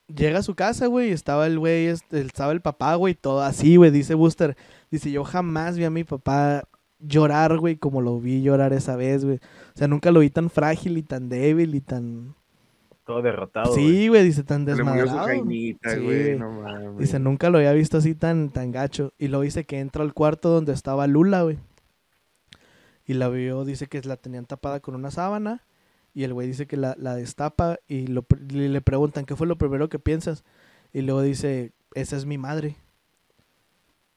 Llega 0.07 0.39
a 0.39 0.43
su 0.43 0.55
casa, 0.55 0.87
güey, 0.87 1.09
y 1.09 1.11
estaba 1.11 1.45
el 1.45 1.59
güey, 1.59 1.85
este, 1.85 2.21
estaba 2.21 2.53
el 2.53 2.61
papá, 2.61 2.95
güey, 2.95 3.13
todo 3.13 3.43
así, 3.43 3.75
güey, 3.75 3.91
dice 3.91 4.15
Booster. 4.15 4.57
Dice, 4.89 5.11
yo 5.11 5.23
jamás 5.23 5.77
vi 5.77 5.83
a 5.83 5.91
mi 5.91 6.03
papá 6.03 6.63
llorar, 6.99 7.57
güey, 7.57 7.77
como 7.77 8.01
lo 8.01 8.19
vi 8.19 8.41
llorar 8.41 8.73
esa 8.73 8.95
vez, 8.95 9.25
güey. 9.25 9.37
O 9.37 9.77
sea, 9.77 9.87
nunca 9.87 10.11
lo 10.11 10.19
vi 10.19 10.29
tan 10.29 10.49
frágil 10.49 10.97
y 10.97 11.03
tan 11.03 11.29
débil 11.29 11.73
y 11.75 11.81
tan... 11.81 12.35
Todo 13.05 13.21
derrotado. 13.23 13.71
güey. 13.73 13.85
Sí, 13.87 14.07
güey, 14.07 14.23
dice 14.23 14.43
tan 14.43 14.65
Le 14.65 14.71
murió 14.83 14.85
su 14.85 15.13
desmadrado. 15.13 15.25
jainita, 15.27 15.95
Sí, 15.95 15.99
güey. 16.01 16.23
güey. 16.23 16.39
No 16.39 16.51
mames. 16.61 16.97
Dice, 16.99 17.19
nunca 17.19 17.49
lo 17.49 17.57
había 17.57 17.73
visto 17.73 17.97
así 17.97 18.13
tan, 18.13 18.49
tan 18.51 18.71
gacho. 18.71 19.13
Y 19.17 19.29
luego 19.29 19.43
dice 19.43 19.63
que 19.65 19.79
entra 19.79 20.03
al 20.03 20.13
cuarto 20.13 20.49
donde 20.49 20.73
estaba 20.73 21.07
Lula, 21.07 21.41
güey. 21.41 21.57
Y 23.07 23.13
la 23.15 23.27
vio, 23.29 23.65
dice 23.65 23.87
que 23.87 23.99
la 24.01 24.17
tenían 24.17 24.45
tapada 24.45 24.79
con 24.79 24.93
una 24.93 25.09
sábana. 25.09 25.63
Y 26.13 26.23
el 26.23 26.33
güey 26.33 26.47
dice 26.47 26.67
que 26.67 26.77
la, 26.77 26.95
la 26.99 27.15
destapa 27.15 27.79
y 27.87 28.05
lo 28.07 28.25
le 28.49 28.69
le 28.69 28.81
preguntan, 28.81 29.25
¿qué 29.25 29.35
fue 29.35 29.47
lo 29.47 29.57
primero 29.57 29.89
que 29.89 29.97
piensas? 29.99 30.43
Y 30.93 31.01
luego 31.01 31.21
dice, 31.23 31.71
esa 31.95 32.15
es 32.17 32.25
mi 32.25 32.37
madre. 32.37 32.75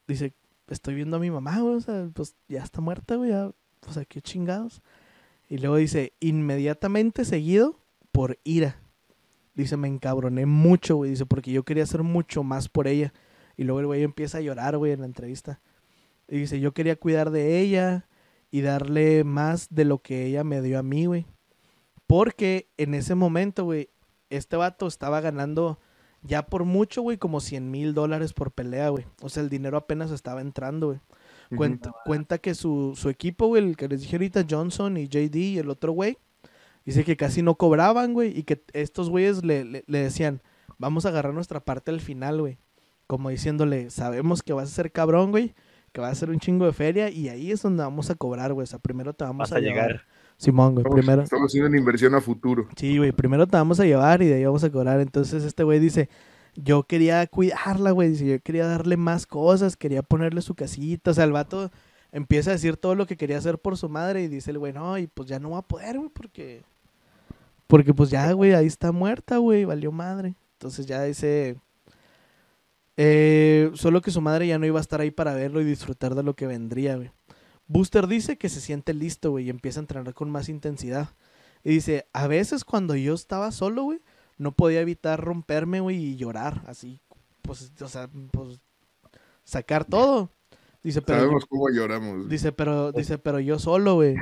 Dice, 0.06 0.34
estoy 0.72 0.94
viendo 0.94 1.16
a 1.16 1.20
mi 1.20 1.30
mamá, 1.30 1.60
güey, 1.60 1.76
o 1.76 1.80
sea, 1.80 2.08
pues 2.12 2.36
ya 2.48 2.62
está 2.62 2.80
muerta, 2.80 3.16
güey, 3.16 3.32
o 3.32 3.54
sea, 3.90 4.04
qué 4.04 4.20
chingados. 4.20 4.82
Y 5.48 5.58
luego 5.58 5.76
dice, 5.76 6.14
inmediatamente 6.20 7.24
seguido 7.24 7.78
por 8.10 8.38
ira. 8.44 8.80
Dice, 9.54 9.76
me 9.76 9.88
encabroné 9.88 10.46
mucho, 10.46 10.96
güey, 10.96 11.10
dice, 11.10 11.26
porque 11.26 11.52
yo 11.52 11.64
quería 11.64 11.82
hacer 11.82 12.02
mucho 12.02 12.42
más 12.42 12.68
por 12.68 12.88
ella. 12.88 13.12
Y 13.56 13.64
luego 13.64 13.80
el 13.80 13.86
güey 13.86 14.02
empieza 14.02 14.38
a 14.38 14.40
llorar, 14.40 14.78
güey, 14.78 14.92
en 14.92 15.00
la 15.00 15.06
entrevista. 15.06 15.60
Y 16.28 16.38
dice, 16.38 16.58
yo 16.58 16.72
quería 16.72 16.96
cuidar 16.96 17.30
de 17.30 17.60
ella 17.60 18.08
y 18.50 18.62
darle 18.62 19.24
más 19.24 19.68
de 19.70 19.84
lo 19.84 19.98
que 19.98 20.24
ella 20.24 20.44
me 20.44 20.62
dio 20.62 20.78
a 20.78 20.82
mí, 20.82 21.06
güey. 21.06 21.26
Porque 22.06 22.70
en 22.78 22.94
ese 22.94 23.14
momento, 23.14 23.64
güey, 23.64 23.90
este 24.30 24.56
vato 24.56 24.86
estaba 24.86 25.20
ganando 25.20 25.78
ya 26.22 26.46
por 26.46 26.64
mucho, 26.64 27.02
güey, 27.02 27.18
como 27.18 27.40
100 27.40 27.70
mil 27.70 27.94
dólares 27.94 28.32
por 28.32 28.52
pelea, 28.52 28.88
güey. 28.90 29.04
O 29.20 29.28
sea, 29.28 29.42
el 29.42 29.48
dinero 29.48 29.76
apenas 29.76 30.10
estaba 30.10 30.40
entrando, 30.40 30.88
güey. 30.88 31.00
Cuenta, 31.56 31.92
cuenta 32.06 32.38
que 32.38 32.54
su, 32.54 32.94
su 32.96 33.10
equipo, 33.10 33.46
güey, 33.48 33.62
el 33.62 33.76
que 33.76 33.86
les 33.86 34.00
dije 34.00 34.16
ahorita, 34.16 34.46
Johnson 34.48 34.96
y 34.96 35.06
JD 35.06 35.36
y 35.36 35.58
el 35.58 35.68
otro 35.68 35.92
güey, 35.92 36.16
dice 36.86 37.04
que 37.04 37.18
casi 37.18 37.42
no 37.42 37.56
cobraban, 37.56 38.14
güey, 38.14 38.38
y 38.38 38.44
que 38.44 38.62
estos 38.72 39.10
güeyes 39.10 39.44
le, 39.44 39.64
le, 39.64 39.84
le 39.86 39.98
decían, 39.98 40.40
vamos 40.78 41.04
a 41.04 41.10
agarrar 41.10 41.34
nuestra 41.34 41.60
parte 41.60 41.90
al 41.90 42.00
final, 42.00 42.40
güey. 42.40 42.58
Como 43.06 43.28
diciéndole, 43.28 43.90
sabemos 43.90 44.42
que 44.42 44.54
vas 44.54 44.70
a 44.70 44.74
ser 44.74 44.92
cabrón, 44.92 45.30
güey, 45.30 45.54
que 45.92 46.00
vas 46.00 46.12
a 46.12 46.14
ser 46.14 46.30
un 46.30 46.40
chingo 46.40 46.64
de 46.64 46.72
feria, 46.72 47.10
y 47.10 47.28
ahí 47.28 47.50
es 47.52 47.60
donde 47.60 47.82
vamos 47.82 48.08
a 48.08 48.14
cobrar, 48.14 48.54
güey. 48.54 48.62
O 48.64 48.66
sea, 48.66 48.78
primero 48.78 49.12
te 49.12 49.24
vamos 49.24 49.50
Vas 49.50 49.52
a, 49.52 49.56
a 49.56 49.60
llevar. 49.60 50.06
Simón, 50.42 50.74
güey, 50.74 50.84
Estamos, 50.84 51.00
primero. 51.00 51.22
estamos 51.22 51.50
haciendo 51.50 51.68
una 51.68 51.78
inversión 51.78 52.14
a 52.16 52.20
futuro. 52.20 52.68
Sí, 52.76 52.98
güey, 52.98 53.12
primero 53.12 53.46
te 53.46 53.56
vamos 53.56 53.78
a 53.80 53.84
llevar 53.84 54.22
y 54.22 54.26
de 54.26 54.34
ahí 54.34 54.44
vamos 54.44 54.64
a 54.64 54.70
cobrar. 54.70 55.00
Entonces 55.00 55.44
este 55.44 55.62
güey 55.62 55.78
dice, 55.78 56.08
yo 56.56 56.82
quería 56.82 57.26
cuidarla, 57.28 57.92
güey, 57.92 58.10
dice, 58.10 58.26
yo 58.26 58.40
quería 58.40 58.66
darle 58.66 58.96
más 58.96 59.26
cosas, 59.26 59.76
quería 59.76 60.02
ponerle 60.02 60.42
su 60.42 60.54
casita. 60.56 61.12
O 61.12 61.14
sea, 61.14 61.24
el 61.24 61.32
vato 61.32 61.70
empieza 62.10 62.50
a 62.50 62.54
decir 62.54 62.76
todo 62.76 62.94
lo 62.96 63.06
que 63.06 63.16
quería 63.16 63.38
hacer 63.38 63.58
por 63.58 63.76
su 63.76 63.88
madre 63.88 64.22
y 64.24 64.28
dice 64.28 64.50
el 64.50 64.58
güey, 64.58 64.72
no, 64.72 64.98
y 64.98 65.06
pues 65.06 65.28
ya 65.28 65.38
no 65.38 65.50
va 65.50 65.58
a 65.58 65.62
poder, 65.68 65.98
güey, 65.98 66.10
porque... 66.10 66.64
Porque 67.68 67.94
pues 67.94 68.10
ya, 68.10 68.32
güey, 68.32 68.52
ahí 68.54 68.66
está 68.66 68.92
muerta, 68.92 69.38
güey, 69.38 69.64
valió 69.64 69.92
madre. 69.92 70.34
Entonces 70.54 70.86
ya 70.86 71.02
dice... 71.04 71.56
eh, 72.96 73.70
solo 73.74 74.02
que 74.02 74.10
su 74.10 74.20
madre 74.20 74.46
ya 74.46 74.58
no 74.58 74.66
iba 74.66 74.78
a 74.78 74.82
estar 74.82 75.00
ahí 75.00 75.10
para 75.10 75.34
verlo 75.34 75.60
y 75.60 75.64
disfrutar 75.64 76.14
de 76.14 76.22
lo 76.22 76.34
que 76.34 76.46
vendría, 76.46 76.96
güey. 76.96 77.10
Booster 77.72 78.06
dice 78.06 78.36
que 78.36 78.50
se 78.50 78.60
siente 78.60 78.92
listo, 78.92 79.30
güey, 79.30 79.46
y 79.46 79.50
empieza 79.50 79.80
a 79.80 79.84
entrenar 79.84 80.12
con 80.12 80.30
más 80.30 80.50
intensidad. 80.50 81.08
Y 81.64 81.70
dice, 81.70 82.06
a 82.12 82.26
veces 82.26 82.66
cuando 82.66 82.94
yo 82.96 83.14
estaba 83.14 83.50
solo, 83.50 83.84
güey, 83.84 84.00
no 84.36 84.52
podía 84.52 84.80
evitar 84.80 85.18
romperme, 85.18 85.80
güey, 85.80 85.96
y 85.96 86.16
llorar, 86.16 86.62
así, 86.66 87.00
pues, 87.40 87.72
o 87.80 87.88
sea, 87.88 88.10
pues, 88.30 88.60
sacar 89.44 89.86
todo. 89.86 90.30
Dice, 90.82 91.00
pero, 91.00 91.18
yo- 91.18 91.22
Sabemos 91.22 91.46
cómo 91.46 91.70
lloramos. 91.70 92.28
dice, 92.28 92.52
pero, 92.52 92.92
dice, 92.92 93.16
pero 93.16 93.40
yo 93.40 93.58
solo, 93.58 93.94
güey. 93.94 94.16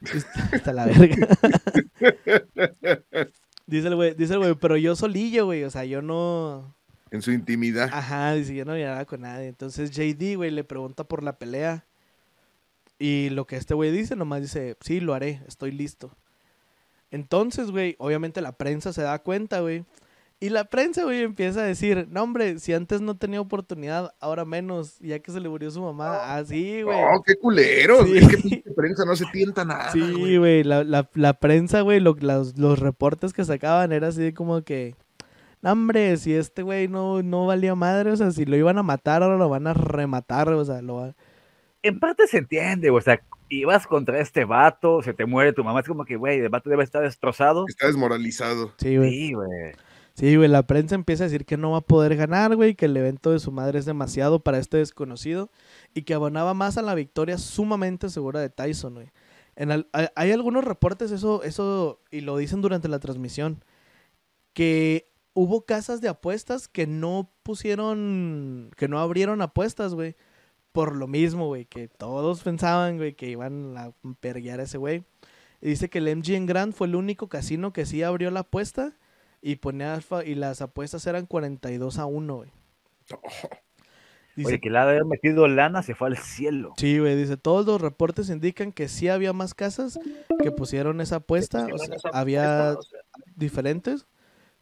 Hasta 0.52 0.72
la 0.72 0.86
verga. 0.86 1.16
dice 3.66 3.88
el 3.88 3.94
güey, 3.96 4.14
dice 4.14 4.32
el 4.32 4.38
güey, 4.38 4.54
pero 4.54 4.78
yo 4.78 4.96
solillo, 4.96 5.44
güey, 5.44 5.64
o 5.64 5.70
sea, 5.70 5.84
yo 5.84 6.00
no, 6.00 6.74
En 7.10 7.20
su 7.20 7.30
intimidad. 7.32 7.90
Ajá, 7.92 8.32
dice, 8.32 8.54
yo 8.54 8.64
no 8.64 8.74
lloraba 8.74 9.04
con 9.04 9.20
nadie. 9.20 9.48
Entonces 9.48 9.90
JD, 9.90 10.36
güey, 10.36 10.50
le 10.50 10.64
pregunta 10.64 11.04
por 11.04 11.22
la 11.22 11.38
pelea. 11.38 11.84
Y 13.00 13.30
lo 13.30 13.46
que 13.46 13.56
este 13.56 13.74
güey 13.74 13.90
dice, 13.90 14.14
nomás 14.14 14.42
dice, 14.42 14.76
sí, 14.80 15.00
lo 15.00 15.14
haré, 15.14 15.40
estoy 15.48 15.72
listo. 15.72 16.12
Entonces, 17.10 17.70
güey, 17.70 17.96
obviamente 17.98 18.40
la 18.40 18.52
prensa 18.52 18.92
se 18.92 19.02
da 19.02 19.18
cuenta, 19.20 19.60
güey. 19.60 19.84
Y 20.38 20.48
la 20.50 20.64
prensa, 20.64 21.04
güey, 21.04 21.22
empieza 21.22 21.60
a 21.60 21.64
decir, 21.64 22.06
no, 22.10 22.22
hombre, 22.22 22.58
si 22.60 22.72
antes 22.72 23.00
no 23.02 23.16
tenía 23.16 23.40
oportunidad, 23.40 24.14
ahora 24.20 24.44
menos, 24.44 24.98
ya 25.00 25.18
que 25.18 25.32
se 25.32 25.40
le 25.40 25.48
murió 25.48 25.70
su 25.70 25.82
mamá. 25.82 26.34
Así, 26.36 26.82
güey. 26.82 26.98
No, 26.98 27.22
qué 27.26 27.36
culeros. 27.36 28.06
Sí. 28.06 28.18
Es 28.18 28.28
que 28.64 28.70
prensa 28.76 29.04
no 29.04 29.16
se 29.16 29.26
tienta 29.32 29.64
nada. 29.64 29.90
Sí, 29.92 30.36
güey. 30.38 30.62
la, 30.62 30.84
la, 30.84 31.10
la 31.14 31.32
prensa, 31.34 31.80
güey, 31.82 32.00
lo- 32.00 32.16
los, 32.20 32.58
los 32.58 32.78
reportes 32.78 33.32
que 33.32 33.44
sacaban 33.44 33.92
era 33.92 34.08
así 34.08 34.32
como 34.32 34.62
que, 34.62 34.94
no, 35.62 35.72
hombre, 35.72 36.16
si 36.16 36.32
este 36.32 36.62
güey 36.62 36.86
no, 36.88 37.22
no 37.22 37.46
valía 37.46 37.74
madre, 37.74 38.10
o 38.12 38.16
sea, 38.16 38.30
si 38.30 38.46
lo 38.46 38.56
iban 38.56 38.78
a 38.78 38.82
matar, 38.82 39.22
ahora 39.22 39.36
lo 39.36 39.48
van 39.50 39.66
a 39.66 39.74
rematar, 39.74 40.48
o 40.50 40.64
sea, 40.64 40.80
lo 40.80 40.94
va... 40.96 41.14
En 41.82 41.98
parte 41.98 42.26
se 42.26 42.38
entiende, 42.38 42.90
güey, 42.90 43.00
o 43.00 43.04
sea, 43.04 43.20
ibas 43.48 43.86
contra 43.86 44.20
este 44.20 44.44
vato, 44.44 45.02
se 45.02 45.14
te 45.14 45.24
muere 45.26 45.52
tu 45.52 45.64
mamá, 45.64 45.80
es 45.80 45.86
como 45.86 46.04
que, 46.04 46.16
güey, 46.16 46.38
el 46.40 46.48
vato 46.50 46.68
debe 46.70 46.84
estar 46.84 47.02
destrozado. 47.02 47.64
Está 47.68 47.86
desmoralizado. 47.86 48.72
Sí, 48.78 48.96
güey. 48.96 49.10
Sí, 49.10 49.32
güey. 49.32 49.48
Sí, 50.14 50.36
güey, 50.36 50.48
la 50.48 50.66
prensa 50.66 50.94
empieza 50.94 51.24
a 51.24 51.28
decir 51.28 51.46
que 51.46 51.56
no 51.56 51.70
va 51.70 51.78
a 51.78 51.82
poder 51.82 52.14
ganar, 52.16 52.54
güey, 52.54 52.74
que 52.74 52.84
el 52.86 52.96
evento 52.96 53.30
de 53.30 53.38
su 53.38 53.52
madre 53.52 53.78
es 53.78 53.86
demasiado 53.86 54.40
para 54.42 54.58
este 54.58 54.76
desconocido 54.76 55.50
y 55.94 56.02
que 56.02 56.12
abonaba 56.12 56.52
más 56.52 56.76
a 56.76 56.82
la 56.82 56.94
victoria 56.94 57.38
sumamente 57.38 58.10
segura 58.10 58.40
de 58.40 58.50
Tyson, 58.50 58.94
güey. 58.94 59.10
En 59.56 59.70
al- 59.72 59.88
hay- 59.92 60.08
hay 60.16 60.32
algunos 60.32 60.64
reportes, 60.64 61.10
eso, 61.10 61.42
eso, 61.44 62.02
y 62.10 62.20
lo 62.20 62.36
dicen 62.36 62.60
durante 62.60 62.88
la 62.88 62.98
transmisión, 62.98 63.64
que 64.52 65.10
hubo 65.32 65.64
casas 65.64 66.00
de 66.02 66.08
apuestas 66.08 66.68
que 66.68 66.86
no 66.86 67.30
pusieron, 67.42 68.70
que 68.76 68.88
no 68.88 68.98
abrieron 68.98 69.40
apuestas, 69.42 69.94
güey, 69.94 70.16
por 70.72 70.94
lo 70.94 71.06
mismo, 71.06 71.46
güey, 71.46 71.64
que 71.64 71.88
todos 71.88 72.42
pensaban, 72.42 72.96
güey, 72.96 73.14
que 73.14 73.28
iban 73.28 73.76
a 73.76 73.92
perguear 74.20 74.60
a 74.60 74.64
ese 74.64 74.78
güey. 74.78 75.04
Y 75.60 75.70
dice 75.70 75.90
que 75.90 75.98
el 75.98 76.16
MGM 76.16 76.46
Grand 76.46 76.72
fue 76.72 76.86
el 76.86 76.96
único 76.96 77.28
casino 77.28 77.72
que 77.72 77.86
sí 77.86 78.02
abrió 78.02 78.30
la 78.30 78.40
apuesta 78.40 78.94
y 79.42 79.56
ponía 79.56 79.94
alfa 79.94 80.24
y 80.24 80.34
las 80.34 80.62
apuestas 80.62 81.06
eran 81.06 81.26
42 81.26 81.98
a 81.98 82.06
1, 82.06 82.36
güey. 82.36 82.50
Dice, 84.36 84.48
Oye, 84.48 84.60
que 84.60 84.70
le 84.70 84.78
ha 84.78 84.84
de 84.84 84.92
haber 84.92 85.04
metido 85.04 85.48
lana 85.48 85.82
se 85.82 85.96
fue 85.96 86.06
al 86.06 86.16
cielo. 86.16 86.74
Sí, 86.76 86.98
güey, 87.00 87.16
dice, 87.16 87.36
todos 87.36 87.66
los 87.66 87.80
reportes 87.80 88.30
indican 88.30 88.72
que 88.72 88.88
sí 88.88 89.08
había 89.08 89.32
más 89.32 89.54
casas 89.54 89.98
que 90.40 90.52
pusieron 90.52 91.00
esa 91.00 91.16
apuesta, 91.16 91.66
o 91.66 91.76
sea, 91.76 91.96
había 92.12 92.76
diferentes, 93.34 94.06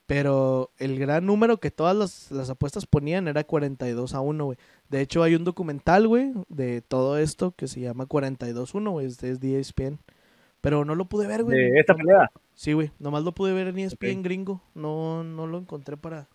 pero 0.09 0.71
el 0.79 0.99
gran 0.99 1.27
número 1.27 1.59
que 1.59 1.71
todas 1.71 1.95
las, 1.95 2.31
las 2.31 2.49
apuestas 2.49 2.87
ponían 2.87 3.29
era 3.29 3.45
42 3.45 4.15
a 4.15 4.23
1, 4.23 4.43
güey. 4.43 4.57
De 4.89 5.03
hecho, 5.03 5.23
hay 5.23 5.35
un 5.35 5.45
documental, 5.45 6.09
güey, 6.09 6.33
de 6.49 6.81
todo 6.81 7.19
esto 7.19 7.53
que 7.55 7.69
se 7.69 7.81
llama 7.81 8.07
42-1, 8.07 8.91
güey, 8.91 9.07
es, 9.07 9.23
es 9.23 9.39
de 9.39 9.61
ESPN. 9.61 9.99
Pero 10.63 10.87
no 10.87 10.95
lo 10.95 11.05
pude 11.05 11.27
ver, 11.27 11.45
güey. 11.45 11.59
De 11.59 11.79
esta 11.79 11.95
pelea. 11.95 12.31
Sí, 12.55 12.73
güey, 12.73 12.91
nomás 12.99 13.23
lo 13.23 13.33
pude 13.33 13.53
ver 13.53 13.67
en 13.67 13.79
ESPN 13.81 14.23
gringo. 14.23 14.63
No, 14.75 15.25
no 15.25 15.47
lo 15.47 15.59
encontré 15.59 15.99
para, 15.99 16.27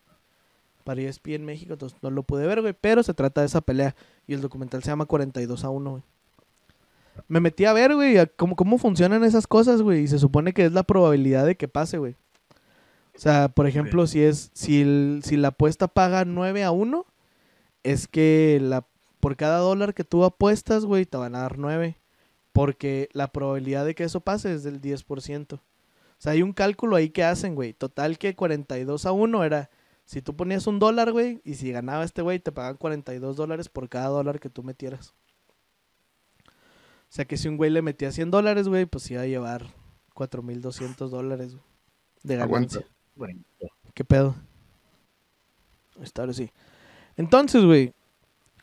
para 0.84 1.00
ESPN 1.00 1.44
México, 1.44 1.72
entonces 1.72 1.98
no 2.00 2.10
lo 2.10 2.22
pude 2.22 2.46
ver, 2.46 2.60
güey. 2.60 2.76
Pero 2.80 3.02
se 3.02 3.12
trata 3.12 3.40
de 3.40 3.48
esa 3.48 3.60
pelea 3.60 3.96
y 4.28 4.34
el 4.34 4.40
documental 4.40 4.84
se 4.84 4.90
llama 4.90 5.06
42 5.06 5.64
a 5.64 5.70
1, 5.70 5.90
güey. 5.90 6.02
Me 7.26 7.40
metí 7.40 7.64
a 7.64 7.72
ver, 7.72 7.92
güey, 7.96 8.18
a 8.18 8.26
cómo, 8.26 8.54
cómo 8.54 8.78
funcionan 8.78 9.24
esas 9.24 9.48
cosas, 9.48 9.82
güey. 9.82 10.02
Y 10.02 10.06
se 10.06 10.20
supone 10.20 10.52
que 10.52 10.64
es 10.64 10.72
la 10.72 10.84
probabilidad 10.84 11.44
de 11.44 11.56
que 11.56 11.66
pase, 11.66 11.98
güey. 11.98 12.14
O 13.14 13.18
sea, 13.18 13.48
por 13.48 13.66
ejemplo, 13.66 14.06
si 14.06 14.22
es 14.22 14.50
si, 14.54 14.82
el- 14.82 15.20
si 15.24 15.36
la 15.36 15.48
apuesta 15.48 15.88
paga 15.88 16.24
9 16.24 16.64
a 16.64 16.70
1, 16.72 17.06
es 17.82 18.08
que 18.08 18.58
la 18.60 18.86
por 19.20 19.36
cada 19.36 19.58
dólar 19.58 19.94
que 19.94 20.04
tú 20.04 20.24
apuestas, 20.24 20.84
güey, 20.84 21.06
te 21.06 21.16
van 21.16 21.34
a 21.34 21.40
dar 21.40 21.58
9. 21.58 21.98
Porque 22.52 23.08
la 23.12 23.32
probabilidad 23.32 23.84
de 23.86 23.94
que 23.94 24.04
eso 24.04 24.20
pase 24.20 24.52
es 24.52 24.62
del 24.62 24.80
10%. 24.80 25.54
O 25.54 25.60
sea, 26.18 26.32
hay 26.32 26.42
un 26.42 26.52
cálculo 26.52 26.94
ahí 26.96 27.10
que 27.10 27.24
hacen, 27.24 27.54
güey. 27.54 27.72
Total 27.72 28.18
que 28.18 28.36
42 28.36 29.06
a 29.06 29.12
1 29.12 29.42
era, 29.44 29.70
si 30.04 30.22
tú 30.22 30.36
ponías 30.36 30.66
un 30.66 30.78
dólar, 30.78 31.10
güey, 31.10 31.40
y 31.44 31.54
si 31.54 31.72
ganaba 31.72 32.04
este 32.04 32.22
güey, 32.22 32.38
te 32.38 32.52
pagaban 32.52 32.76
42 32.76 33.36
dólares 33.36 33.68
por 33.68 33.88
cada 33.88 34.08
dólar 34.08 34.38
que 34.40 34.50
tú 34.50 34.62
metieras. 34.62 35.14
O 36.38 37.12
sea 37.16 37.24
que 37.24 37.36
si 37.36 37.48
un 37.48 37.56
güey 37.56 37.70
le 37.70 37.82
metía 37.82 38.12
100 38.12 38.30
dólares, 38.30 38.68
güey, 38.68 38.86
pues 38.86 39.10
iba 39.10 39.22
a 39.22 39.26
llevar 39.26 39.66
4.200 40.14 41.10
dólares 41.10 41.56
de 42.22 42.34
Aguanta. 42.42 42.78
Bueno, 43.16 43.40
¿Qué 43.94 44.04
pedo? 44.04 44.34
Está 46.02 46.22
ahora 46.22 46.32
sí. 46.32 46.50
Entonces, 47.16 47.64
güey, 47.64 47.92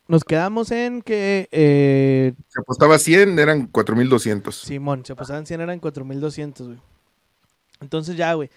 nos 0.08 0.24
quedamos 0.24 0.70
en 0.70 1.00
que 1.00 1.48
eh, 1.50 2.34
Se 2.48 2.60
apostaba 2.60 2.98
100, 2.98 3.38
eran 3.38 3.66
4200. 3.66 4.54
Simón, 4.54 5.06
se 5.06 5.16
pasaban 5.16 5.46
100, 5.46 5.60
eran 5.62 5.80
4200, 5.80 6.66
güey. 6.66 6.78
Entonces 7.80 8.16
ya, 8.16 8.34
güey. 8.34 8.50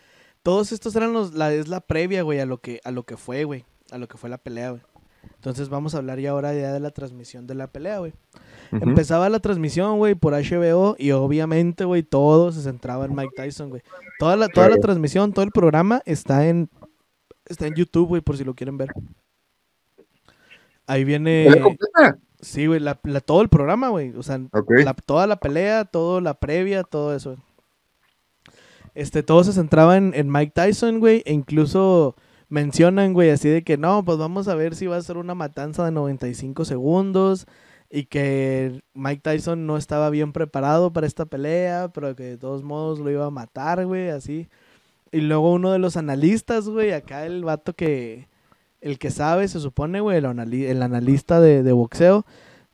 Todos 0.43 0.71
estos 0.71 0.95
eran 0.95 1.13
los, 1.13 1.33
la, 1.33 1.53
es 1.53 1.67
la 1.67 1.79
previa, 1.79 2.23
güey, 2.23 2.39
a 2.39 2.45
lo 2.45 2.59
que, 2.59 2.81
a 2.83 2.91
lo 2.91 3.03
que 3.03 3.15
fue, 3.15 3.45
güey. 3.45 3.65
A 3.91 3.97
lo 3.97 4.07
que 4.07 4.17
fue 4.17 4.29
la 4.29 4.37
pelea, 4.37 4.71
güey. 4.71 4.81
Entonces 5.35 5.69
vamos 5.69 5.93
a 5.95 5.97
hablar 5.99 6.19
ya 6.19 6.31
ahora 6.31 6.53
ya 6.53 6.73
de 6.73 6.79
la 6.79 6.91
transmisión 6.91 7.45
de 7.47 7.55
la 7.55 7.67
pelea, 7.67 7.99
güey. 7.99 8.13
Empezaba 8.71 9.29
la 9.29 9.39
transmisión, 9.39 9.97
güey, 9.97 10.15
por 10.15 10.33
HBO 10.33 10.95
y 10.97 11.11
obviamente, 11.11 11.85
güey, 11.85 12.03
todo 12.03 12.51
se 12.51 12.61
centraba 12.61 13.05
en 13.05 13.15
Mike 13.15 13.33
Tyson, 13.35 13.69
güey. 13.69 13.81
Toda 14.19 14.35
la, 14.35 14.49
toda 14.49 14.69
la 14.69 14.77
transmisión, 14.77 15.33
todo 15.33 15.45
el 15.45 15.51
programa 15.51 16.01
está 16.05 16.47
en, 16.47 16.69
está 17.45 17.67
en 17.67 17.75
YouTube, 17.75 18.07
güey, 18.07 18.21
por 18.21 18.37
si 18.37 18.43
lo 18.43 18.55
quieren 18.55 18.77
ver. 18.77 18.89
Ahí 20.87 21.03
viene, 21.03 21.47
sí, 22.41 22.67
güey, 22.67 22.79
la, 22.79 22.99
la- 23.03 23.21
todo 23.21 23.41
el 23.41 23.49
programa, 23.49 23.89
güey. 23.89 24.13
O 24.17 24.23
sea, 24.23 24.39
Ok. 24.51 24.71
la- 24.83 24.93
toda 24.93 25.25
la 25.27 25.37
pelea, 25.37 25.85
todo 25.85 26.21
la 26.21 26.33
previa, 26.35 26.83
todo 26.83 27.15
eso. 27.15 27.37
Este, 28.93 29.23
todo 29.23 29.43
se 29.43 29.53
centraba 29.53 29.97
en, 29.97 30.13
en 30.15 30.31
Mike 30.31 30.53
Tyson, 30.55 30.99
güey, 30.99 31.21
e 31.25 31.33
incluso 31.33 32.15
mencionan, 32.49 33.13
güey, 33.13 33.29
así 33.31 33.49
de 33.49 33.63
que 33.63 33.77
no, 33.77 34.03
pues 34.05 34.17
vamos 34.17 34.47
a 34.47 34.55
ver 34.55 34.75
si 34.75 34.87
va 34.87 34.97
a 34.97 35.01
ser 35.01 35.17
una 35.17 35.35
matanza 35.35 35.85
de 35.85 35.91
95 35.91 36.65
segundos 36.65 37.47
y 37.89 38.05
que 38.05 38.81
Mike 38.93 39.21
Tyson 39.23 39.65
no 39.67 39.77
estaba 39.77 40.09
bien 40.09 40.33
preparado 40.33 40.91
para 40.93 41.07
esta 41.07 41.25
pelea, 41.25 41.89
pero 41.93 42.15
que 42.15 42.23
de 42.23 42.37
todos 42.37 42.63
modos 42.63 42.99
lo 42.99 43.09
iba 43.11 43.25
a 43.25 43.29
matar, 43.31 43.85
güey, 43.85 44.09
así. 44.09 44.49
Y 45.11 45.21
luego 45.21 45.53
uno 45.53 45.71
de 45.71 45.79
los 45.79 45.97
analistas, 45.97 46.67
güey, 46.69 46.91
acá 46.93 47.25
el 47.25 47.43
vato 47.45 47.73
que, 47.73 48.27
el 48.81 48.99
que 48.99 49.11
sabe, 49.11 49.47
se 49.47 49.59
supone, 49.59 50.01
güey, 50.01 50.17
el, 50.17 50.25
anali- 50.25 50.65
el 50.67 50.81
analista 50.83 51.39
de, 51.41 51.63
de 51.63 51.71
boxeo, 51.73 52.25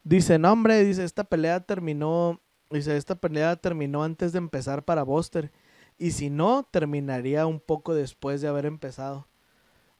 dice, 0.03 0.39
no, 0.39 0.51
hombre, 0.53 0.83
dice, 0.83 1.03
esta 1.03 1.23
pelea 1.25 1.59
terminó, 1.61 2.41
dice, 2.71 2.97
esta 2.97 3.15
pelea 3.15 3.55
terminó 3.57 4.03
antes 4.03 4.31
de 4.33 4.39
empezar 4.39 4.83
para 4.85 5.03
Buster. 5.03 5.51
Y 5.97 6.11
si 6.11 6.29
no, 6.31 6.67
terminaría 6.71 7.45
un 7.45 7.59
poco 7.59 7.93
después 7.93 8.41
de 8.41 8.47
haber 8.47 8.65
empezado. 8.65 9.27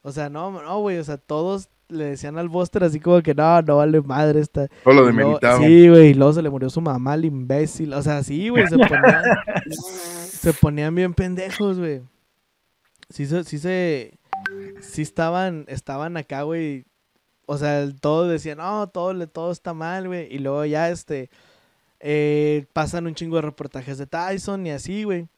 O 0.02 0.12
sea, 0.12 0.28
no, 0.28 0.50
no, 0.50 0.80
güey, 0.80 0.98
o 0.98 1.04
sea, 1.04 1.16
todos 1.16 1.68
le 1.88 2.04
decían 2.04 2.38
al 2.38 2.48
Buster 2.48 2.84
así 2.84 2.98
como 3.00 3.22
que 3.22 3.34
no, 3.34 3.60
no 3.62 3.76
vale 3.76 4.00
madre 4.00 4.40
esta. 4.40 4.68
Todo 4.82 4.94
lo 4.94 5.06
demeritaba. 5.06 5.58
Sí, 5.58 5.88
güey, 5.88 6.08
y 6.10 6.14
luego 6.14 6.32
se 6.32 6.42
le 6.42 6.50
murió 6.50 6.70
su 6.70 6.80
mamá, 6.80 7.14
el 7.14 7.26
imbécil. 7.26 7.92
O 7.94 8.02
sea, 8.02 8.22
sí, 8.22 8.48
güey, 8.48 8.66
se 8.66 8.78
ponían, 8.78 9.22
se 9.70 10.52
ponían 10.54 10.94
bien 10.94 11.14
pendejos, 11.14 11.78
güey. 11.78 12.00
Sí, 13.10 13.26
sí 13.26 13.58
se, 13.58 14.18
sí 14.80 15.02
estaban, 15.02 15.64
estaban 15.68 16.16
acá, 16.16 16.42
güey. 16.42 16.84
O 17.46 17.58
sea, 17.58 17.86
todos 18.00 18.30
decían, 18.30 18.58
no, 18.58 18.86
todo, 18.88 19.12
le- 19.12 19.26
todo 19.26 19.52
está 19.52 19.74
mal, 19.74 20.06
güey. 20.08 20.34
Y 20.34 20.38
luego 20.38 20.64
ya, 20.64 20.88
este, 20.88 21.28
eh, 22.00 22.64
pasan 22.72 23.06
un 23.06 23.14
chingo 23.14 23.36
de 23.36 23.42
reportajes 23.42 23.98
de 23.98 24.06
Tyson 24.06 24.66
y 24.66 24.70
así, 24.70 25.04
güey. 25.04 25.28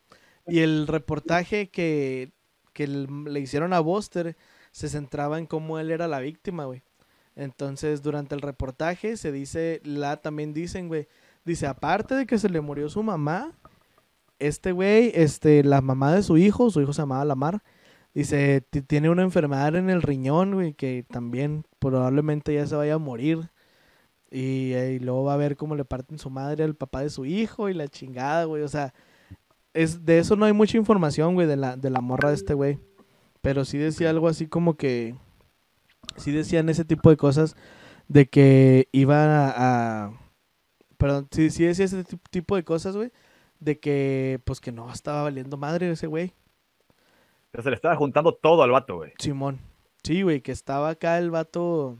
Y 0.46 0.60
el 0.60 0.86
reportaje 0.86 1.68
que, 1.68 2.30
que 2.72 2.86
le 2.86 3.40
hicieron 3.40 3.72
a 3.72 3.80
Buster 3.80 4.36
se 4.74 4.88
centraba 4.88 5.38
en 5.38 5.46
cómo 5.46 5.78
él 5.78 5.92
era 5.92 6.08
la 6.08 6.18
víctima, 6.18 6.64
güey. 6.64 6.82
Entonces, 7.36 8.02
durante 8.02 8.34
el 8.34 8.40
reportaje 8.40 9.16
se 9.16 9.30
dice, 9.30 9.80
la 9.84 10.16
también 10.16 10.52
dicen, 10.52 10.88
güey, 10.88 11.06
dice, 11.44 11.68
aparte 11.68 12.16
de 12.16 12.26
que 12.26 12.38
se 12.38 12.48
le 12.48 12.60
murió 12.60 12.88
su 12.88 13.04
mamá, 13.04 13.52
este 14.40 14.72
güey, 14.72 15.12
este, 15.14 15.62
la 15.62 15.80
mamá 15.80 16.12
de 16.12 16.24
su 16.24 16.38
hijo, 16.38 16.70
su 16.72 16.80
hijo 16.80 16.92
se 16.92 17.02
llamaba 17.02 17.24
Lamar, 17.24 17.62
dice, 18.14 18.62
"ti- 18.68 18.82
tiene 18.82 19.10
una 19.10 19.22
enfermedad 19.22 19.76
en 19.76 19.90
el 19.90 20.02
riñón, 20.02 20.54
güey, 20.54 20.74
que 20.74 21.04
también 21.08 21.64
probablemente 21.78 22.52
ya 22.52 22.66
se 22.66 22.74
vaya 22.74 22.94
a 22.94 22.98
morir. 22.98 23.50
Y, 24.28 24.72
eh, 24.72 24.94
y 24.94 24.98
luego 24.98 25.22
va 25.22 25.34
a 25.34 25.36
ver 25.36 25.56
cómo 25.56 25.76
le 25.76 25.84
parten 25.84 26.18
su 26.18 26.30
madre 26.30 26.64
al 26.64 26.74
papá 26.74 27.02
de 27.02 27.10
su 27.10 27.24
hijo 27.26 27.68
y 27.68 27.74
la 27.74 27.86
chingada, 27.86 28.44
güey. 28.46 28.64
O 28.64 28.68
sea, 28.68 28.92
es, 29.72 30.04
de 30.04 30.18
eso 30.18 30.34
no 30.34 30.46
hay 30.46 30.52
mucha 30.52 30.76
información, 30.76 31.34
güey, 31.34 31.46
de 31.46 31.56
la, 31.56 31.76
de 31.76 31.90
la 31.90 32.00
morra 32.00 32.30
de 32.30 32.34
este 32.34 32.54
güey. 32.54 32.80
Pero 33.44 33.64
sí 33.66 33.76
decía 33.78 34.08
algo 34.10 34.26
así 34.26 34.46
como 34.48 34.74
que. 34.76 35.14
Sí 36.16 36.32
decían 36.32 36.68
ese 36.70 36.84
tipo 36.84 37.10
de 37.10 37.16
cosas 37.18 37.54
de 38.08 38.26
que 38.26 38.88
iban 38.90 39.28
a. 39.28 39.52
a- 40.06 40.20
perdón, 40.96 41.28
sí, 41.30 41.50
sí 41.50 41.64
decía 41.64 41.84
ese 41.84 42.04
ti- 42.04 42.18
tipo 42.30 42.56
de 42.56 42.64
cosas, 42.64 42.96
güey. 42.96 43.12
De 43.60 43.78
que, 43.78 44.40
pues 44.44 44.60
que 44.60 44.72
no 44.72 44.90
estaba 44.90 45.22
valiendo 45.22 45.56
madre 45.58 45.90
ese 45.90 46.06
güey. 46.06 46.32
Pero 47.50 47.62
se 47.62 47.70
le 47.70 47.76
estaba 47.76 47.96
juntando 47.96 48.32
todo 48.34 48.62
al 48.62 48.70
vato, 48.70 48.96
güey. 48.96 49.12
Simón. 49.18 49.60
Sí, 50.02 50.22
güey, 50.22 50.40
que 50.40 50.52
estaba 50.52 50.88
acá 50.88 51.18
el 51.18 51.30
vato 51.30 51.98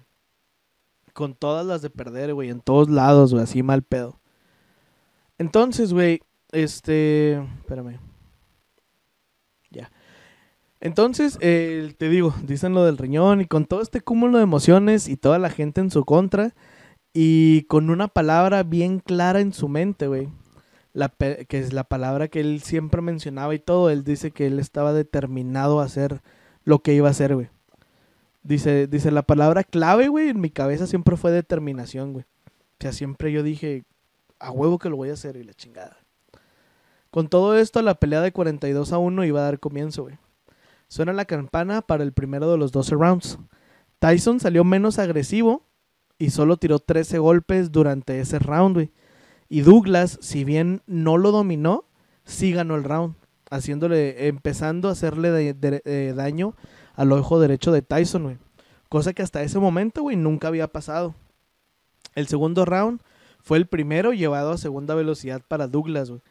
con 1.13 1.35
todas 1.35 1.65
las 1.67 1.83
de 1.83 1.91
perder, 1.91 2.33
güey, 2.35 2.49
en 2.51 2.61
todos 2.61 2.89
lados, 2.89 3.33
güey, 3.33 3.45
así 3.45 3.63
mal 3.63 3.83
pedo. 3.83 4.19
Entonces, 5.39 5.93
güey, 5.93 6.23
este, 6.53 7.35
espérame. 7.61 7.99
Entonces, 10.85 11.39
eh, 11.41 11.95
te 11.97 12.11
digo, 12.11 12.35
dicen 12.43 12.74
lo 12.74 12.85
del 12.85 12.99
riñón 12.99 13.41
y 13.41 13.47
con 13.47 13.64
todo 13.64 13.80
este 13.80 14.03
cúmulo 14.03 14.37
de 14.37 14.45
emociones 14.45 15.09
y 15.09 15.16
toda 15.16 15.39
la 15.39 15.49
gente 15.49 15.80
en 15.80 15.91
su 15.91 16.05
contra 16.05 16.55
y 17.14 17.62
con 17.68 17.89
una 17.89 18.07
palabra 18.07 18.62
bien 18.64 18.99
clara 18.99 19.41
en 19.41 19.55
su 19.55 19.70
mente, 19.70 20.09
güey. 20.09 20.28
La 20.93 21.09
que 21.09 21.59
es 21.59 21.72
la 21.72 21.85
palabra 21.85 22.28
que 22.28 22.41
él 22.41 22.61
siempre 22.61 23.01
mencionaba 23.01 23.55
y 23.55 23.61
todo, 23.61 23.89
él 23.89 24.05
dice 24.05 24.30
que 24.30 24.47
él 24.47 24.59
estaba 24.59 24.93
determinado 24.93 25.80
a 25.80 25.85
hacer 25.85 26.20
lo 26.64 26.80
que 26.80 26.93
iba 26.93 27.09
a 27.09 27.12
hacer, 27.12 27.35
güey. 27.35 27.49
Dice, 28.43 28.87
dice, 28.87 29.11
la 29.11 29.22
palabra 29.22 29.64
clave, 29.64 30.09
güey, 30.09 30.28
en 30.28 30.41
mi 30.43 30.51
cabeza 30.51 30.87
siempre 30.87 31.16
fue 31.16 31.30
determinación, 31.32 32.12
güey. 32.12 32.26
O 32.47 32.80
sea, 32.80 32.93
siempre 32.93 33.32
yo 33.32 33.43
dije, 33.43 33.85
a 34.39 34.51
huevo 34.51 34.78
que 34.78 34.91
lo 34.91 34.97
voy 34.97 35.09
a 35.09 35.14
hacer 35.14 35.37
y 35.37 35.45
la 35.45 35.55
chingada. 35.55 35.97
Con 37.11 37.28
todo 37.28 37.57
esto, 37.57 37.80
la 37.80 37.95
pelea 37.95 38.20
de 38.20 38.32
42 38.32 38.93
a 38.93 38.99
1 38.99 39.24
iba 39.24 39.41
a 39.41 39.45
dar 39.45 39.59
comienzo, 39.59 40.03
güey. 40.03 40.18
Suena 40.95 41.13
la 41.13 41.25
campana 41.25 41.83
para 41.83 42.05
el 42.05 42.13
primero 42.13 42.49
de 42.53 42.57
los 42.57 42.71
12 42.71 42.95
rounds. 42.95 43.37
Tyson 43.99 44.39
salió 44.39 44.63
menos 44.63 45.01
agresivo 45.01 45.67
y 46.19 46.31
solo 46.31 46.57
tiró 46.57 46.79
13 46.79 47.19
golpes 47.19 47.73
durante 47.73 48.21
ese 48.21 48.39
round, 48.39 48.77
güey. 48.77 48.93
Y 49.49 49.63
Douglas, 49.63 50.19
si 50.23 50.45
bien 50.45 50.83
no 50.87 51.19
lo 51.19 51.33
dominó, 51.33 51.85
sí 52.25 52.53
ganó 52.53 52.77
el 52.77 52.85
round, 52.85 53.17
haciéndole, 53.51 54.29
empezando 54.29 54.89
a 54.89 54.93
hacerle 54.93 55.33
de- 55.33 55.55
de- 55.55 55.83
eh, 55.85 56.13
daño 56.15 56.55
al 56.95 57.11
ojo 57.11 57.41
derecho 57.41 57.73
de 57.73 57.83
Tyson, 57.83 58.23
güey. 58.23 58.39
Cosa 58.89 59.15
que 59.15 59.23
hasta 59.23 59.43
ese 59.43 59.59
momento, 59.59 60.03
güey, 60.03 60.17
nunca 60.17 60.47
había 60.47 60.69
pasado. 60.69 61.17
El 62.15 62.29
segundo 62.29 62.65
round 62.65 63.01
fue 63.41 63.59
el 63.59 63.67
primero 63.67 64.13
llevado 64.13 64.53
a 64.53 64.59
segunda 64.59 64.95
velocidad 64.95 65.43
para 65.49 65.67
Douglas, 65.67 66.11
güey. 66.11 66.23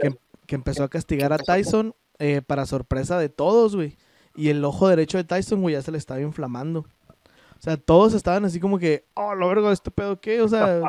Que, 0.00 0.16
que 0.46 0.54
empezó 0.54 0.84
a 0.84 0.88
castigar 0.88 1.32
a 1.32 1.38
Tyson 1.38 1.92
eh, 2.20 2.40
para 2.40 2.66
sorpresa 2.66 3.18
de 3.18 3.28
todos, 3.28 3.74
güey. 3.74 3.96
Y 4.34 4.48
el 4.48 4.64
ojo 4.64 4.88
derecho 4.88 5.18
de 5.18 5.24
Tyson, 5.24 5.60
güey, 5.60 5.74
ya 5.74 5.82
se 5.82 5.92
le 5.92 5.98
estaba 5.98 6.20
inflamando. 6.20 6.80
O 6.80 7.64
sea, 7.64 7.76
todos 7.76 8.12
estaban 8.14 8.44
así 8.44 8.58
como 8.58 8.78
que, 8.78 9.04
oh, 9.14 9.36
lo 9.36 9.48
vergo, 9.48 9.70
¿este 9.70 9.92
pedo 9.92 10.20
qué? 10.20 10.40
O 10.42 10.48
sea, 10.48 10.80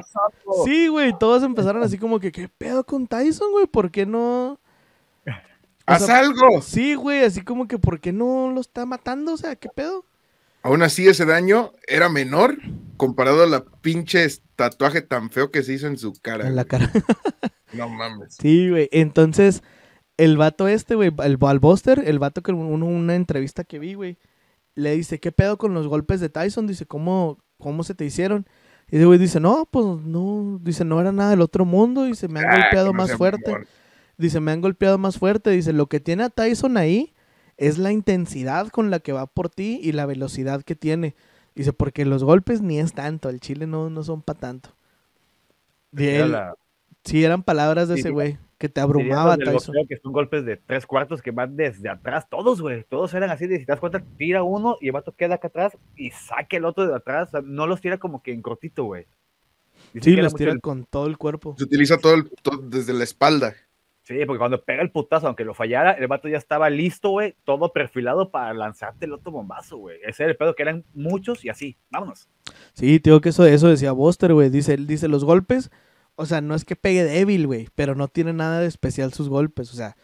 sí, 0.65 0.87
güey, 0.87 1.15
todos 1.19 1.43
empezaron 1.43 1.83
así 1.83 1.99
como 1.99 2.19
que, 2.19 2.31
¿qué 2.31 2.49
pedo 2.49 2.83
con 2.83 3.05
Tyson, 3.05 3.51
güey? 3.51 3.67
¿Por 3.67 3.91
qué 3.91 4.05
no? 4.05 4.59
O 5.85 5.91
¡Haz 5.91 6.05
sea, 6.05 6.19
algo! 6.19 6.61
Sí, 6.61 6.95
güey, 6.95 7.23
así 7.25 7.41
como 7.41 7.67
que, 7.67 7.77
¿por 7.77 7.99
qué 7.99 8.13
no 8.13 8.49
lo 8.51 8.61
está 8.61 8.85
matando? 8.85 9.33
O 9.33 9.37
sea, 9.37 9.55
¿qué 9.57 9.67
pedo? 9.67 10.05
Aún 10.61 10.81
así, 10.81 11.05
ese 11.07 11.25
daño 11.25 11.73
era 11.87 12.07
menor 12.07 12.57
comparado 12.95 13.43
a 13.43 13.47
la 13.47 13.65
pinche 13.81 14.25
tatuaje 14.55 15.01
tan 15.01 15.29
feo 15.29 15.51
que 15.51 15.61
se 15.61 15.73
hizo 15.73 15.87
en 15.87 15.97
su 15.97 16.13
cara. 16.13 16.47
En 16.47 16.55
la 16.55 16.63
güey. 16.63 16.69
cara. 16.69 16.91
No 17.73 17.89
mames. 17.89 18.35
Sí, 18.41 18.69
güey. 18.69 18.87
Entonces, 18.93 19.61
el 20.23 20.37
vato 20.37 20.67
este, 20.67 20.95
güey, 20.95 21.11
el 21.23 21.37
al 21.41 21.59
Buster, 21.59 22.03
el 22.05 22.19
vato 22.19 22.41
que 22.41 22.51
en 22.51 22.57
un- 22.57 22.83
una 22.83 23.15
entrevista 23.15 23.63
que 23.63 23.79
vi, 23.79 23.93
güey, 23.95 24.17
le 24.75 24.95
dice, 24.95 25.19
¿qué 25.19 25.31
pedo 25.31 25.57
con 25.57 25.73
los 25.73 25.87
golpes 25.87 26.19
de 26.19 26.29
Tyson? 26.29 26.67
Dice, 26.67 26.85
¿cómo, 26.85 27.37
cómo 27.59 27.83
se 27.83 27.93
te 27.95 28.05
hicieron? 28.05 28.45
Y 28.89 28.97
ese 28.97 29.05
güey 29.05 29.19
dice, 29.19 29.39
no, 29.39 29.67
pues 29.69 29.85
no, 30.05 30.59
dice, 30.61 30.83
no 30.85 30.99
era 30.99 31.11
nada 31.11 31.31
del 31.31 31.41
otro 31.41 31.65
mundo, 31.65 32.03
dice, 32.03 32.27
me 32.27 32.39
han 32.39 32.47
Ah, 32.47 32.57
golpeado 32.61 32.93
más 32.93 33.09
fuerte. 33.17 33.51
Dice, 34.17 34.39
me 34.39 34.51
han 34.51 34.61
golpeado 34.61 34.97
más 34.97 35.17
fuerte. 35.17 35.49
Dice, 35.49 35.73
lo 35.73 35.87
que 35.87 35.99
tiene 35.99 36.23
a 36.23 36.29
Tyson 36.29 36.77
ahí 36.77 37.13
es 37.57 37.77
la 37.77 37.91
intensidad 37.91 38.67
con 38.69 38.89
la 38.91 38.99
que 38.99 39.11
va 39.13 39.25
por 39.25 39.49
ti 39.49 39.79
y 39.81 39.91
la 39.93 40.05
velocidad 40.05 40.61
que 40.63 40.75
tiene. 40.75 41.15
Dice, 41.55 41.73
porque 41.73 42.05
los 42.05 42.23
golpes 42.23 42.61
ni 42.61 42.79
es 42.79 42.93
tanto, 42.93 43.29
el 43.29 43.39
chile 43.39 43.67
no, 43.67 43.89
no 43.89 44.03
son 44.03 44.21
para 44.21 44.39
tanto. 44.39 44.69
Él- 45.95 46.31
la- 46.31 46.55
sí, 47.03 47.23
eran 47.23 47.43
palabras 47.43 47.87
de 47.87 47.95
ese 47.99 48.09
güey, 48.13 48.37
que 48.63 48.69
te 48.69 48.79
abrumaba 48.79 49.35
Tyson. 49.35 49.75
que 49.89 49.97
son 49.97 50.13
golpes 50.13 50.45
de 50.45 50.55
tres 50.55 50.85
cuartos 50.87 51.21
que 51.21 51.31
van 51.31 51.57
desde 51.57 51.89
atrás, 51.89 52.29
todos, 52.29 52.61
güey. 52.61 52.85
Todos 52.85 53.13
eran 53.13 53.29
así, 53.29 53.45
de, 53.45 53.59
si 53.59 53.65
te 53.65 53.73
das 53.73 53.79
cuenta, 53.81 54.01
tira 54.17 54.41
uno 54.41 54.77
y 54.79 54.85
el 54.85 54.93
vato 54.93 55.11
queda 55.13 55.35
acá 55.35 55.49
atrás 55.49 55.77
y 55.97 56.11
saque 56.11 56.55
el 56.55 56.63
otro 56.63 56.87
de 56.87 56.95
atrás. 56.95 57.27
O 57.27 57.31
sea, 57.31 57.41
no 57.43 57.67
los 57.67 57.81
tira 57.81 57.97
como 57.97 58.23
que 58.23 58.31
en 58.31 58.41
cortito, 58.41 58.85
güey. 58.85 59.05
Sí, 59.99 60.15
los 60.15 60.33
tira 60.33 60.53
el- 60.53 60.61
con 60.61 60.85
todo 60.85 61.07
el 61.07 61.17
cuerpo. 61.17 61.55
Se 61.57 61.65
utiliza 61.65 61.97
todo, 61.97 62.13
el- 62.13 62.29
todo 62.41 62.57
desde 62.59 62.93
la 62.93 63.03
espalda. 63.03 63.53
Sí, 64.03 64.15
porque 64.25 64.39
cuando 64.39 64.61
pega 64.63 64.81
el 64.81 64.91
putazo, 64.91 65.27
aunque 65.27 65.43
lo 65.43 65.53
fallara, 65.53 65.91
el 65.91 66.07
vato 66.07 66.29
ya 66.29 66.37
estaba 66.37 66.69
listo, 66.69 67.09
güey, 67.09 67.35
todo 67.43 67.73
perfilado 67.73 68.31
para 68.31 68.53
lanzarte 68.53 69.07
el 69.07 69.11
otro 69.11 69.33
bombazo, 69.33 69.75
güey. 69.75 69.97
Ese 70.05 70.23
era 70.23 70.31
el 70.31 70.37
pedo, 70.37 70.55
que 70.55 70.63
eran 70.63 70.85
muchos 70.93 71.43
y 71.43 71.49
así, 71.49 71.75
vámonos. 71.91 72.29
Sí, 72.73 73.01
tío, 73.01 73.19
que 73.19 73.29
eso, 73.29 73.45
eso 73.45 73.67
decía 73.67 73.91
Buster, 73.91 74.33
güey. 74.33 74.49
Dice, 74.49 74.73
él 74.73 74.87
dice, 74.87 75.09
los 75.09 75.25
golpes, 75.25 75.69
o 76.15 76.25
sea, 76.25 76.41
no 76.41 76.55
es 76.55 76.65
que 76.65 76.75
pegue 76.75 77.03
débil, 77.03 77.47
güey, 77.47 77.69
pero 77.75 77.95
no 77.95 78.07
tiene 78.07 78.33
nada 78.33 78.59
de 78.59 78.67
especial 78.67 79.13
sus 79.13 79.29
golpes. 79.29 79.71
O 79.71 79.75
sea, 79.75 79.95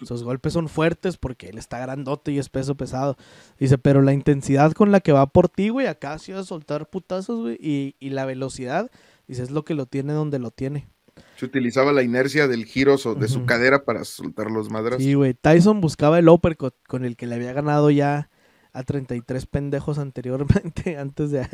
sus 0.00 0.22
golpes 0.22 0.52
son 0.52 0.68
fuertes 0.68 1.16
porque 1.16 1.48
él 1.48 1.58
está 1.58 1.78
grandote 1.78 2.32
y 2.32 2.38
es 2.38 2.48
peso 2.48 2.76
pesado. 2.76 3.16
Dice, 3.58 3.78
pero 3.78 4.02
la 4.02 4.12
intensidad 4.12 4.72
con 4.72 4.92
la 4.92 5.00
que 5.00 5.12
va 5.12 5.26
por 5.26 5.48
ti, 5.48 5.68
güey, 5.68 5.86
acá 5.86 6.18
sí 6.18 6.32
va 6.32 6.40
a 6.40 6.44
soltar 6.44 6.88
putazos, 6.88 7.40
güey, 7.40 7.58
y, 7.60 7.96
y 7.98 8.10
la 8.10 8.24
velocidad, 8.24 8.90
dice, 9.26 9.42
es 9.42 9.50
lo 9.50 9.64
que 9.64 9.74
lo 9.74 9.86
tiene 9.86 10.12
donde 10.12 10.38
lo 10.38 10.50
tiene. 10.50 10.88
Se 11.36 11.44
utilizaba 11.44 11.92
la 11.92 12.02
inercia 12.02 12.46
del 12.48 12.64
giro 12.64 12.96
de 12.96 13.28
su 13.28 13.44
cadera 13.44 13.84
para 13.84 14.04
soltar 14.04 14.50
los 14.50 14.70
madras. 14.70 15.02
Sí, 15.02 15.14
güey. 15.14 15.34
Tyson 15.34 15.80
buscaba 15.80 16.18
el 16.18 16.28
uppercut 16.28 16.74
con 16.86 17.04
el 17.04 17.16
que 17.16 17.26
le 17.26 17.34
había 17.34 17.52
ganado 17.52 17.90
ya 17.90 18.30
a 18.72 18.82
33 18.84 19.46
pendejos 19.46 19.98
anteriormente, 19.98 20.96
antes 20.98 21.30
de, 21.30 21.46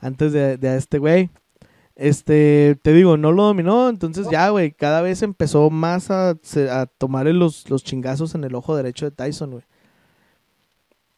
antes 0.00 0.32
de, 0.32 0.56
de 0.56 0.68
a 0.68 0.76
este 0.76 0.98
güey. 0.98 1.30
Este, 1.94 2.78
te 2.82 2.92
digo, 2.92 3.16
no 3.16 3.32
lo 3.32 3.44
dominó, 3.44 3.88
entonces 3.88 4.26
ya, 4.30 4.48
güey, 4.48 4.72
cada 4.72 5.02
vez 5.02 5.22
empezó 5.22 5.68
más 5.70 6.10
a, 6.10 6.36
tomar 6.98 7.26
los, 7.26 7.68
los 7.68 7.84
chingazos 7.84 8.34
en 8.34 8.44
el 8.44 8.54
ojo 8.54 8.74
derecho 8.76 9.04
de 9.04 9.10
Tyson, 9.10 9.50
güey. 9.50 9.64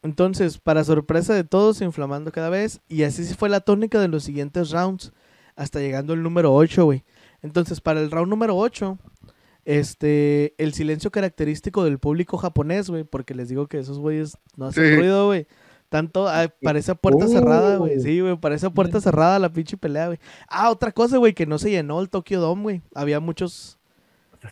Entonces, 0.03 0.59
para 0.59 0.83
sorpresa 0.83 1.33
de 1.33 1.43
todos, 1.43 1.81
inflamando 1.81 2.31
cada 2.31 2.49
vez, 2.49 2.81
y 2.87 3.03
así 3.03 3.23
fue 3.33 3.49
la 3.49 3.61
tónica 3.61 3.99
de 3.99 4.07
los 4.07 4.23
siguientes 4.23 4.69
rounds, 4.71 5.13
hasta 5.55 5.79
llegando 5.79 6.13
el 6.13 6.21
número 6.21 6.53
8, 6.53 6.85
güey. 6.85 7.03
Entonces, 7.41 7.81
para 7.81 8.01
el 8.01 8.11
round 8.11 8.29
número 8.29 8.55
8, 8.55 8.99
este, 9.63 10.53
el 10.61 10.73
silencio 10.73 11.09
característico 11.09 11.83
del 11.83 11.97
público 11.97 12.37
japonés, 12.37 12.89
güey, 12.89 13.03
porque 13.03 13.33
les 13.33 13.49
digo 13.49 13.67
que 13.67 13.79
esos 13.79 13.97
güeyes 13.97 14.37
no 14.57 14.67
hacen 14.67 14.83
Sí. 14.83 14.95
ruido, 14.95 15.25
güey. 15.27 15.47
Tanto, 15.95 16.27
ah, 16.27 16.53
parece 16.61 16.91
a 16.91 16.95
puerta 16.95 17.25
cerrada, 17.25 17.77
güey. 17.77 17.95
Oh. 17.95 18.01
Sí, 18.01 18.19
güey, 18.19 18.35
parece 18.35 18.65
a 18.65 18.69
puerta 18.69 18.99
cerrada 18.99 19.39
la 19.39 19.47
pinche 19.47 19.77
pelea, 19.77 20.07
güey. 20.07 20.19
Ah, 20.49 20.69
otra 20.69 20.91
cosa, 20.91 21.19
güey, 21.19 21.33
que 21.33 21.45
no 21.45 21.57
se 21.57 21.71
llenó 21.71 22.01
el 22.01 22.09
Tokyo 22.09 22.41
Dome, 22.41 22.63
güey. 22.63 22.81
Había 22.93 23.21
muchos, 23.21 23.79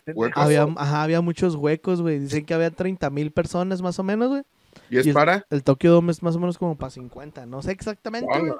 Huecos. 0.06 0.42
había, 0.42 0.62
ajá, 0.62 1.02
había 1.02 1.20
muchos 1.20 1.54
huecos, 1.54 2.00
güey. 2.00 2.18
Dicen 2.18 2.46
que 2.46 2.54
había 2.54 2.70
30 2.70 3.10
mil 3.10 3.30
personas 3.30 3.82
más 3.82 3.98
o 3.98 4.02
menos, 4.02 4.30
güey. 4.30 4.42
¿Y 4.88 4.96
es 4.96 5.04
y 5.04 5.10
es- 5.10 5.14
para? 5.14 5.44
El 5.50 5.62
Tokyo 5.62 5.92
Dome 5.92 6.12
es 6.12 6.22
más 6.22 6.34
o 6.34 6.40
menos 6.40 6.56
como 6.56 6.78
para 6.78 6.88
50. 6.88 7.44
No 7.44 7.60
sé 7.60 7.72
exactamente, 7.72 8.26
güey. 8.40 8.52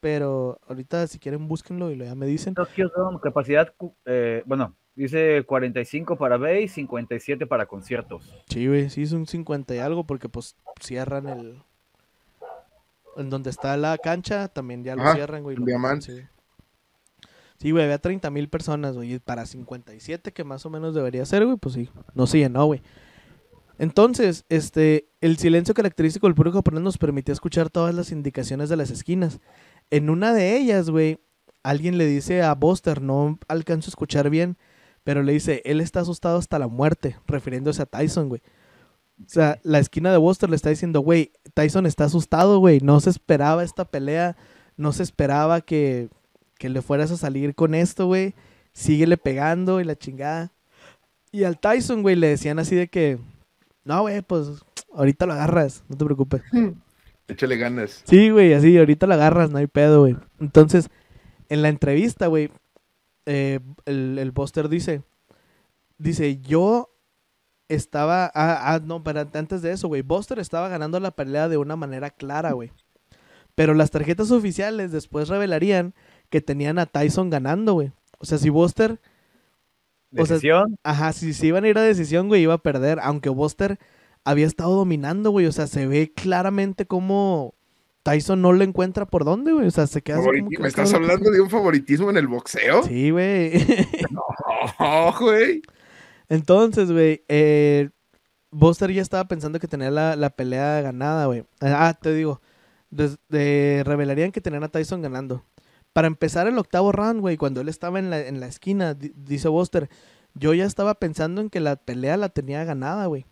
Pero 0.00 0.58
ahorita 0.66 1.06
si 1.06 1.18
quieren 1.18 1.48
búsquenlo 1.48 1.90
y 1.90 1.96
lo 1.96 2.06
ya 2.06 2.14
me 2.14 2.24
dicen. 2.24 2.54
Tokyo 2.54 2.90
Dome, 2.96 3.18
capacidad, 3.22 3.70
eh, 4.06 4.42
bueno, 4.46 4.74
dice 4.94 5.44
45 5.44 6.16
para 6.16 6.38
base, 6.38 6.68
57 6.68 7.46
para 7.46 7.66
conciertos. 7.66 8.34
Sí, 8.48 8.66
güey, 8.68 8.88
sí 8.88 9.04
son 9.04 9.26
50 9.26 9.74
y 9.74 9.78
algo 9.80 10.06
porque 10.06 10.30
pues 10.30 10.56
cierran 10.80 11.28
el... 11.28 11.62
En 13.20 13.30
donde 13.30 13.50
está 13.50 13.76
la 13.76 13.96
cancha 13.98 14.48
también 14.48 14.82
ya 14.84 14.96
lo 14.96 15.02
Ajá, 15.02 15.14
cierran, 15.14 15.42
güey. 15.42 15.54
el 15.54 15.60
lo 15.60 15.66
quitan, 15.66 15.80
diamante. 15.82 16.16
Sí, 16.16 16.22
Sí, 17.58 17.72
güey, 17.72 17.84
había 17.84 17.98
30 17.98 18.30
mil 18.30 18.48
personas, 18.48 18.96
güey. 18.96 19.14
y 19.14 19.18
Para 19.18 19.44
57 19.44 20.32
que 20.32 20.44
más 20.44 20.64
o 20.64 20.70
menos 20.70 20.94
debería 20.94 21.26
ser, 21.26 21.44
güey, 21.44 21.58
pues 21.58 21.74
sí, 21.74 21.90
no 22.14 22.26
se 22.26 22.38
llenó, 22.38 22.64
güey. 22.64 22.82
Entonces, 23.78 24.44
este, 24.48 25.10
el 25.20 25.36
silencio 25.38 25.74
característico 25.74 26.26
del 26.26 26.34
público 26.34 26.58
japonés 26.58 26.82
nos 26.82 26.98
permitía 26.98 27.32
escuchar 27.32 27.70
todas 27.70 27.94
las 27.94 28.12
indicaciones 28.12 28.68
de 28.68 28.76
las 28.76 28.90
esquinas. 28.90 29.40
En 29.90 30.10
una 30.10 30.32
de 30.32 30.56
ellas, 30.56 30.90
güey, 30.90 31.18
alguien 31.62 31.98
le 31.98 32.06
dice 32.06 32.42
a 32.42 32.54
Buster, 32.54 33.00
no 33.02 33.38
alcanzo 33.48 33.88
a 33.88 33.92
escuchar 33.92 34.30
bien, 34.30 34.56
pero 35.04 35.22
le 35.22 35.32
dice, 35.32 35.62
él 35.64 35.80
está 35.80 36.00
asustado 36.00 36.38
hasta 36.38 36.58
la 36.58 36.68
muerte, 36.68 37.16
refiriéndose 37.26 37.82
a 37.82 37.86
Tyson, 37.86 38.28
güey. 38.28 38.42
O 39.20 39.28
sea, 39.28 39.58
la 39.62 39.78
esquina 39.78 40.10
de 40.10 40.18
Buster 40.18 40.48
le 40.48 40.56
está 40.56 40.70
diciendo, 40.70 41.00
güey, 41.00 41.32
Tyson 41.54 41.86
está 41.86 42.04
asustado, 42.04 42.58
güey, 42.58 42.80
no 42.80 43.00
se 43.00 43.10
esperaba 43.10 43.62
esta 43.62 43.84
pelea, 43.84 44.36
no 44.76 44.92
se 44.92 45.02
esperaba 45.02 45.60
que, 45.60 46.08
que 46.58 46.68
le 46.68 46.82
fueras 46.82 47.10
a 47.10 47.16
salir 47.16 47.54
con 47.54 47.74
esto, 47.74 48.06
güey, 48.06 48.34
síguele 48.72 49.16
pegando 49.16 49.80
y 49.80 49.84
la 49.84 49.96
chingada. 49.96 50.52
Y 51.32 51.44
al 51.44 51.60
Tyson, 51.60 52.02
güey, 52.02 52.16
le 52.16 52.28
decían 52.28 52.58
así 52.58 52.74
de 52.74 52.88
que, 52.88 53.18
no, 53.84 54.00
güey, 54.02 54.22
pues 54.22 54.48
ahorita 54.94 55.26
lo 55.26 55.34
agarras, 55.34 55.84
no 55.88 55.96
te 55.96 56.04
preocupes. 56.04 56.42
Échale 57.28 57.56
ganas. 57.56 58.02
Sí, 58.06 58.30
güey, 58.30 58.54
así, 58.54 58.76
ahorita 58.76 59.06
la 59.06 59.14
agarras, 59.14 59.50
no 59.50 59.58
hay 59.58 59.68
pedo, 59.68 60.00
güey. 60.00 60.16
Entonces, 60.40 60.88
en 61.48 61.62
la 61.62 61.68
entrevista, 61.68 62.26
güey, 62.26 62.50
eh, 63.26 63.60
el, 63.84 64.18
el 64.18 64.30
Buster 64.32 64.68
dice, 64.68 65.02
dice, 65.98 66.40
yo 66.40 66.89
estaba, 67.74 68.26
ah, 68.34 68.72
ah, 68.74 68.80
no, 68.84 69.02
pero 69.02 69.20
antes 69.32 69.62
de 69.62 69.72
eso, 69.72 69.88
güey, 69.88 70.02
Buster 70.02 70.38
estaba 70.38 70.68
ganando 70.68 71.00
la 71.00 71.10
pelea 71.12 71.48
de 71.48 71.56
una 71.56 71.76
manera 71.76 72.10
clara, 72.10 72.52
güey. 72.52 72.72
Pero 73.54 73.74
las 73.74 73.90
tarjetas 73.90 74.30
oficiales 74.30 74.92
después 74.92 75.28
revelarían 75.28 75.94
que 76.28 76.40
tenían 76.40 76.78
a 76.78 76.86
Tyson 76.86 77.30
ganando, 77.30 77.74
güey. 77.74 77.92
O 78.18 78.24
sea, 78.24 78.38
si 78.38 78.48
Buster, 78.50 79.00
O 80.16 80.26
sea, 80.26 80.36
Decisión, 80.36 80.78
ajá, 80.82 81.12
si 81.12 81.32
se 81.32 81.46
iban 81.46 81.64
a 81.64 81.68
ir 81.68 81.78
a 81.78 81.82
decisión, 81.82 82.28
güey, 82.28 82.42
iba 82.42 82.54
a 82.54 82.58
perder. 82.62 82.98
Aunque 83.02 83.28
Buster 83.28 83.78
había 84.24 84.46
estado 84.46 84.74
dominando, 84.74 85.30
güey. 85.30 85.46
O 85.46 85.52
sea, 85.52 85.66
se 85.66 85.86
ve 85.86 86.12
claramente 86.14 86.86
cómo 86.86 87.54
Tyson 88.02 88.40
no 88.42 88.52
le 88.52 88.64
encuentra 88.64 89.06
por 89.06 89.24
dónde, 89.24 89.52
güey. 89.52 89.66
O 89.66 89.70
sea, 89.70 89.86
se 89.86 90.02
queda 90.02 90.18
así 90.18 90.26
Favoriti- 90.26 90.38
como 90.40 90.50
que, 90.50 90.58
¿Me 90.58 90.64
"Ah, 90.64 90.68
estás 90.68 90.90
cabrón, 90.92 91.06
¿qué 91.06 91.12
hablando 91.12 91.30
de 91.30 91.40
un 91.40 91.50
favoritismo 91.50 92.10
en 92.10 92.16
el 92.16 92.26
boxeo? 92.28 92.82
Sí, 92.84 93.10
güey. 93.10 93.52
Oh, 94.78 95.14
güey. 95.20 95.62
Entonces, 96.30 96.90
güey, 96.90 97.24
eh, 97.28 97.90
Buster 98.50 98.90
ya 98.92 99.02
estaba 99.02 99.26
pensando 99.28 99.58
que 99.60 99.68
tenía 99.68 99.90
la, 99.90 100.16
la 100.16 100.30
pelea 100.30 100.80
ganada, 100.80 101.26
güey. 101.26 101.44
Ah, 101.60 101.98
te 102.00 102.14
digo, 102.14 102.40
revelarían 103.84 104.32
que 104.32 104.40
tenían 104.40 104.64
a 104.64 104.68
Tyson 104.68 105.02
ganando. 105.02 105.44
Para 105.92 106.06
empezar 106.06 106.46
el 106.46 106.58
octavo 106.58 106.92
round, 106.92 107.20
güey, 107.20 107.36
cuando 107.36 107.60
él 107.60 107.68
estaba 107.68 107.98
en 107.98 108.10
la, 108.10 108.20
en 108.26 108.40
la 108.40 108.46
esquina, 108.46 108.94
di- 108.94 109.12
dice 109.16 109.48
Buster, 109.48 109.90
yo 110.34 110.54
ya 110.54 110.64
estaba 110.64 110.94
pensando 110.94 111.40
en 111.40 111.50
que 111.50 111.60
la 111.60 111.76
pelea 111.76 112.16
la 112.16 112.28
tenía 112.30 112.64
ganada, 112.64 113.06
güey. 113.06 113.26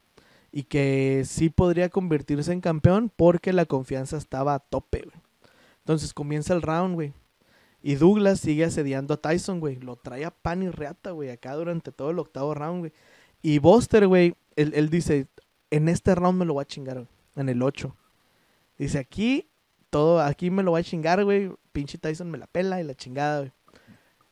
y 0.51 0.65
que 0.65 1.25
sí 1.27 1.51
podría 1.51 1.91
convertirse 1.91 2.53
en 2.53 2.61
campeón 2.63 3.13
porque 3.15 3.53
la 3.53 3.67
confianza 3.67 4.17
estaba 4.17 4.55
a 4.55 4.59
tope, 4.61 5.03
güey. 5.05 5.17
Entonces 5.81 6.15
comienza 6.15 6.55
el 6.55 6.63
round, 6.63 6.95
güey. 6.95 7.13
Y 7.89 7.95
Douglas 7.95 8.41
sigue 8.41 8.67
asediando 8.67 9.15
a 9.15 9.17
Tyson, 9.17 9.61
güey. 9.61 9.77
Lo 9.77 9.97
trae 9.97 10.27
a 10.27 10.31
pan 10.31 10.63
y 10.63 10.69
reata, 10.69 11.13
güey, 11.13 11.31
acá 11.31 11.55
durante 11.55 11.91
todo 11.91 12.11
el 12.11 12.19
octavo 12.19 12.53
round, 12.53 12.81
güey. 12.81 12.93
Y 13.41 13.61
Buster, 13.61 14.07
güey, 14.07 14.35
él, 14.57 14.73
él 14.75 14.91
dice, 14.91 15.27
en 15.71 15.89
este 15.89 16.15
round 16.15 16.39
me 16.39 16.45
lo 16.45 16.53
voy 16.53 16.61
a 16.61 16.67
chingar, 16.67 16.97
güey, 16.97 17.09
en 17.37 17.49
el 17.49 17.63
8. 17.63 17.97
Dice, 18.77 18.99
aquí, 18.99 19.49
todo, 19.89 20.21
aquí 20.21 20.51
me 20.51 20.63
lo 20.63 20.73
voy 20.73 20.83
a 20.83 20.85
chingar, 20.85 21.25
güey. 21.25 21.51
Pinche 21.73 21.97
Tyson 21.97 22.31
me 22.31 22.37
la 22.37 22.47
pela 22.47 22.79
y 22.79 22.85
la 22.85 22.95
chingada, 22.95 23.39
güey. 23.39 23.53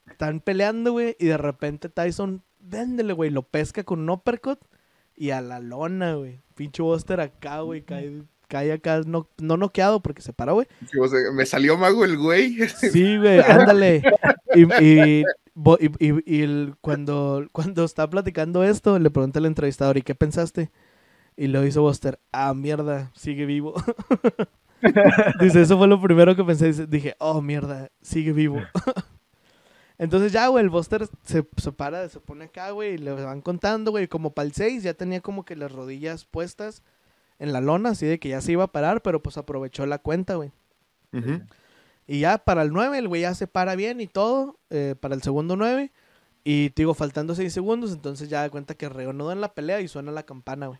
Están 0.06 0.40
peleando, 0.40 0.92
güey, 0.92 1.16
y 1.18 1.24
de 1.24 1.38
repente 1.38 1.88
Tyson, 1.88 2.42
véndele, 2.58 3.14
güey, 3.14 3.30
lo 3.30 3.42
pesca 3.42 3.84
con 3.84 4.00
un 4.00 4.10
uppercut 4.10 4.60
y 5.14 5.30
a 5.30 5.40
la 5.40 5.60
lona, 5.60 6.12
güey. 6.16 6.42
Pinche 6.56 6.82
Buster 6.82 7.20
acá, 7.20 7.62
güey, 7.62 7.80
cae, 7.86 8.22
cae 8.48 8.72
acá, 8.72 9.02
no, 9.06 9.28
no 9.38 9.56
noqueado 9.56 10.00
porque 10.02 10.22
se 10.22 10.32
paró, 10.32 10.54
güey. 10.54 10.66
Sí, 10.90 10.98
o 10.98 11.08
sea, 11.08 11.18
me 11.32 11.46
salió 11.46 11.76
mago 11.76 12.04
el 12.04 12.16
güey. 12.18 12.56
Sí, 12.92 13.16
güey, 13.18 13.40
ándale. 13.40 14.02
Y, 14.54 14.62
y, 14.84 15.24
bo- 15.54 15.78
y- 15.80 15.90
y- 16.06 16.22
y 16.38 16.42
el- 16.42 16.74
cuando, 16.80 17.46
cuando 17.52 17.84
está 17.84 18.08
platicando 18.08 18.64
esto, 18.64 18.98
le 18.98 19.10
pregunta 19.10 19.38
al 19.38 19.46
entrevistador, 19.46 19.96
¿y 19.96 20.02
qué 20.02 20.14
pensaste? 20.14 20.70
Y 21.36 21.48
lo 21.48 21.66
hizo 21.66 21.82
Buster, 21.82 22.18
ah, 22.32 22.54
mierda, 22.54 23.10
sigue 23.14 23.44
vivo. 23.46 23.74
Dice, 25.40 25.62
eso 25.62 25.76
fue 25.78 25.88
lo 25.88 26.00
primero 26.00 26.36
que 26.36 26.44
pensé. 26.44 26.66
Dice- 26.66 26.86
Dije, 26.86 27.16
oh, 27.18 27.40
mierda, 27.42 27.90
sigue 28.02 28.32
vivo. 28.32 28.60
Entonces 29.98 30.30
ya, 30.32 30.48
güey, 30.48 30.62
el 30.62 30.68
Buster 30.70 31.06
se, 31.22 31.46
se 31.56 31.72
para, 31.72 32.08
se 32.10 32.20
pone 32.20 32.44
acá, 32.44 32.70
güey, 32.70 32.94
y 32.94 32.98
le 32.98 33.12
van 33.12 33.40
contando, 33.40 33.90
güey, 33.90 34.08
como 34.08 34.34
para 34.34 34.46
el 34.46 34.52
6 34.52 34.82
ya 34.82 34.92
tenía 34.92 35.22
como 35.22 35.44
que 35.46 35.56
las 35.56 35.72
rodillas 35.72 36.26
puestas 36.26 36.82
en 37.38 37.52
la 37.52 37.60
lona, 37.60 37.90
así 37.90 38.06
de 38.06 38.18
que 38.18 38.28
ya 38.30 38.40
se 38.40 38.52
iba 38.52 38.64
a 38.64 38.72
parar, 38.72 39.02
pero 39.02 39.22
pues 39.22 39.36
aprovechó 39.36 39.84
la 39.86 39.98
cuenta, 39.98 40.34
güey. 40.36 40.52
Y 42.06 42.20
ya 42.20 42.38
para 42.38 42.62
el 42.62 42.72
9, 42.72 42.98
el 42.98 43.08
güey 43.08 43.22
ya 43.22 43.34
se 43.34 43.46
para 43.46 43.74
bien 43.74 44.00
y 44.00 44.06
todo. 44.06 44.58
eh, 44.70 44.94
para 44.98 45.14
el 45.14 45.22
segundo 45.22 45.56
9. 45.56 45.90
Y 46.44 46.70
te 46.70 46.82
digo, 46.82 46.94
faltando 46.94 47.34
6 47.34 47.52
segundos. 47.52 47.92
Entonces 47.92 48.28
ya 48.28 48.42
da 48.42 48.50
cuenta 48.50 48.74
que 48.74 48.88
reanudó 48.88 49.32
en 49.32 49.40
la 49.40 49.52
pelea 49.54 49.80
y 49.80 49.88
suena 49.88 50.12
la 50.12 50.22
campana, 50.22 50.68
güey. 50.68 50.78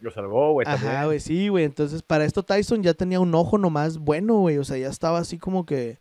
Lo 0.00 0.10
salvó, 0.10 0.52
güey. 0.52 0.66
Ajá, 0.66 1.04
güey, 1.06 1.20
sí, 1.20 1.48
güey. 1.48 1.64
Entonces 1.64 2.02
para 2.02 2.24
esto 2.24 2.42
Tyson 2.42 2.82
ya 2.82 2.94
tenía 2.94 3.20
un 3.20 3.34
ojo 3.34 3.58
nomás 3.58 3.98
bueno, 3.98 4.38
güey. 4.38 4.58
O 4.58 4.64
sea, 4.64 4.76
ya 4.76 4.88
estaba 4.88 5.18
así 5.18 5.38
como 5.38 5.64
que. 5.66 5.98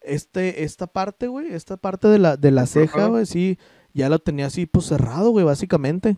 Este, 0.00 0.64
esta 0.64 0.86
parte, 0.86 1.28
güey. 1.28 1.54
Esta 1.54 1.78
parte 1.78 2.08
de 2.08 2.18
la, 2.18 2.36
de 2.36 2.50
la 2.50 2.66
ceja, 2.66 3.06
güey, 3.06 3.24
sí. 3.24 3.58
Ya 3.94 4.08
lo 4.10 4.18
tenía 4.18 4.46
así, 4.46 4.66
pues 4.66 4.86
cerrado, 4.86 5.30
güey, 5.30 5.46
básicamente. 5.46 6.16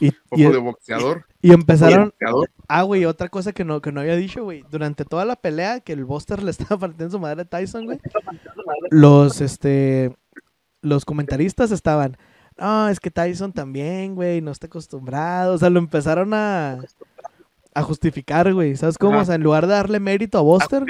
Y, 0.00 0.12
de 0.42 0.56
boxeador. 0.58 1.26
y 1.40 1.52
empezaron, 1.52 2.10
Boxeador. 2.10 2.50
Ah, 2.68 2.82
güey, 2.82 3.04
otra 3.04 3.28
cosa 3.28 3.52
que 3.52 3.64
no, 3.64 3.80
que 3.80 3.92
no 3.92 4.00
había 4.00 4.16
dicho, 4.16 4.44
güey. 4.44 4.64
Durante 4.70 5.04
toda 5.04 5.24
la 5.24 5.36
pelea 5.36 5.80
que 5.80 5.92
el 5.92 6.04
Buster 6.04 6.42
le 6.42 6.50
estaba 6.52 6.78
partiendo 6.78 7.10
su 7.10 7.18
madre 7.18 7.42
a 7.42 7.44
Tyson, 7.44 7.84
güey. 7.86 8.00
Los, 8.90 9.40
este, 9.40 10.14
los 10.80 11.04
comentaristas 11.04 11.70
estaban, 11.70 12.16
no, 12.58 12.88
es 12.88 13.00
que 13.00 13.10
Tyson 13.10 13.52
también, 13.52 14.14
güey, 14.14 14.40
no 14.40 14.50
está 14.50 14.66
acostumbrado. 14.66 15.54
O 15.54 15.58
sea, 15.58 15.70
lo 15.70 15.78
empezaron 15.78 16.34
a, 16.34 16.78
a 17.74 17.82
justificar, 17.82 18.52
güey. 18.52 18.76
¿Sabes 18.76 18.98
cómo? 18.98 19.14
Ajá. 19.14 19.22
O 19.22 19.24
sea, 19.26 19.34
en 19.34 19.42
lugar 19.42 19.66
de 19.66 19.74
darle 19.74 20.00
mérito 20.00 20.38
a 20.38 20.42
Buster, 20.42 20.84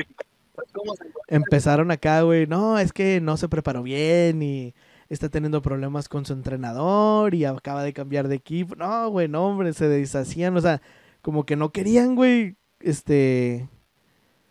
¿Cómo 0.72 0.94
se 0.94 1.04
empezaron 1.28 1.90
acá, 1.90 2.22
güey, 2.22 2.46
no, 2.46 2.78
es 2.78 2.92
que 2.92 3.20
no 3.20 3.36
se 3.36 3.48
preparó 3.48 3.82
bien 3.82 4.42
y 4.42 4.74
está 5.14 5.28
teniendo 5.28 5.60
problemas 5.62 6.08
con 6.08 6.24
su 6.24 6.32
entrenador 6.32 7.34
y 7.34 7.44
acaba 7.44 7.82
de 7.82 7.92
cambiar 7.92 8.28
de 8.28 8.36
equipo. 8.36 8.74
No, 8.76 9.10
güey, 9.10 9.28
no, 9.28 9.46
hombre, 9.46 9.72
se 9.72 9.88
deshacían, 9.88 10.56
o 10.56 10.60
sea, 10.60 10.80
como 11.20 11.44
que 11.44 11.56
no 11.56 11.70
querían, 11.70 12.14
güey, 12.14 12.56
este, 12.80 13.68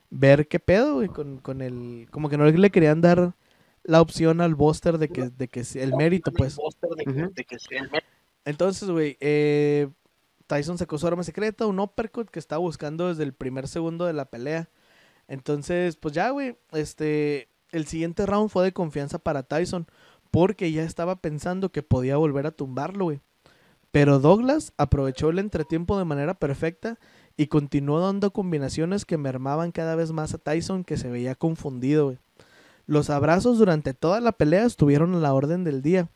ver 0.09 0.47
qué 0.47 0.59
pedo, 0.59 0.95
güey, 0.95 1.07
con, 1.07 1.39
con 1.39 1.61
el, 1.61 2.07
como 2.11 2.29
que 2.29 2.37
no 2.37 2.45
le 2.45 2.69
querían 2.69 3.01
dar 3.01 3.35
la 3.83 4.01
opción 4.01 4.41
al 4.41 4.53
Buster 4.53 4.97
de 4.97 5.09
que, 5.09 5.29
de 5.29 5.47
que 5.47 5.63
sea 5.63 5.83
el 5.83 5.95
mérito, 5.95 6.31
pues. 6.31 6.57
Entonces, 8.45 8.89
güey, 8.89 9.17
eh, 9.19 9.89
Tyson 10.47 10.77
sacó 10.77 10.97
su 10.97 11.07
arma 11.07 11.23
secreta, 11.23 11.65
un 11.65 11.79
uppercut 11.79 12.29
que 12.29 12.39
estaba 12.39 12.59
buscando 12.59 13.07
desde 13.07 13.23
el 13.23 13.33
primer 13.33 13.67
segundo 13.67 14.05
de 14.05 14.13
la 14.13 14.25
pelea. 14.25 14.69
Entonces, 15.27 15.95
pues 15.95 16.13
ya, 16.13 16.29
güey, 16.29 16.57
este, 16.71 17.49
el 17.71 17.87
siguiente 17.87 18.25
round 18.25 18.49
fue 18.49 18.65
de 18.65 18.73
confianza 18.73 19.17
para 19.17 19.43
Tyson, 19.43 19.87
porque 20.31 20.71
ya 20.71 20.83
estaba 20.83 21.17
pensando 21.17 21.71
que 21.71 21.83
podía 21.83 22.17
volver 22.17 22.47
a 22.47 22.51
tumbarlo, 22.51 23.05
güey. 23.05 23.21
Pero 23.91 24.19
Douglas 24.19 24.73
aprovechó 24.77 25.29
el 25.29 25.39
entretiempo 25.39 25.97
de 25.97 26.05
manera 26.05 26.33
perfecta 26.33 26.97
y 27.35 27.47
continuó 27.47 27.99
dando 27.99 28.31
combinaciones 28.31 29.05
que 29.05 29.17
mermaban 29.17 29.71
cada 29.71 29.95
vez 29.95 30.13
más 30.13 30.33
a 30.33 30.37
Tyson, 30.37 30.85
que 30.85 30.97
se 30.97 31.09
veía 31.09 31.35
confundido, 31.35 32.05
güey. 32.05 32.17
Los 32.87 33.09
abrazos 33.09 33.57
durante 33.57 33.93
toda 33.93 34.21
la 34.21 34.31
pelea 34.31 34.65
estuvieron 34.65 35.13
a 35.15 35.19
la 35.19 35.33
orden 35.33 35.63
del 35.63 35.81
día, 35.81 36.09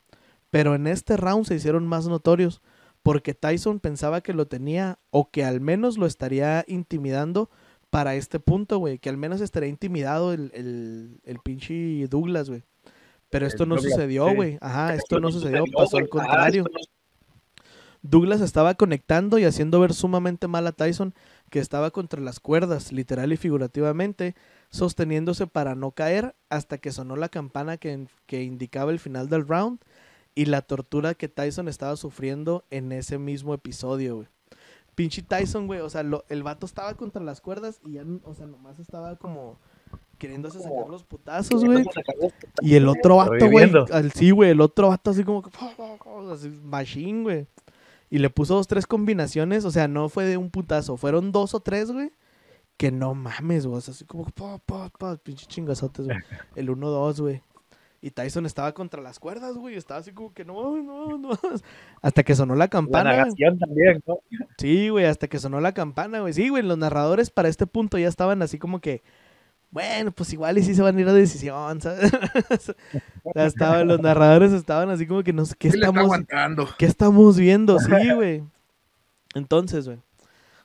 pero 0.50 0.74
en 0.74 0.86
este 0.86 1.16
round 1.16 1.46
se 1.46 1.54
hicieron 1.54 1.86
más 1.86 2.08
notorios, 2.08 2.62
porque 3.02 3.34
Tyson 3.34 3.78
pensaba 3.78 4.20
que 4.20 4.32
lo 4.32 4.46
tenía 4.46 4.98
o 5.10 5.30
que 5.30 5.44
al 5.44 5.60
menos 5.60 5.96
lo 5.96 6.06
estaría 6.06 6.64
intimidando 6.66 7.50
para 7.90 8.14
este 8.14 8.40
punto, 8.40 8.78
güey, 8.78 8.98
que 8.98 9.08
al 9.08 9.16
menos 9.16 9.40
estaría 9.40 9.68
intimidado 9.68 10.32
el, 10.32 10.50
el, 10.54 11.20
el 11.24 11.38
pinche 11.38 12.06
Douglas, 12.08 12.48
güey. 12.48 12.64
Pero 13.30 13.46
esto 13.46 13.66
no 13.66 13.78
sucedió, 13.78 14.28
sí. 14.28 14.34
güey. 14.34 14.58
Ajá, 14.60 14.94
esto 14.94 15.20
no 15.20 15.30
sucedió, 15.32 15.58
sucedió, 15.60 15.78
pasó 15.78 15.96
al 15.98 16.08
contrario. 16.08 16.62
no- 16.64 16.70
Douglas 18.02 18.40
estaba 18.40 18.74
conectando 18.74 19.38
y 19.38 19.44
haciendo 19.44 19.80
ver 19.80 19.92
sumamente 19.92 20.46
mal 20.46 20.64
a 20.68 20.72
Tyson, 20.72 21.12
que 21.50 21.58
estaba 21.58 21.90
contra 21.90 22.20
las 22.20 22.38
cuerdas, 22.38 22.92
literal 22.92 23.32
y 23.32 23.36
figurativamente, 23.36 24.36
sosteniéndose 24.70 25.48
para 25.48 25.74
no 25.74 25.90
caer 25.90 26.36
hasta 26.48 26.78
que 26.78 26.92
sonó 26.92 27.16
la 27.16 27.28
campana 27.28 27.78
que, 27.78 28.06
que 28.26 28.44
indicaba 28.44 28.92
el 28.92 29.00
final 29.00 29.28
del 29.28 29.48
round 29.48 29.80
y 30.36 30.44
la 30.44 30.62
tortura 30.62 31.14
que 31.14 31.28
Tyson 31.28 31.66
estaba 31.66 31.96
sufriendo 31.96 32.64
en 32.70 32.92
ese 32.92 33.18
mismo 33.18 33.54
episodio, 33.54 34.16
güey. 34.16 34.28
Pinche 34.94 35.22
Tyson, 35.22 35.66
güey, 35.66 35.80
o 35.80 35.90
sea, 35.90 36.04
lo- 36.04 36.24
el 36.28 36.42
vato 36.44 36.64
estaba 36.64 36.94
contra 36.94 37.22
las 37.22 37.40
cuerdas 37.40 37.80
y 37.84 37.92
ya, 37.94 38.04
o 38.22 38.34
sea, 38.34 38.46
nomás 38.46 38.78
estaba 38.78 39.16
como 39.16 39.58
queriéndose 40.16 40.60
sacar 40.60 40.88
los 40.88 41.04
putazos, 41.04 41.64
güey. 41.64 41.84
Y 42.60 42.74
el 42.74 42.88
otro 42.88 43.16
vato, 43.16 43.50
güey. 43.50 43.70
Sí, 44.14 44.30
güey. 44.30 44.50
El 44.50 44.60
otro 44.60 44.88
vato 44.88 45.10
así 45.10 45.24
como 45.24 45.42
que. 45.42 45.50
Así, 46.32 46.48
machine, 46.64 47.22
güey. 47.22 47.46
Y 48.10 48.18
le 48.18 48.30
puso 48.30 48.54
dos, 48.54 48.66
tres 48.66 48.86
combinaciones. 48.86 49.64
O 49.64 49.70
sea, 49.70 49.88
no 49.88 50.08
fue 50.08 50.24
de 50.24 50.36
un 50.36 50.50
putazo. 50.50 50.96
Fueron 50.96 51.32
dos 51.32 51.54
o 51.54 51.60
tres, 51.60 51.90
güey. 51.90 52.12
Que 52.76 52.90
no 52.90 53.14
mames, 53.14 53.66
güey. 53.66 53.78
o 53.78 53.80
sea, 53.80 53.92
así 53.92 54.04
como. 54.04 54.24
Pa, 54.26 54.58
pa, 54.58 54.90
pa, 54.90 55.16
pinche 55.16 55.46
chingazotes, 55.46 56.06
güey. 56.06 56.18
El 56.56 56.68
1-2, 56.68 57.20
güey. 57.20 57.42
Y 58.02 58.10
Tyson 58.10 58.46
estaba 58.46 58.72
contra 58.72 59.02
las 59.02 59.18
cuerdas, 59.18 59.56
güey. 59.56 59.74
Estaba 59.74 59.98
así 59.98 60.12
como 60.12 60.32
que 60.32 60.44
no, 60.44 60.76
no, 60.76 61.18
no. 61.18 61.30
Hasta 62.02 62.22
que 62.22 62.36
sonó 62.36 62.54
la 62.54 62.66
La 62.66 62.68
campana. 62.68 63.16
narración 63.16 63.58
también, 63.58 64.00
¿no? 64.06 64.18
Sí, 64.58 64.90
güey, 64.90 65.06
hasta 65.06 65.26
que 65.26 65.38
sonó 65.38 65.60
la 65.60 65.72
campana, 65.72 66.20
güey. 66.20 66.32
Sí, 66.32 66.48
güey, 66.48 66.62
los 66.62 66.78
narradores 66.78 67.30
para 67.30 67.48
este 67.48 67.66
punto 67.66 67.98
ya 67.98 68.06
estaban 68.06 68.42
así 68.42 68.58
como 68.58 68.80
que, 68.80 69.02
bueno, 69.76 70.10
pues 70.10 70.32
igual 70.32 70.56
y 70.56 70.62
sí 70.62 70.74
se 70.74 70.80
van 70.80 70.96
a 70.96 71.00
ir 71.02 71.06
a 71.06 71.12
decisión, 71.12 71.82
¿sabes? 71.82 72.10
Estaban, 73.34 73.86
los 73.86 74.00
narradores 74.00 74.52
estaban 74.52 74.88
así 74.88 75.06
como 75.06 75.22
que 75.22 75.34
no 75.34 75.44
sé 75.44 75.54
qué 75.58 75.70
Sí 75.70 75.76
estamos, 75.76 76.04
aguantando. 76.04 76.66
qué 76.78 76.86
estamos 76.86 77.36
viendo, 77.36 77.78
sí, 77.78 77.90
güey. 78.14 78.42
Entonces, 79.34 79.84
güey, 79.84 79.98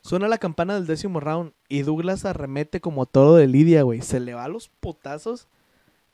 suena 0.02 0.30
la 0.30 0.38
campana 0.38 0.76
del 0.76 0.88
décimo 0.88 1.20
round 1.20 1.52
y 1.68 1.82
Douglas 1.82 2.24
arremete 2.24 2.80
como 2.80 3.06
todo 3.06 3.36
de 3.36 3.48
Lidia, 3.48 3.84
güey. 3.84 4.02
Se 4.02 4.22
le 4.22 4.34
va 4.34 4.46
a 4.46 4.48
los 4.48 4.70
potazos, 4.80 5.50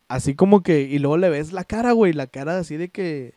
así 0.08 0.34
como 0.34 0.64
que, 0.64 0.82
y 0.82 0.98
luego 0.98 1.18
le 1.18 1.30
ves 1.30 1.54
la 1.54 1.66
cara, 1.66 1.92
güey, 1.92 2.14
la 2.14 2.26
cara 2.26 2.58
así 2.58 2.78
de 2.78 2.90
que 2.90 3.36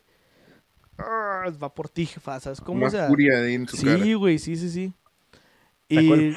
"Ah, 0.96 1.52
va 1.62 1.74
por 1.74 1.90
ti, 1.90 2.06
jefa, 2.06 2.40
¿sabes 2.40 2.62
cómo? 2.62 2.80
Más 2.80 2.94
O 2.94 2.96
sea, 2.96 3.08
furia 3.08 3.42
ahí 3.42 3.56
en 3.56 3.68
su 3.68 3.76
cara. 3.76 4.02
Sí, 4.02 4.14
güey, 4.14 4.38
sí, 4.38 4.56
sí, 4.56 4.70
sí. 4.70 4.94
Y. 5.90 6.34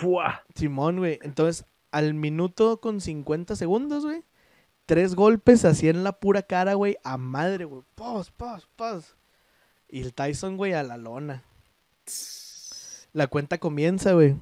Simón, 0.56 0.98
güey. 0.98 1.20
Entonces, 1.22 1.66
al 1.94 2.16
minuto 2.16 2.82
con 2.82 3.00
50 3.00 3.56
segundos, 3.56 4.04
güey. 4.04 4.24
Tres 4.88 5.14
golpes 5.16 5.64
así 5.64 5.88
en 5.88 6.04
la 6.04 6.14
pura 6.14 6.42
cara, 6.42 6.74
güey. 6.74 6.98
A 7.04 7.18
madre, 7.18 7.66
güey. 7.66 7.84
Pos, 7.94 8.32
pos, 8.32 8.68
pos. 8.76 9.16
Y 9.88 10.02
el 10.02 10.14
Tyson, 10.14 10.58
güey, 10.58 10.74
a 10.74 10.82
la 10.82 10.98
lona. 10.98 11.44
La 13.14 13.28
cuenta 13.28 13.60
comienza, 13.60 14.14
güey. 14.14 14.36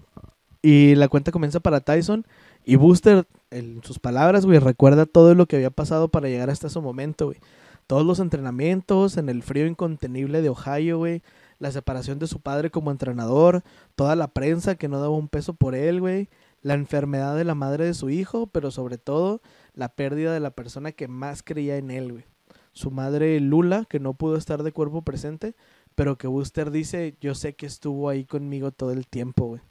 Y 0.62 0.96
la 0.96 1.10
cuenta 1.10 1.34
comienza 1.34 1.60
para 1.60 1.82
Tyson. 1.82 2.26
Y 2.64 2.78
Booster, 2.78 3.28
en 3.50 3.84
sus 3.84 4.00
palabras, 4.00 4.46
güey, 4.46 4.60
recuerda 4.60 5.06
todo 5.06 5.36
lo 5.36 5.46
que 5.46 5.58
había 5.58 5.72
pasado 5.72 6.08
para 6.08 6.30
llegar 6.30 6.50
hasta 6.50 6.68
ese 6.68 6.80
momento, 6.80 7.26
güey. 7.26 7.40
Todos 7.86 8.06
los 8.06 8.20
entrenamientos 8.20 9.18
en 9.18 9.28
el 9.28 9.44
frío 9.44 9.68
incontenible 9.68 10.42
de 10.42 10.48
Ohio, 10.48 11.00
güey. 11.00 11.22
La 11.60 11.72
separación 11.72 12.18
de 12.18 12.28
su 12.28 12.40
padre 12.40 12.72
como 12.72 12.92
entrenador. 12.92 13.64
Toda 13.96 14.16
la 14.16 14.30
prensa 14.30 14.76
que 14.76 14.88
no 14.88 15.02
daba 15.02 15.16
un 15.18 15.28
peso 15.28 15.54
por 15.54 15.76
él, 15.76 16.00
güey. 16.00 16.30
La 16.62 16.76
enfermedad 16.76 17.36
de 17.36 17.44
la 17.44 17.56
madre 17.56 17.86
de 17.86 17.94
su 17.94 18.10
hijo, 18.10 18.48
pero 18.48 18.72
sobre 18.72 18.98
todo 18.98 19.42
la 19.74 19.96
pérdida 19.96 20.34
de 20.34 20.40
la 20.40 20.52
persona 20.52 20.92
que 20.92 21.08
más 21.08 21.44
creía 21.44 21.78
en 21.78 21.92
él, 21.92 22.12
güey. 22.12 22.26
Su 22.74 22.92
madre 22.92 23.40
Lula, 23.40 23.86
que 23.90 24.00
no 24.00 24.14
pudo 24.14 24.38
estar 24.38 24.64
de 24.64 24.72
cuerpo 24.72 25.02
presente, 25.02 25.56
pero 25.96 26.18
que 26.18 26.28
Buster 26.28 26.72
dice, 26.72 27.18
yo 27.20 27.36
sé 27.36 27.56
que 27.56 27.66
estuvo 27.66 28.10
ahí 28.10 28.26
conmigo 28.26 28.72
todo 28.72 28.92
el 28.92 29.08
tiempo, 29.08 29.48
güey. 29.48 29.62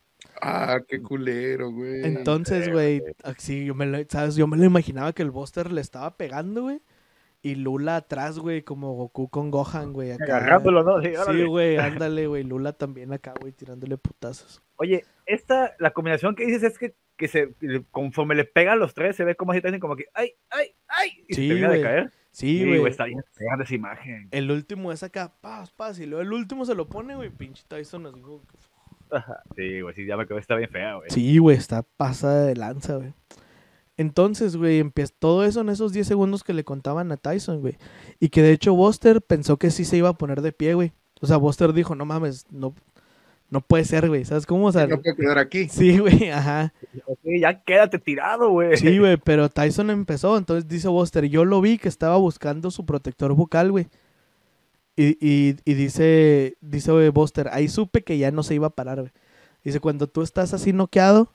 Ah, 0.42 0.80
qué 0.86 1.00
culero, 1.00 1.70
güey. 1.70 2.04
Entonces, 2.04 2.70
güey, 2.70 3.02
así 3.22 3.64
yo 3.64 3.74
me 3.74 3.86
lo, 3.86 3.98
¿sabes? 4.08 4.36
Yo 4.36 4.46
me 4.46 4.56
lo 4.56 4.64
imaginaba 4.64 5.12
que 5.12 5.22
el 5.22 5.30
Buster 5.30 5.72
le 5.72 5.80
estaba 5.80 6.16
pegando, 6.16 6.62
güey. 6.62 6.80
Y 7.42 7.54
Lula 7.54 7.96
atrás, 7.96 8.38
güey, 8.38 8.62
como 8.62 8.94
Goku 8.94 9.28
con 9.30 9.50
Gohan, 9.50 9.94
güey. 9.94 10.12
Agarrándolo, 10.12 10.82
¿no? 10.82 11.00
Sí, 11.00 11.44
güey, 11.44 11.76
ándale, 11.78 12.26
güey. 12.26 12.44
Lula 12.44 12.74
también 12.74 13.12
acá, 13.12 13.32
güey, 13.40 13.52
tirándole 13.52 13.96
putazos. 13.96 14.62
Oye, 14.76 15.04
esta, 15.34 15.74
la 15.78 15.90
combinación 15.92 16.34
que 16.34 16.46
dices 16.46 16.62
es 16.62 16.78
que, 16.78 16.94
que 17.16 17.28
se, 17.28 17.54
conforme 17.90 18.34
le 18.34 18.44
pegan 18.44 18.78
los 18.78 18.94
tres, 18.94 19.16
se 19.16 19.24
ve 19.24 19.34
como 19.36 19.52
así 19.52 19.60
como 19.78 19.96
que, 19.96 20.06
ay, 20.14 20.34
ay, 20.50 20.68
ay, 20.88 21.24
y 21.28 21.34
Sí, 21.34 21.42
se 21.42 21.48
termina 21.48 21.70
de 21.70 21.82
caer. 21.82 22.12
Sí, 22.32 22.58
Sí, 22.60 22.64
güey. 22.66 22.78
güey, 22.80 22.90
está 22.92 23.04
bien 23.04 23.22
fea 23.32 23.56
esa 23.60 23.74
imagen. 23.74 24.28
El 24.30 24.50
último 24.50 24.92
es 24.92 25.02
acá, 25.02 25.32
paz, 25.40 25.72
paz. 25.72 25.98
Y 25.98 26.06
luego 26.06 26.22
el 26.22 26.32
último 26.32 26.64
se 26.64 26.74
lo 26.76 26.88
pone, 26.88 27.16
güey. 27.16 27.28
Pinche 27.30 27.64
Tyson 27.66 28.06
así 28.06 28.20
como 28.20 28.40
que- 28.46 28.56
Sí, 29.56 29.80
güey, 29.80 29.94
sí, 29.96 30.06
ya 30.06 30.16
me 30.16 30.26
quedó, 30.26 30.38
está 30.38 30.54
bien 30.54 30.70
fea, 30.70 30.94
güey. 30.94 31.10
Sí, 31.10 31.38
güey, 31.38 31.56
está 31.56 31.82
pasada 31.82 32.46
de 32.46 32.54
lanza, 32.54 32.96
güey. 32.96 33.12
Entonces, 33.96 34.56
güey, 34.56 34.78
empieza 34.78 35.12
todo 35.18 35.44
eso 35.44 35.60
en 35.60 35.68
esos 35.68 35.92
10 35.92 36.06
segundos 36.06 36.42
que 36.42 36.54
le 36.54 36.64
contaban 36.64 37.12
a 37.12 37.16
Tyson, 37.16 37.60
güey. 37.60 37.76
Y 38.18 38.30
que 38.30 38.40
de 38.42 38.52
hecho 38.52 38.74
Buster 38.74 39.20
pensó 39.20 39.58
que 39.58 39.70
sí 39.70 39.84
se 39.84 39.96
iba 39.98 40.08
a 40.08 40.14
poner 40.16 40.40
de 40.40 40.52
pie, 40.52 40.74
güey. 40.74 40.92
O 41.20 41.26
sea, 41.26 41.36
Buster 41.36 41.72
dijo, 41.74 41.94
no 41.94 42.06
mames, 42.06 42.46
no, 42.50 42.74
no 43.50 43.60
puede 43.60 43.84
ser, 43.84 44.08
güey. 44.08 44.24
¿Sabes 44.24 44.46
cómo? 44.46 44.66
O 44.66 44.72
sea, 44.72 44.86
No 44.86 45.00
puedo 45.00 45.16
quedar 45.16 45.38
aquí. 45.38 45.68
sí, 45.68 45.98
güey, 45.98 46.30
ajá. 46.30 46.72
Ok, 47.04 47.18
ya 47.40 47.62
quédate 47.62 47.98
tirado, 47.98 48.50
güey. 48.50 48.76
Sí, 48.76 48.98
güey, 48.98 49.16
pero 49.16 49.48
Tyson 49.48 49.90
empezó. 49.90 50.38
Entonces 50.38 50.68
dice 50.68 50.88
Buster, 50.88 51.24
yo 51.26 51.44
lo 51.44 51.60
vi 51.60 51.78
que 51.78 51.88
estaba 51.88 52.16
buscando 52.16 52.70
su 52.70 52.86
protector 52.86 53.34
bucal, 53.34 53.70
güey. 53.72 53.88
Y, 54.96 55.16
y, 55.20 55.56
y 55.64 55.74
dice, 55.74 56.56
dice 56.60 56.92
güey, 56.92 57.08
Buster, 57.10 57.48
ahí 57.52 57.68
supe 57.68 58.02
que 58.02 58.18
ya 58.18 58.30
no 58.30 58.42
se 58.42 58.54
iba 58.54 58.68
a 58.68 58.74
parar, 58.74 59.00
güey. 59.00 59.12
Dice, 59.64 59.80
cuando 59.80 60.06
tú 60.06 60.22
estás 60.22 60.54
así 60.54 60.72
noqueado, 60.72 61.32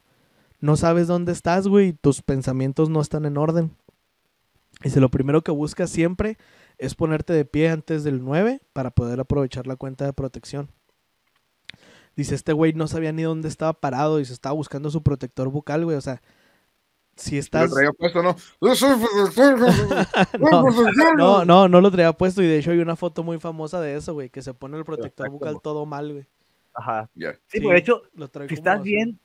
no 0.60 0.76
sabes 0.76 1.06
dónde 1.06 1.32
estás, 1.32 1.68
güey, 1.68 1.88
y 1.88 1.92
tus 1.92 2.22
pensamientos 2.22 2.90
no 2.90 3.00
están 3.00 3.24
en 3.24 3.36
orden. 3.36 3.70
Dice, 4.82 5.00
lo 5.00 5.10
primero 5.10 5.42
que 5.42 5.52
buscas 5.52 5.90
siempre 5.90 6.38
es 6.78 6.94
ponerte 6.94 7.32
de 7.32 7.44
pie 7.44 7.68
antes 7.70 8.04
del 8.04 8.22
9 8.22 8.60
para 8.72 8.90
poder 8.90 9.20
aprovechar 9.20 9.66
la 9.66 9.76
cuenta 9.76 10.04
de 10.04 10.12
protección. 10.12 10.68
Dice, 12.16 12.34
este 12.34 12.52
güey 12.54 12.72
no 12.72 12.88
sabía 12.88 13.12
ni 13.12 13.22
dónde 13.22 13.48
estaba 13.48 13.74
parado 13.74 14.18
y 14.20 14.24
se 14.24 14.32
estaba 14.32 14.54
buscando 14.54 14.90
su 14.90 15.02
protector 15.02 15.50
bucal, 15.50 15.84
güey. 15.84 15.98
O 15.98 16.00
sea, 16.00 16.22
si 17.14 17.34
Lo 17.36 17.40
estás... 17.40 17.72
traía 17.72 17.92
puesto, 17.92 18.22
¿no? 18.22 18.34
No, 20.38 20.64
no, 21.14 21.44
no, 21.44 21.68
no 21.68 21.80
lo 21.80 21.90
traía 21.90 22.14
puesto 22.14 22.42
y 22.42 22.46
de 22.46 22.58
hecho 22.58 22.70
hay 22.70 22.78
una 22.78 22.96
foto 22.96 23.22
muy 23.22 23.38
famosa 23.38 23.80
de 23.80 23.96
eso, 23.96 24.14
güey, 24.14 24.30
que 24.30 24.40
se 24.40 24.54
pone 24.54 24.78
el 24.78 24.84
protector 24.84 25.28
bucal 25.28 25.60
todo 25.62 25.84
mal, 25.84 26.12
güey. 26.12 26.26
Ajá. 26.72 27.10
Ya. 27.14 27.38
Sí, 27.46 27.60
de 27.60 27.76
hecho, 27.76 28.02
lo 28.14 28.28
trae 28.28 28.48
si 28.48 28.54
estás 28.54 28.80
así, 28.80 28.90
bien, 28.90 29.18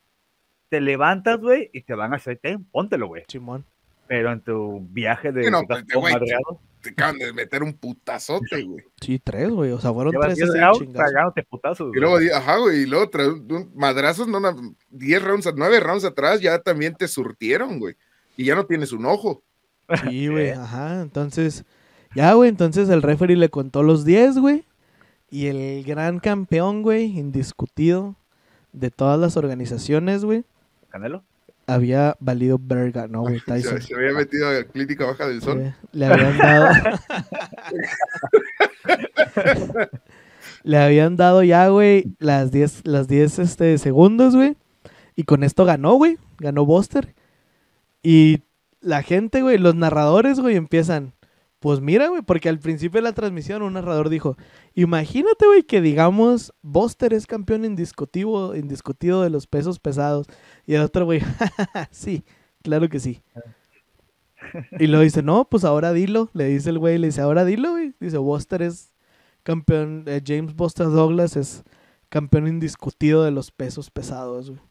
te 0.70 0.82
levantas, 0.82 1.40
güey, 1.40 1.70
y 1.74 1.82
te 1.82 1.96
van 1.96 2.14
a 2.14 2.18
hacer, 2.18 2.38
ten, 2.38 2.64
póntelo, 2.66 3.08
güey. 3.08 3.24
Chimón. 3.26 3.66
Pero 4.08 4.32
en 4.32 4.42
tu 4.42 4.82
viaje 4.90 5.32
de 5.32 5.46
Sí, 5.46 5.52
no, 5.52 5.64
pues, 5.64 5.86
güey, 5.94 6.14
madreado, 6.14 6.60
Te 6.82 6.90
acaban 6.90 7.18
de 7.18 7.32
meter 7.34 7.62
un 7.64 7.74
putazote, 7.74 8.64
güey. 8.64 8.84
Sí, 9.00 9.20
tres, 9.20 9.50
güey. 9.50 9.72
O 9.72 9.80
sea, 9.80 9.94
fueron 9.94 10.12
llevas 10.14 10.28
tres 10.28 10.38
10 10.38 10.50
así 10.50 10.60
rounds 10.60 10.80
chingados. 10.80 11.12
pagándote 11.12 11.44
putazos, 11.44 11.92
Y 11.96 12.00
luego, 12.00 12.20
di- 12.20 12.30
ajá, 12.32 12.58
güey, 12.58 12.80
y 12.82 12.86
luego 12.88 13.10
tra- 13.12 13.28
un- 13.56 13.72
madrazos, 13.76 14.28
no, 14.28 14.40
10 14.90 15.24
rounds, 15.24 15.48
9 15.56 15.80
rounds 15.80 16.06
atrás 16.06 16.42
ya 16.42 16.60
también 16.60 16.96
te 16.96 17.08
surtieron, 17.08 17.80
güey. 17.80 17.96
Y 18.36 18.46
ya 18.46 18.56
no 18.56 18.66
tienes 18.66 18.92
un 18.92 19.06
ojo. 19.06 19.44
Sí, 20.10 20.28
güey, 20.30 20.52
ajá. 20.52 21.02
Entonces, 21.02 21.66
ya, 22.16 22.34
güey, 22.34 22.50
entonces 22.50 22.90
el 22.90 23.02
referee 23.02 23.36
le 23.38 23.50
contó 23.50 23.84
los 23.84 24.04
10, 24.06 24.38
güey. 24.40 24.66
Y 25.30 25.48
el 25.48 25.84
gran 25.86 26.20
campeón, 26.20 26.82
güey, 26.82 27.06
indiscutido 27.18 28.16
de 28.74 28.90
todas 28.92 29.20
las 29.20 29.38
organizaciones, 29.38 30.26
güey, 30.26 30.44
Canelo. 30.90 31.24
Había 31.74 32.16
valido 32.20 32.60
verga, 32.62 33.08
¿no, 33.08 33.22
güey? 33.22 33.40
Tyson. 33.46 33.82
Se, 33.82 33.88
se 33.88 33.96
había 33.96 34.14
metido 34.14 34.50
a 34.50 34.64
Clínica 34.64 35.06
Baja 35.06 35.28
del 35.28 35.42
Sol. 35.42 35.60
Le, 35.60 35.74
le 35.94 36.06
habían 36.06 36.38
dado. 36.38 36.74
le 40.64 40.78
habían 40.78 41.16
dado 41.16 41.44
ya, 41.44 41.68
güey, 41.70 42.14
las 42.20 42.52
10 42.52 42.86
las 42.86 43.08
10 43.08 43.40
este, 43.40 43.78
segundos, 43.78 44.36
güey. 44.36 44.58
Y 45.16 45.24
con 45.24 45.44
esto 45.44 45.66
ganó, 45.66 45.96
güey. 45.96 46.18
Ganó 46.40 46.66
Buster. 46.66 47.14
Y 48.04 48.44
la 48.80 49.04
gente, 49.04 49.42
güey, 49.42 49.58
los 49.58 49.76
narradores, 49.76 50.40
güey, 50.40 50.56
empiezan. 50.56 51.14
Pues 51.62 51.80
mira, 51.80 52.08
güey, 52.08 52.24
porque 52.24 52.50
al 52.50 52.58
principio 52.58 52.98
de 52.98 53.04
la 53.04 53.14
transmisión 53.14 53.62
un 53.62 53.74
narrador 53.74 54.10
dijo, 54.10 54.36
imagínate, 54.74 55.46
güey, 55.46 55.62
que 55.62 55.80
digamos, 55.80 56.52
Buster 56.64 57.14
es 57.14 57.28
campeón 57.28 57.66
indiscutido, 57.66 58.56
indiscutido 58.56 59.22
de 59.22 59.30
los 59.30 59.46
pesos 59.46 59.78
pesados. 59.78 60.26
Y 60.66 60.74
el 60.74 60.82
otro, 60.82 61.06
güey, 61.06 61.22
sí, 61.92 62.24
claro 62.64 62.90
que 62.90 63.00
sí. 63.00 63.22
Y 64.80 64.88
luego 64.88 65.04
dice, 65.04 65.22
no, 65.22 65.46
pues 65.46 65.64
ahora 65.64 65.94
dilo. 65.94 66.32
Le 66.34 66.46
dice 66.46 66.72
el 66.72 66.80
güey, 66.80 66.98
le 66.98 67.08
dice, 67.08 67.22
ahora 67.22 67.46
dilo, 67.46 67.74
güey. 67.74 67.94
Dice, 68.00 68.18
Buster 68.18 68.64
es 68.64 68.92
campeón, 69.44 70.06
eh, 70.08 70.20
James 70.26 70.56
Buster 70.56 70.88
Douglas 70.88 71.38
es 71.38 71.64
campeón 72.10 72.48
indiscutido 72.48 73.24
de 73.24 73.30
los 73.30 73.52
pesos 73.52 73.92
pesados, 73.92 74.50
güey. 74.50 74.71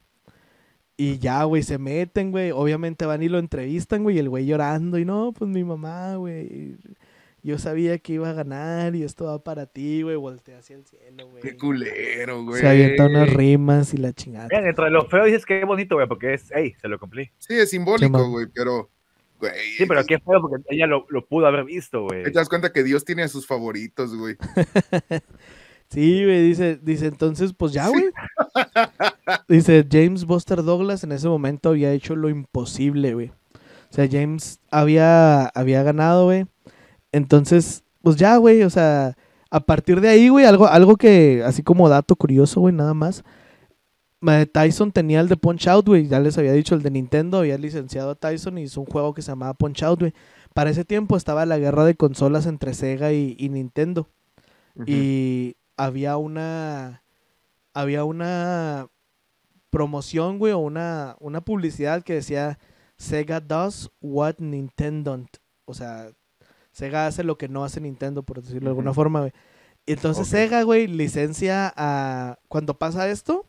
Y 1.01 1.19
ya, 1.19 1.45
güey, 1.45 1.63
se 1.63 1.79
meten, 1.79 2.31
güey. 2.31 2.51
Obviamente 2.51 3.07
van 3.07 3.23
y 3.23 3.31
lo 3.31 3.39
entrevistan, 3.39 4.03
güey. 4.03 4.17
Y 4.17 4.19
el 4.19 4.29
güey 4.29 4.45
llorando. 4.45 4.99
Y 4.99 5.07
no, 5.07 5.33
pues 5.33 5.51
mi 5.51 5.65
mamá, 5.65 6.17
güey. 6.17 6.77
Yo 7.43 7.59
sabía 7.59 7.97
que 7.97 8.13
iba 8.13 8.29
a 8.29 8.35
ganar 8.35 8.95
y 8.95 9.03
esto 9.03 9.25
va 9.25 9.43
para 9.43 9.65
ti, 9.65 10.03
güey. 10.03 10.17
Voltea 10.17 10.59
hacia 10.59 10.77
el 10.77 10.85
cielo, 10.85 11.27
güey. 11.31 11.43
Qué 11.43 11.57
culero, 11.57 12.45
güey. 12.45 12.61
Se 12.61 12.69
avienta 12.69 13.07
unas 13.07 13.33
rimas 13.33 13.95
y 13.95 13.97
la 13.97 14.13
chingada. 14.13 14.49
Mira, 14.51 14.61
dentro 14.61 14.85
de 14.85 14.91
lo 14.91 15.07
feo 15.07 15.25
dices 15.25 15.47
que 15.47 15.61
es 15.61 15.67
bonito, 15.67 15.95
güey, 15.95 16.07
porque 16.07 16.35
es, 16.35 16.53
hey, 16.55 16.75
se 16.79 16.87
lo 16.87 16.99
cumplí. 16.99 17.31
Sí, 17.39 17.55
es 17.55 17.71
simbólico, 17.71 18.29
güey, 18.29 18.49
pero, 18.55 18.91
güey. 19.39 19.53
Sí, 19.79 19.87
pero 19.87 20.05
qué 20.05 20.19
feo 20.19 20.43
porque 20.43 20.63
ella 20.69 20.87
lo, 20.87 21.07
lo 21.09 21.25
pudo 21.25 21.47
haber 21.47 21.65
visto, 21.65 22.03
güey. 22.03 22.25
Te 22.25 22.31
das 22.33 22.51
cuenta 22.51 22.75
que 22.75 22.85
Dios 22.85 23.07
tiene 23.07 23.23
a 23.23 23.29
sus 23.29 23.47
favoritos, 23.47 24.15
güey. 24.15 24.37
Sí, 25.93 26.25
güey, 26.25 26.45
dice, 26.45 26.79
dice, 26.81 27.07
entonces, 27.07 27.53
pues 27.53 27.73
ya, 27.73 27.89
güey. 27.89 28.05
Dice, 29.49 29.87
James 29.91 30.25
Buster 30.25 30.63
Douglas 30.63 31.05
en 31.05 31.13
ese 31.13 31.29
momento 31.29 31.71
había 31.71 31.93
hecho 31.93 32.17
lo 32.17 32.29
imposible, 32.29 33.15
güey. 33.15 33.29
O 33.29 33.93
sea, 33.95 34.09
James 34.11 34.61
había, 34.71 35.47
había 35.47 35.83
ganado, 35.83 36.27
güey. 36.27 36.47
Entonces, 37.13 37.83
pues 38.03 38.17
ya, 38.17 38.37
güey, 38.37 38.63
o 38.63 38.71
sea, 38.71 39.17
a 39.51 39.61
partir 39.61 40.01
de 40.01 40.09
ahí, 40.09 40.29
güey, 40.29 40.45
algo, 40.45 40.67
algo 40.69 40.97
que, 40.97 41.43
así 41.45 41.63
como 41.63 41.89
dato 41.89 42.15
curioso, 42.15 42.61
güey, 42.61 42.75
nada 42.75 42.95
más. 42.95 43.25
Tyson 44.53 44.93
tenía 44.93 45.21
el 45.21 45.29
de 45.29 45.37
Punch 45.37 45.67
Out, 45.67 45.87
güey. 45.87 46.07
Ya 46.07 46.21
les 46.21 46.37
había 46.39 46.53
dicho 46.53 46.75
el 46.75 46.83
de 46.83 46.91
Nintendo, 46.91 47.39
había 47.39 47.59
licenciado 47.59 48.11
a 48.11 48.15
Tyson 48.15 48.59
y 48.59 48.63
hizo 48.63 48.81
un 48.81 48.87
juego 48.87 49.15
que 49.15 49.23
se 49.23 49.33
llamaba 49.33 49.55
Punch 49.55 49.83
Out, 49.83 50.01
güey. 50.01 50.15
Para 50.55 50.71
ese 50.71 50.85
tiempo 50.85 51.17
estaba 51.17 51.47
la 51.47 51.59
guerra 51.59 51.85
de 51.85 51.95
consolas 51.95 52.47
entre 52.47 52.75
Sega 52.75 53.13
y, 53.13 53.35
y 53.39 53.49
Nintendo. 53.49 54.09
Y 54.87 55.57
había 55.77 56.17
una. 56.17 57.03
Había 57.73 58.05
una 58.05 58.89
promoción, 59.71 60.39
güey, 60.39 60.53
o 60.53 60.59
una, 60.59 61.17
una 61.21 61.41
publicidad 61.41 62.03
que 62.03 62.15
decía 62.15 62.59
Sega 62.97 63.41
does 63.41 63.91
what 64.01 64.37
Nintendo. 64.39 65.13
don't". 65.13 65.37
O 65.65 65.75
sea, 65.75 66.11
Sega 66.73 67.07
hace 67.07 67.25
lo 67.25 67.39
que 67.39 67.49
no 67.49 67.65
hace 67.65 67.81
Nintendo, 67.81 68.23
por 68.23 68.43
decirlo 68.43 68.67
de 68.67 68.71
alguna 68.71 68.95
forma, 68.95 69.21
güey. 69.21 69.33
Y 69.87 69.93
entonces. 69.93 70.29
Sega, 70.29 70.63
güey, 70.63 70.87
licencia 70.87 71.73
a. 71.77 72.39
Cuando 72.49 72.79
pasa 72.79 73.09
esto, 73.09 73.47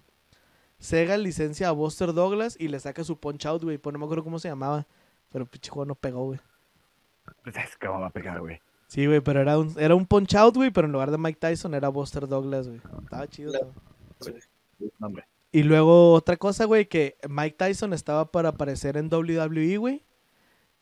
Sega 0.79 1.17
licencia 1.17 1.69
a 1.69 1.71
Buster 1.71 2.13
Douglas 2.13 2.55
y 2.59 2.67
le 2.67 2.79
saca 2.79 3.03
su 3.03 3.19
Punch 3.19 3.45
Out, 3.45 3.63
güey. 3.63 3.77
Pues 3.77 3.93
no 3.93 3.99
me 3.99 4.05
acuerdo 4.05 4.23
cómo 4.23 4.39
se 4.39 4.47
llamaba. 4.47 4.87
Pero 5.29 5.45
pinche 5.45 5.69
juego 5.69 5.85
no 5.85 5.95
pegó, 5.95 6.25
güey. 6.25 6.39
Pues 7.43 7.55
es 7.55 7.77
que 7.77 7.87
va 7.87 8.07
a 8.07 8.09
pegar, 8.09 8.39
güey. 8.39 8.59
Sí, 8.87 9.05
güey, 9.05 9.21
pero 9.21 9.39
era 9.39 9.57
un, 9.57 9.73
era 9.79 9.95
un 9.95 10.05
punch 10.05 10.35
out, 10.35 10.53
güey, 10.55 10.69
pero 10.69 10.85
en 10.85 10.91
lugar 10.91 11.11
de 11.11 11.17
Mike 11.17 11.39
Tyson 11.39 11.73
era 11.73 11.87
Buster 11.87 12.27
Douglas, 12.27 12.67
güey. 12.67 12.81
Estaba 13.03 13.27
chido. 13.27 13.53
todo. 13.53 13.73
No, 14.99 15.07
hombre. 15.07 15.25
Y 15.51 15.63
luego 15.63 16.13
otra 16.13 16.37
cosa, 16.37 16.65
güey, 16.65 16.85
que 16.87 17.17
Mike 17.27 17.57
Tyson 17.57 17.93
estaba 17.93 18.31
para 18.31 18.49
aparecer 18.49 18.97
en 18.97 19.09
WWE, 19.11 19.77
güey. 19.77 20.03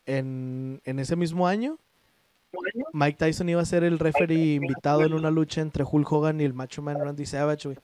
En, 0.05 0.82
en 0.86 0.99
ese 0.99 1.15
mismo 1.15 1.47
año. 1.47 1.80
Mike 2.93 3.17
Tyson 3.17 3.49
iba 3.49 3.61
a 3.61 3.65
ser 3.65 3.84
el 3.84 3.99
referee 3.99 4.55
invitado 4.55 5.03
en 5.03 5.13
una 5.13 5.30
lucha 5.30 5.61
entre 5.61 5.84
Hulk 5.84 6.11
Hogan 6.11 6.41
y 6.41 6.45
el 6.45 6.53
Macho 6.53 6.82
Man 6.82 6.99
Randy 6.99 7.26
Savage, 7.26 7.67
güey. 7.67 7.78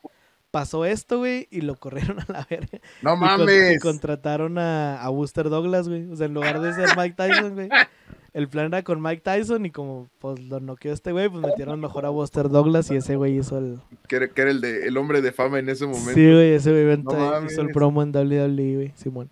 Pasó 0.56 0.86
esto, 0.86 1.18
güey, 1.18 1.50
y 1.52 1.60
lo 1.60 1.76
corrieron 1.76 2.18
a 2.30 2.32
la 2.32 2.48
verga. 2.50 2.80
No 3.02 3.16
Y, 3.16 3.20
con- 3.20 3.28
y 3.28 3.38
mames. 3.42 3.82
contrataron 3.82 4.58
a, 4.58 5.02
a 5.04 5.10
Buster 5.10 5.50
Douglas, 5.50 5.90
güey. 5.90 6.10
O 6.10 6.16
sea, 6.16 6.28
en 6.28 6.34
lugar 6.34 6.62
de 6.62 6.74
ser 6.74 6.96
Mike 6.96 7.16
Tyson, 7.18 7.56
güey. 7.56 7.68
El 8.34 8.48
plan 8.48 8.68
era 8.68 8.82
con 8.84 9.02
Mike 9.02 9.22
Tyson 9.22 9.66
y 9.66 9.72
como 9.72 10.10
pues 10.20 10.40
lo 10.40 10.62
noqueó 10.62 10.94
este 10.94 11.12
güey, 11.12 11.28
pues 11.28 11.42
metieron 11.46 11.80
mejor 11.82 12.06
a 12.06 12.10
Buster 12.10 12.48
Douglas 12.50 12.90
y 12.92 12.96
ese 12.96 13.16
güey 13.18 13.38
hizo 13.38 13.58
el... 13.58 13.80
Que 14.10 14.16
era, 14.18 14.28
que 14.30 14.42
era 14.42 14.52
el, 14.52 14.60
de, 14.62 14.88
el 14.88 14.96
hombre 14.98 15.22
de 15.22 15.32
fama 15.34 15.60
en 15.60 15.68
ese 15.70 15.86
momento. 15.86 16.14
Sí, 16.14 16.26
güey, 16.32 16.54
ese 16.54 16.72
güey 16.72 16.84
No 16.84 16.90
venta- 17.12 17.14
hizo 17.46 17.62
el 17.62 17.68
mames. 17.68 17.74
promo 17.74 18.02
en 18.04 18.12
WWE, 18.14 18.76
güey, 18.76 18.94
Simón. 18.96 19.30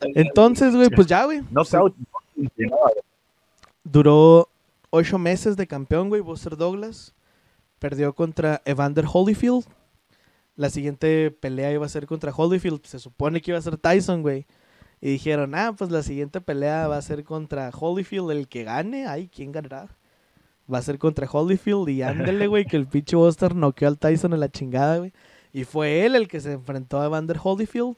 Entonces, 0.00 0.74
güey, 0.76 0.90
pues 0.90 1.06
ya, 1.08 1.24
güey. 1.24 1.42
No 1.50 1.64
Sí. 1.64 1.76
Duró 3.84 4.48
ocho 4.90 5.18
meses 5.18 5.56
de 5.56 5.66
campeón, 5.66 6.08
güey, 6.08 6.20
Buster 6.20 6.56
Douglas. 6.56 7.14
perdió 7.78 8.12
contra 8.14 8.62
Evander 8.64 9.04
Holyfield. 9.12 9.64
La 10.56 10.70
siguiente 10.70 11.30
pelea 11.30 11.72
iba 11.72 11.84
a 11.84 11.88
ser 11.88 12.06
contra 12.06 12.32
Holyfield. 12.34 12.84
Se 12.84 12.98
supone 12.98 13.40
que 13.40 13.50
iba 13.50 13.58
a 13.58 13.62
ser 13.62 13.76
Tyson, 13.76 14.22
güey. 14.22 14.46
Y 15.00 15.10
dijeron, 15.10 15.54
ah, 15.54 15.74
pues 15.76 15.90
la 15.90 16.02
siguiente 16.02 16.40
pelea 16.40 16.88
va 16.88 16.96
a 16.96 17.02
ser 17.02 17.24
contra 17.24 17.70
Holyfield. 17.70 18.30
El 18.30 18.48
que 18.48 18.64
gane, 18.64 19.06
ay, 19.06 19.28
¿quién 19.28 19.52
ganará? 19.52 19.88
Va 20.72 20.78
a 20.78 20.82
ser 20.82 20.98
contra 20.98 21.28
Holyfield. 21.30 21.88
Y 21.88 22.02
ándele, 22.02 22.46
güey, 22.46 22.64
que 22.64 22.76
el 22.76 22.86
pinche 22.86 23.16
Buster 23.16 23.54
noqueó 23.54 23.88
al 23.88 23.98
Tyson 23.98 24.32
en 24.32 24.40
la 24.40 24.48
chingada, 24.48 24.98
güey. 24.98 25.12
Y 25.52 25.64
fue 25.64 26.06
él 26.06 26.14
el 26.14 26.28
que 26.28 26.40
se 26.40 26.52
enfrentó 26.52 27.00
a 27.00 27.06
Evander 27.06 27.38
Holyfield. 27.42 27.96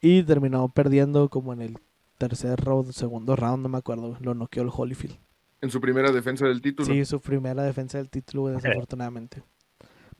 Y 0.00 0.22
terminó 0.22 0.68
perdiendo 0.70 1.28
como 1.28 1.52
en 1.52 1.60
el 1.60 1.78
tercer 2.18 2.58
round, 2.60 2.92
segundo 2.92 3.36
round, 3.36 3.62
no 3.62 3.68
me 3.68 3.78
acuerdo. 3.78 4.16
Lo 4.20 4.34
noqueó 4.34 4.62
el 4.62 4.70
Holyfield. 4.74 5.18
En 5.60 5.70
su 5.70 5.80
primera 5.80 6.10
defensa 6.10 6.46
del 6.46 6.62
título. 6.62 6.86
Sí, 6.86 7.04
su 7.04 7.20
primera 7.20 7.62
defensa 7.62 7.98
del 7.98 8.08
título, 8.08 8.42
güey, 8.42 8.54
desafortunadamente. 8.54 9.42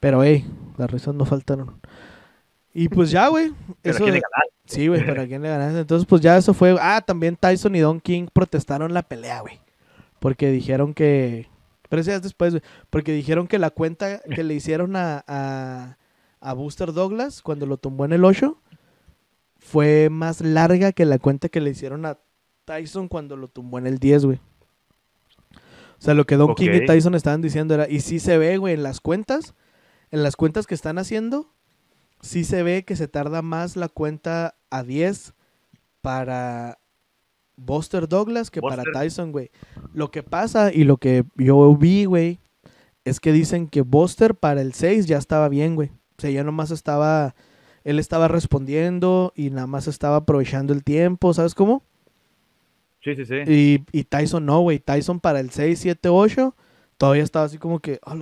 Pero, 0.01 0.25
hey, 0.25 0.47
las 0.77 0.91
risas 0.91 1.15
no 1.15 1.25
faltaron. 1.25 1.81
Y 2.73 2.89
pues 2.89 3.11
ya, 3.11 3.29
güey. 3.29 3.53
Eso, 3.83 4.05
¿quién 4.05 4.15
le 4.15 4.23
sí, 4.65 4.89
güey, 4.89 5.05
pero 5.05 5.23
a 5.23 5.27
quién 5.27 5.43
le 5.43 5.49
ganaste. 5.49 5.81
Entonces, 5.81 6.07
pues 6.07 6.23
ya 6.23 6.37
eso 6.37 6.55
fue. 6.55 6.77
Ah, 6.81 7.03
también 7.05 7.37
Tyson 7.37 7.75
y 7.75 7.81
Don 7.81 8.01
King 8.01 8.29
protestaron 8.33 8.95
la 8.95 9.03
pelea, 9.03 9.41
güey. 9.41 9.61
Porque 10.19 10.51
dijeron 10.51 10.95
que. 10.95 11.49
Pero 11.89 12.03
eso 12.03 12.11
ya 12.11 12.17
es 12.17 12.23
después, 12.23 12.55
güey. 12.55 12.63
Porque 12.89 13.13
dijeron 13.13 13.49
que 13.49 13.59
la 13.59 13.71
cuenta 13.71 14.21
que 14.21 14.45
le 14.45 14.55
hicieron 14.55 14.95
a, 14.97 15.25
a, 15.27 15.97
a 16.41 16.53
Booster 16.55 16.93
Douglas 16.93 17.43
cuando 17.43 17.67
lo 17.67 17.77
tumbó 17.77 18.05
en 18.05 18.13
el 18.13 18.25
8 18.25 18.57
fue 19.59 20.09
más 20.11 20.41
larga 20.41 20.93
que 20.93 21.05
la 21.05 21.19
cuenta 21.19 21.49
que 21.49 21.61
le 21.61 21.71
hicieron 21.71 22.07
a 22.07 22.19
Tyson 22.65 23.09
cuando 23.09 23.37
lo 23.37 23.49
tumbó 23.49 23.79
en 23.79 23.87
el 23.87 23.99
10, 23.99 24.25
güey. 24.25 24.39
O 25.57 26.03
sea, 26.03 26.15
lo 26.15 26.25
que 26.25 26.37
Don 26.37 26.55
King 26.55 26.71
y. 26.73 26.87
Tyson 26.87 27.15
estaban 27.15 27.43
diciendo 27.43 27.75
era, 27.75 27.89
y 27.89 28.01
sí 28.01 28.21
se 28.21 28.39
ve, 28.39 28.57
güey, 28.57 28.75
en 28.75 28.83
las 28.83 29.01
cuentas, 29.01 29.55
en 30.11 30.23
las 30.23 30.37
cuentas 30.37 30.67
que 30.67 30.75
están 30.75 30.99
haciendo, 30.99 31.53
sí 32.21 32.45
se 32.45 32.63
ve 32.63 32.85
que 32.85 32.97
se 32.97 33.09
tarda 33.09 33.43
más 33.43 33.77
la 33.77 33.89
cuenta 33.89 34.57
a 34.71 34.83
10 34.83 35.35
para 36.01 36.79
Buster 37.57 38.09
Douglas 38.09 38.51
que 38.51 38.61
para. 38.61 38.83
Tyson, 38.93 39.33
güey. 39.33 39.51
Lo 39.93 40.11
que 40.11 40.23
pasa 40.23 40.73
y 40.73 40.85
lo 40.85 40.97
que 40.97 41.25
yo 41.37 41.75
vi, 41.77 42.05
güey, 42.05 42.41
es 43.05 43.21
que 43.21 43.33
dicen 43.33 43.69
que 43.69 43.83
Buster 43.83 44.35
para 44.35 44.61
el 44.61 44.75
6 44.75 45.07
ya 45.07 45.19
estaba 45.19 45.49
bien, 45.49 45.75
güey. 45.75 45.91
O 46.19 46.21
sea, 46.21 46.31
ya 46.31 46.45
nomás 46.45 46.71
estaba, 46.71 47.35
él 47.85 47.99
estaba 47.99 48.29
respondiendo 48.29 49.33
y 49.35 49.51
nada 49.51 49.67
más 49.67 49.87
estaba 49.89 50.17
aprovechando 50.17 50.73
el 50.73 50.85
tiempo, 50.85 51.33
¿sabes 51.33 51.55
cómo? 51.55 51.83
Sí, 53.03 53.15
sí, 53.15 53.25
sí. 53.25 53.37
Y, 53.47 53.85
y 53.93 54.05
Tyson 54.05 54.45
no, 54.45 54.61
güey. 54.61 54.79
Tyson 54.79 55.21
para 55.21 55.41
el 55.41 55.51
6, 55.51 55.79
7, 55.79 56.09
8 56.11 56.55
todavía 56.99 57.23
estaba 57.23 57.47
así 57.47 57.57
como 57.57 57.81
que, 57.81 57.99
"A 58.05 58.15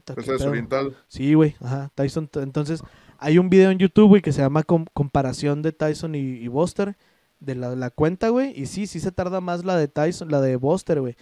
pedo". 0.00 0.32
desorientado. 0.32 0.94
Sí, 1.08 1.34
güey, 1.34 1.54
ajá, 1.60 1.90
Tyson. 1.94 2.28
Entonces, 2.34 2.82
hay 3.18 3.38
un 3.38 3.48
video 3.50 3.70
en 3.70 3.78
YouTube, 3.78 4.08
güey, 4.08 4.22
que 4.22 4.32
se 4.32 4.42
llama 4.42 4.62
Com- 4.62 4.86
Comparación 4.92 5.62
de 5.62 5.72
Tyson 5.72 6.14
y, 6.14 6.18
y 6.18 6.48
Buster, 6.48 6.96
de 7.40 7.54
la, 7.54 7.74
la 7.76 7.90
cuenta, 7.90 8.28
güey. 8.30 8.52
Y 8.58 8.66
sí, 8.66 8.86
sí 8.86 9.00
se 9.00 9.12
tarda 9.12 9.40
más 9.40 9.64
la 9.64 9.76
de 9.76 9.88
Tyson, 9.88 10.30
la 10.30 10.40
de 10.40 10.56
Buster, 10.56 11.00
güey. 11.00 11.16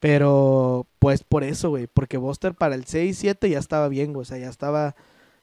Pero, 0.00 0.86
pues 1.00 1.24
por 1.24 1.42
eso, 1.42 1.70
güey, 1.70 1.88
porque 1.88 2.18
Buster 2.18 2.54
para 2.54 2.74
el 2.76 2.84
6, 2.84 3.18
7 3.18 3.50
ya 3.50 3.58
estaba 3.58 3.88
bien, 3.88 4.12
güey. 4.12 4.22
O 4.22 4.24
sea, 4.24 4.38
ya 4.38 4.48
estaba, 4.48 4.94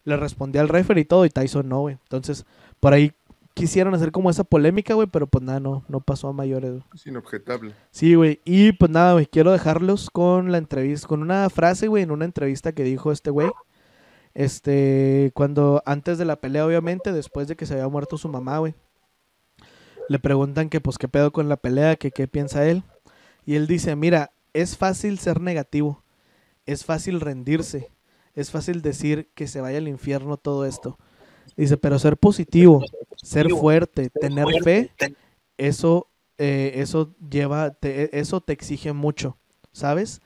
le 0.05 0.15
respondía 0.17 0.61
al 0.61 0.69
referee 0.69 1.01
y 1.01 1.05
todo, 1.05 1.25
y 1.25 1.29
Tyson 1.29 1.67
no, 1.67 1.81
güey. 1.81 1.97
Entonces, 2.03 2.45
por 2.79 2.93
ahí 2.93 3.11
quisieron 3.55 3.95
hacer 3.95 4.11
como 4.11 4.29
esa 4.29 4.43
polémica, 4.43 4.93
güey, 4.93 5.07
pero 5.07 5.25
pues 5.25 5.43
nada, 5.43 5.59
no, 5.59 5.83
no 5.87 6.01
pasó 6.01 6.27
a 6.27 6.33
mayores. 6.33 6.83
Es 6.93 7.07
inobjetable. 7.07 7.73
Sí, 7.89 8.13
güey. 8.13 8.41
Y 8.45 8.73
pues 8.73 8.91
nada, 8.91 9.13
güey, 9.13 9.25
quiero 9.25 9.51
dejarlos 9.51 10.11
con 10.11 10.51
la 10.51 10.59
entrevista, 10.59 11.07
con 11.07 11.23
una 11.23 11.49
frase, 11.49 11.87
güey, 11.87 12.03
en 12.03 12.11
una 12.11 12.25
entrevista 12.25 12.73
que 12.73 12.83
dijo 12.83 13.11
este 13.11 13.31
güey. 13.31 13.49
Este, 14.35 15.31
cuando, 15.33 15.81
antes 15.85 16.17
de 16.17 16.25
la 16.25 16.41
pelea, 16.41 16.65
obviamente, 16.65 17.13
después 17.13 17.47
de 17.47 17.55
que 17.55 17.65
se 17.65 17.73
había 17.73 17.87
muerto 17.87 18.17
su 18.17 18.27
mamá, 18.27 18.59
güey. 18.59 18.75
Le 20.09 20.19
preguntan 20.19 20.69
que, 20.69 20.81
pues, 20.81 20.97
qué 20.97 21.07
pedo 21.07 21.31
con 21.31 21.47
la 21.47 21.55
pelea, 21.55 21.95
que 21.95 22.11
qué 22.11 22.27
piensa 22.27 22.67
él. 22.67 22.83
Y 23.45 23.55
él 23.55 23.65
dice, 23.65 23.95
mira, 23.95 24.31
es 24.53 24.77
fácil 24.77 25.17
ser 25.17 25.39
negativo. 25.39 26.03
Es 26.65 26.83
fácil 26.83 27.21
rendirse. 27.21 27.89
Es 28.33 28.51
fácil 28.51 28.81
decir 28.81 29.29
que 29.33 29.47
se 29.47 29.61
vaya 29.61 29.77
al 29.77 29.87
infierno 29.87 30.35
todo 30.35 30.65
esto. 30.65 30.99
Dice, 31.55 31.77
pero 31.77 31.97
ser 31.99 32.17
positivo, 32.17 32.83
ser 33.25 33.49
fuerte, 33.49 34.09
tener 34.09 34.45
fe, 34.63 34.91
eso, 35.57 36.07
eh, 36.37 36.73
eso 36.75 37.13
lleva, 37.29 37.71
te- 37.71 38.17
eso 38.19 38.41
te 38.41 38.53
exige 38.53 38.93
mucho, 38.93 39.37
¿sabes? 39.71 40.21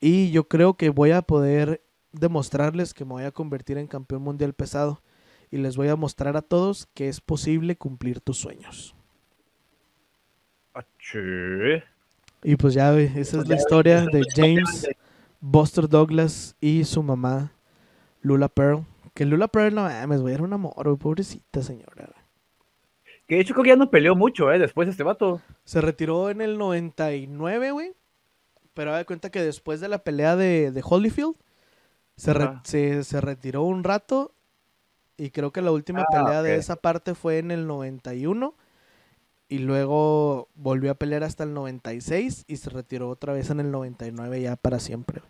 Y 0.00 0.30
yo 0.30 0.48
creo 0.48 0.74
que 0.74 0.88
voy 0.90 1.10
a 1.10 1.22
poder 1.22 1.82
demostrarles 2.12 2.94
que 2.94 3.04
me 3.04 3.12
voy 3.12 3.24
a 3.24 3.30
convertir 3.30 3.78
en 3.78 3.86
campeón 3.86 4.22
mundial 4.22 4.54
pesado. 4.54 5.02
Y 5.52 5.58
les 5.58 5.76
voy 5.76 5.88
a 5.88 5.96
mostrar 5.96 6.36
a 6.36 6.42
todos 6.42 6.86
que 6.94 7.08
es 7.08 7.20
posible 7.20 7.76
cumplir 7.76 8.20
tus 8.20 8.38
sueños. 8.38 8.94
Sí. 10.98 11.18
Y 12.44 12.56
pues 12.56 12.74
ya, 12.74 12.96
esa 12.98 13.40
es 13.40 13.48
la 13.48 13.56
historia 13.56 14.06
de 14.06 14.22
James, 14.34 14.88
Buster 15.40 15.88
Douglas 15.88 16.56
y 16.60 16.84
su 16.84 17.02
mamá, 17.02 17.52
Lula 18.22 18.48
Pearl. 18.48 18.86
Que 19.12 19.26
Lula 19.26 19.48
Pearl, 19.48 19.74
no 19.74 19.82
mames, 19.82 20.20
güey, 20.20 20.34
era 20.34 20.44
un 20.44 20.52
amor, 20.52 20.96
pobrecita 20.98 21.62
señora. 21.62 22.08
Que 23.30 23.36
de 23.36 23.42
hecho 23.42 23.54
creo 23.54 23.62
que 23.62 23.70
ya 23.70 23.76
no 23.76 23.90
peleó 23.92 24.16
mucho, 24.16 24.50
¿eh? 24.52 24.58
Después 24.58 24.88
este 24.88 25.04
vato. 25.04 25.40
Se 25.64 25.80
retiró 25.80 26.30
en 26.30 26.40
el 26.40 26.58
99, 26.58 27.70
güey. 27.70 27.92
Pero 28.74 28.90
da 28.90 29.04
cuenta 29.04 29.30
que 29.30 29.40
después 29.40 29.80
de 29.80 29.86
la 29.86 30.02
pelea 30.02 30.34
de, 30.34 30.72
de 30.72 30.82
Holyfield, 30.84 31.36
se, 32.16 32.32
re- 32.34 32.58
se, 32.64 33.04
se 33.04 33.20
retiró 33.20 33.62
un 33.62 33.84
rato. 33.84 34.32
Y 35.16 35.30
creo 35.30 35.52
que 35.52 35.62
la 35.62 35.70
última 35.70 36.00
Ah, 36.02 36.06
pelea 36.10 36.42
de 36.42 36.56
esa 36.56 36.74
parte 36.74 37.14
fue 37.14 37.38
en 37.38 37.52
el 37.52 37.68
91. 37.68 38.56
Y 39.48 39.58
luego 39.58 40.48
volvió 40.56 40.90
a 40.90 40.94
pelear 40.94 41.22
hasta 41.22 41.44
el 41.44 41.54
96 41.54 42.46
y 42.48 42.56
se 42.56 42.68
retiró 42.70 43.10
otra 43.10 43.32
vez 43.32 43.50
en 43.50 43.60
el 43.60 43.70
99 43.70 44.40
ya 44.42 44.56
para 44.56 44.80
siempre. 44.80 45.22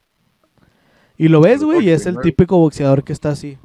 Y 1.19 1.29
lo 1.29 1.43
ves, 1.43 1.63
güey, 1.63 1.85
y 1.85 1.91
es 1.91 2.07
el 2.07 2.17
89. 2.17 2.23
típico 2.23 2.57
boxeador 2.57 3.05
que 3.05 3.13
está 3.13 3.29
así. 3.29 3.59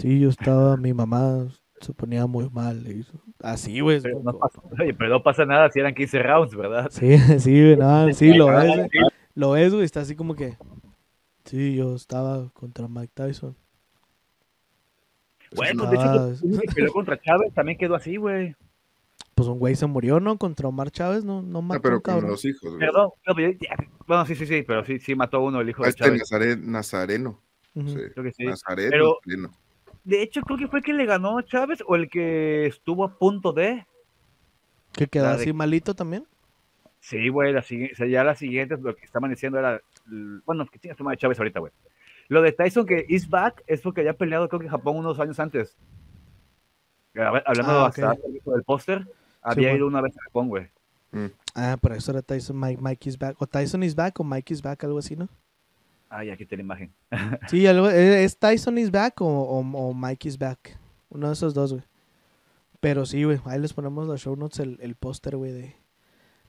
Sí, 0.00 0.18
yo 0.20 0.28
estaba, 0.28 0.76
mi 0.76 0.92
mamá 0.92 1.48
se 1.80 1.92
ponía 1.92 2.26
muy 2.26 2.48
mal. 2.50 2.86
y- 2.86 3.06
Así, 3.40 3.80
güey. 3.80 4.00
Pero 4.00 4.20
no, 4.22 4.38
pero 4.98 5.08
no 5.10 5.22
pasa 5.22 5.44
nada 5.44 5.70
si 5.70 5.80
eran 5.80 5.94
15 5.94 6.22
rounds, 6.22 6.54
¿verdad? 6.56 6.88
Sí, 6.90 7.16
sí, 7.38 7.76
no, 7.76 8.12
sí, 8.14 8.34
lo 8.34 8.46
ves. 8.46 8.88
Lo 9.34 9.50
ves, 9.52 9.72
güey, 9.72 9.84
está 9.84 10.00
así 10.00 10.16
como 10.16 10.34
que. 10.34 10.56
Sí, 11.44 11.76
yo 11.76 11.94
estaba 11.94 12.50
contra 12.50 12.88
Mike 12.88 13.12
Tyson. 13.14 13.56
Bueno, 15.56 15.84
no, 15.84 15.90
de 15.90 15.96
hecho, 15.96 16.60
que 16.60 16.74
peleó 16.74 16.92
contra 16.92 17.18
Chávez 17.20 17.54
también 17.54 17.78
quedó 17.78 17.94
así, 17.94 18.16
güey. 18.16 18.54
Pues 19.34 19.48
un 19.48 19.58
güey 19.58 19.76
se 19.76 19.86
murió, 19.86 20.20
¿no? 20.20 20.36
Contra 20.36 20.68
Omar 20.68 20.90
Chávez, 20.90 21.24
no, 21.24 21.40
no 21.42 21.60
Ah, 21.60 21.62
mató 21.62 21.78
a 21.78 21.82
pero 21.82 22.02
con 22.02 22.26
los 22.28 22.44
hijos, 22.44 22.68
güey. 22.70 22.78
Perdón, 22.80 23.10
no, 23.26 23.34
pero 23.34 23.52
ya- 23.52 23.58
ya- 23.60 23.88
bueno, 24.06 24.26
sí, 24.26 24.34
sí, 24.34 24.46
sí, 24.46 24.62
pero 24.66 24.84
sí, 24.84 24.98
sí 24.98 25.14
mató 25.14 25.38
a 25.38 25.40
uno 25.40 25.60
el 25.60 25.70
hijo 25.70 25.82
A 25.84 25.86
de 25.86 25.90
este 25.90 26.04
Chávez. 26.04 26.22
Nazare- 26.30 26.60
Nazareno. 26.60 27.40
Sí. 27.74 27.94
Creo 28.12 28.24
que 28.24 28.32
sí. 28.32 28.44
Nazaret, 28.44 28.90
Pero- 28.90 29.18
Nazareno. 29.24 29.52
De 30.08 30.22
hecho, 30.22 30.40
creo 30.40 30.56
que 30.56 30.68
fue 30.68 30.78
el 30.78 30.84
que 30.86 30.94
le 30.94 31.04
ganó 31.04 31.36
a 31.36 31.44
Chávez 31.44 31.80
o 31.86 31.94
el 31.94 32.08
que 32.08 32.64
estuvo 32.64 33.04
a 33.04 33.18
punto 33.18 33.52
de. 33.52 33.86
Que 34.94 35.06
quedó 35.06 35.26
de- 35.28 35.34
así 35.34 35.52
malito 35.52 35.94
también. 35.94 36.24
Sí, 37.00 37.28
güey, 37.28 37.52
la 37.52 37.60
siguiente, 37.60 37.92
o 37.92 37.96
sea, 37.98 38.06
ya 38.06 38.24
la 38.24 38.34
siguiente, 38.34 38.78
lo 38.80 38.96
que 38.96 39.04
estaban 39.04 39.28
diciendo 39.30 39.58
era, 39.58 39.82
bueno, 40.46 40.64
que 40.66 40.78
tu 40.94 41.04
madre 41.04 41.18
Chávez 41.18 41.38
ahorita, 41.38 41.60
güey. 41.60 41.72
Lo 42.28 42.40
de 42.40 42.52
Tyson 42.52 42.86
que 42.86 43.04
is 43.06 43.28
back 43.28 43.62
es 43.66 43.82
porque 43.82 44.00
había 44.00 44.14
peleado 44.14 44.48
creo 44.48 44.60
que 44.60 44.66
en 44.66 44.72
Japón 44.72 44.96
unos 44.96 45.20
años 45.20 45.38
antes. 45.38 45.76
Hab- 47.14 47.42
Hablando 47.44 47.72
Ah, 47.72 47.86
hasta 47.88 48.12
ok. 48.12 48.18
del 48.46 48.62
póster, 48.64 49.06
había 49.42 49.74
ido 49.74 49.86
una 49.86 50.00
vez 50.00 50.16
a 50.16 50.22
Japón, 50.22 50.48
güey. 50.48 50.68
Ah, 51.54 51.76
por 51.80 51.92
eso 51.92 52.12
era 52.12 52.22
Tyson, 52.22 52.58
Mike, 52.58 52.80
Mike 52.80 53.08
is 53.10 53.18
back. 53.18 53.36
O 53.40 53.46
Tyson 53.46 53.82
is 53.82 53.94
back 53.94 54.18
o 54.20 54.24
Mike 54.24 54.52
is 54.54 54.62
back, 54.62 54.84
algo 54.84 54.98
así, 54.98 55.16
¿no? 55.16 55.28
Ay, 56.10 56.30
aquí 56.30 56.44
está 56.44 56.56
la 56.56 56.62
imagen. 56.62 56.92
Sí, 57.48 57.66
algo, 57.66 57.90
eh, 57.90 58.24
es 58.24 58.38
Tyson 58.38 58.78
is 58.78 58.90
back 58.90 59.20
o, 59.20 59.26
o, 59.26 59.58
o 59.60 59.94
Mike 59.94 60.28
is 60.28 60.38
back. 60.38 60.78
Uno 61.10 61.26
de 61.28 61.32
esos 61.34 61.54
dos, 61.54 61.72
güey. 61.72 61.84
Pero 62.80 63.04
sí, 63.06 63.24
güey, 63.24 63.40
ahí 63.44 63.58
les 63.60 63.72
ponemos 63.72 64.06
los 64.06 64.20
show 64.20 64.36
notes, 64.36 64.60
el, 64.60 64.78
el 64.80 64.94
póster, 64.94 65.36
güey, 65.36 65.52
de, 65.52 65.76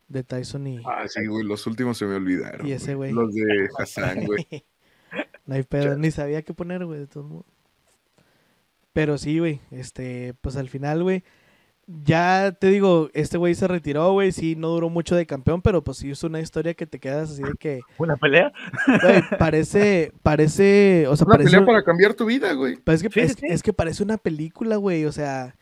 de 0.07 0.23
Tyson 0.23 0.67
y, 0.67 0.77
Ah, 0.85 1.05
sí, 1.07 1.25
güey, 1.25 1.43
los 1.43 1.65
últimos 1.67 1.97
se 1.97 2.05
me 2.05 2.15
olvidaron. 2.15 2.67
y 2.67 2.71
ese 2.71 2.95
güey. 2.95 3.11
Los 3.11 3.33
de 3.33 3.67
Hassan, 3.77 4.25
güey. 4.25 4.45
No 5.47 5.55
hay 5.55 5.63
pedo, 5.63 5.97
ni 5.97 6.11
sabía 6.11 6.43
qué 6.43 6.53
poner, 6.53 6.85
güey, 6.85 6.99
de 6.99 7.07
todos 7.07 7.25
modos. 7.27 7.45
Pero 8.93 9.17
sí, 9.17 9.39
güey, 9.39 9.59
este, 9.71 10.35
pues 10.41 10.55
al 10.55 10.69
final, 10.69 11.01
güey, 11.01 11.23
ya 12.05 12.51
te 12.59 12.67
digo, 12.67 13.09
este 13.13 13.37
güey 13.39 13.55
se 13.55 13.67
retiró, 13.67 14.11
güey, 14.13 14.31
sí, 14.31 14.55
no 14.55 14.67
duró 14.69 14.89
mucho 14.89 15.15
de 15.15 15.25
campeón, 15.25 15.61
pero 15.63 15.83
pues 15.83 15.97
sí 15.97 16.11
es 16.11 16.23
una 16.23 16.39
historia 16.39 16.75
que 16.75 16.85
te 16.85 16.99
quedas 16.99 17.31
así 17.31 17.41
de 17.41 17.53
que, 17.59 17.81
¿Una 17.97 18.15
pelea? 18.15 18.51
güey, 19.01 19.23
parece, 19.39 20.11
parece, 20.21 21.07
o 21.07 21.15
sea, 21.15 21.25
Una 21.25 21.33
parece, 21.35 21.49
pelea 21.51 21.65
para 21.65 21.83
cambiar 21.83 22.13
tu 22.13 22.25
vida, 22.25 22.53
güey. 22.53 22.77
es, 22.85 23.01
que, 23.01 23.09
Sí, 23.09 23.19
es, 23.21 23.31
sí, 23.31 23.37
sí. 23.41 23.47
es 23.49 23.63
que 23.63 23.73
parece 23.73 24.03
una 24.03 24.17
película, 24.17 24.75
güey, 24.75 25.05
o 25.05 25.11
sea, 25.11 25.55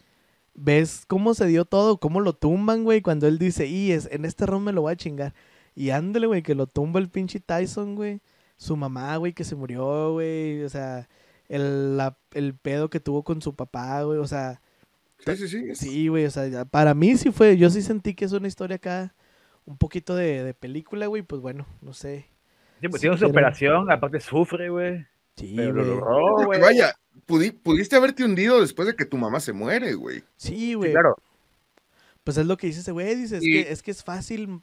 ves 0.54 1.06
cómo 1.08 1.34
se 1.34 1.46
dio 1.46 1.64
todo, 1.66 1.98
cómo 2.00 2.20
lo 2.20 2.34
tumban, 2.34 2.84
güey, 2.84 3.02
cuando 3.02 3.28
él 3.28 3.38
dice, 3.40 3.68
y 3.68 3.92
es, 3.94 4.10
en 4.12 4.26
este 4.26 4.46
round 4.46 4.66
me 4.66 4.74
lo 4.74 4.82
voy 4.82 4.94
a 4.94 4.98
chingar. 4.98 5.34
Y 5.76 5.92
ándale, 5.92 6.28
güey, 6.28 6.42
que 6.42 6.56
lo 6.56 6.68
tumba 6.68 7.00
el 7.00 7.10
pinche 7.10 7.40
Tyson, 7.40 7.96
güey. 7.96 8.20
su 8.58 8.76
mamá, 8.76 9.16
güey, 9.18 9.34
que 9.34 9.44
se 9.46 9.56
murió, 9.56 10.12
güey, 10.14 10.64
o 10.64 10.70
sea, 10.70 11.08
el, 11.48 11.96
la- 11.96 12.18
el 12.34 12.56
pedo 12.56 12.90
que 12.90 13.00
tuvo 13.00 13.24
con 13.24 13.42
su 13.42 13.56
papá, 13.56 14.02
güey, 14.04 14.18
o 14.20 14.26
sea, 14.28 14.60
Sí, 15.20 15.36
sí, 15.36 15.48
sí. 15.48 15.76
sí, 15.76 16.08
güey, 16.08 16.26
o 16.26 16.32
sea, 16.32 16.66
para 16.66 16.94
mí 16.94 17.18
sí 17.18 17.32
fue, 17.32 17.58
yo 17.58 17.70
sí 17.70 17.82
sentí 17.82 18.14
que 18.14 18.26
es 18.26 18.32
una 18.32 18.48
historia 18.48 18.76
acá, 18.78 19.14
un 19.66 19.78
poquito 19.78 20.16
de, 20.16 20.44
de 20.44 20.54
película, 20.54 21.08
güey, 21.08 21.22
pues 21.24 21.42
bueno, 21.42 21.66
no 21.82 21.94
sé. 21.94 22.28
Sí, 22.82 22.88
pues 22.88 23.02
tiene 23.02 23.18
su 23.18 23.26
operación, 23.26 23.92
aparte 23.92 24.20
sufre, 24.20 24.70
güey. 24.70 25.06
Sí, 25.36 25.56
güey. 25.56 25.72
güey. 26.46 26.62
vaya, 26.62 26.96
pudi- 27.28 27.52
pudiste 27.62 27.96
haberte 27.96 28.24
hundido 28.24 28.62
después 28.62 28.88
de 28.88 28.96
que 28.96 29.06
tu 29.06 29.18
mamá 29.18 29.40
se 29.40 29.54
muere, 29.54 29.94
güey. 29.96 30.20
Sí, 30.38 30.56
Sí, 30.56 30.74
güey. 30.76 30.92
claro. 30.92 31.16
Pues 32.24 32.38
es 32.38 32.46
lo 32.46 32.58
que 32.58 32.68
dice 32.68 32.82
ese 32.82 32.92
güey, 32.92 33.16
dice, 33.16 33.38
es, 33.38 33.44
Y- 33.44 33.52
que, 33.52 33.72
es 33.72 33.82
que 33.82 33.92
es 33.92 34.04
fácil 34.04 34.62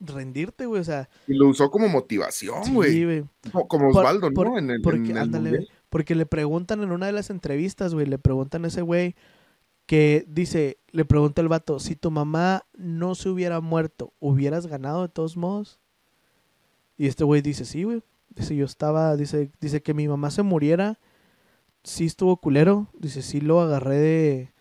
rendirte, 0.00 0.66
güey, 0.66 0.80
o 0.80 0.84
sea, 0.84 1.08
Y 1.26 1.34
lo 1.34 1.48
usó 1.48 1.70
como 1.70 1.88
motivación, 1.88 2.64
sí, 2.64 2.72
güey. 2.72 3.04
güey. 3.04 3.24
Como, 3.52 3.68
como 3.68 3.90
Por- 3.92 4.00
Osvaldo, 4.04 4.30
por- 4.32 4.48
¿no? 4.48 4.58
En 4.58 4.70
el, 4.70 4.80
porque, 4.80 4.98
en 4.98 5.10
el 5.10 5.18
ándale, 5.18 5.50
mundial. 5.50 5.64
güey, 5.66 5.78
porque 5.90 6.14
le 6.14 6.26
preguntan 6.26 6.82
en 6.82 6.92
una 6.92 7.06
de 7.06 7.12
las 7.12 7.30
entrevistas, 7.30 7.94
güey, 7.94 8.06
le 8.06 8.18
preguntan 8.18 8.64
a 8.64 8.68
ese 8.68 8.82
güey 8.82 9.16
que 9.88 10.26
dice, 10.28 10.76
le 10.92 11.06
pregunta 11.06 11.40
el 11.40 11.48
vato, 11.48 11.80
si 11.80 11.96
tu 11.96 12.10
mamá 12.10 12.66
no 12.76 13.14
se 13.14 13.30
hubiera 13.30 13.62
muerto, 13.62 14.12
¿hubieras 14.20 14.66
ganado 14.66 15.00
de 15.00 15.08
todos 15.08 15.34
modos? 15.34 15.80
Y 16.98 17.06
este 17.06 17.24
güey 17.24 17.40
dice, 17.40 17.64
sí, 17.64 17.84
güey. 17.84 18.02
Dice, 18.28 18.54
yo 18.54 18.66
estaba, 18.66 19.16
dice, 19.16 19.50
dice 19.62 19.80
que 19.80 19.94
mi 19.94 20.06
mamá 20.06 20.30
se 20.30 20.42
muriera, 20.42 20.98
sí 21.84 22.04
estuvo 22.04 22.36
culero, 22.36 22.88
dice, 22.98 23.22
sí 23.22 23.40
lo 23.40 23.62
agarré 23.62 23.96
de... 23.96 24.52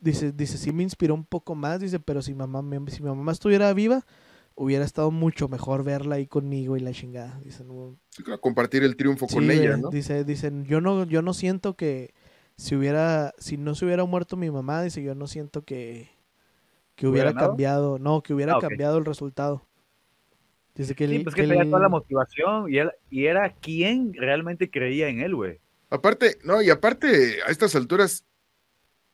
Dice, 0.00 0.32
dice, 0.32 0.58
sí 0.58 0.70
me 0.70 0.82
inspiró 0.82 1.14
un 1.14 1.24
poco 1.24 1.54
más, 1.54 1.80
dice, 1.80 1.98
pero 1.98 2.20
si 2.20 2.34
mamá, 2.34 2.60
si 2.88 3.02
mi 3.02 3.08
mamá 3.08 3.32
estuviera 3.32 3.72
viva, 3.72 4.04
hubiera 4.54 4.84
estado 4.84 5.10
mucho 5.10 5.48
mejor 5.48 5.82
verla 5.82 6.16
ahí 6.16 6.26
conmigo 6.26 6.76
y 6.76 6.80
la 6.80 6.92
chingada. 6.92 7.40
Dice, 7.42 7.64
no, 7.64 7.96
Sí, 8.10 8.22
claro, 8.22 8.38
compartir 8.42 8.82
el 8.84 8.96
triunfo 8.96 9.28
con 9.28 9.50
ella, 9.50 9.78
¿no? 9.78 9.88
Dice, 9.88 10.24
dicen, 10.24 10.66
yo 10.66 10.82
no, 10.82 11.04
yo 11.04 11.22
no 11.22 11.32
siento 11.32 11.74
que 11.74 12.12
si 12.58 12.74
hubiera, 12.74 13.32
si 13.38 13.56
no 13.56 13.74
se 13.76 13.84
hubiera 13.84 14.04
muerto 14.04 14.36
mi 14.36 14.50
mamá, 14.50 14.82
dice, 14.82 15.00
yo 15.02 15.14
no 15.14 15.26
siento 15.28 15.62
que, 15.62 16.10
que 16.96 17.06
¿Hubiera 17.06 17.30
ganado? 17.30 17.50
cambiado, 17.50 17.98
no, 18.00 18.20
que 18.22 18.34
hubiera 18.34 18.56
Ah, 18.56 18.60
cambiado 18.60 18.98
el 18.98 19.04
resultado. 19.04 19.64
Dice 20.74 20.94
que, 20.94 21.06
Sí, 21.08 21.20
pues 21.20 21.34
que 21.34 21.46
que 21.46 21.64
toda 21.64 21.80
la 21.80 21.88
motivación 21.88 22.72
y, 22.72 22.78
él, 22.78 22.90
y 23.10 23.26
era 23.26 23.52
quien 23.54 24.12
realmente 24.12 24.70
creía 24.70 25.08
en 25.08 25.20
él, 25.20 25.34
güey. 25.34 25.60
Aparte, 25.90 26.36
no, 26.44 26.60
y 26.60 26.68
aparte, 26.70 27.38
a 27.46 27.50
estas 27.50 27.74
alturas, 27.76 28.24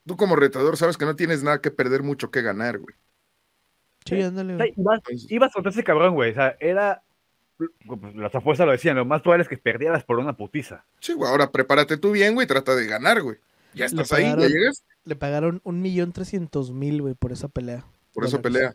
tú 0.07 0.17
como 0.17 0.37
retador 0.37 0.77
sabes 0.79 0.97
que 0.97 1.05
no 1.05 1.15
tienes 1.15 1.43
nada 1.43 1.61
que 1.61 1.71
perder, 1.71 2.03
mucho 2.03 2.31
que 2.31 2.43
ganar, 2.43 2.79
güey. 2.79 2.95
Sí, 4.07 4.21
ándale, 4.23 4.55
O 4.55 4.57
sea, 4.59 4.67
güey. 4.67 4.75
ibas, 4.77 5.01
ibas 5.31 5.53
contra 5.53 5.71
ese 5.71 5.85
cabrón, 5.85 6.15
güey. 6.15 6.31
O 6.33 6.35
sea, 6.35 6.57
era. 6.61 7.03
Pues, 7.57 8.15
Las 8.15 8.35
apuestas 8.35 8.67
lo 8.67 8.73
decían, 8.73 8.97
lo 8.97 9.05
más 9.05 9.23
probable 9.23 9.43
es 9.43 9.49
que 9.49 9.57
perdieras 9.57 10.05
por 10.05 10.19
una 10.19 10.37
putiza. 10.37 10.85
Sí, 11.01 11.13
güey, 11.13 11.31
ahora 11.31 11.51
prepárate 11.51 11.97
tú 11.97 12.13
bien, 12.13 12.35
güey, 12.35 12.47
trata 12.47 12.75
de 12.75 12.87
ganar, 12.87 13.23
güey. 13.23 13.39
Ya 13.75 13.87
Le 13.87 14.03
estás 14.03 14.13
ahí, 14.13 14.25
ya 14.25 14.37
llegas, 14.37 14.85
Le 15.05 15.17
pagaron 15.17 15.61
un 15.65 15.81
millón 15.83 16.13
trescientos 16.13 16.73
mil, 16.73 17.03
güey, 17.03 17.15
por 17.15 17.33
esa 17.33 17.49
pelea. 17.49 17.85
por 18.13 18.25
dólares. 18.25 18.41
pelea. 18.43 18.75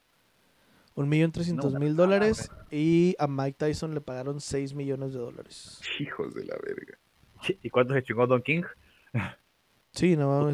Un 0.95 1.07
millón 1.07 1.31
trescientos 1.31 1.73
mil 1.75 1.95
dólares 1.95 2.51
y 2.71 3.15
a 3.19 3.27
Mike 3.27 3.55
Tyson 3.57 3.93
le 3.93 4.01
pagaron 4.01 4.41
seis 4.41 4.73
millones 4.73 5.13
de 5.13 5.19
dólares. 5.19 5.79
Hijos 5.99 6.33
de 6.33 6.43
la 6.45 6.55
verga. 6.61 6.97
¿Y 7.61 7.69
cuánto 7.69 7.93
se 7.93 8.03
chingó 8.03 8.27
Don 8.27 8.41
King? 8.41 8.63
Sí, 9.93 10.17
no 10.17 10.45
mi- 10.51 10.53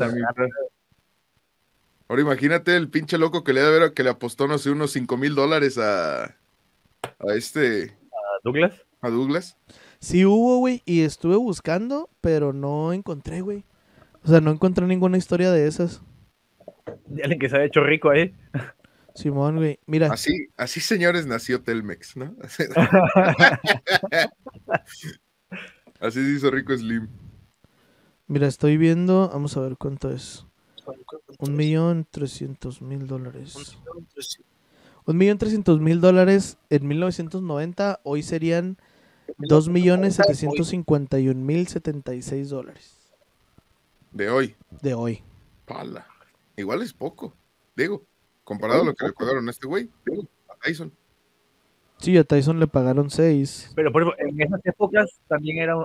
Ahora 2.07 2.21
imagínate 2.21 2.75
el 2.75 2.89
pinche 2.89 3.17
loco 3.17 3.43
que 3.43 3.53
le 3.53 3.93
que 3.93 4.03
le 4.03 4.11
apostó, 4.11 4.47
no 4.47 4.59
sé, 4.59 4.69
unos 4.69 4.91
5 4.91 5.17
mil 5.17 5.33
dólares 5.33 5.77
a, 5.79 6.25
a 6.25 7.33
este, 7.35 7.97
¿A 8.04 8.04
Douglas? 8.45 8.85
a 9.01 9.09
Douglas. 9.09 9.57
Sí 9.99 10.23
hubo, 10.25 10.59
güey, 10.59 10.81
y 10.85 11.01
estuve 11.01 11.35
buscando, 11.35 12.09
pero 12.21 12.53
no 12.53 12.93
encontré, 12.93 13.41
güey. 13.41 13.65
O 14.23 14.27
sea, 14.27 14.39
no 14.39 14.51
encontré 14.51 14.85
ninguna 14.85 15.17
historia 15.17 15.51
de 15.51 15.67
esas. 15.67 16.01
De 17.07 17.23
Alguien 17.23 17.39
que 17.39 17.49
se 17.49 17.57
ha 17.57 17.63
hecho 17.65 17.83
rico 17.83 18.11
ahí. 18.11 18.33
Simón, 19.15 19.57
güey. 19.57 19.79
Mira, 19.87 20.07
Así, 20.11 20.47
así 20.57 20.79
señores 20.79 21.25
nació 21.25 21.61
Telmex, 21.61 22.17
¿no? 22.17 22.35
Así 25.99 26.23
se 26.23 26.31
hizo 26.31 26.51
rico 26.51 26.77
Slim. 26.77 27.07
mira, 28.27 28.47
estoy 28.47 28.77
viendo. 28.77 29.29
Vamos 29.29 29.55
a 29.57 29.61
ver 29.61 29.77
cuánto 29.77 30.11
es. 30.11 30.45
Un 31.39 31.55
millón 31.55 32.05
trescientos 32.11 32.81
mil 32.81 33.07
dólares. 33.07 33.55
Un 33.55 33.61
millón 33.63 34.05
trescientos 34.13 34.54
mil 35.13 36.01
dólares 36.01 36.57
en 36.69 36.87
1990. 36.87 37.99
Hoy 38.03 38.23
serían 38.23 38.77
dos 39.37 39.69
millones 39.69 40.15
setecientos 40.15 40.67
cincuenta 40.69 41.19
y 41.19 41.29
un 41.29 41.45
mil 41.45 41.67
setenta 41.67 42.13
y 42.15 42.21
seis 42.21 42.49
dólares. 42.49 42.97
De 44.11 44.29
hoy. 44.29 44.55
De 44.81 44.93
hoy. 44.93 45.23
Pala. 45.65 46.07
Igual 46.55 46.81
es 46.81 46.93
poco. 46.93 47.33
Digo, 47.75 48.03
comparado 48.43 48.81
a 48.81 48.85
lo 48.85 48.93
que 48.93 49.07
le 49.07 49.13
pagaron 49.13 49.47
a 49.47 49.51
este 49.51 49.67
güey. 49.67 49.89
A 50.49 50.55
Tyson. 50.63 50.91
Sí, 51.97 52.17
a 52.17 52.23
Tyson 52.23 52.59
le 52.59 52.67
pagaron 52.67 53.09
seis. 53.09 53.71
Pero 53.75 53.91
por 53.91 54.03
ejemplo, 54.03 54.25
en 54.25 54.41
esas 54.41 54.61
épocas 54.65 55.19
también 55.27 55.57
era. 55.59 55.75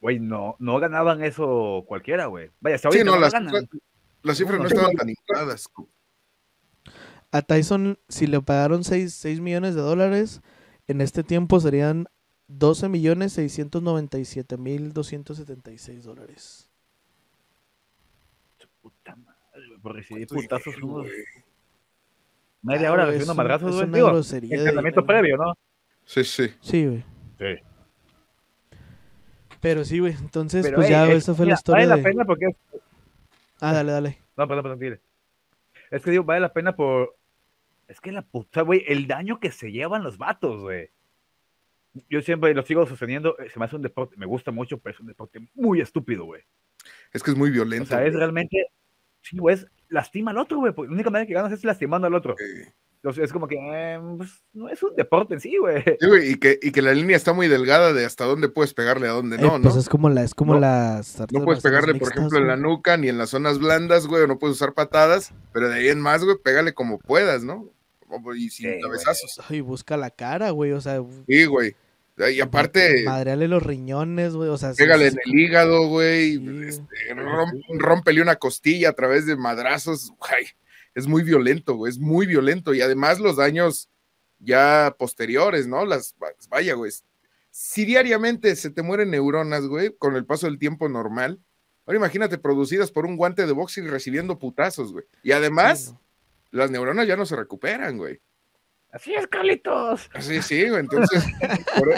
Güey, 0.00 0.18
no, 0.18 0.56
no 0.58 0.78
ganaban 0.80 1.22
eso 1.22 1.84
cualquiera, 1.86 2.26
güey. 2.26 2.50
Vaya, 2.60 2.76
hasta 2.76 2.90
Sí, 2.90 3.00
no, 3.04 3.14
no, 3.16 3.20
las, 3.20 3.32
ganan. 3.34 3.52
las- 3.52 3.64
las 4.22 4.36
cifras 4.38 4.58
No, 4.58 4.66
estaban 4.66 4.94
tan 4.96 5.08
infladas. 5.10 5.68
A 7.32 7.42
Tyson, 7.42 7.98
si 8.08 8.26
le 8.26 8.40
pagaron 8.42 8.82
6, 8.84 9.40
millones 9.40 9.74
de 9.74 9.80
dólares, 9.82 10.40
en 10.88 11.00
este 11.00 11.22
tiempo 11.22 11.60
serían 11.60 12.06
12 12.48 12.88
millones 12.88 13.32
697 13.34 14.56
mil 14.56 14.92
276 14.92 16.02
dólares. 16.04 16.68
Puta 18.82 19.14
madre, 19.14 19.66
güey, 19.68 19.78
por 19.80 19.94
recibir 19.94 20.26
¿Cuánto 20.26 20.42
putazos 20.42 20.82
unos 20.82 21.06
media 22.62 22.88
Ah, 22.88 22.92
hora 22.92 23.04
recibiendo 23.06 23.34
madrazos, 23.34 23.68
es 23.70 23.74
güey. 23.76 23.88
una 23.88 23.96
Digo, 23.98 24.08
entrenamiento 24.40 25.06
previo, 25.06 25.36
¿no? 25.36 25.54
Sí, 26.04 26.24
sí. 26.24 26.48
Sí, 26.60 26.86
güey. 26.86 27.04
Sí. 27.38 27.62
Pero 29.60 29.84
sí, 29.84 29.98
güey. 29.98 30.14
Entonces, 30.14 30.64
Pero, 30.64 30.76
pues 30.76 30.86
ey, 30.88 30.92
ya, 30.92 31.06
es- 31.12 31.22
esa 31.24 31.34
fue 31.34 31.44
mira, 31.44 31.54
la 31.54 31.58
historia 31.58 31.86
Vale 31.86 31.96
de... 31.96 32.02
la 32.02 32.08
pena 32.10 32.24
porque 32.24 32.46
es 32.46 32.56
Ah, 33.60 33.72
dale, 33.74 33.92
dale. 33.92 34.18
No, 34.36 34.48
perdón, 34.48 34.62
perdón, 34.62 34.78
dile. 34.78 35.00
Es 35.90 36.02
que 36.02 36.10
digo, 36.10 36.24
vale 36.24 36.40
la 36.40 36.52
pena 36.52 36.74
por. 36.74 37.14
Es 37.90 38.00
que 38.00 38.12
la 38.12 38.22
puta, 38.22 38.62
güey, 38.62 38.84
el 38.86 39.06
daño 39.08 39.40
que 39.40 39.50
se 39.50 39.72
llevan 39.72 40.04
los 40.04 40.16
vatos, 40.16 40.60
güey. 40.62 40.90
Yo 42.08 42.22
siempre 42.22 42.54
lo 42.54 42.62
sigo 42.62 42.86
sosteniendo, 42.86 43.36
eh, 43.40 43.50
se 43.50 43.58
me 43.58 43.64
hace 43.64 43.74
un 43.74 43.82
deporte, 43.82 44.14
me 44.16 44.26
gusta 44.26 44.52
mucho, 44.52 44.78
pero 44.78 44.94
es 44.94 45.00
un 45.00 45.08
deporte 45.08 45.40
muy 45.54 45.80
estúpido, 45.80 46.24
güey. 46.24 46.42
Es 47.12 47.22
que 47.22 47.32
es 47.32 47.36
muy 47.36 47.50
O 47.50 47.52
violento. 47.52 47.86
sea, 47.86 48.04
es 48.06 48.14
realmente, 48.14 48.68
sí, 49.22 49.38
güey, 49.38 49.56
es 49.56 49.66
lastima 49.88 50.30
al 50.30 50.38
otro, 50.38 50.58
güey. 50.58 50.72
porque 50.72 50.88
La 50.90 50.94
única 50.94 51.10
manera 51.10 51.26
que 51.26 51.34
ganas 51.34 51.50
es 51.52 51.64
lastimando 51.64 52.06
al 52.06 52.14
otro. 52.14 52.36
Entonces, 53.02 53.24
es 53.24 53.32
como 53.32 53.48
que, 53.48 53.56
eh, 53.58 53.98
pues, 54.18 54.44
no 54.52 54.68
es 54.68 54.80
un 54.84 54.94
deporte 54.94 55.34
en 55.34 55.40
sí, 55.40 55.56
güey. 55.58 55.82
sí, 55.98 56.06
güey, 56.06 56.30
y, 56.32 56.34
que, 56.36 56.60
y 56.62 56.70
que 56.70 56.80
la 56.82 56.94
línea 56.94 57.16
está 57.16 57.32
muy 57.32 57.48
delgada 57.48 57.92
de 57.92 58.04
hasta 58.04 58.24
dónde 58.24 58.48
puedes 58.50 58.72
pegarle 58.72 59.08
a 59.08 59.12
dónde 59.12 59.36
Eh, 59.36 59.40
no, 59.40 59.60
pues 59.60 59.74
¿no? 59.74 59.80
es 59.80 59.88
como 59.88 60.10
la, 60.10 60.22
es 60.22 60.34
como 60.34 60.54
No- 60.54 60.60
las 60.60 61.18
No 61.32 61.42
puedes 61.44 61.60
pegarle, 61.62 61.94
por 61.96 62.12
ejemplo, 62.12 62.38
en 62.38 62.46
la 62.46 62.56
nuca 62.56 62.96
ni 62.98 63.08
en 63.08 63.18
las 63.18 63.30
zonas 63.30 63.58
blandas, 63.58 64.06
güey, 64.06 64.22
o 64.22 64.26
no 64.28 64.38
puedes 64.38 64.54
usar 64.58 64.74
patadas, 64.74 65.34
pero 65.52 65.68
de 65.70 65.74
ahí 65.76 65.88
en 65.88 66.00
más, 66.00 66.22
güey, 66.22 66.36
pégale 66.38 66.72
como 66.72 66.98
puedas, 67.00 67.42
¿no? 67.42 67.68
Y 68.36 68.50
sin 68.50 68.50
Sí, 68.50 68.64
güey. 68.68 68.80
cabezazos. 68.80 69.40
Ay, 69.48 69.60
busca 69.60 69.96
la 69.96 70.10
cara, 70.10 70.50
güey. 70.50 70.72
O 70.72 70.80
sea, 70.80 71.02
Sí, 71.26 71.44
güey. 71.44 71.74
Y 72.32 72.40
aparte, 72.42 73.02
madreale 73.04 73.48
los 73.48 73.62
riñones, 73.62 74.34
güey. 74.34 74.50
O 74.50 74.58
sea, 74.58 74.74
sí, 74.74 74.82
pégale 74.82 75.10
sí, 75.10 75.16
en 75.24 75.32
el 75.32 75.40
hígado, 75.40 75.88
güey. 75.88 76.36
Sí. 76.36 76.60
este, 76.68 77.14
rom- 77.14 77.62
rómpele 77.78 78.20
una 78.20 78.36
costilla 78.36 78.90
a 78.90 78.92
través 78.92 79.24
de 79.24 79.36
madrazos. 79.36 80.12
Ay, 80.20 80.44
es 80.94 81.06
muy 81.06 81.22
violento, 81.22 81.76
güey. 81.76 81.90
Es 81.90 81.98
muy 81.98 82.26
violento. 82.26 82.74
Y 82.74 82.82
además 82.82 83.20
los 83.20 83.36
daños 83.36 83.88
ya 84.38 84.94
posteriores, 84.98 85.66
¿no? 85.66 85.86
Las, 85.86 86.14
vaya, 86.50 86.74
güey. 86.74 86.92
Si 87.50 87.84
diariamente 87.86 88.54
se 88.54 88.68
te 88.70 88.82
mueren 88.82 89.10
neuronas, 89.10 89.66
güey, 89.66 89.96
con 89.96 90.14
el 90.14 90.26
paso 90.26 90.46
del 90.46 90.58
tiempo 90.58 90.88
normal. 90.90 91.40
Ahora 91.86 91.96
imagínate, 91.98 92.36
producidas 92.38 92.90
por 92.92 93.06
un 93.06 93.16
guante 93.16 93.46
de 93.46 93.52
boxing 93.52 93.88
recibiendo 93.88 94.38
putazos, 94.38 94.92
güey. 94.92 95.04
Y 95.22 95.32
además, 95.32 95.80
sí, 95.86 95.90
no. 95.92 96.00
Las 96.50 96.70
neuronas 96.70 97.06
ya 97.06 97.16
no 97.16 97.26
se 97.26 97.36
recuperan, 97.36 97.96
güey. 97.98 98.20
Así 98.92 99.14
es, 99.14 99.28
Carlitos. 99.28 100.10
Sí, 100.18 100.42
sí, 100.42 100.68
güey. 100.68 100.80
Entonces, 100.80 101.22
por- 101.78 101.94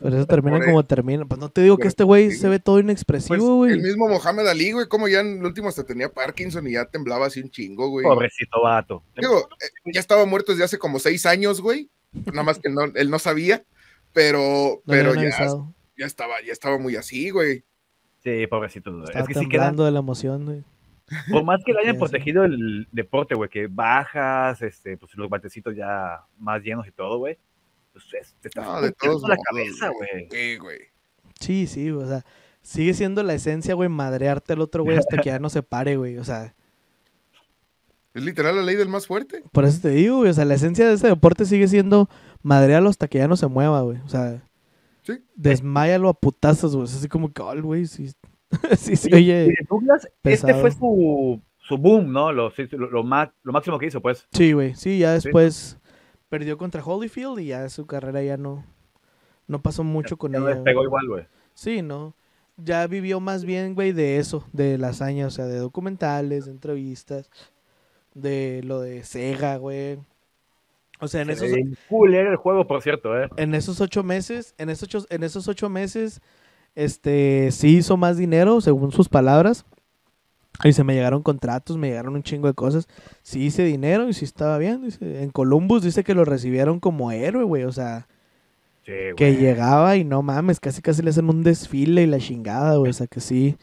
Pero 0.00 0.16
eso 0.16 0.26
termina 0.26 0.56
por- 0.56 0.66
como 0.66 0.84
termina. 0.84 1.24
Pues 1.26 1.38
no 1.40 1.48
te 1.48 1.60
digo 1.62 1.76
que 1.78 1.86
este 1.86 2.02
güey 2.02 2.32
Sí. 2.32 2.38
se 2.38 2.48
ve 2.48 2.58
todo 2.58 2.74
pues, 2.76 2.84
inexpresivo, 2.84 3.56
güey. 3.58 3.72
el 3.72 3.80
mismo 3.82 4.08
Mohamed 4.08 4.48
Ali, 4.48 4.72
güey, 4.72 4.88
como 4.88 5.06
ya 5.06 5.20
en 5.20 5.38
el 5.38 5.44
último 5.46 5.68
hasta 5.68 5.84
tenía 5.84 6.08
Parkinson 6.12 6.66
y 6.66 6.72
ya 6.72 6.86
temblaba 6.86 7.26
así 7.26 7.40
un 7.40 7.50
chingo, 7.50 7.88
güey. 7.88 8.04
Pobrecito 8.04 8.60
vato. 8.62 9.04
Digo, 9.16 9.48
eh, 9.60 9.92
ya 9.92 10.00
estaba 10.00 10.26
muerto 10.26 10.50
desde 10.50 10.64
hace 10.64 10.78
como 10.78 10.98
seis 10.98 11.24
años, 11.24 11.60
güey. 11.60 11.88
Nada 12.12 12.42
más 12.42 12.58
que 12.58 12.68
no, 12.68 12.82
él 12.82 13.10
no 13.10 13.18
sabía, 13.20 13.64
pero, 14.12 14.82
No 14.84 14.92
pero 14.92 15.14
ya, 15.14 15.22
ya 15.96 16.06
estaba, 16.06 16.34
ya 16.44 16.52
estaba 16.52 16.78
muy 16.78 16.96
así, 16.96 17.30
güey. 17.30 17.62
Sí, 18.24 18.46
pobrecito. 18.48 18.90
Estaba 19.04 19.20
Es 19.20 19.28
que 19.28 19.34
sí 19.34 19.40
quedan, 19.40 19.50
temblando 19.50 19.84
de 19.84 19.90
la 19.92 19.98
emoción, 20.00 20.44
güey. 20.46 20.64
Por 21.30 21.44
más 21.44 21.62
que 21.64 21.72
le 21.74 21.80
hayan 21.80 21.98
protegido 21.98 22.44
el 22.44 22.88
deporte, 22.92 23.34
güey, 23.34 23.48
que 23.50 23.66
bajas, 23.66 24.62
este, 24.62 24.96
pues 24.96 25.14
los 25.16 25.28
batecitos 25.28 25.74
ya 25.76 26.22
más 26.38 26.62
llenos 26.62 26.86
y 26.86 26.90
todo, 26.92 27.18
güey. 27.18 27.38
pues, 27.92 28.04
es- 28.20 28.34
te 28.40 28.48
estás 28.48 28.64
No, 28.64 28.80
de 28.80 28.90
todos 28.92 29.22
la 29.22 29.28
modos, 29.36 29.44
cabeza, 29.48 29.88
güey. 29.90 30.28
Sí, 30.30 30.56
güey. 30.58 30.78
Sí, 31.38 31.66
sí, 31.66 31.90
o 31.90 32.06
sea, 32.06 32.24
sigue 32.62 32.92
siendo 32.94 33.22
la 33.22 33.34
esencia, 33.34 33.74
güey, 33.74 33.88
madrearte 33.88 34.52
al 34.54 34.60
otro 34.60 34.82
güey 34.82 34.96
hasta 34.98 35.18
que 35.18 35.28
ya 35.30 35.38
no 35.38 35.48
se 35.50 35.62
pare, 35.62 35.96
güey. 35.96 36.18
O 36.18 36.24
sea, 36.24 36.54
Es 38.14 38.22
literal 38.24 38.56
la 38.56 38.62
ley 38.62 38.76
del 38.76 38.88
más 38.88 39.06
fuerte. 39.06 39.42
por 39.52 39.64
eso 39.64 39.80
te 39.82 39.90
digo, 39.90 40.18
güey, 40.18 40.30
o 40.30 40.34
sea, 40.34 40.44
la 40.44 40.54
esencia 40.54 40.86
de 40.88 40.94
ese 40.94 41.08
deporte 41.08 41.44
sigue 41.44 41.66
siendo 41.68 42.08
madrearlo 42.42 42.88
hasta 42.88 43.08
que 43.08 43.18
ya 43.18 43.28
no 43.28 43.36
se 43.36 43.46
mueva, 43.48 43.80
güey. 43.82 43.98
O 44.04 44.08
sea, 44.08 44.42
Sí. 45.02 45.18
desmáyalo 45.34 46.08
a 46.08 46.14
putazos, 46.14 46.74
güey. 46.74 46.86
Es 46.88 46.94
así 46.96 47.08
como 47.08 47.32
que, 47.32 47.42
"Ay, 47.44 47.60
güey, 47.60 47.86
sí, 47.86 48.10
sí 48.76 49.08
oye. 49.12 49.54
y 50.24 50.28
este 50.30 50.54
fue 50.54 50.70
su, 50.70 51.40
su 51.58 51.78
boom, 51.78 52.12
¿no? 52.12 52.32
Lo, 52.32 52.52
lo, 52.72 52.90
lo 52.90 53.02
ma- 53.02 53.32
lo 53.42 53.52
máximo 53.52 53.78
que 53.78 53.86
hizo, 53.86 54.00
pues. 54.00 54.26
Sí, 54.32 54.52
güey, 54.52 54.74
sí, 54.74 54.98
ya 54.98 55.12
después 55.12 55.78
perdió 56.28 56.58
contra 56.58 56.82
Holyfield 56.84 57.38
y 57.40 57.46
ya 57.46 57.68
su 57.68 57.86
carrera 57.86 58.22
ya 58.22 58.36
no, 58.36 58.64
no 59.46 59.62
pasó 59.62 59.84
mucho 59.84 60.16
con 60.16 60.32
Ya 60.32 60.38
ella. 60.38 60.48
despegó 60.54 60.82
igual, 60.82 61.08
güey. 61.08 61.26
Sí, 61.54 61.82
no. 61.82 62.14
Ya 62.56 62.86
vivió 62.86 63.18
más 63.20 63.44
bien, 63.44 63.74
güey, 63.74 63.92
de 63.92 64.18
eso, 64.18 64.46
de 64.52 64.78
la 64.78 64.88
hazaña, 64.88 65.26
o 65.26 65.30
sea, 65.30 65.46
de 65.46 65.58
documentales, 65.58 66.44
de 66.46 66.52
entrevistas, 66.52 67.28
de 68.14 68.62
lo 68.64 68.80
de 68.80 69.02
Sega, 69.02 69.56
güey. 69.56 69.98
O 71.00 71.08
sea, 71.08 71.22
en 71.22 71.30
esos, 71.30 71.48
cool 71.88 72.14
era 72.14 72.30
el 72.30 72.36
juego, 72.36 72.66
por 72.66 72.80
cierto, 72.80 73.20
¿eh? 73.20 73.28
en 73.36 73.54
esos 73.54 73.80
ocho 73.80 74.04
meses, 74.04 74.54
en 74.58 74.70
esos 74.70 74.84
ocho, 74.84 75.04
en 75.10 75.24
esos 75.24 75.48
ocho 75.48 75.68
meses, 75.68 76.22
este, 76.74 77.50
sí 77.52 77.76
hizo 77.78 77.96
más 77.96 78.16
dinero, 78.16 78.60
según 78.60 78.92
sus 78.92 79.08
palabras. 79.08 79.64
Y 80.62 80.72
se 80.72 80.84
me 80.84 80.94
llegaron 80.94 81.22
contratos, 81.22 81.76
me 81.76 81.88
llegaron 81.88 82.14
un 82.14 82.22
chingo 82.22 82.46
de 82.46 82.54
cosas. 82.54 82.86
Sí 83.22 83.42
hice 83.42 83.64
dinero 83.64 84.08
y 84.08 84.14
sí 84.14 84.24
estaba 84.24 84.56
bien. 84.58 84.82
Dice. 84.82 85.22
En 85.22 85.30
Columbus 85.30 85.82
dice 85.82 86.04
que 86.04 86.14
lo 86.14 86.24
recibieron 86.24 86.78
como 86.78 87.10
héroe, 87.10 87.44
güey. 87.44 87.64
O 87.64 87.72
sea, 87.72 88.06
Sí, 88.86 88.92
que 89.16 89.34
llegaba 89.36 89.96
y 89.96 90.04
no 90.04 90.20
mames, 90.20 90.60
casi 90.60 90.82
casi 90.82 91.00
le 91.00 91.08
hacen 91.08 91.30
un 91.30 91.42
desfile 91.42 92.02
y 92.02 92.06
la 92.06 92.18
chingada, 92.18 92.76
güey. 92.76 92.90
O 92.90 92.92
sea, 92.92 93.06
que 93.06 93.20
sí, 93.20 93.56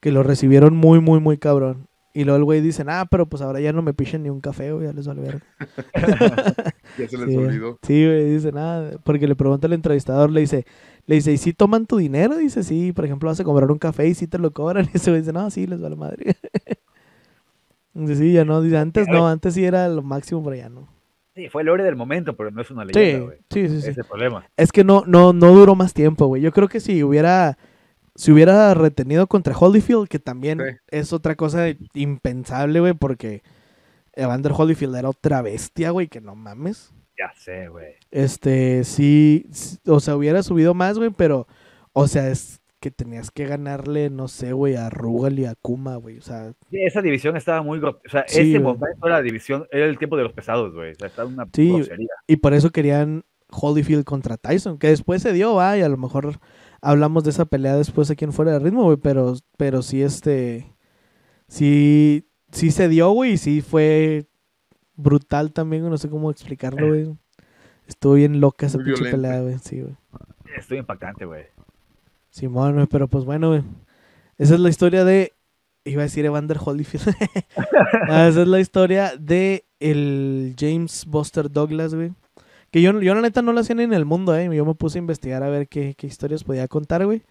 que 0.00 0.12
lo 0.12 0.22
recibieron 0.22 0.76
muy, 0.76 1.00
muy, 1.00 1.18
muy 1.18 1.36
cabrón. 1.36 1.87
Y 2.14 2.24
luego 2.24 2.36
el 2.38 2.44
güey 2.44 2.60
dice, 2.60 2.84
ah, 2.88 3.06
pero 3.10 3.28
pues 3.28 3.42
ahora 3.42 3.60
ya 3.60 3.72
no 3.72 3.82
me 3.82 3.94
pichen 3.94 4.22
ni 4.22 4.30
un 4.30 4.40
café, 4.40 4.72
güey, 4.72 4.86
ya 4.86 4.92
les 4.92 5.06
vale 5.06 5.20
verga. 5.22 5.46
Ya 6.96 7.06
se 7.08 7.16
les 7.18 7.28
Sí, 7.28 7.36
olvidó. 7.36 7.78
Sí, 7.82 8.04
güey, 8.04 8.30
dice 8.34 8.50
nada. 8.50 8.98
Porque 9.04 9.28
le 9.28 9.36
pregunta 9.36 9.66
al 9.68 9.72
entrevistador, 9.74 10.30
le 10.30 10.40
dice, 10.40 10.66
le 11.06 11.14
dice, 11.16 11.32
¿y 11.32 11.36
si 11.38 11.52
toman 11.52 11.86
tu 11.86 11.98
dinero? 11.98 12.36
Dice, 12.36 12.62
sí, 12.64 12.92
por 12.92 13.04
ejemplo, 13.04 13.28
vas 13.28 13.38
a 13.38 13.44
comprar 13.44 13.70
un 13.70 13.78
café 13.78 14.08
y 14.08 14.14
si 14.14 14.26
te 14.26 14.38
lo 14.38 14.50
cobran. 14.52 14.86
Y 14.92 14.96
ese 14.96 15.10
güey 15.10 15.20
dice, 15.22 15.32
no, 15.32 15.48
sí, 15.50 15.66
les 15.66 15.80
vale 15.80 15.96
madre. 15.96 16.34
Dice, 17.94 18.16
sí, 18.16 18.32
ya 18.32 18.44
no, 18.44 18.60
dice, 18.62 18.76
antes 18.78 19.08
no, 19.08 19.26
antes 19.26 19.54
sí 19.54 19.64
era 19.64 19.88
lo 19.88 20.02
máximo, 20.02 20.42
pero 20.44 20.54
ya 20.56 20.68
no. 20.68 20.88
Sí, 21.34 21.48
fue 21.48 21.62
el 21.62 21.68
héroe 21.68 21.84
del 21.84 21.96
momento, 21.96 22.36
pero 22.36 22.50
no 22.50 22.60
es 22.62 22.70
una 22.70 22.84
Sí, 22.84 22.88
leyenda, 22.92 23.26
güey. 23.26 23.38
sí, 23.50 23.68
sí, 23.68 23.76
Ese 23.76 23.80
sí. 23.80 23.90
es 23.92 23.98
el 23.98 24.04
problema. 24.04 24.46
Es 24.56 24.72
que 24.72 24.84
no, 24.84 25.04
no, 25.06 25.32
no 25.32 25.52
duró 25.52 25.74
más 25.74 25.94
tiempo, 25.94 26.26
güey. 26.26 26.42
Yo 26.42 26.52
creo 26.52 26.68
que 26.68 26.80
si 26.80 27.02
hubiera, 27.02 27.58
si 28.18 28.32
hubiera 28.32 28.74
retenido 28.74 29.28
contra 29.28 29.56
Holyfield, 29.56 30.08
que 30.08 30.18
también 30.18 30.58
Sí. 30.58 30.76
es 30.88 31.12
otra 31.12 31.36
cosa 31.36 31.66
impensable, 31.94 32.80
güey, 32.80 32.94
porque 32.94 33.42
Evander 34.14 34.52
Holyfield 34.56 34.96
era 34.96 35.08
otra 35.10 35.40
bestia, 35.42 35.90
güey, 35.90 36.08
que 36.08 36.20
no 36.20 36.34
mames. 36.34 36.92
Ya 37.16 37.32
sé, 37.36 37.68
güey. 37.68 37.94
Este, 38.10 38.82
sí, 38.82 39.46
o 39.86 40.00
sea, 40.00 40.16
hubiera 40.16 40.42
subido 40.42 40.74
más, 40.74 40.98
güey, 40.98 41.10
pero, 41.10 41.46
o 41.92 42.08
sea, 42.08 42.28
es 42.28 42.60
que 42.80 42.90
tenías 42.90 43.30
que 43.30 43.44
ganarle, 43.46 44.10
no 44.10 44.26
sé, 44.26 44.52
güey, 44.52 44.74
a 44.74 44.90
Rugal 44.90 45.38
y 45.38 45.44
a 45.44 45.54
Kuma, 45.54 45.94
güey, 45.96 46.18
o 46.18 46.22
sea, 46.22 46.52
Sí, 46.70 46.82
esa 46.84 47.02
división 47.02 47.36
estaba 47.36 47.62
muy... 47.62 47.78
O 47.78 48.00
sea, 48.10 48.24
Sí, 48.26 48.40
ese 48.52 48.58
momento 48.60 49.06
de 49.06 49.10
la 49.12 49.22
división 49.22 49.66
era 49.70 49.86
el 49.86 49.96
tiempo 49.98 50.16
de 50.16 50.24
los 50.24 50.32
pesados, 50.32 50.74
güey. 50.74 50.92
O 50.92 50.94
sea, 50.96 51.06
estaba 51.08 51.28
una 51.28 51.46
Sí, 51.52 51.70
grosería. 51.72 52.08
y 52.26 52.36
por 52.36 52.54
eso 52.54 52.70
querían 52.70 53.24
Holyfield 53.50 54.04
contra 54.04 54.36
Tyson, 54.36 54.78
que 54.78 54.88
después 54.88 55.22
se 55.22 55.32
dio, 55.32 55.54
va, 55.54 55.76
y 55.78 55.82
a 55.82 55.88
lo 55.88 55.96
mejor 55.96 56.38
hablamos 56.80 57.24
de 57.24 57.30
esa 57.30 57.44
pelea 57.44 57.76
después 57.76 58.10
aquí 58.10 58.24
en 58.24 58.32
Fuera 58.32 58.52
de 58.52 58.58
Ritmo, 58.58 58.84
güey, 58.84 58.96
pero, 58.96 59.34
pero 59.56 59.82
sí, 59.82 60.02
este, 60.02 60.74
sí, 61.48 62.28
sí 62.52 62.70
se 62.70 62.88
dio, 62.88 63.10
güey, 63.10 63.32
y 63.32 63.38
sí 63.38 63.60
fue 63.60 64.26
brutal 64.94 65.52
también, 65.52 65.82
güey, 65.82 65.90
no 65.90 65.98
sé 65.98 66.08
cómo 66.08 66.30
explicarlo, 66.30 66.88
güey. 66.88 67.16
Estuvo 67.86 68.14
bien 68.14 68.40
loca 68.40 68.66
esa 68.66 68.78
pinche 68.78 69.10
pelea, 69.10 69.40
güey, 69.40 69.58
sí, 69.58 69.80
güey. 69.80 69.96
Estoy 70.56 70.78
impactante, 70.78 71.24
güey. 71.24 71.46
Simón, 72.30 72.74
güey, 72.74 72.86
pero 72.86 73.08
pues 73.08 73.24
bueno, 73.24 73.48
güey. 73.48 73.62
Esa 74.36 74.54
es 74.54 74.60
la 74.60 74.68
historia 74.68 75.04
de. 75.04 75.32
Iba 75.84 76.02
a 76.02 76.04
decir 76.04 76.24
Evander 76.26 76.58
Holyfield. 76.62 77.08
Esa 78.08 78.28
es 78.28 78.48
la 78.48 78.60
historia 78.60 79.16
de 79.18 79.64
el 79.80 80.54
James 80.58 81.06
Buster 81.06 81.50
Douglas, 81.50 81.94
güey. 81.94 82.12
Que 82.70 82.82
yo, 82.82 83.00
yo 83.00 83.14
la 83.14 83.22
neta 83.22 83.42
no 83.42 83.52
la 83.52 83.60
hacía 83.60 83.76
ni 83.76 83.84
en 83.84 83.94
el 83.94 84.04
mundo, 84.04 84.36
eh. 84.36 84.54
Yo 84.54 84.64
me 84.64 84.74
puse 84.74 84.98
a 84.98 85.00
investigar 85.00 85.42
a 85.42 85.48
ver 85.48 85.68
qué, 85.68 85.94
qué 85.96 86.06
historias 86.06 86.44
podía 86.44 86.68
contar, 86.68 87.04
güey. 87.06 87.22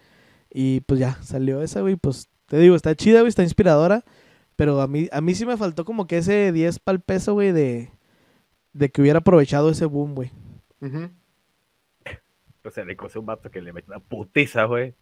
Y 0.52 0.82
pues 0.82 1.00
ya, 1.00 1.22
salió 1.22 1.62
esa, 1.62 1.82
güey. 1.82 1.96
Pues 1.96 2.30
te 2.48 2.58
digo, 2.58 2.76
está 2.76 2.96
chida, 2.96 3.20
güey, 3.20 3.30
está 3.30 3.44
inspiradora. 3.44 4.04
Pero 4.56 4.82
a 4.82 4.88
mí, 4.88 5.08
a 5.12 5.22
mí 5.22 5.36
sí 5.36 5.46
me 5.46 5.56
faltó 5.56 5.86
como 5.86 6.08
que 6.08 6.18
ese 6.18 6.52
10 6.52 6.80
pal 6.80 7.00
peso, 7.02 7.34
güey, 7.34 7.52
de, 7.52 7.92
de 8.74 8.90
que 8.90 9.02
hubiera 9.02 9.20
aprovechado 9.20 9.70
ese 9.70 9.86
boom, 9.86 10.16
güey. 10.16 10.32
O 12.64 12.72
sea, 12.72 12.84
le 12.84 12.98
costó 12.98 13.20
un 13.20 13.28
vato 13.28 13.52
que 13.52 13.62
le 13.62 13.72
metió 13.72 13.94
una 13.94 14.04
putiza, 14.04 14.64
güey. 14.66 14.96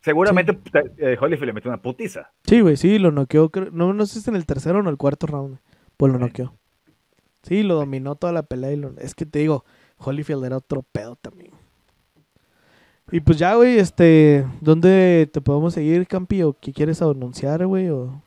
Seguramente 0.00 0.56
eh, 0.98 1.16
Holyfield 1.20 1.46
le 1.46 1.52
metió 1.52 1.70
una 1.70 1.82
putiza. 1.82 2.30
Sí, 2.44 2.60
güey, 2.60 2.76
sí, 2.76 2.98
lo 2.98 3.10
noqueó. 3.10 3.50
No, 3.72 3.92
no 3.92 4.06
sé 4.06 4.14
si 4.14 4.18
es 4.20 4.28
en 4.28 4.36
el 4.36 4.46
tercero 4.46 4.78
o 4.78 4.82
en 4.82 4.86
el 4.88 4.96
cuarto 4.96 5.26
round. 5.26 5.58
Pues 5.96 6.12
lo 6.12 6.18
noqueó. 6.18 6.54
Sí, 7.42 7.62
lo 7.62 7.74
dominó 7.74 8.14
toda 8.14 8.32
la 8.32 8.42
pelea. 8.42 8.72
Y 8.72 8.76
lo... 8.76 8.94
Es 8.98 9.14
que 9.14 9.26
te 9.26 9.38
digo, 9.40 9.64
Holyfield 9.98 10.44
era 10.44 10.56
otro 10.58 10.82
pedo 10.82 11.16
también. 11.16 11.52
Y 13.10 13.20
pues 13.20 13.38
ya, 13.38 13.54
güey, 13.54 13.78
este, 13.78 14.44
¿dónde 14.60 15.28
te 15.32 15.40
podemos 15.40 15.72
seguir, 15.74 16.06
Campi? 16.06 16.42
¿O 16.42 16.52
qué 16.60 16.72
quieres 16.72 17.00
anunciar, 17.00 17.64
güey? 17.66 17.88
O... 17.88 18.22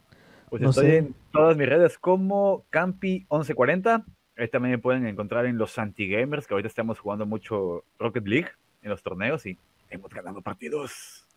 Pues 0.50 0.62
No 0.62 0.72
estoy 0.72 0.86
sé. 0.88 0.98
en 0.98 1.16
todas 1.32 1.56
mis 1.56 1.70
redes 1.70 1.98
como 2.00 2.64
Campi1140. 2.72 4.04
Ahí 4.38 4.48
también 4.48 4.72
me 4.72 4.78
pueden 4.80 5.06
encontrar 5.06 5.46
en 5.46 5.58
los 5.58 5.78
Anti-Gamers, 5.78 6.48
que 6.48 6.54
ahorita 6.56 6.68
estamos 6.68 7.00
jugando 7.00 7.26
mucho 7.28 7.84
Rocket 8.00 8.26
League 8.28 8.48
en 8.82 8.90
los 8.90 9.04
torneos 9.04 9.46
y 9.46 9.58
hemos 9.90 10.10
ganado 10.12 10.42
partidos. 10.42 11.28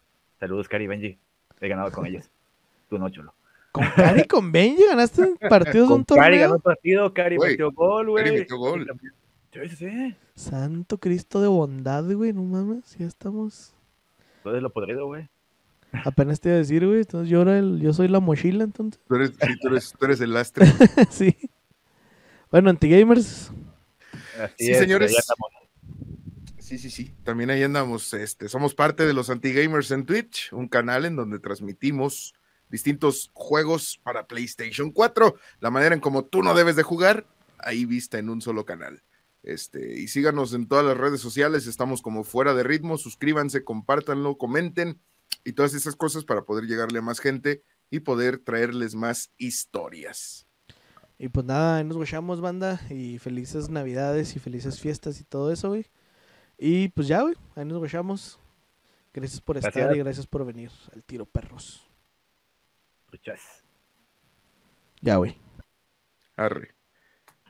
Saludos, 0.40 0.66
Cari 0.68 0.84
y 0.84 0.86
Benji. 0.86 1.18
He 1.60 1.68
ganado 1.68 1.92
con 1.92 2.06
ellos. 2.06 2.30
Tú 2.88 2.98
no, 2.98 3.10
Cholo. 3.10 3.34
¿Con 3.72 3.84
Cari 3.94 4.22
y 4.22 4.24
con 4.24 4.50
Benji 4.52 4.84
ganaste 4.86 5.34
partidos 5.50 5.88
de 5.88 5.94
un 5.94 6.04
Con 6.04 6.16
Cari 6.16 6.38
ganó 6.38 6.54
torneo? 6.54 6.62
partido, 6.62 7.12
Cari 7.12 7.38
metió 7.38 7.70
gol, 7.72 8.08
güey. 8.08 8.24
Cari 8.24 8.36
metió 8.38 8.56
gol. 8.56 8.82
Y 8.82 8.86
también- 8.86 9.12
Sí, 9.54 9.68
sí, 9.68 9.76
sí. 9.76 10.16
Santo 10.34 10.98
Cristo 10.98 11.40
de 11.40 11.46
bondad, 11.46 12.04
güey, 12.04 12.32
no 12.32 12.42
mames, 12.42 12.96
ya 12.98 13.06
estamos. 13.06 13.72
Todo 14.42 14.56
es 14.56 14.62
lo 14.62 14.72
podrido, 14.72 15.06
güey. 15.06 15.28
Apenas 16.04 16.40
te 16.40 16.48
iba 16.48 16.56
a 16.56 16.58
decir, 16.58 16.84
güey, 16.84 17.00
entonces 17.00 17.28
yo, 17.30 17.42
era 17.42 17.56
el, 17.56 17.80
yo 17.80 17.92
soy 17.92 18.08
la 18.08 18.18
mochila, 18.18 18.64
entonces. 18.64 19.00
Tú 19.06 19.14
eres, 19.14 19.30
sí, 19.30 19.58
tú 19.60 19.68
eres, 19.68 19.94
tú 19.96 20.04
eres 20.06 20.20
el 20.20 20.32
lastre. 20.32 20.66
sí. 21.10 21.36
Bueno, 22.50 22.68
anti-gamers, 22.70 23.52
Así 24.42 24.66
Sí, 24.66 24.70
es, 24.72 24.78
señores. 24.78 25.16
Sí, 26.58 26.78
sí, 26.78 26.90
sí. 26.90 27.14
También 27.22 27.50
ahí 27.50 27.62
andamos. 27.62 28.12
Este, 28.14 28.48
somos 28.48 28.74
parte 28.74 29.06
de 29.06 29.12
los 29.12 29.30
Anti-Gamers 29.30 29.90
en 29.90 30.06
Twitch, 30.06 30.52
un 30.52 30.66
canal 30.66 31.04
en 31.04 31.14
donde 31.14 31.38
transmitimos 31.38 32.34
distintos 32.70 33.30
juegos 33.34 34.00
para 34.02 34.26
PlayStation 34.26 34.90
4. 34.90 35.36
La 35.60 35.70
manera 35.70 35.94
en 35.94 36.00
como 36.00 36.24
tú 36.24 36.42
no 36.42 36.54
debes 36.54 36.74
de 36.74 36.82
jugar, 36.82 37.26
ahí 37.58 37.84
vista 37.84 38.18
en 38.18 38.30
un 38.30 38.40
solo 38.40 38.64
canal. 38.64 39.02
Este, 39.44 40.00
y 40.00 40.08
síganos 40.08 40.54
en 40.54 40.66
todas 40.66 40.86
las 40.86 40.96
redes 40.96 41.20
sociales, 41.20 41.66
estamos 41.66 42.00
como 42.00 42.24
fuera 42.24 42.54
de 42.54 42.62
ritmo, 42.62 42.96
suscríbanse, 42.96 43.62
compártanlo, 43.62 44.38
comenten 44.38 44.98
y 45.44 45.52
todas 45.52 45.74
esas 45.74 45.96
cosas 45.96 46.24
para 46.24 46.44
poder 46.44 46.64
llegarle 46.64 47.00
a 47.00 47.02
más 47.02 47.20
gente 47.20 47.62
y 47.90 48.00
poder 48.00 48.38
traerles 48.38 48.94
más 48.94 49.32
historias. 49.36 50.46
Y 51.18 51.28
pues 51.28 51.44
nada, 51.44 51.76
ahí 51.76 51.84
nos 51.84 51.98
guachamos, 51.98 52.40
banda. 52.40 52.80
Y 52.88 53.18
felices 53.18 53.68
navidades 53.68 54.34
y 54.34 54.38
felices 54.40 54.80
fiestas 54.80 55.20
y 55.20 55.24
todo 55.24 55.52
eso, 55.52 55.68
güey. 55.68 55.86
Y 56.56 56.88
pues 56.88 57.06
ya, 57.06 57.20
güey, 57.20 57.34
ahí 57.54 57.66
nos 57.66 57.78
guachamos. 57.78 58.40
Gracias 59.12 59.42
por 59.42 59.58
estar 59.58 59.94
y 59.94 59.98
gracias 59.98 60.26
por 60.26 60.44
venir 60.46 60.70
al 60.92 61.04
tiro, 61.04 61.26
perros. 61.26 61.86
Puchas. 63.10 63.42
Ya, 65.02 65.16
güey. 65.16 65.36
Arre. 66.34 66.74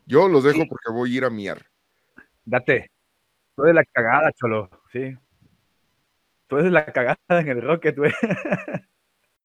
Yo 0.06 0.28
los 0.28 0.42
dejo 0.44 0.66
porque 0.68 0.92
voy 0.92 1.14
a 1.14 1.16
ir 1.16 1.24
a 1.24 1.30
miar. 1.30 1.73
Date. 2.44 2.90
Tú 3.56 3.64
eres 3.64 3.74
la 3.76 3.84
cagada, 3.84 4.32
Cholo. 4.32 4.70
Sí. 4.92 5.16
Tú 6.46 6.58
eres 6.58 6.72
la 6.72 6.86
cagada 6.86 7.18
en 7.28 7.48
el 7.48 7.62
Rocket, 7.62 7.96
güey. 7.96 8.12